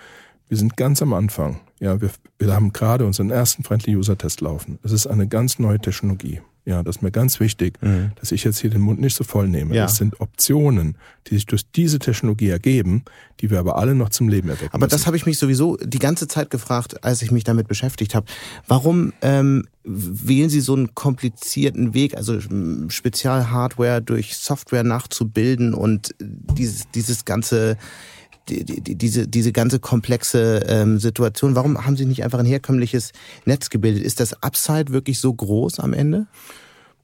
Wir 0.49 0.57
sind 0.57 0.77
ganz 0.77 1.03
am 1.03 1.13
Anfang. 1.13 1.61
Ja, 1.81 2.01
wir, 2.01 2.11
wir 2.39 2.55
haben 2.55 2.73
gerade 2.73 3.05
unseren 3.05 3.31
ersten 3.31 3.65
Friendly 3.65 3.97
User 3.97 4.17
Test 4.17 4.41
laufen. 4.41 4.79
Es 4.83 4.93
ist 4.93 5.07
eine 5.07 5.27
ganz 5.29 5.59
neue 5.59 5.79
Technologie. 5.79 6.41
Ja, 6.67 6.83
das 6.83 6.97
ist 6.97 7.03
mir 7.03 7.13
ganz 7.13 7.39
wichtig, 7.39 7.81
mhm. 7.81 8.11
dass 8.19 8.33
ich 8.33 8.43
jetzt 8.43 8.59
hier 8.59 8.71
den 8.71 8.81
Mund 8.81 9.01
nicht 9.01 9.15
so 9.15 9.23
voll 9.23 9.47
nehme. 9.47 9.73
Ja. 9.77 9.85
Das 9.85 9.97
sind 9.97 10.21
Optionen, 10.21 10.99
die 11.29 11.37
sich 11.37 11.47
durch 11.47 11.63
diese 11.71 12.01
Technologie 12.01 12.49
ergeben, 12.49 13.05
die 13.41 13.51
wir 13.51 13.61
aber 13.61 13.79
alle 13.79 13.95
noch 13.95 14.09
zum 14.09 14.29
Leben 14.29 14.49
erwecken. 14.49 14.71
Aber 14.73 14.87
müssen. 14.87 14.91
das 14.91 15.07
habe 15.07 15.17
ich 15.17 15.27
mich 15.27 15.39
sowieso 15.39 15.77
die 15.77 16.01
ganze 16.01 16.27
Zeit 16.27 16.51
gefragt, 16.51 17.05
als 17.05 17.23
ich 17.23 17.31
mich 17.31 17.45
damit 17.45 17.69
beschäftigt 17.69 18.17
habe. 18.17 18.27
Warum 18.67 19.13
ähm, 19.23 19.69
wählen 19.85 20.51
Sie 20.51 20.61
so 20.61 20.75
einen 20.75 20.93
komplizierten 20.97 21.95
Weg, 21.95 22.17
also 22.17 22.41
Spezialhardware 22.89 24.03
durch 24.03 24.37
Software 24.37 24.83
nachzubilden 24.83 25.73
und 25.73 26.17
dieses, 26.19 26.91
dieses 26.91 27.25
ganze 27.25 27.77
die, 28.49 28.65
die, 28.65 28.95
diese, 28.95 29.29
diese 29.29 29.53
ganze 29.53 29.81
komplexe 29.81 30.65
ähm, 30.69 30.99
Situation. 30.99 31.55
Warum 31.55 31.85
haben 31.85 31.97
Sie 31.97 32.07
nicht 32.07 32.25
einfach 32.25 32.39
ein 32.39 32.47
herkömmliches 32.47 33.13
Netz 33.45 33.71
gebildet? 33.71 34.05
Ist 34.05 34.21
das 34.21 34.43
Upside 34.43 34.93
wirklich 34.93 35.21
so 35.21 35.33
groß 35.33 35.81
am 35.81 35.93
Ende? 35.93 36.27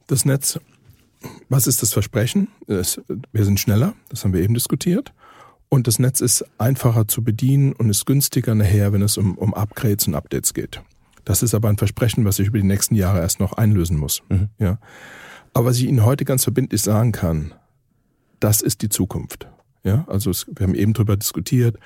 Das 0.07 0.25
Netz, 0.25 0.59
was 1.49 1.67
ist 1.67 1.83
das 1.83 1.93
Versprechen? 1.93 2.49
wir 2.67 3.45
sind 3.45 3.61
schneller, 3.61 3.95
das 4.09 4.25
haben 4.25 4.33
wir 4.33 4.41
eben 4.41 4.55
diskutiert. 4.55 5.13
Und 5.69 5.87
das 5.87 5.99
Netz 5.99 6.21
ist 6.21 6.45
einfacher 6.59 7.09
zu 7.09 7.25
bedienen 7.25 7.73
und 7.73 7.89
ist 7.89 8.05
günstiger 8.05 8.55
nachher, 8.55 8.93
wenn 8.93 9.01
es 9.01 9.17
um, 9.17 9.39
um 9.39 9.55
Upgrades 9.55 10.07
und 10.07 10.15
Updates 10.15 10.53
geht. 10.53 10.83
Das 11.25 11.43
ist 11.43 11.55
aber 11.55 11.69
ein 11.69 11.79
Versprechen, 11.79 12.25
was 12.25 12.37
sich 12.37 12.49
über 12.49 12.59
die 12.59 12.67
nächsten 12.67 12.95
Jahre 12.95 13.21
erst 13.21 13.41
noch 13.41 13.55
einlösen 13.55 13.97
muss. 13.97 14.23
Mhm. 14.29 14.49
Ja. 14.59 14.79
Aber 15.55 15.67
was 15.67 15.79
ich 15.79 15.85
Ihnen 15.85 16.05
heute 16.05 16.25
ganz 16.25 16.45
verbindlich 16.45 16.83
sagen 16.83 17.13
kann, 17.13 17.55
das 18.41 18.61
ist 18.61 18.83
die 18.83 18.89
Zukunft. 18.89 19.49
Ja, 19.85 20.05
also 20.09 20.31
es, 20.31 20.47
wir 20.55 20.67
haben 20.67 20.75
eben 20.75 20.93
drüber 20.93 21.17
diskutiert. 21.17 21.79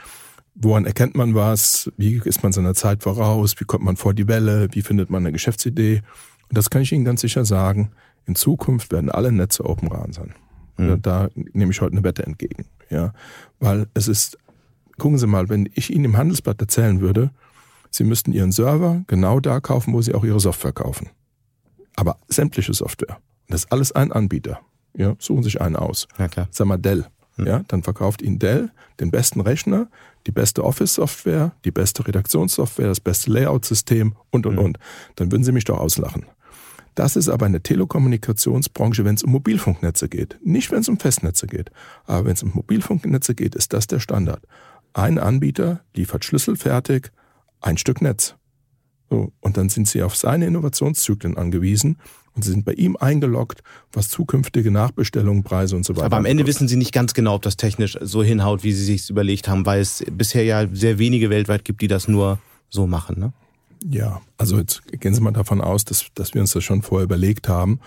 Woran 0.55 0.87
erkennt 0.87 1.15
man 1.15 1.35
was? 1.35 1.91
Wie 1.97 2.21
ist 2.25 2.43
man 2.43 2.53
seiner 2.53 2.75
Zeit 2.75 3.03
voraus? 3.03 3.55
Wie 3.59 3.65
kommt 3.65 3.85
man 3.85 3.97
vor 3.97 4.15
die 4.15 4.27
Welle? 4.27 4.69
Wie 4.73 4.83
findet 4.83 5.11
man 5.11 5.23
eine 5.23 5.33
Geschäftsidee? 5.33 6.03
Und 6.49 6.57
das 6.57 6.71
kann 6.71 6.83
ich 6.83 6.93
Ihnen 6.93 7.05
ganz 7.05 7.21
sicher 7.21 7.45
sagen. 7.45 7.91
In 8.27 8.35
Zukunft 8.35 8.91
werden 8.91 9.11
alle 9.11 9.33
Netze 9.33 9.65
Open 9.65 9.89
RAN 9.89 10.13
sein. 10.13 10.35
Mhm. 10.77 11.03
Da 11.03 11.29
nehme 11.35 11.73
ich 11.73 11.81
heute 11.81 11.93
eine 11.93 12.05
Wette 12.05 12.25
entgegen. 12.25 12.67
Ja, 12.91 13.13
weil 13.61 13.87
es 13.95 14.09
ist, 14.09 14.39
gucken 14.99 15.19
Sie 15.19 15.27
mal, 15.27 15.49
wenn 15.49 15.69
ich 15.75 15.93
Ihnen 15.93 16.07
im 16.07 16.17
Handelsblatt 16.17 16.61
erzählen 16.61 17.01
würde, 17.01 17.31
Sie 17.91 18.05
müssten 18.05 18.33
Ihren 18.33 18.53
Server 18.53 19.05
genau 19.07 19.41
da 19.41 19.61
kaufen, 19.61 19.93
wo 19.93 20.03
Sie 20.03 20.15
auch 20.15 20.25
Ihre 20.25 20.41
Software 20.41 20.73
kaufen. 20.73 21.09
Aber 21.97 22.19
sämtliche 22.29 22.75
Software. 22.75 23.17
Und 23.17 23.55
das 23.55 23.65
ist 23.65 23.73
alles 23.73 23.93
ein 23.93 24.13
Anbieter. 24.13 24.61
Ja, 24.95 25.15
suchen 25.19 25.43
sich 25.43 25.61
einen 25.61 25.77
aus. 25.77 26.09
Ja, 26.19 26.29
klar. 26.29 26.49
Sag 26.51 26.67
mal 26.67 26.79
Dell. 26.79 27.07
Ja, 27.39 27.63
dann 27.69 27.83
verkauft 27.83 28.23
Ihnen 28.23 28.39
Dell 28.39 28.71
den 28.99 29.11
besten 29.11 29.41
Rechner, 29.41 29.89
die 30.27 30.33
beste 30.33 30.65
Office-Software, 30.65 31.53
die 31.65 31.71
beste 31.71 32.07
Redaktionssoftware, 32.07 32.89
das 32.89 33.01
beste 33.01 33.31
Layout-System 33.31 34.17
und, 34.31 34.47
und, 34.47 34.55
mhm. 34.55 34.61
und. 34.61 34.79
Dann 35.17 35.31
würden 35.31 35.45
Sie 35.45 35.53
mich 35.53 35.65
doch 35.65 35.79
auslachen. 35.79 36.27
Das 36.95 37.15
ist 37.15 37.29
aber 37.29 37.45
eine 37.45 37.61
Telekommunikationsbranche, 37.61 39.05
wenn 39.05 39.17
es 39.17 39.23
um 39.23 39.31
Mobilfunknetze 39.33 40.09
geht. 40.09 40.39
Nicht, 40.43 40.71
wenn 40.71 40.81
es 40.81 40.89
um 40.89 40.99
Festnetze 40.99 41.47
geht. 41.47 41.71
Aber 42.07 42.25
wenn 42.25 42.33
es 42.33 42.43
um 42.43 42.53
Mobilfunknetze 42.55 43.35
geht, 43.35 43.55
ist 43.55 43.75
das 43.75 43.87
der 43.87 44.01
Standard. 44.01 44.43
Ein 44.95 45.19
Anbieter 45.19 45.81
liefert 45.95 46.25
schlüsselfertig 46.25 47.11
ein 47.61 47.77
Stück 47.77 48.01
Netz. 48.01 48.35
So, 49.11 49.31
und 49.41 49.59
dann 49.59 49.69
sind 49.69 49.87
Sie 49.89 50.03
auf 50.03 50.17
seine 50.17 50.47
Innovationszyklen 50.47 51.37
angewiesen 51.37 51.99
und 52.37 52.45
Sie 52.45 52.51
sind 52.51 52.65
bei 52.65 52.75
ihm 52.75 52.97
eingeloggt, 52.97 53.63
was 53.93 54.11
zukünftige 54.11 54.71
Nachbestellungen, 54.71 55.43
Preise 55.43 55.75
und 55.75 55.85
so 55.85 55.97
weiter. 55.97 56.07
Aber 56.07 56.19
am 56.19 56.27
Ende 56.27 56.47
wissen 56.47 56.69
Sie 56.69 56.77
nicht 56.77 56.93
ganz 56.93 57.15
genau, 57.15 57.35
ob 57.35 57.43
das 57.43 57.57
technisch 57.57 57.99
so 58.03 58.23
hinhaut, 58.23 58.63
wie 58.63 58.73
Sie 58.73 58.85
sich 58.85 59.09
überlegt 59.09 59.49
haben, 59.49 59.65
weil 59.65 59.81
es 59.81 60.05
bisher 60.13 60.45
ja 60.45 60.67
sehr 60.71 60.99
wenige 60.99 61.31
weltweit 61.31 61.65
gibt, 61.65 61.81
die 61.81 61.89
das 61.89 62.09
nur 62.09 62.39
so 62.69 62.87
machen. 62.87 63.19
Ne? 63.19 63.33
Ja, 63.83 64.21
also 64.37 64.59
jetzt 64.59 64.83
gehen 65.01 65.15
Sie 65.15 65.23
mal 65.23 65.33
davon 65.33 65.63
aus, 65.63 65.87
dass, 65.87 66.07
dass 66.15 66.35
wir 66.35 66.43
uns 66.43 66.53
das 66.53 66.63
schon 66.63 66.83
vorher 66.83 67.05
überlegt 67.05 67.49
haben. 67.49 67.81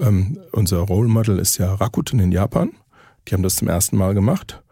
Ähm, 0.00 0.38
unser 0.50 0.78
Role 0.78 1.08
Model 1.08 1.38
ist 1.38 1.58
ja 1.58 1.72
Rakuten 1.72 2.18
in 2.18 2.32
Japan. 2.32 2.72
Die 3.28 3.34
haben 3.34 3.42
das 3.44 3.56
zum 3.56 3.68
ersten 3.68 3.96
Mal 3.96 4.14
gemacht. 4.14 4.62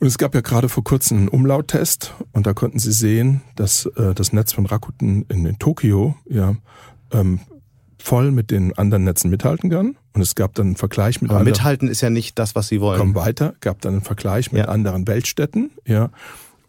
Und 0.00 0.08
es 0.08 0.18
gab 0.18 0.34
ja 0.34 0.40
gerade 0.40 0.68
vor 0.68 0.82
kurzem 0.82 1.18
einen 1.18 1.28
Umlauttest 1.28 2.14
und 2.32 2.48
da 2.48 2.52
konnten 2.52 2.80
Sie 2.80 2.92
sehen, 2.92 3.42
dass 3.54 3.86
äh, 3.96 4.12
das 4.12 4.32
Netz 4.32 4.52
von 4.52 4.66
Rakuten 4.66 5.24
in, 5.28 5.46
in 5.46 5.58
Tokio 5.58 6.16
ja 6.28 6.56
ähm, 7.12 7.40
voll 8.04 8.32
mit 8.32 8.50
den 8.50 8.76
anderen 8.76 9.04
Netzen 9.04 9.30
mithalten 9.30 9.70
kann. 9.70 9.96
Und 10.12 10.20
es 10.20 10.34
gab 10.34 10.54
dann 10.54 10.66
einen 10.66 10.76
Vergleich 10.76 11.22
mit 11.22 11.30
Aber 11.30 11.40
anderen. 11.40 11.56
mithalten 11.56 11.88
ist 11.88 12.02
ja 12.02 12.10
nicht 12.10 12.38
das, 12.38 12.54
was 12.54 12.68
Sie 12.68 12.80
wollen. 12.82 12.98
Kommen 12.98 13.14
weiter, 13.14 13.54
gab 13.60 13.80
dann 13.80 13.94
einen 13.94 14.02
Vergleich 14.02 14.52
mit 14.52 14.60
ja. 14.60 14.68
anderen 14.68 15.08
Weltstädten, 15.08 15.70
ja. 15.86 16.10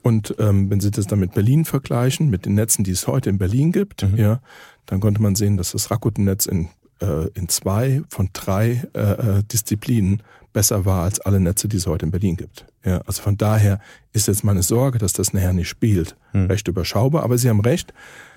Und 0.01 0.35
ähm, 0.39 0.69
wenn 0.69 0.79
Sie 0.79 0.91
das 0.91 1.07
dann 1.07 1.19
mit 1.19 1.33
Berlin 1.33 1.65
vergleichen, 1.65 2.29
mit 2.29 2.45
den 2.45 2.53
Netzen, 2.53 2.83
die 2.83 2.91
es 2.91 3.07
heute 3.07 3.29
in 3.29 3.37
Berlin 3.37 3.71
gibt, 3.73 4.03
mhm. 4.03 4.17
ja, 4.17 4.39
dann 4.85 5.01
konnte 5.01 5.21
man 5.21 5.35
sehen, 5.35 5.57
dass 5.57 5.71
das 5.71 5.91
Rakuten-Netz 5.91 6.45
in, 6.45 6.69
äh, 7.01 7.27
in 7.33 7.49
zwei 7.49 8.01
von 8.07 8.29
drei 8.31 8.83
äh, 8.93 8.99
äh, 8.99 9.43
Disziplinen 9.43 10.21
besser 10.53 10.85
war 10.85 11.03
als 11.03 11.19
alle 11.19 11.41
Netze, 11.41 11.67
die 11.67 11.77
es 11.77 11.87
heute 11.87 12.05
in 12.05 12.11
Berlin 12.11 12.37
gibt. 12.37 12.65
Ja, 12.85 12.99
also 12.99 13.21
von 13.21 13.35
daher 13.35 13.81
ist 14.13 14.27
jetzt 14.27 14.43
meine 14.45 14.63
Sorge, 14.63 14.99
dass 14.99 15.11
das 15.11 15.33
nachher 15.33 15.53
nicht 15.53 15.67
spielt, 15.67 16.15
mhm. 16.33 16.45
recht 16.45 16.67
überschaubar. 16.67 17.23
Aber 17.23 17.37
Sie 17.37 17.49
haben 17.49 17.59
recht, 17.59 17.93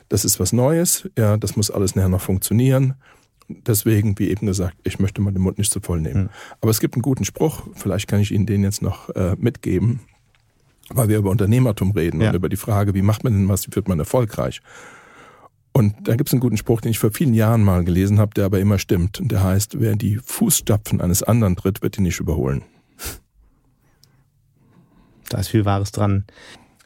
das 0.09 0.25
ist 0.25 0.41
was 0.41 0.53
Neues, 0.53 1.09
ja, 1.17 1.37
das 1.37 1.57
muss 1.57 1.71
alles 1.71 1.95
nachher 1.95 2.09
noch 2.09 2.21
funktionieren. 2.21 2.95
Deswegen, 3.49 4.19
wie 4.19 4.29
eben 4.29 4.47
gesagt, 4.47 4.77
ich 4.85 4.99
möchte 4.99 5.23
mal 5.23 5.33
den 5.33 5.43
Mund 5.43 5.59
nicht 5.59 5.73
zu 5.73 5.81
voll 5.81 6.01
nehmen. 6.01 6.25
Mhm. 6.25 6.29
Aber 6.61 6.71
es 6.71 6.81
gibt 6.81 6.95
einen 6.95 7.03
guten 7.03 7.25
Spruch, 7.25 7.63
vielleicht 7.75 8.09
kann 8.09 8.21
ich 8.21 8.33
Ihnen 8.33 8.47
den 8.47 8.63
jetzt 8.63 8.83
noch 8.83 9.09
äh, 9.11 9.37
mitgeben, 9.39 10.01
weil 10.91 11.09
wir 11.09 11.19
über 11.19 11.31
Unternehmertum 11.31 11.93
reden 11.93 12.21
ja. 12.21 12.29
und 12.29 12.37
über 12.37 12.49
die 12.49 12.57
Frage, 12.57 12.95
wie 12.95 13.03
macht 13.03 13.25
man 13.25 13.33
denn 13.33 13.49
was, 13.49 13.67
wie 13.67 13.75
wird 13.75 13.89
man 13.89 13.99
erfolgreich? 13.99 14.61
Und 15.73 15.95
da 16.09 16.17
gibt 16.17 16.29
es 16.29 16.33
einen 16.33 16.41
guten 16.41 16.57
Spruch, 16.57 16.81
den 16.81 16.91
ich 16.91 16.99
vor 16.99 17.13
vielen 17.13 17.35
Jahren 17.35 17.63
mal 17.63 17.85
gelesen 17.85 18.19
habe, 18.19 18.35
der 18.35 18.47
aber 18.47 18.59
immer 18.59 18.79
stimmt. 18.79 19.21
Und 19.21 19.31
der 19.31 19.45
heißt, 19.45 19.81
wer 19.81 19.95
die 19.95 20.17
Fußstapfen 20.17 21.01
eines 21.01 21.23
anderen 21.23 21.57
tritt, 21.57 21.83
wird 21.83 21.97
ihn 21.99 22.05
nicht 22.05 22.21
überholen. 22.21 22.65
Da 25.29 25.39
ist 25.39 25.49
viel 25.49 25.65
Wahres 25.65 25.93
dran. 25.93 26.25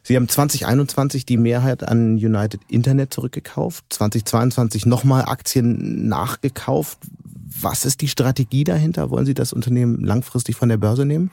Sie 0.03 0.17
haben 0.17 0.29
2021 0.29 1.27
die 1.27 1.37
Mehrheit 1.37 1.87
an 1.87 2.15
United 2.15 2.61
Internet 2.69 3.15
zurückgekauft, 3.15 3.85
2022 3.91 4.87
nochmal 4.87 5.25
Aktien 5.27 6.09
nachgekauft. 6.09 6.99
Was 7.61 7.85
ist 7.85 8.01
die 8.01 8.09
Strategie 8.09 8.65
dahinter? 8.65 9.11
Wollen 9.11 9.27
Sie 9.27 9.35
das 9.35 9.53
Unternehmen 9.53 10.03
langfristig 10.03 10.57
von 10.57 10.69
der 10.69 10.79
Börse 10.79 11.05
nehmen? 11.05 11.31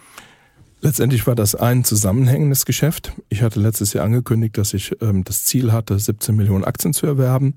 Letztendlich 0.82 1.28
war 1.28 1.36
das 1.36 1.56
ein 1.56 1.84
zusammenhängendes 1.84 2.66
Geschäft. 2.66 3.14
Ich 3.28 3.42
hatte 3.42 3.60
letztes 3.60 3.94
Jahr 3.94 4.06
angekündigt, 4.06 4.58
dass 4.58 4.74
ich 4.74 4.96
ähm, 5.02 5.24
das 5.26 5.46
Ziel 5.46 5.74
hatte, 5.74 6.00
17 6.00 6.36
Millionen 6.36 6.64
Aktien 6.64 6.94
zu 6.94 7.06
erwerben. 7.06 7.56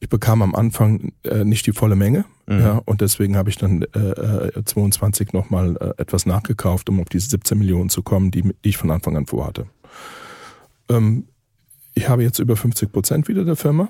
Ich 0.00 0.08
bekam 0.08 0.42
am 0.42 0.54
Anfang 0.54 1.12
äh, 1.22 1.44
nicht 1.44 1.66
die 1.66 1.72
volle 1.72 1.94
Menge 1.94 2.24
mhm. 2.46 2.58
ja, 2.58 2.82
und 2.84 3.00
deswegen 3.00 3.36
habe 3.36 3.48
ich 3.48 3.56
dann 3.56 3.82
äh, 3.82 4.62
22 4.64 5.28
äh, 5.28 5.36
nochmal 5.36 5.76
äh, 5.76 6.02
etwas 6.02 6.26
nachgekauft, 6.26 6.88
um 6.88 7.00
auf 7.00 7.08
diese 7.08 7.30
17 7.30 7.58
Millionen 7.58 7.90
zu 7.90 8.02
kommen, 8.02 8.30
die, 8.30 8.42
die 8.42 8.68
ich 8.70 8.76
von 8.76 8.90
Anfang 8.90 9.16
an 9.16 9.26
vorhatte. 9.26 9.66
Ähm, 10.88 11.28
ich 11.94 12.08
habe 12.08 12.22
jetzt 12.22 12.38
über 12.38 12.56
50 12.56 12.92
Prozent 12.92 13.28
wieder 13.28 13.44
der 13.44 13.56
Firma. 13.56 13.88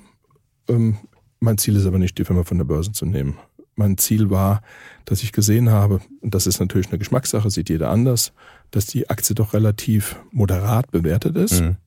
Ähm, 0.69 0.97
mein 1.39 1.57
Ziel 1.57 1.75
ist 1.75 1.85
aber 1.85 1.99
nicht, 1.99 2.17
die 2.17 2.25
Firma 2.25 2.43
von 2.43 2.57
der 2.57 2.65
Börse 2.65 2.91
zu 2.91 3.05
nehmen. 3.05 3.37
Mein 3.75 3.97
Ziel 3.97 4.29
war, 4.29 4.61
dass 5.03 5.21
ich 5.21 5.31
gesehen 5.31 5.69
habe, 5.69 5.99
und 6.21 6.33
das 6.33 6.47
ist 6.47 6.59
natürlich 6.59 6.87
eine 6.87 6.97
Geschmackssache, 6.97 7.49
sieht 7.49 7.69
jeder 7.69 7.89
anders, 7.89 8.31
dass 8.71 8.85
die 8.85 9.09
Aktie 9.09 9.35
doch 9.35 9.53
relativ 9.53 10.15
moderat 10.31 10.91
bewertet 10.91 11.35
ist. 11.35 11.61
Mhm. 11.61 11.77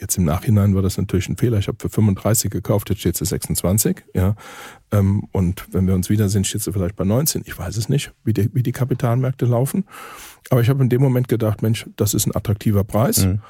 Jetzt 0.00 0.18
im 0.18 0.24
Nachhinein 0.24 0.74
war 0.74 0.82
das 0.82 0.96
natürlich 0.96 1.28
ein 1.28 1.36
Fehler. 1.36 1.58
Ich 1.58 1.68
habe 1.68 1.78
für 1.80 1.88
35 1.88 2.50
gekauft, 2.50 2.90
jetzt 2.90 3.00
steht 3.00 3.16
sie 3.16 3.26
26. 3.26 4.04
Ja. 4.14 4.34
Ähm, 4.90 5.28
und 5.32 5.66
wenn 5.72 5.86
wir 5.86 5.94
uns 5.94 6.10
wiedersehen, 6.10 6.44
steht 6.44 6.62
sie 6.62 6.72
vielleicht 6.72 6.96
bei 6.96 7.04
19. 7.04 7.42
Ich 7.44 7.56
weiß 7.56 7.76
es 7.76 7.88
nicht, 7.88 8.12
wie 8.24 8.32
die, 8.32 8.52
wie 8.54 8.62
die 8.62 8.72
Kapitalmärkte 8.72 9.46
laufen. 9.46 9.84
Aber 10.50 10.62
ich 10.62 10.68
habe 10.68 10.82
in 10.82 10.88
dem 10.88 11.00
Moment 11.00 11.28
gedacht, 11.28 11.62
Mensch, 11.62 11.86
das 11.96 12.14
ist 12.14 12.26
ein 12.26 12.34
attraktiver 12.34 12.82
Preis. 12.82 13.26
Mhm. 13.26 13.40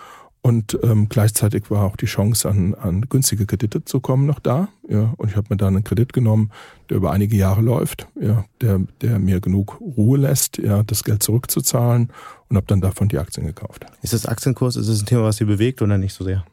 Und 0.47 0.79
ähm, 0.83 1.09
gleichzeitig 1.09 1.71
war 1.71 1.85
auch 1.85 1.97
die 1.97 2.05
Chance, 2.05 2.51
an, 2.51 2.75
an 2.75 3.07
günstige 3.09 3.47
Kredite 3.47 3.87
zu 3.87 4.01
kommen, 4.01 4.27
noch 4.27 4.41
da. 4.41 4.69
Ja, 4.87 5.15
und 5.17 5.31
ich 5.31 5.37
habe 5.37 5.47
mir 5.49 5.57
dann 5.57 5.75
einen 5.75 5.85
Kredit 5.85 6.13
genommen, 6.13 6.51
der 6.91 6.99
über 6.99 7.13
einige 7.13 7.35
Jahre 7.35 7.63
läuft, 7.63 8.09
ja, 8.21 8.45
der, 8.61 8.81
der 9.01 9.19
mir 9.19 9.41
genug 9.41 9.81
Ruhe 9.81 10.19
lässt, 10.19 10.59
ja, 10.59 10.83
das 10.83 11.03
Geld 11.03 11.23
zurückzuzahlen 11.23 12.11
und 12.51 12.57
habe 12.57 12.67
dann 12.67 12.83
davon 12.83 13.09
die 13.09 13.17
Aktien 13.17 13.47
gekauft. 13.47 13.87
Ist 14.03 14.13
das 14.13 14.27
Aktienkurs, 14.27 14.77
ist 14.77 14.91
das 14.91 15.01
ein 15.01 15.07
Thema, 15.07 15.23
was 15.23 15.39
Sie 15.39 15.47
bewegt 15.47 15.81
oder 15.81 15.97
nicht 15.97 16.13
so 16.13 16.25
sehr? 16.25 16.45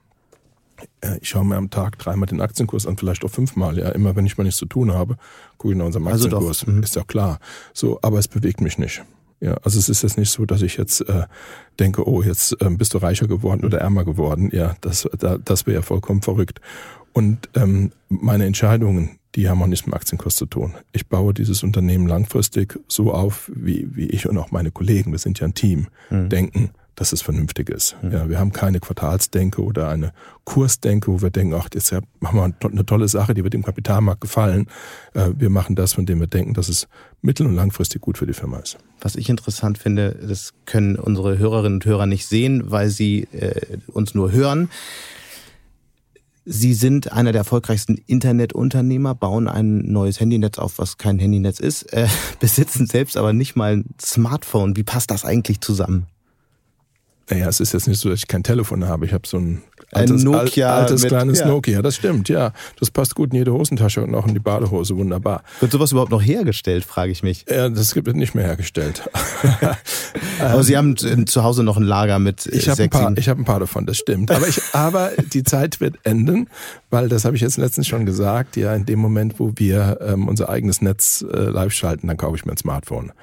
Ich 1.20 1.28
schaue 1.28 1.44
mir 1.44 1.58
am 1.58 1.70
Tag 1.70 2.00
dreimal 2.00 2.28
den 2.28 2.40
Aktienkurs 2.40 2.88
an, 2.88 2.96
vielleicht 2.96 3.26
auch 3.26 3.30
fünfmal. 3.30 3.78
Ja, 3.78 3.90
immer 3.90 4.16
wenn 4.16 4.26
ich 4.26 4.38
mal 4.38 4.46
nichts 4.46 4.58
zu 4.58 4.68
tun 4.68 4.94
habe, 4.94 5.18
gucke 5.58 5.74
ich 5.74 5.78
nach 5.78 5.88
unserem 5.88 6.08
Aktienkurs. 6.08 6.34
Also 6.34 6.66
doch, 6.66 6.74
mhm. 6.74 6.82
ist 6.82 6.96
ja 6.96 7.04
klar. 7.04 7.40
So, 7.74 8.00
aber 8.02 8.20
es 8.20 8.30
bewegt 8.30 8.62
mich 8.62 8.78
nicht. 8.78 9.04
Ja, 9.42 9.56
also 9.64 9.80
es 9.80 9.90
ist 9.90 10.04
jetzt 10.04 10.18
nicht 10.18 10.30
so, 10.30 10.46
dass 10.46 10.62
ich 10.62 10.78
jetzt 10.78 11.02
äh, 11.02 11.24
denke, 11.80 12.08
oh, 12.08 12.22
jetzt 12.22 12.56
äh, 12.62 12.70
bist 12.70 12.94
du 12.94 13.00
reicher 13.00 13.28
geworden 13.28 13.66
oder 13.66 13.80
ärmer 13.80 14.06
geworden. 14.06 14.52
Ja, 14.54 14.76
das, 14.82 15.10
da, 15.18 15.38
das 15.38 15.66
wäre 15.66 15.78
ja 15.78 15.82
vollkommen 15.82 16.22
verrückt. 16.22 16.62
Und 17.12 17.50
ähm, 17.56 17.92
meine 18.08 18.46
Entscheidungen, 18.46 19.18
die 19.36 19.50
haben 19.50 19.62
auch 19.62 19.68
nichts 19.68 19.86
mit 19.86 19.96
Aktienkurs 19.96 20.36
zu 20.36 20.46
tun. 20.46 20.76
Ich 20.92 21.08
baue 21.08 21.34
dieses 21.34 21.64
Unternehmen 21.64 22.08
langfristig 22.08 22.80
so 22.88 23.12
auf, 23.12 23.52
wie, 23.54 23.88
wie 23.96 24.06
ich 24.08 24.30
und 24.30 24.38
auch 24.38 24.52
meine 24.52 24.72
Kollegen, 24.72 25.12
wir 25.12 25.20
sind 25.20 25.40
ja 25.40 25.48
ein 25.48 25.56
Team, 25.56 25.88
mhm. 26.10 26.30
denken 26.30 26.70
dass 26.96 27.14
es 27.14 27.22
vernünftig 27.22 27.70
ist. 27.70 27.96
Mhm. 28.02 28.12
Ja, 28.12 28.30
wir 28.30 28.40
haben 28.40 28.52
keine 28.52 28.80
Quartalsdenke 28.80 29.64
oder 29.64 29.90
eine 29.90 30.12
Kursdenke, 30.44 31.12
wo 31.12 31.22
wir 31.22 31.30
denken, 31.30 31.54
ach, 31.56 31.68
jetzt 31.74 31.92
machen 32.20 32.38
wir 32.38 32.70
eine 32.70 32.86
tolle 32.86 33.08
Sache, 33.08 33.34
die 33.34 33.44
wird 33.44 33.54
dem 33.54 33.64
Kapitalmarkt 33.64 34.22
gefallen. 34.22 34.68
Äh, 35.14 35.30
wir 35.38 35.50
machen 35.50 35.76
das, 35.76 35.94
von 35.94 36.06
dem 36.06 36.20
wir 36.20 36.28
denken, 36.28 36.54
dass 36.54 36.70
es 36.70 36.88
mittel- 37.22 37.48
und 37.48 37.56
langfristig 37.56 38.02
gut 38.02 38.18
für 38.18 38.28
die 38.28 38.34
Firma 38.34 38.60
ist. 38.60 38.78
Was 39.00 39.16
ich 39.16 39.30
interessant 39.30 39.78
finde, 39.78 40.18
das 40.28 40.54
können 40.66 40.96
unsere 40.96 41.38
Hörerinnen 41.38 41.76
und 41.78 41.86
Hörer 41.86 42.06
nicht 42.06 42.28
sehen, 42.28 42.64
weil 42.66 42.90
sie 42.90 43.28
äh, 43.32 43.78
uns 43.88 44.14
nur 44.14 44.32
hören. 44.32 44.70
Sie 46.44 46.74
sind 46.74 47.12
einer 47.12 47.32
der 47.32 47.42
erfolgreichsten 47.42 48.02
Internetunternehmer, 48.08 49.14
bauen 49.14 49.48
ein 49.48 49.92
neues 49.92 50.20
Handynetz 50.20 50.58
auf, 50.58 50.80
was 50.80 50.98
kein 50.98 51.20
Handynetz 51.20 51.60
ist, 51.60 51.94
äh, 51.94 52.08
besitzen 52.40 52.88
selbst 52.88 53.16
aber 53.16 53.32
nicht 53.32 53.56
mal 53.56 53.78
ein 53.78 53.86
Smartphone. 54.02 54.76
Wie 54.76 54.84
passt 54.84 55.12
das 55.12 55.24
eigentlich 55.24 55.62
zusammen? 55.62 56.08
Naja, 57.32 57.48
es 57.48 57.62
ist 57.62 57.72
jetzt 57.72 57.88
nicht 57.88 58.00
so, 58.00 58.10
dass 58.10 58.20
ich 58.20 58.28
kein 58.28 58.44
Telefon 58.44 58.86
habe. 58.86 59.06
Ich 59.06 59.14
habe 59.14 59.26
so 59.26 59.38
ein 59.38 59.62
altes, 59.94 60.22
ein 60.22 60.32
Nokia 60.32 60.76
altes 60.76 61.02
mit, 61.04 61.10
kleines 61.12 61.40
ja. 61.40 61.48
Nokia. 61.48 61.82
Das 61.82 61.96
stimmt, 61.96 62.28
ja. 62.28 62.52
Das 62.78 62.92
passt 62.92 63.16
gut 63.16 63.32
in 63.32 63.38
jede 63.38 63.54
Hosentasche 63.54 64.04
und 64.04 64.14
auch 64.16 64.28
in 64.28 64.34
die 64.34 64.42
Badehose. 64.42 64.98
Wunderbar. 64.98 65.44
Wird 65.62 65.72
sowas 65.72 65.94
überhaupt 65.94 66.12
noch 66.12 66.22
hergestellt, 66.22 66.84
frage 66.84 67.14
ich 67.14 67.24
mich. 67.24 67.46
Ja, 67.50 67.70
das 67.70 67.94
gibt 67.94 68.10
es 68.10 68.16
nicht 68.16 68.36
mehr 68.36 68.44
hergestellt. 68.44 69.10
aber 70.40 70.64
Sie 70.64 70.76
haben 70.76 70.98
zu 70.98 71.44
Hause 71.44 71.64
noch 71.64 71.78
ein 71.78 71.84
Lager 71.84 72.20
mit 72.20 72.46
ich 72.48 72.68
hab 72.68 72.76
sechs, 72.76 72.94
ein 72.98 73.02
paar, 73.02 73.18
Ich 73.18 73.30
habe 73.30 73.42
ein 73.42 73.46
paar 73.46 73.62
davon, 73.62 73.86
das 73.86 73.98
stimmt. 73.98 74.30
Aber, 74.30 74.50
ich, 74.50 74.62
aber 74.74 75.12
die 75.32 75.44
Zeit 75.44 75.80
wird 75.80 76.00
enden, 76.04 76.50
weil 76.90 77.08
das 77.08 77.24
habe 77.24 77.38
ich 77.38 77.42
jetzt 77.42 77.56
letztens 77.56 77.88
schon 77.88 78.06
gesagt. 78.06 78.58
Ja, 78.58 78.76
in 78.76 78.86
dem 78.86 79.00
Moment, 79.00 79.40
wo 79.40 79.54
wir 79.56 80.00
ähm, 80.02 80.28
unser 80.28 80.50
eigenes 80.50 80.82
Netz 80.82 81.24
äh, 81.32 81.38
live 81.38 81.72
schalten, 81.72 82.08
dann 82.08 82.18
kaufe 82.18 82.36
ich 82.36 82.46
mir 82.46 82.52
ein 82.52 82.58
Smartphone. 82.58 83.14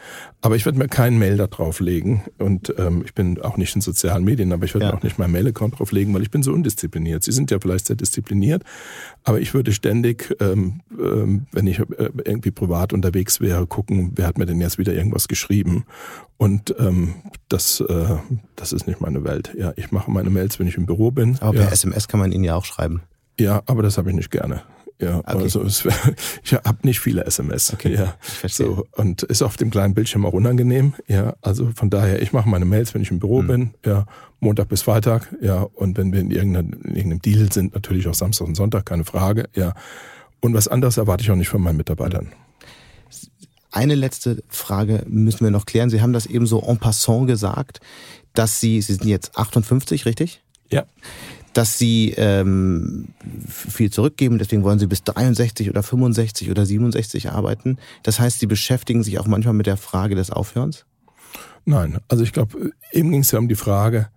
Aber 0.40 0.54
ich 0.54 0.64
werde 0.64 0.78
mir 0.78 0.86
keinen 0.86 1.18
Mail 1.18 1.36
da 1.36 1.48
drauf 1.48 1.80
legen 1.80 2.22
und 2.38 2.72
ähm, 2.78 3.02
ich 3.04 3.12
bin 3.12 3.40
auch 3.42 3.56
nicht 3.56 3.74
in 3.74 3.80
sozialen 3.80 4.22
Medien, 4.22 4.52
aber 4.52 4.66
ich 4.66 4.74
werde 4.74 4.86
ja. 4.86 4.94
auch 4.94 5.02
nicht 5.02 5.18
mein 5.18 5.32
Mail-Account 5.32 5.78
drauf 5.78 5.90
legen, 5.90 6.14
weil 6.14 6.22
ich 6.22 6.30
bin 6.30 6.44
so 6.44 6.52
undiszipliniert. 6.52 7.24
Sie 7.24 7.32
sind 7.32 7.50
ja 7.50 7.58
vielleicht 7.60 7.86
sehr 7.86 7.96
diszipliniert, 7.96 8.62
aber 9.24 9.40
ich 9.40 9.52
würde 9.52 9.72
ständig, 9.72 10.36
ähm, 10.38 10.80
ähm, 10.96 11.46
wenn 11.50 11.66
ich 11.66 11.80
äh, 11.80 11.84
irgendwie 12.24 12.52
privat 12.52 12.92
unterwegs 12.92 13.40
wäre, 13.40 13.66
gucken, 13.66 14.12
wer 14.14 14.28
hat 14.28 14.38
mir 14.38 14.46
denn 14.46 14.60
jetzt 14.60 14.78
wieder 14.78 14.94
irgendwas 14.94 15.26
geschrieben 15.26 15.84
und 16.36 16.72
ähm, 16.78 17.14
das, 17.48 17.80
äh, 17.80 18.16
das 18.54 18.72
ist 18.72 18.86
nicht 18.86 19.00
meine 19.00 19.24
Welt. 19.24 19.52
Ja, 19.58 19.72
ich 19.74 19.90
mache 19.90 20.08
meine 20.08 20.30
Mails, 20.30 20.60
wenn 20.60 20.68
ich 20.68 20.76
im 20.76 20.86
Büro 20.86 21.10
bin. 21.10 21.36
Aber 21.40 21.54
per 21.54 21.64
ja. 21.64 21.72
SMS 21.72 22.06
kann 22.06 22.20
man 22.20 22.30
Ihnen 22.30 22.44
ja 22.44 22.54
auch 22.54 22.64
schreiben. 22.64 23.02
Ja, 23.40 23.62
aber 23.66 23.82
das 23.82 23.98
habe 23.98 24.10
ich 24.10 24.16
nicht 24.16 24.30
gerne. 24.30 24.62
Ja, 25.00 25.18
okay. 25.18 25.42
also 25.42 25.62
es 25.62 25.86
ich 26.42 26.54
habe 26.54 26.78
nicht 26.82 27.00
viele 27.00 27.24
SMS. 27.24 27.72
Okay, 27.72 27.94
ja. 27.94 28.14
So, 28.48 28.84
und 28.96 29.22
ist 29.22 29.42
auf 29.42 29.56
dem 29.56 29.70
kleinen 29.70 29.94
Bildschirm 29.94 30.26
auch 30.26 30.32
unangenehm. 30.32 30.94
Ja, 31.06 31.36
also 31.40 31.70
von 31.74 31.88
daher, 31.88 32.20
ich 32.20 32.32
mache 32.32 32.48
meine 32.48 32.64
Mails, 32.64 32.94
wenn 32.94 33.02
ich 33.02 33.10
im 33.10 33.20
Büro 33.20 33.42
mhm. 33.42 33.46
bin. 33.46 33.74
Ja, 33.86 34.06
Montag 34.40 34.68
bis 34.68 34.82
Freitag. 34.82 35.34
Ja, 35.40 35.62
und 35.62 35.96
wenn 35.96 36.12
wir 36.12 36.20
in, 36.20 36.30
irgendeiner, 36.30 36.68
in 36.84 36.96
irgendeinem 36.96 37.22
Deal 37.22 37.52
sind, 37.52 37.74
natürlich 37.74 38.08
auch 38.08 38.14
Samstag 38.14 38.48
und 38.48 38.56
Sonntag, 38.56 38.86
keine 38.86 39.04
Frage. 39.04 39.48
Ja, 39.54 39.74
und 40.40 40.54
was 40.54 40.66
anderes 40.66 40.96
erwarte 40.96 41.22
ich 41.22 41.30
auch 41.30 41.36
nicht 41.36 41.48
von 41.48 41.62
meinen 41.62 41.76
Mitarbeitern. 41.76 42.32
Eine 43.70 43.94
letzte 43.94 44.42
Frage 44.48 45.04
müssen 45.06 45.44
wir 45.44 45.50
noch 45.50 45.66
klären. 45.66 45.90
Sie 45.90 46.00
haben 46.00 46.12
das 46.12 46.26
eben 46.26 46.46
so 46.46 46.60
en 46.62 46.78
passant 46.78 47.28
gesagt, 47.28 47.80
dass 48.34 48.60
Sie, 48.60 48.80
Sie 48.80 48.94
sind 48.94 49.06
jetzt 49.06 49.36
58, 49.36 50.06
richtig? 50.06 50.42
Ja 50.70 50.84
dass 51.52 51.78
sie 51.78 52.14
ähm, 52.16 53.08
viel 53.48 53.90
zurückgeben, 53.90 54.38
deswegen 54.38 54.62
wollen 54.64 54.78
sie 54.78 54.86
bis 54.86 55.02
63 55.04 55.70
oder 55.70 55.82
65 55.82 56.50
oder 56.50 56.66
67 56.66 57.30
arbeiten. 57.30 57.78
Das 58.02 58.20
heißt, 58.20 58.38
sie 58.38 58.46
beschäftigen 58.46 59.02
sich 59.02 59.18
auch 59.18 59.26
manchmal 59.26 59.54
mit 59.54 59.66
der 59.66 59.76
Frage 59.76 60.14
des 60.14 60.30
Aufhörens? 60.30 60.84
Nein, 61.64 61.98
also 62.08 62.22
ich 62.22 62.32
glaube, 62.32 62.72
eben 62.92 63.10
ging 63.10 63.20
es 63.20 63.30
ja 63.30 63.38
um 63.38 63.48
die 63.48 63.54
Frage, 63.54 64.08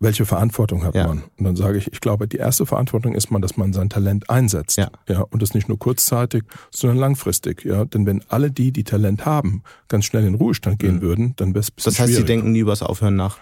welche 0.00 0.24
Verantwortung 0.24 0.84
hat 0.84 0.94
ja. 0.94 1.06
man? 1.06 1.24
Und 1.38 1.44
dann 1.44 1.56
sage 1.56 1.78
ich, 1.78 1.92
ich 1.92 2.00
glaube, 2.00 2.28
die 2.28 2.36
erste 2.36 2.66
Verantwortung 2.66 3.14
ist 3.14 3.30
man, 3.30 3.42
dass 3.42 3.56
man 3.56 3.72
sein 3.72 3.90
Talent 3.90 4.30
einsetzt. 4.30 4.78
Ja. 4.78 4.90
ja. 5.08 5.22
Und 5.22 5.42
das 5.42 5.54
nicht 5.54 5.68
nur 5.68 5.78
kurzzeitig, 5.78 6.44
sondern 6.70 6.98
langfristig. 6.98 7.64
Ja. 7.64 7.84
Denn 7.84 8.06
wenn 8.06 8.22
alle 8.28 8.50
die, 8.50 8.72
die 8.72 8.84
Talent 8.84 9.26
haben, 9.26 9.62
ganz 9.88 10.04
schnell 10.04 10.24
in 10.24 10.34
Ruhestand 10.34 10.78
gehen 10.78 10.96
mhm. 10.96 11.02
würden, 11.02 11.32
dann 11.36 11.54
wäre 11.54 11.60
es 11.60 11.72
Das 11.82 11.98
heißt, 11.98 12.14
Sie 12.14 12.24
denken 12.24 12.52
nie 12.52 12.60
über 12.60 12.72
das 12.72 12.82
Aufhören 12.82 13.16
nach? 13.16 13.38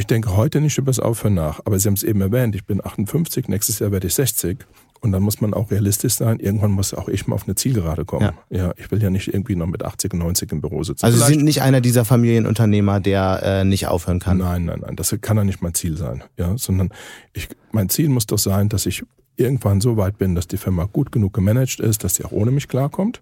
Ich 0.00 0.06
denke 0.06 0.36
heute 0.36 0.60
nicht 0.60 0.78
über 0.78 0.86
das 0.86 1.00
Aufhören 1.00 1.34
nach, 1.34 1.60
aber 1.64 1.76
Sie 1.76 1.88
haben 1.88 1.94
es 1.94 2.04
eben 2.04 2.20
erwähnt, 2.20 2.54
ich 2.54 2.64
bin 2.64 2.84
58, 2.84 3.48
nächstes 3.48 3.80
Jahr 3.80 3.90
werde 3.90 4.06
ich 4.06 4.14
60 4.14 4.64
und 5.00 5.10
dann 5.10 5.24
muss 5.24 5.40
man 5.40 5.54
auch 5.54 5.72
realistisch 5.72 6.14
sein. 6.14 6.38
Irgendwann 6.38 6.70
muss 6.70 6.94
auch 6.94 7.08
ich 7.08 7.26
mal 7.26 7.34
auf 7.34 7.46
eine 7.46 7.56
Zielgerade 7.56 8.04
kommen. 8.04 8.30
Ja, 8.48 8.58
ja 8.66 8.72
ich 8.76 8.92
will 8.92 9.02
ja 9.02 9.10
nicht 9.10 9.26
irgendwie 9.26 9.56
noch 9.56 9.66
mit 9.66 9.84
80 9.84 10.12
und 10.12 10.20
90 10.20 10.52
im 10.52 10.60
Büro 10.60 10.84
sitzen. 10.84 11.04
Also 11.04 11.18
Sie 11.18 11.32
sind 11.32 11.42
nicht 11.42 11.62
einer 11.62 11.80
dieser 11.80 12.04
Familienunternehmer, 12.04 13.00
der 13.00 13.42
äh, 13.42 13.64
nicht 13.64 13.88
aufhören 13.88 14.20
kann? 14.20 14.38
Nein, 14.38 14.66
nein, 14.66 14.82
nein. 14.82 14.94
Das 14.94 15.16
kann 15.20 15.36
ja 15.36 15.42
nicht 15.42 15.62
mein 15.62 15.74
Ziel 15.74 15.96
sein. 15.96 16.22
Ja, 16.36 16.56
sondern 16.56 16.90
ich, 17.32 17.48
mein 17.72 17.88
Ziel 17.88 18.08
muss 18.08 18.26
doch 18.26 18.38
sein, 18.38 18.68
dass 18.68 18.86
ich 18.86 19.02
irgendwann 19.34 19.80
so 19.80 19.96
weit 19.96 20.16
bin, 20.16 20.36
dass 20.36 20.46
die 20.46 20.58
Firma 20.58 20.84
gut 20.84 21.10
genug 21.10 21.32
gemanagt 21.32 21.80
ist, 21.80 22.04
dass 22.04 22.14
sie 22.14 22.24
auch 22.24 22.32
ohne 22.32 22.52
mich 22.52 22.68
klarkommt. 22.68 23.20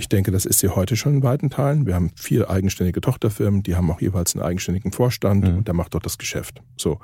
Ich 0.00 0.08
denke, 0.08 0.30
das 0.30 0.46
ist 0.46 0.60
sie 0.60 0.68
heute 0.68 0.96
schon 0.96 1.14
in 1.16 1.22
weiten 1.24 1.50
Teilen. 1.50 1.84
Wir 1.84 1.96
haben 1.96 2.12
vier 2.14 2.48
eigenständige 2.48 3.00
Tochterfirmen, 3.00 3.64
die 3.64 3.74
haben 3.74 3.90
auch 3.90 4.00
jeweils 4.00 4.34
einen 4.34 4.44
eigenständigen 4.44 4.92
Vorstand 4.92 5.44
mhm. 5.44 5.58
und 5.58 5.66
der 5.66 5.74
macht 5.74 5.92
dort 5.92 6.06
das 6.06 6.18
Geschäft. 6.18 6.62
So. 6.76 7.00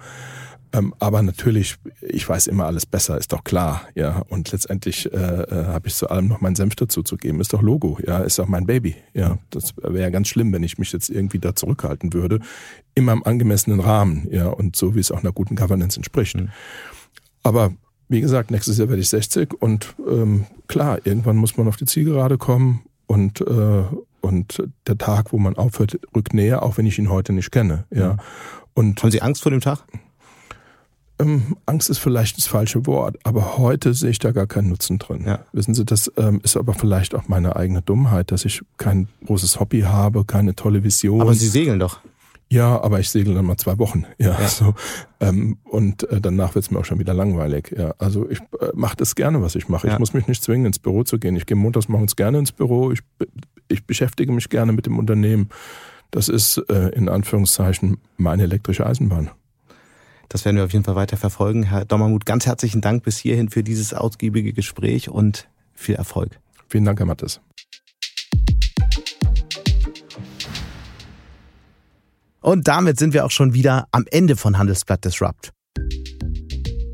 Ähm, 0.73 0.95
aber 1.01 1.21
natürlich, 1.23 1.75
ich 2.01 2.29
weiß 2.29 2.47
immer 2.47 2.67
alles 2.67 2.87
besser, 2.87 3.19
ist 3.19 3.33
doch 3.33 3.43
klar, 3.43 3.83
ja. 3.97 4.23
Und 4.29 4.53
letztendlich 4.53 5.13
äh, 5.13 5.17
äh, 5.17 5.67
habe 5.67 5.89
ich 5.89 5.97
zu 5.97 6.09
allem 6.09 6.29
noch 6.29 6.41
meinen 6.41 6.55
Senf 6.55 6.77
dazu 6.77 7.03
zu 7.03 7.17
geben. 7.17 7.41
Ist 7.41 7.53
doch 7.53 7.63
Logo, 7.63 7.99
ja, 8.07 8.19
ist 8.19 8.39
doch 8.39 8.47
mein 8.47 8.65
Baby. 8.65 8.95
Ja, 9.13 9.39
das 9.51 9.77
wäre 9.77 10.01
ja 10.01 10.11
ganz 10.11 10.29
schlimm, 10.29 10.53
wenn 10.53 10.63
ich 10.63 10.79
mich 10.79 10.93
jetzt 10.93 11.11
irgendwie 11.11 11.41
da 11.41 11.57
zurückhalten 11.57 12.13
würde. 12.13 12.39
Immer 12.95 13.13
im 13.13 13.25
angemessenen 13.25 13.81
Rahmen, 13.81 14.29
ja, 14.31 14.47
und 14.47 14.77
so 14.77 14.95
wie 14.95 15.01
es 15.01 15.11
auch 15.11 15.21
einer 15.21 15.33
guten 15.33 15.57
Governance 15.57 15.97
entspricht. 15.97 16.37
Mhm. 16.37 16.51
Aber 17.43 17.73
wie 18.09 18.21
gesagt, 18.21 18.51
nächstes 18.51 18.79
Jahr 18.79 18.89
werde 18.89 19.03
ich 19.03 19.09
60 19.09 19.61
und 19.61 19.95
ähm, 20.09 20.47
klar, 20.69 20.99
irgendwann 21.05 21.37
muss 21.37 21.57
man 21.57 21.69
auf 21.69 21.77
die 21.77 21.87
Zielgerade 21.87 22.39
kommen 22.39 22.83
und, 23.07 23.41
äh, 23.41 23.85
und 24.21 24.63
der 24.87 24.99
Tag, 24.99 25.33
wo 25.33 25.39
man 25.39 25.57
aufhört, 25.57 25.99
rückt 26.15 26.35
näher, 26.35 26.63
auch 26.63 26.77
wenn 26.77 26.87
ich 26.87 26.99
ihn 26.99 27.11
heute 27.11 27.33
nicht 27.33 27.51
kenne. 27.51 27.85
Ja. 27.91 28.17
Und 28.75 29.03
Haben 29.03 29.11
Sie 29.11 29.23
Angst 29.23 29.43
vor 29.43 29.51
dem 29.51 29.61
Tag? 29.61 29.85
Ähm, 31.21 31.57
Angst 31.65 31.91
ist 31.91 31.99
vielleicht 31.99 32.37
das 32.37 32.47
falsche 32.47 32.87
Wort, 32.87 33.17
aber 33.23 33.57
heute 33.57 33.95
sehe 33.95 34.11
ich 34.11 34.19
da 34.19 34.33
gar 34.33 34.47
keinen 34.47 34.69
Nutzen 34.69 34.99
drin. 34.99 35.25
Ja. 35.27 35.41
Wissen 35.53 35.73
Sie, 35.75 35.85
das 35.85 36.11
ähm, 36.17 36.41
ist 36.43 36.57
aber 36.57 36.75
vielleicht 36.75 37.15
auch 37.15 37.29
meine 37.29 37.55
eigene 37.55 37.83
Dummheit, 37.83 38.33
dass 38.33 38.45
ich 38.45 38.63
kein 38.79 39.09
großes 39.25 39.61
Hobby 39.61 39.83
habe, 39.83 40.25
keine 40.25 40.57
tolle 40.57 40.83
Vision. 40.83 41.21
Aber 41.21 41.35
Sie 41.35 41.47
segeln 41.47 41.79
doch. 41.79 42.01
Ja, 42.51 42.81
aber 42.81 43.01
ich 43.01 43.11
segel 43.11 43.35
dann 43.35 43.47
mal 43.47 43.57
zwei 43.57 43.79
Wochen. 43.79 44.05
Ja, 44.19 44.41
ja. 44.41 44.49
so. 44.49 44.75
Ähm, 45.21 45.59
und 45.65 46.09
äh, 46.11 46.21
danach 46.21 46.55
wird's 46.55 46.71
mir 46.71 46.79
auch 46.79 46.85
schon 46.85 46.99
wieder 46.99 47.15
langweilig. 47.15 47.75
Ja, 47.77 47.95
also 47.99 48.29
ich 48.29 48.39
äh, 48.39 48.69
mache 48.75 48.97
das 48.97 49.15
gerne, 49.15 49.43
was 49.43 49.55
ich 49.55 49.69
mache. 49.69 49.89
Ja. 49.89 49.95
Ich 49.95 49.99
muss 49.99 50.15
mich 50.15 50.29
nicht 50.29 50.43
zwingen, 50.43 50.67
ins 50.67 50.79
Büro 50.79 51.03
zu 51.03 51.19
gehen. 51.19 51.37
Ich 51.37 51.47
gehe 51.47 51.57
montags 51.57 51.89
morgens 51.89 52.17
gerne 52.17 52.39
ins 52.39 52.53
Büro. 52.53 52.93
Ich, 52.93 53.01
ich 53.69 53.87
beschäftige 53.87 54.33
mich 54.33 54.49
gerne 54.51 54.73
mit 54.73 54.87
dem 54.87 54.99
Unternehmen. 54.99 55.49
Das 56.11 56.29
ist 56.29 56.59
äh, 56.69 56.91
in 56.91 57.09
Anführungszeichen 57.09 57.99
meine 58.17 58.45
elektrische 58.45 58.87
Eisenbahn. 58.87 59.31
Das 60.29 60.45
werden 60.45 60.57
wir 60.57 60.65
auf 60.65 60.73
jeden 60.73 60.85
Fall 60.85 60.97
weiter 60.97 61.17
verfolgen. 61.17 61.65
Herr 61.65 61.85
Dommermuth, 61.85 62.27
ganz 62.27 62.47
herzlichen 62.47 62.81
Dank 62.81 63.03
bis 63.03 63.19
hierhin 63.19 63.51
für 63.51 63.63
dieses 63.63 63.95
ausgiebige 63.95 64.53
Gespräch 64.53 65.09
und 65.09 65.49
viel 65.75 65.97
Erfolg. 65.97 66.39
Vielen 66.69 66.85
Dank, 66.85 66.99
Herr 66.99 67.07
Mattes. 67.07 67.41
Und 72.45 72.69
damit 72.69 72.99
sind 72.99 73.15
wir 73.15 73.25
auch 73.25 73.31
schon 73.31 73.55
wieder 73.55 73.87
am 73.91 74.05
Ende 74.11 74.37
von 74.37 74.59
Handelsblatt 74.59 75.03
Disrupt. 75.03 75.51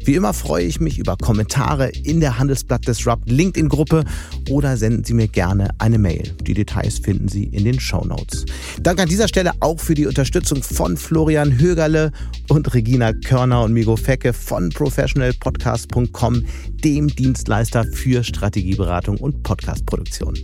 Wie 0.04 0.14
immer 0.14 0.32
freue 0.32 0.64
ich 0.64 0.80
mich 0.80 0.96
über 0.98 1.16
Kommentare 1.16 1.88
in 1.88 2.20
der 2.20 2.38
Handelsblatt 2.38 2.86
Disrupt 2.86 3.28
LinkedIn-Gruppe 3.28 4.04
oder 4.48 4.76
senden 4.76 5.02
Sie 5.02 5.12
mir 5.12 5.26
gerne 5.26 5.70
eine 5.78 5.98
Mail. 5.98 6.34
Die 6.42 6.54
Details 6.54 7.00
finden 7.00 7.28
Sie 7.28 7.44
in 7.44 7.64
den 7.64 7.80
Show 7.80 8.04
Notes. 8.04 8.46
Danke 8.80 9.02
an 9.02 9.08
dieser 9.08 9.26
Stelle 9.26 9.50
auch 9.58 9.80
für 9.80 9.94
die 9.94 10.06
Unterstützung 10.06 10.62
von 10.62 10.96
Florian 10.96 11.58
Högerle 11.58 12.12
und 12.48 12.72
Regina 12.72 13.12
Körner 13.12 13.64
und 13.64 13.72
Migo 13.72 13.96
Fecke 13.96 14.32
von 14.32 14.70
professionalpodcast.com, 14.70 16.44
dem 16.84 17.08
Dienstleister 17.08 17.84
für 17.84 18.24
Strategieberatung 18.24 19.18
und 19.18 19.42
Podcastproduktion. 19.42 20.38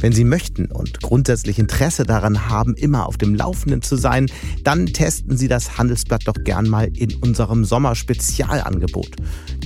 Wenn 0.00 0.12
Sie 0.12 0.24
möchten 0.24 0.66
und 0.66 1.00
grundsätzlich 1.00 1.58
Interesse 1.58 2.04
daran 2.04 2.48
haben, 2.48 2.74
immer 2.74 3.06
auf 3.06 3.18
dem 3.18 3.34
Laufenden 3.34 3.82
zu 3.82 3.96
sein, 3.96 4.26
dann 4.64 4.86
testen 4.86 5.36
Sie 5.36 5.48
das 5.48 5.78
Handelsblatt 5.78 6.26
doch 6.26 6.34
gern 6.44 6.68
mal 6.68 6.88
in 6.96 7.14
unserem 7.16 7.64
Sommerspezialangebot. 7.64 9.10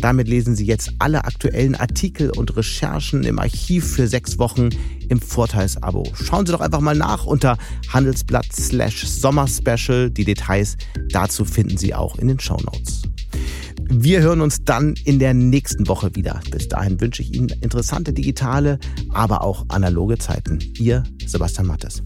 Damit 0.01 0.29
lesen 0.29 0.55
Sie 0.55 0.67
jetzt 0.67 0.93
alle 0.99 1.25
aktuellen 1.25 1.75
Artikel 1.75 2.31
und 2.31 2.57
Recherchen 2.57 3.25
im 3.25 3.39
Archiv 3.39 3.87
für 3.87 4.09
sechs 4.09 4.39
Wochen 4.39 4.69
im 5.09 5.21
Vorteilsabo. 5.21 6.13
Schauen 6.15 6.47
Sie 6.47 6.53
doch 6.53 6.61
einfach 6.61 6.81
mal 6.81 6.97
nach 6.97 7.25
unter 7.25 7.57
handelsblatt 7.89 8.53
slash 8.53 9.07
sommerspecial. 9.07 10.11
Die 10.11 10.25
Details 10.25 10.77
dazu 11.11 11.45
finden 11.45 11.77
Sie 11.77 11.95
auch 11.95 12.19
in 12.19 12.29
den 12.29 12.41
Show 12.41 12.59
Notes. 12.59 13.03
Wir 13.89 14.21
hören 14.21 14.41
uns 14.41 14.65
dann 14.65 14.95
in 15.05 15.19
der 15.19 15.33
nächsten 15.33 15.89
Woche 15.89 16.15
wieder. 16.15 16.41
Bis 16.51 16.69
dahin 16.69 17.01
wünsche 17.01 17.23
ich 17.23 17.35
Ihnen 17.35 17.49
interessante 17.61 18.13
digitale, 18.13 18.79
aber 19.13 19.43
auch 19.43 19.65
analoge 19.69 20.19
Zeiten. 20.19 20.59
Ihr 20.79 21.05
Sebastian 21.25 21.67
Mattes. 21.67 22.03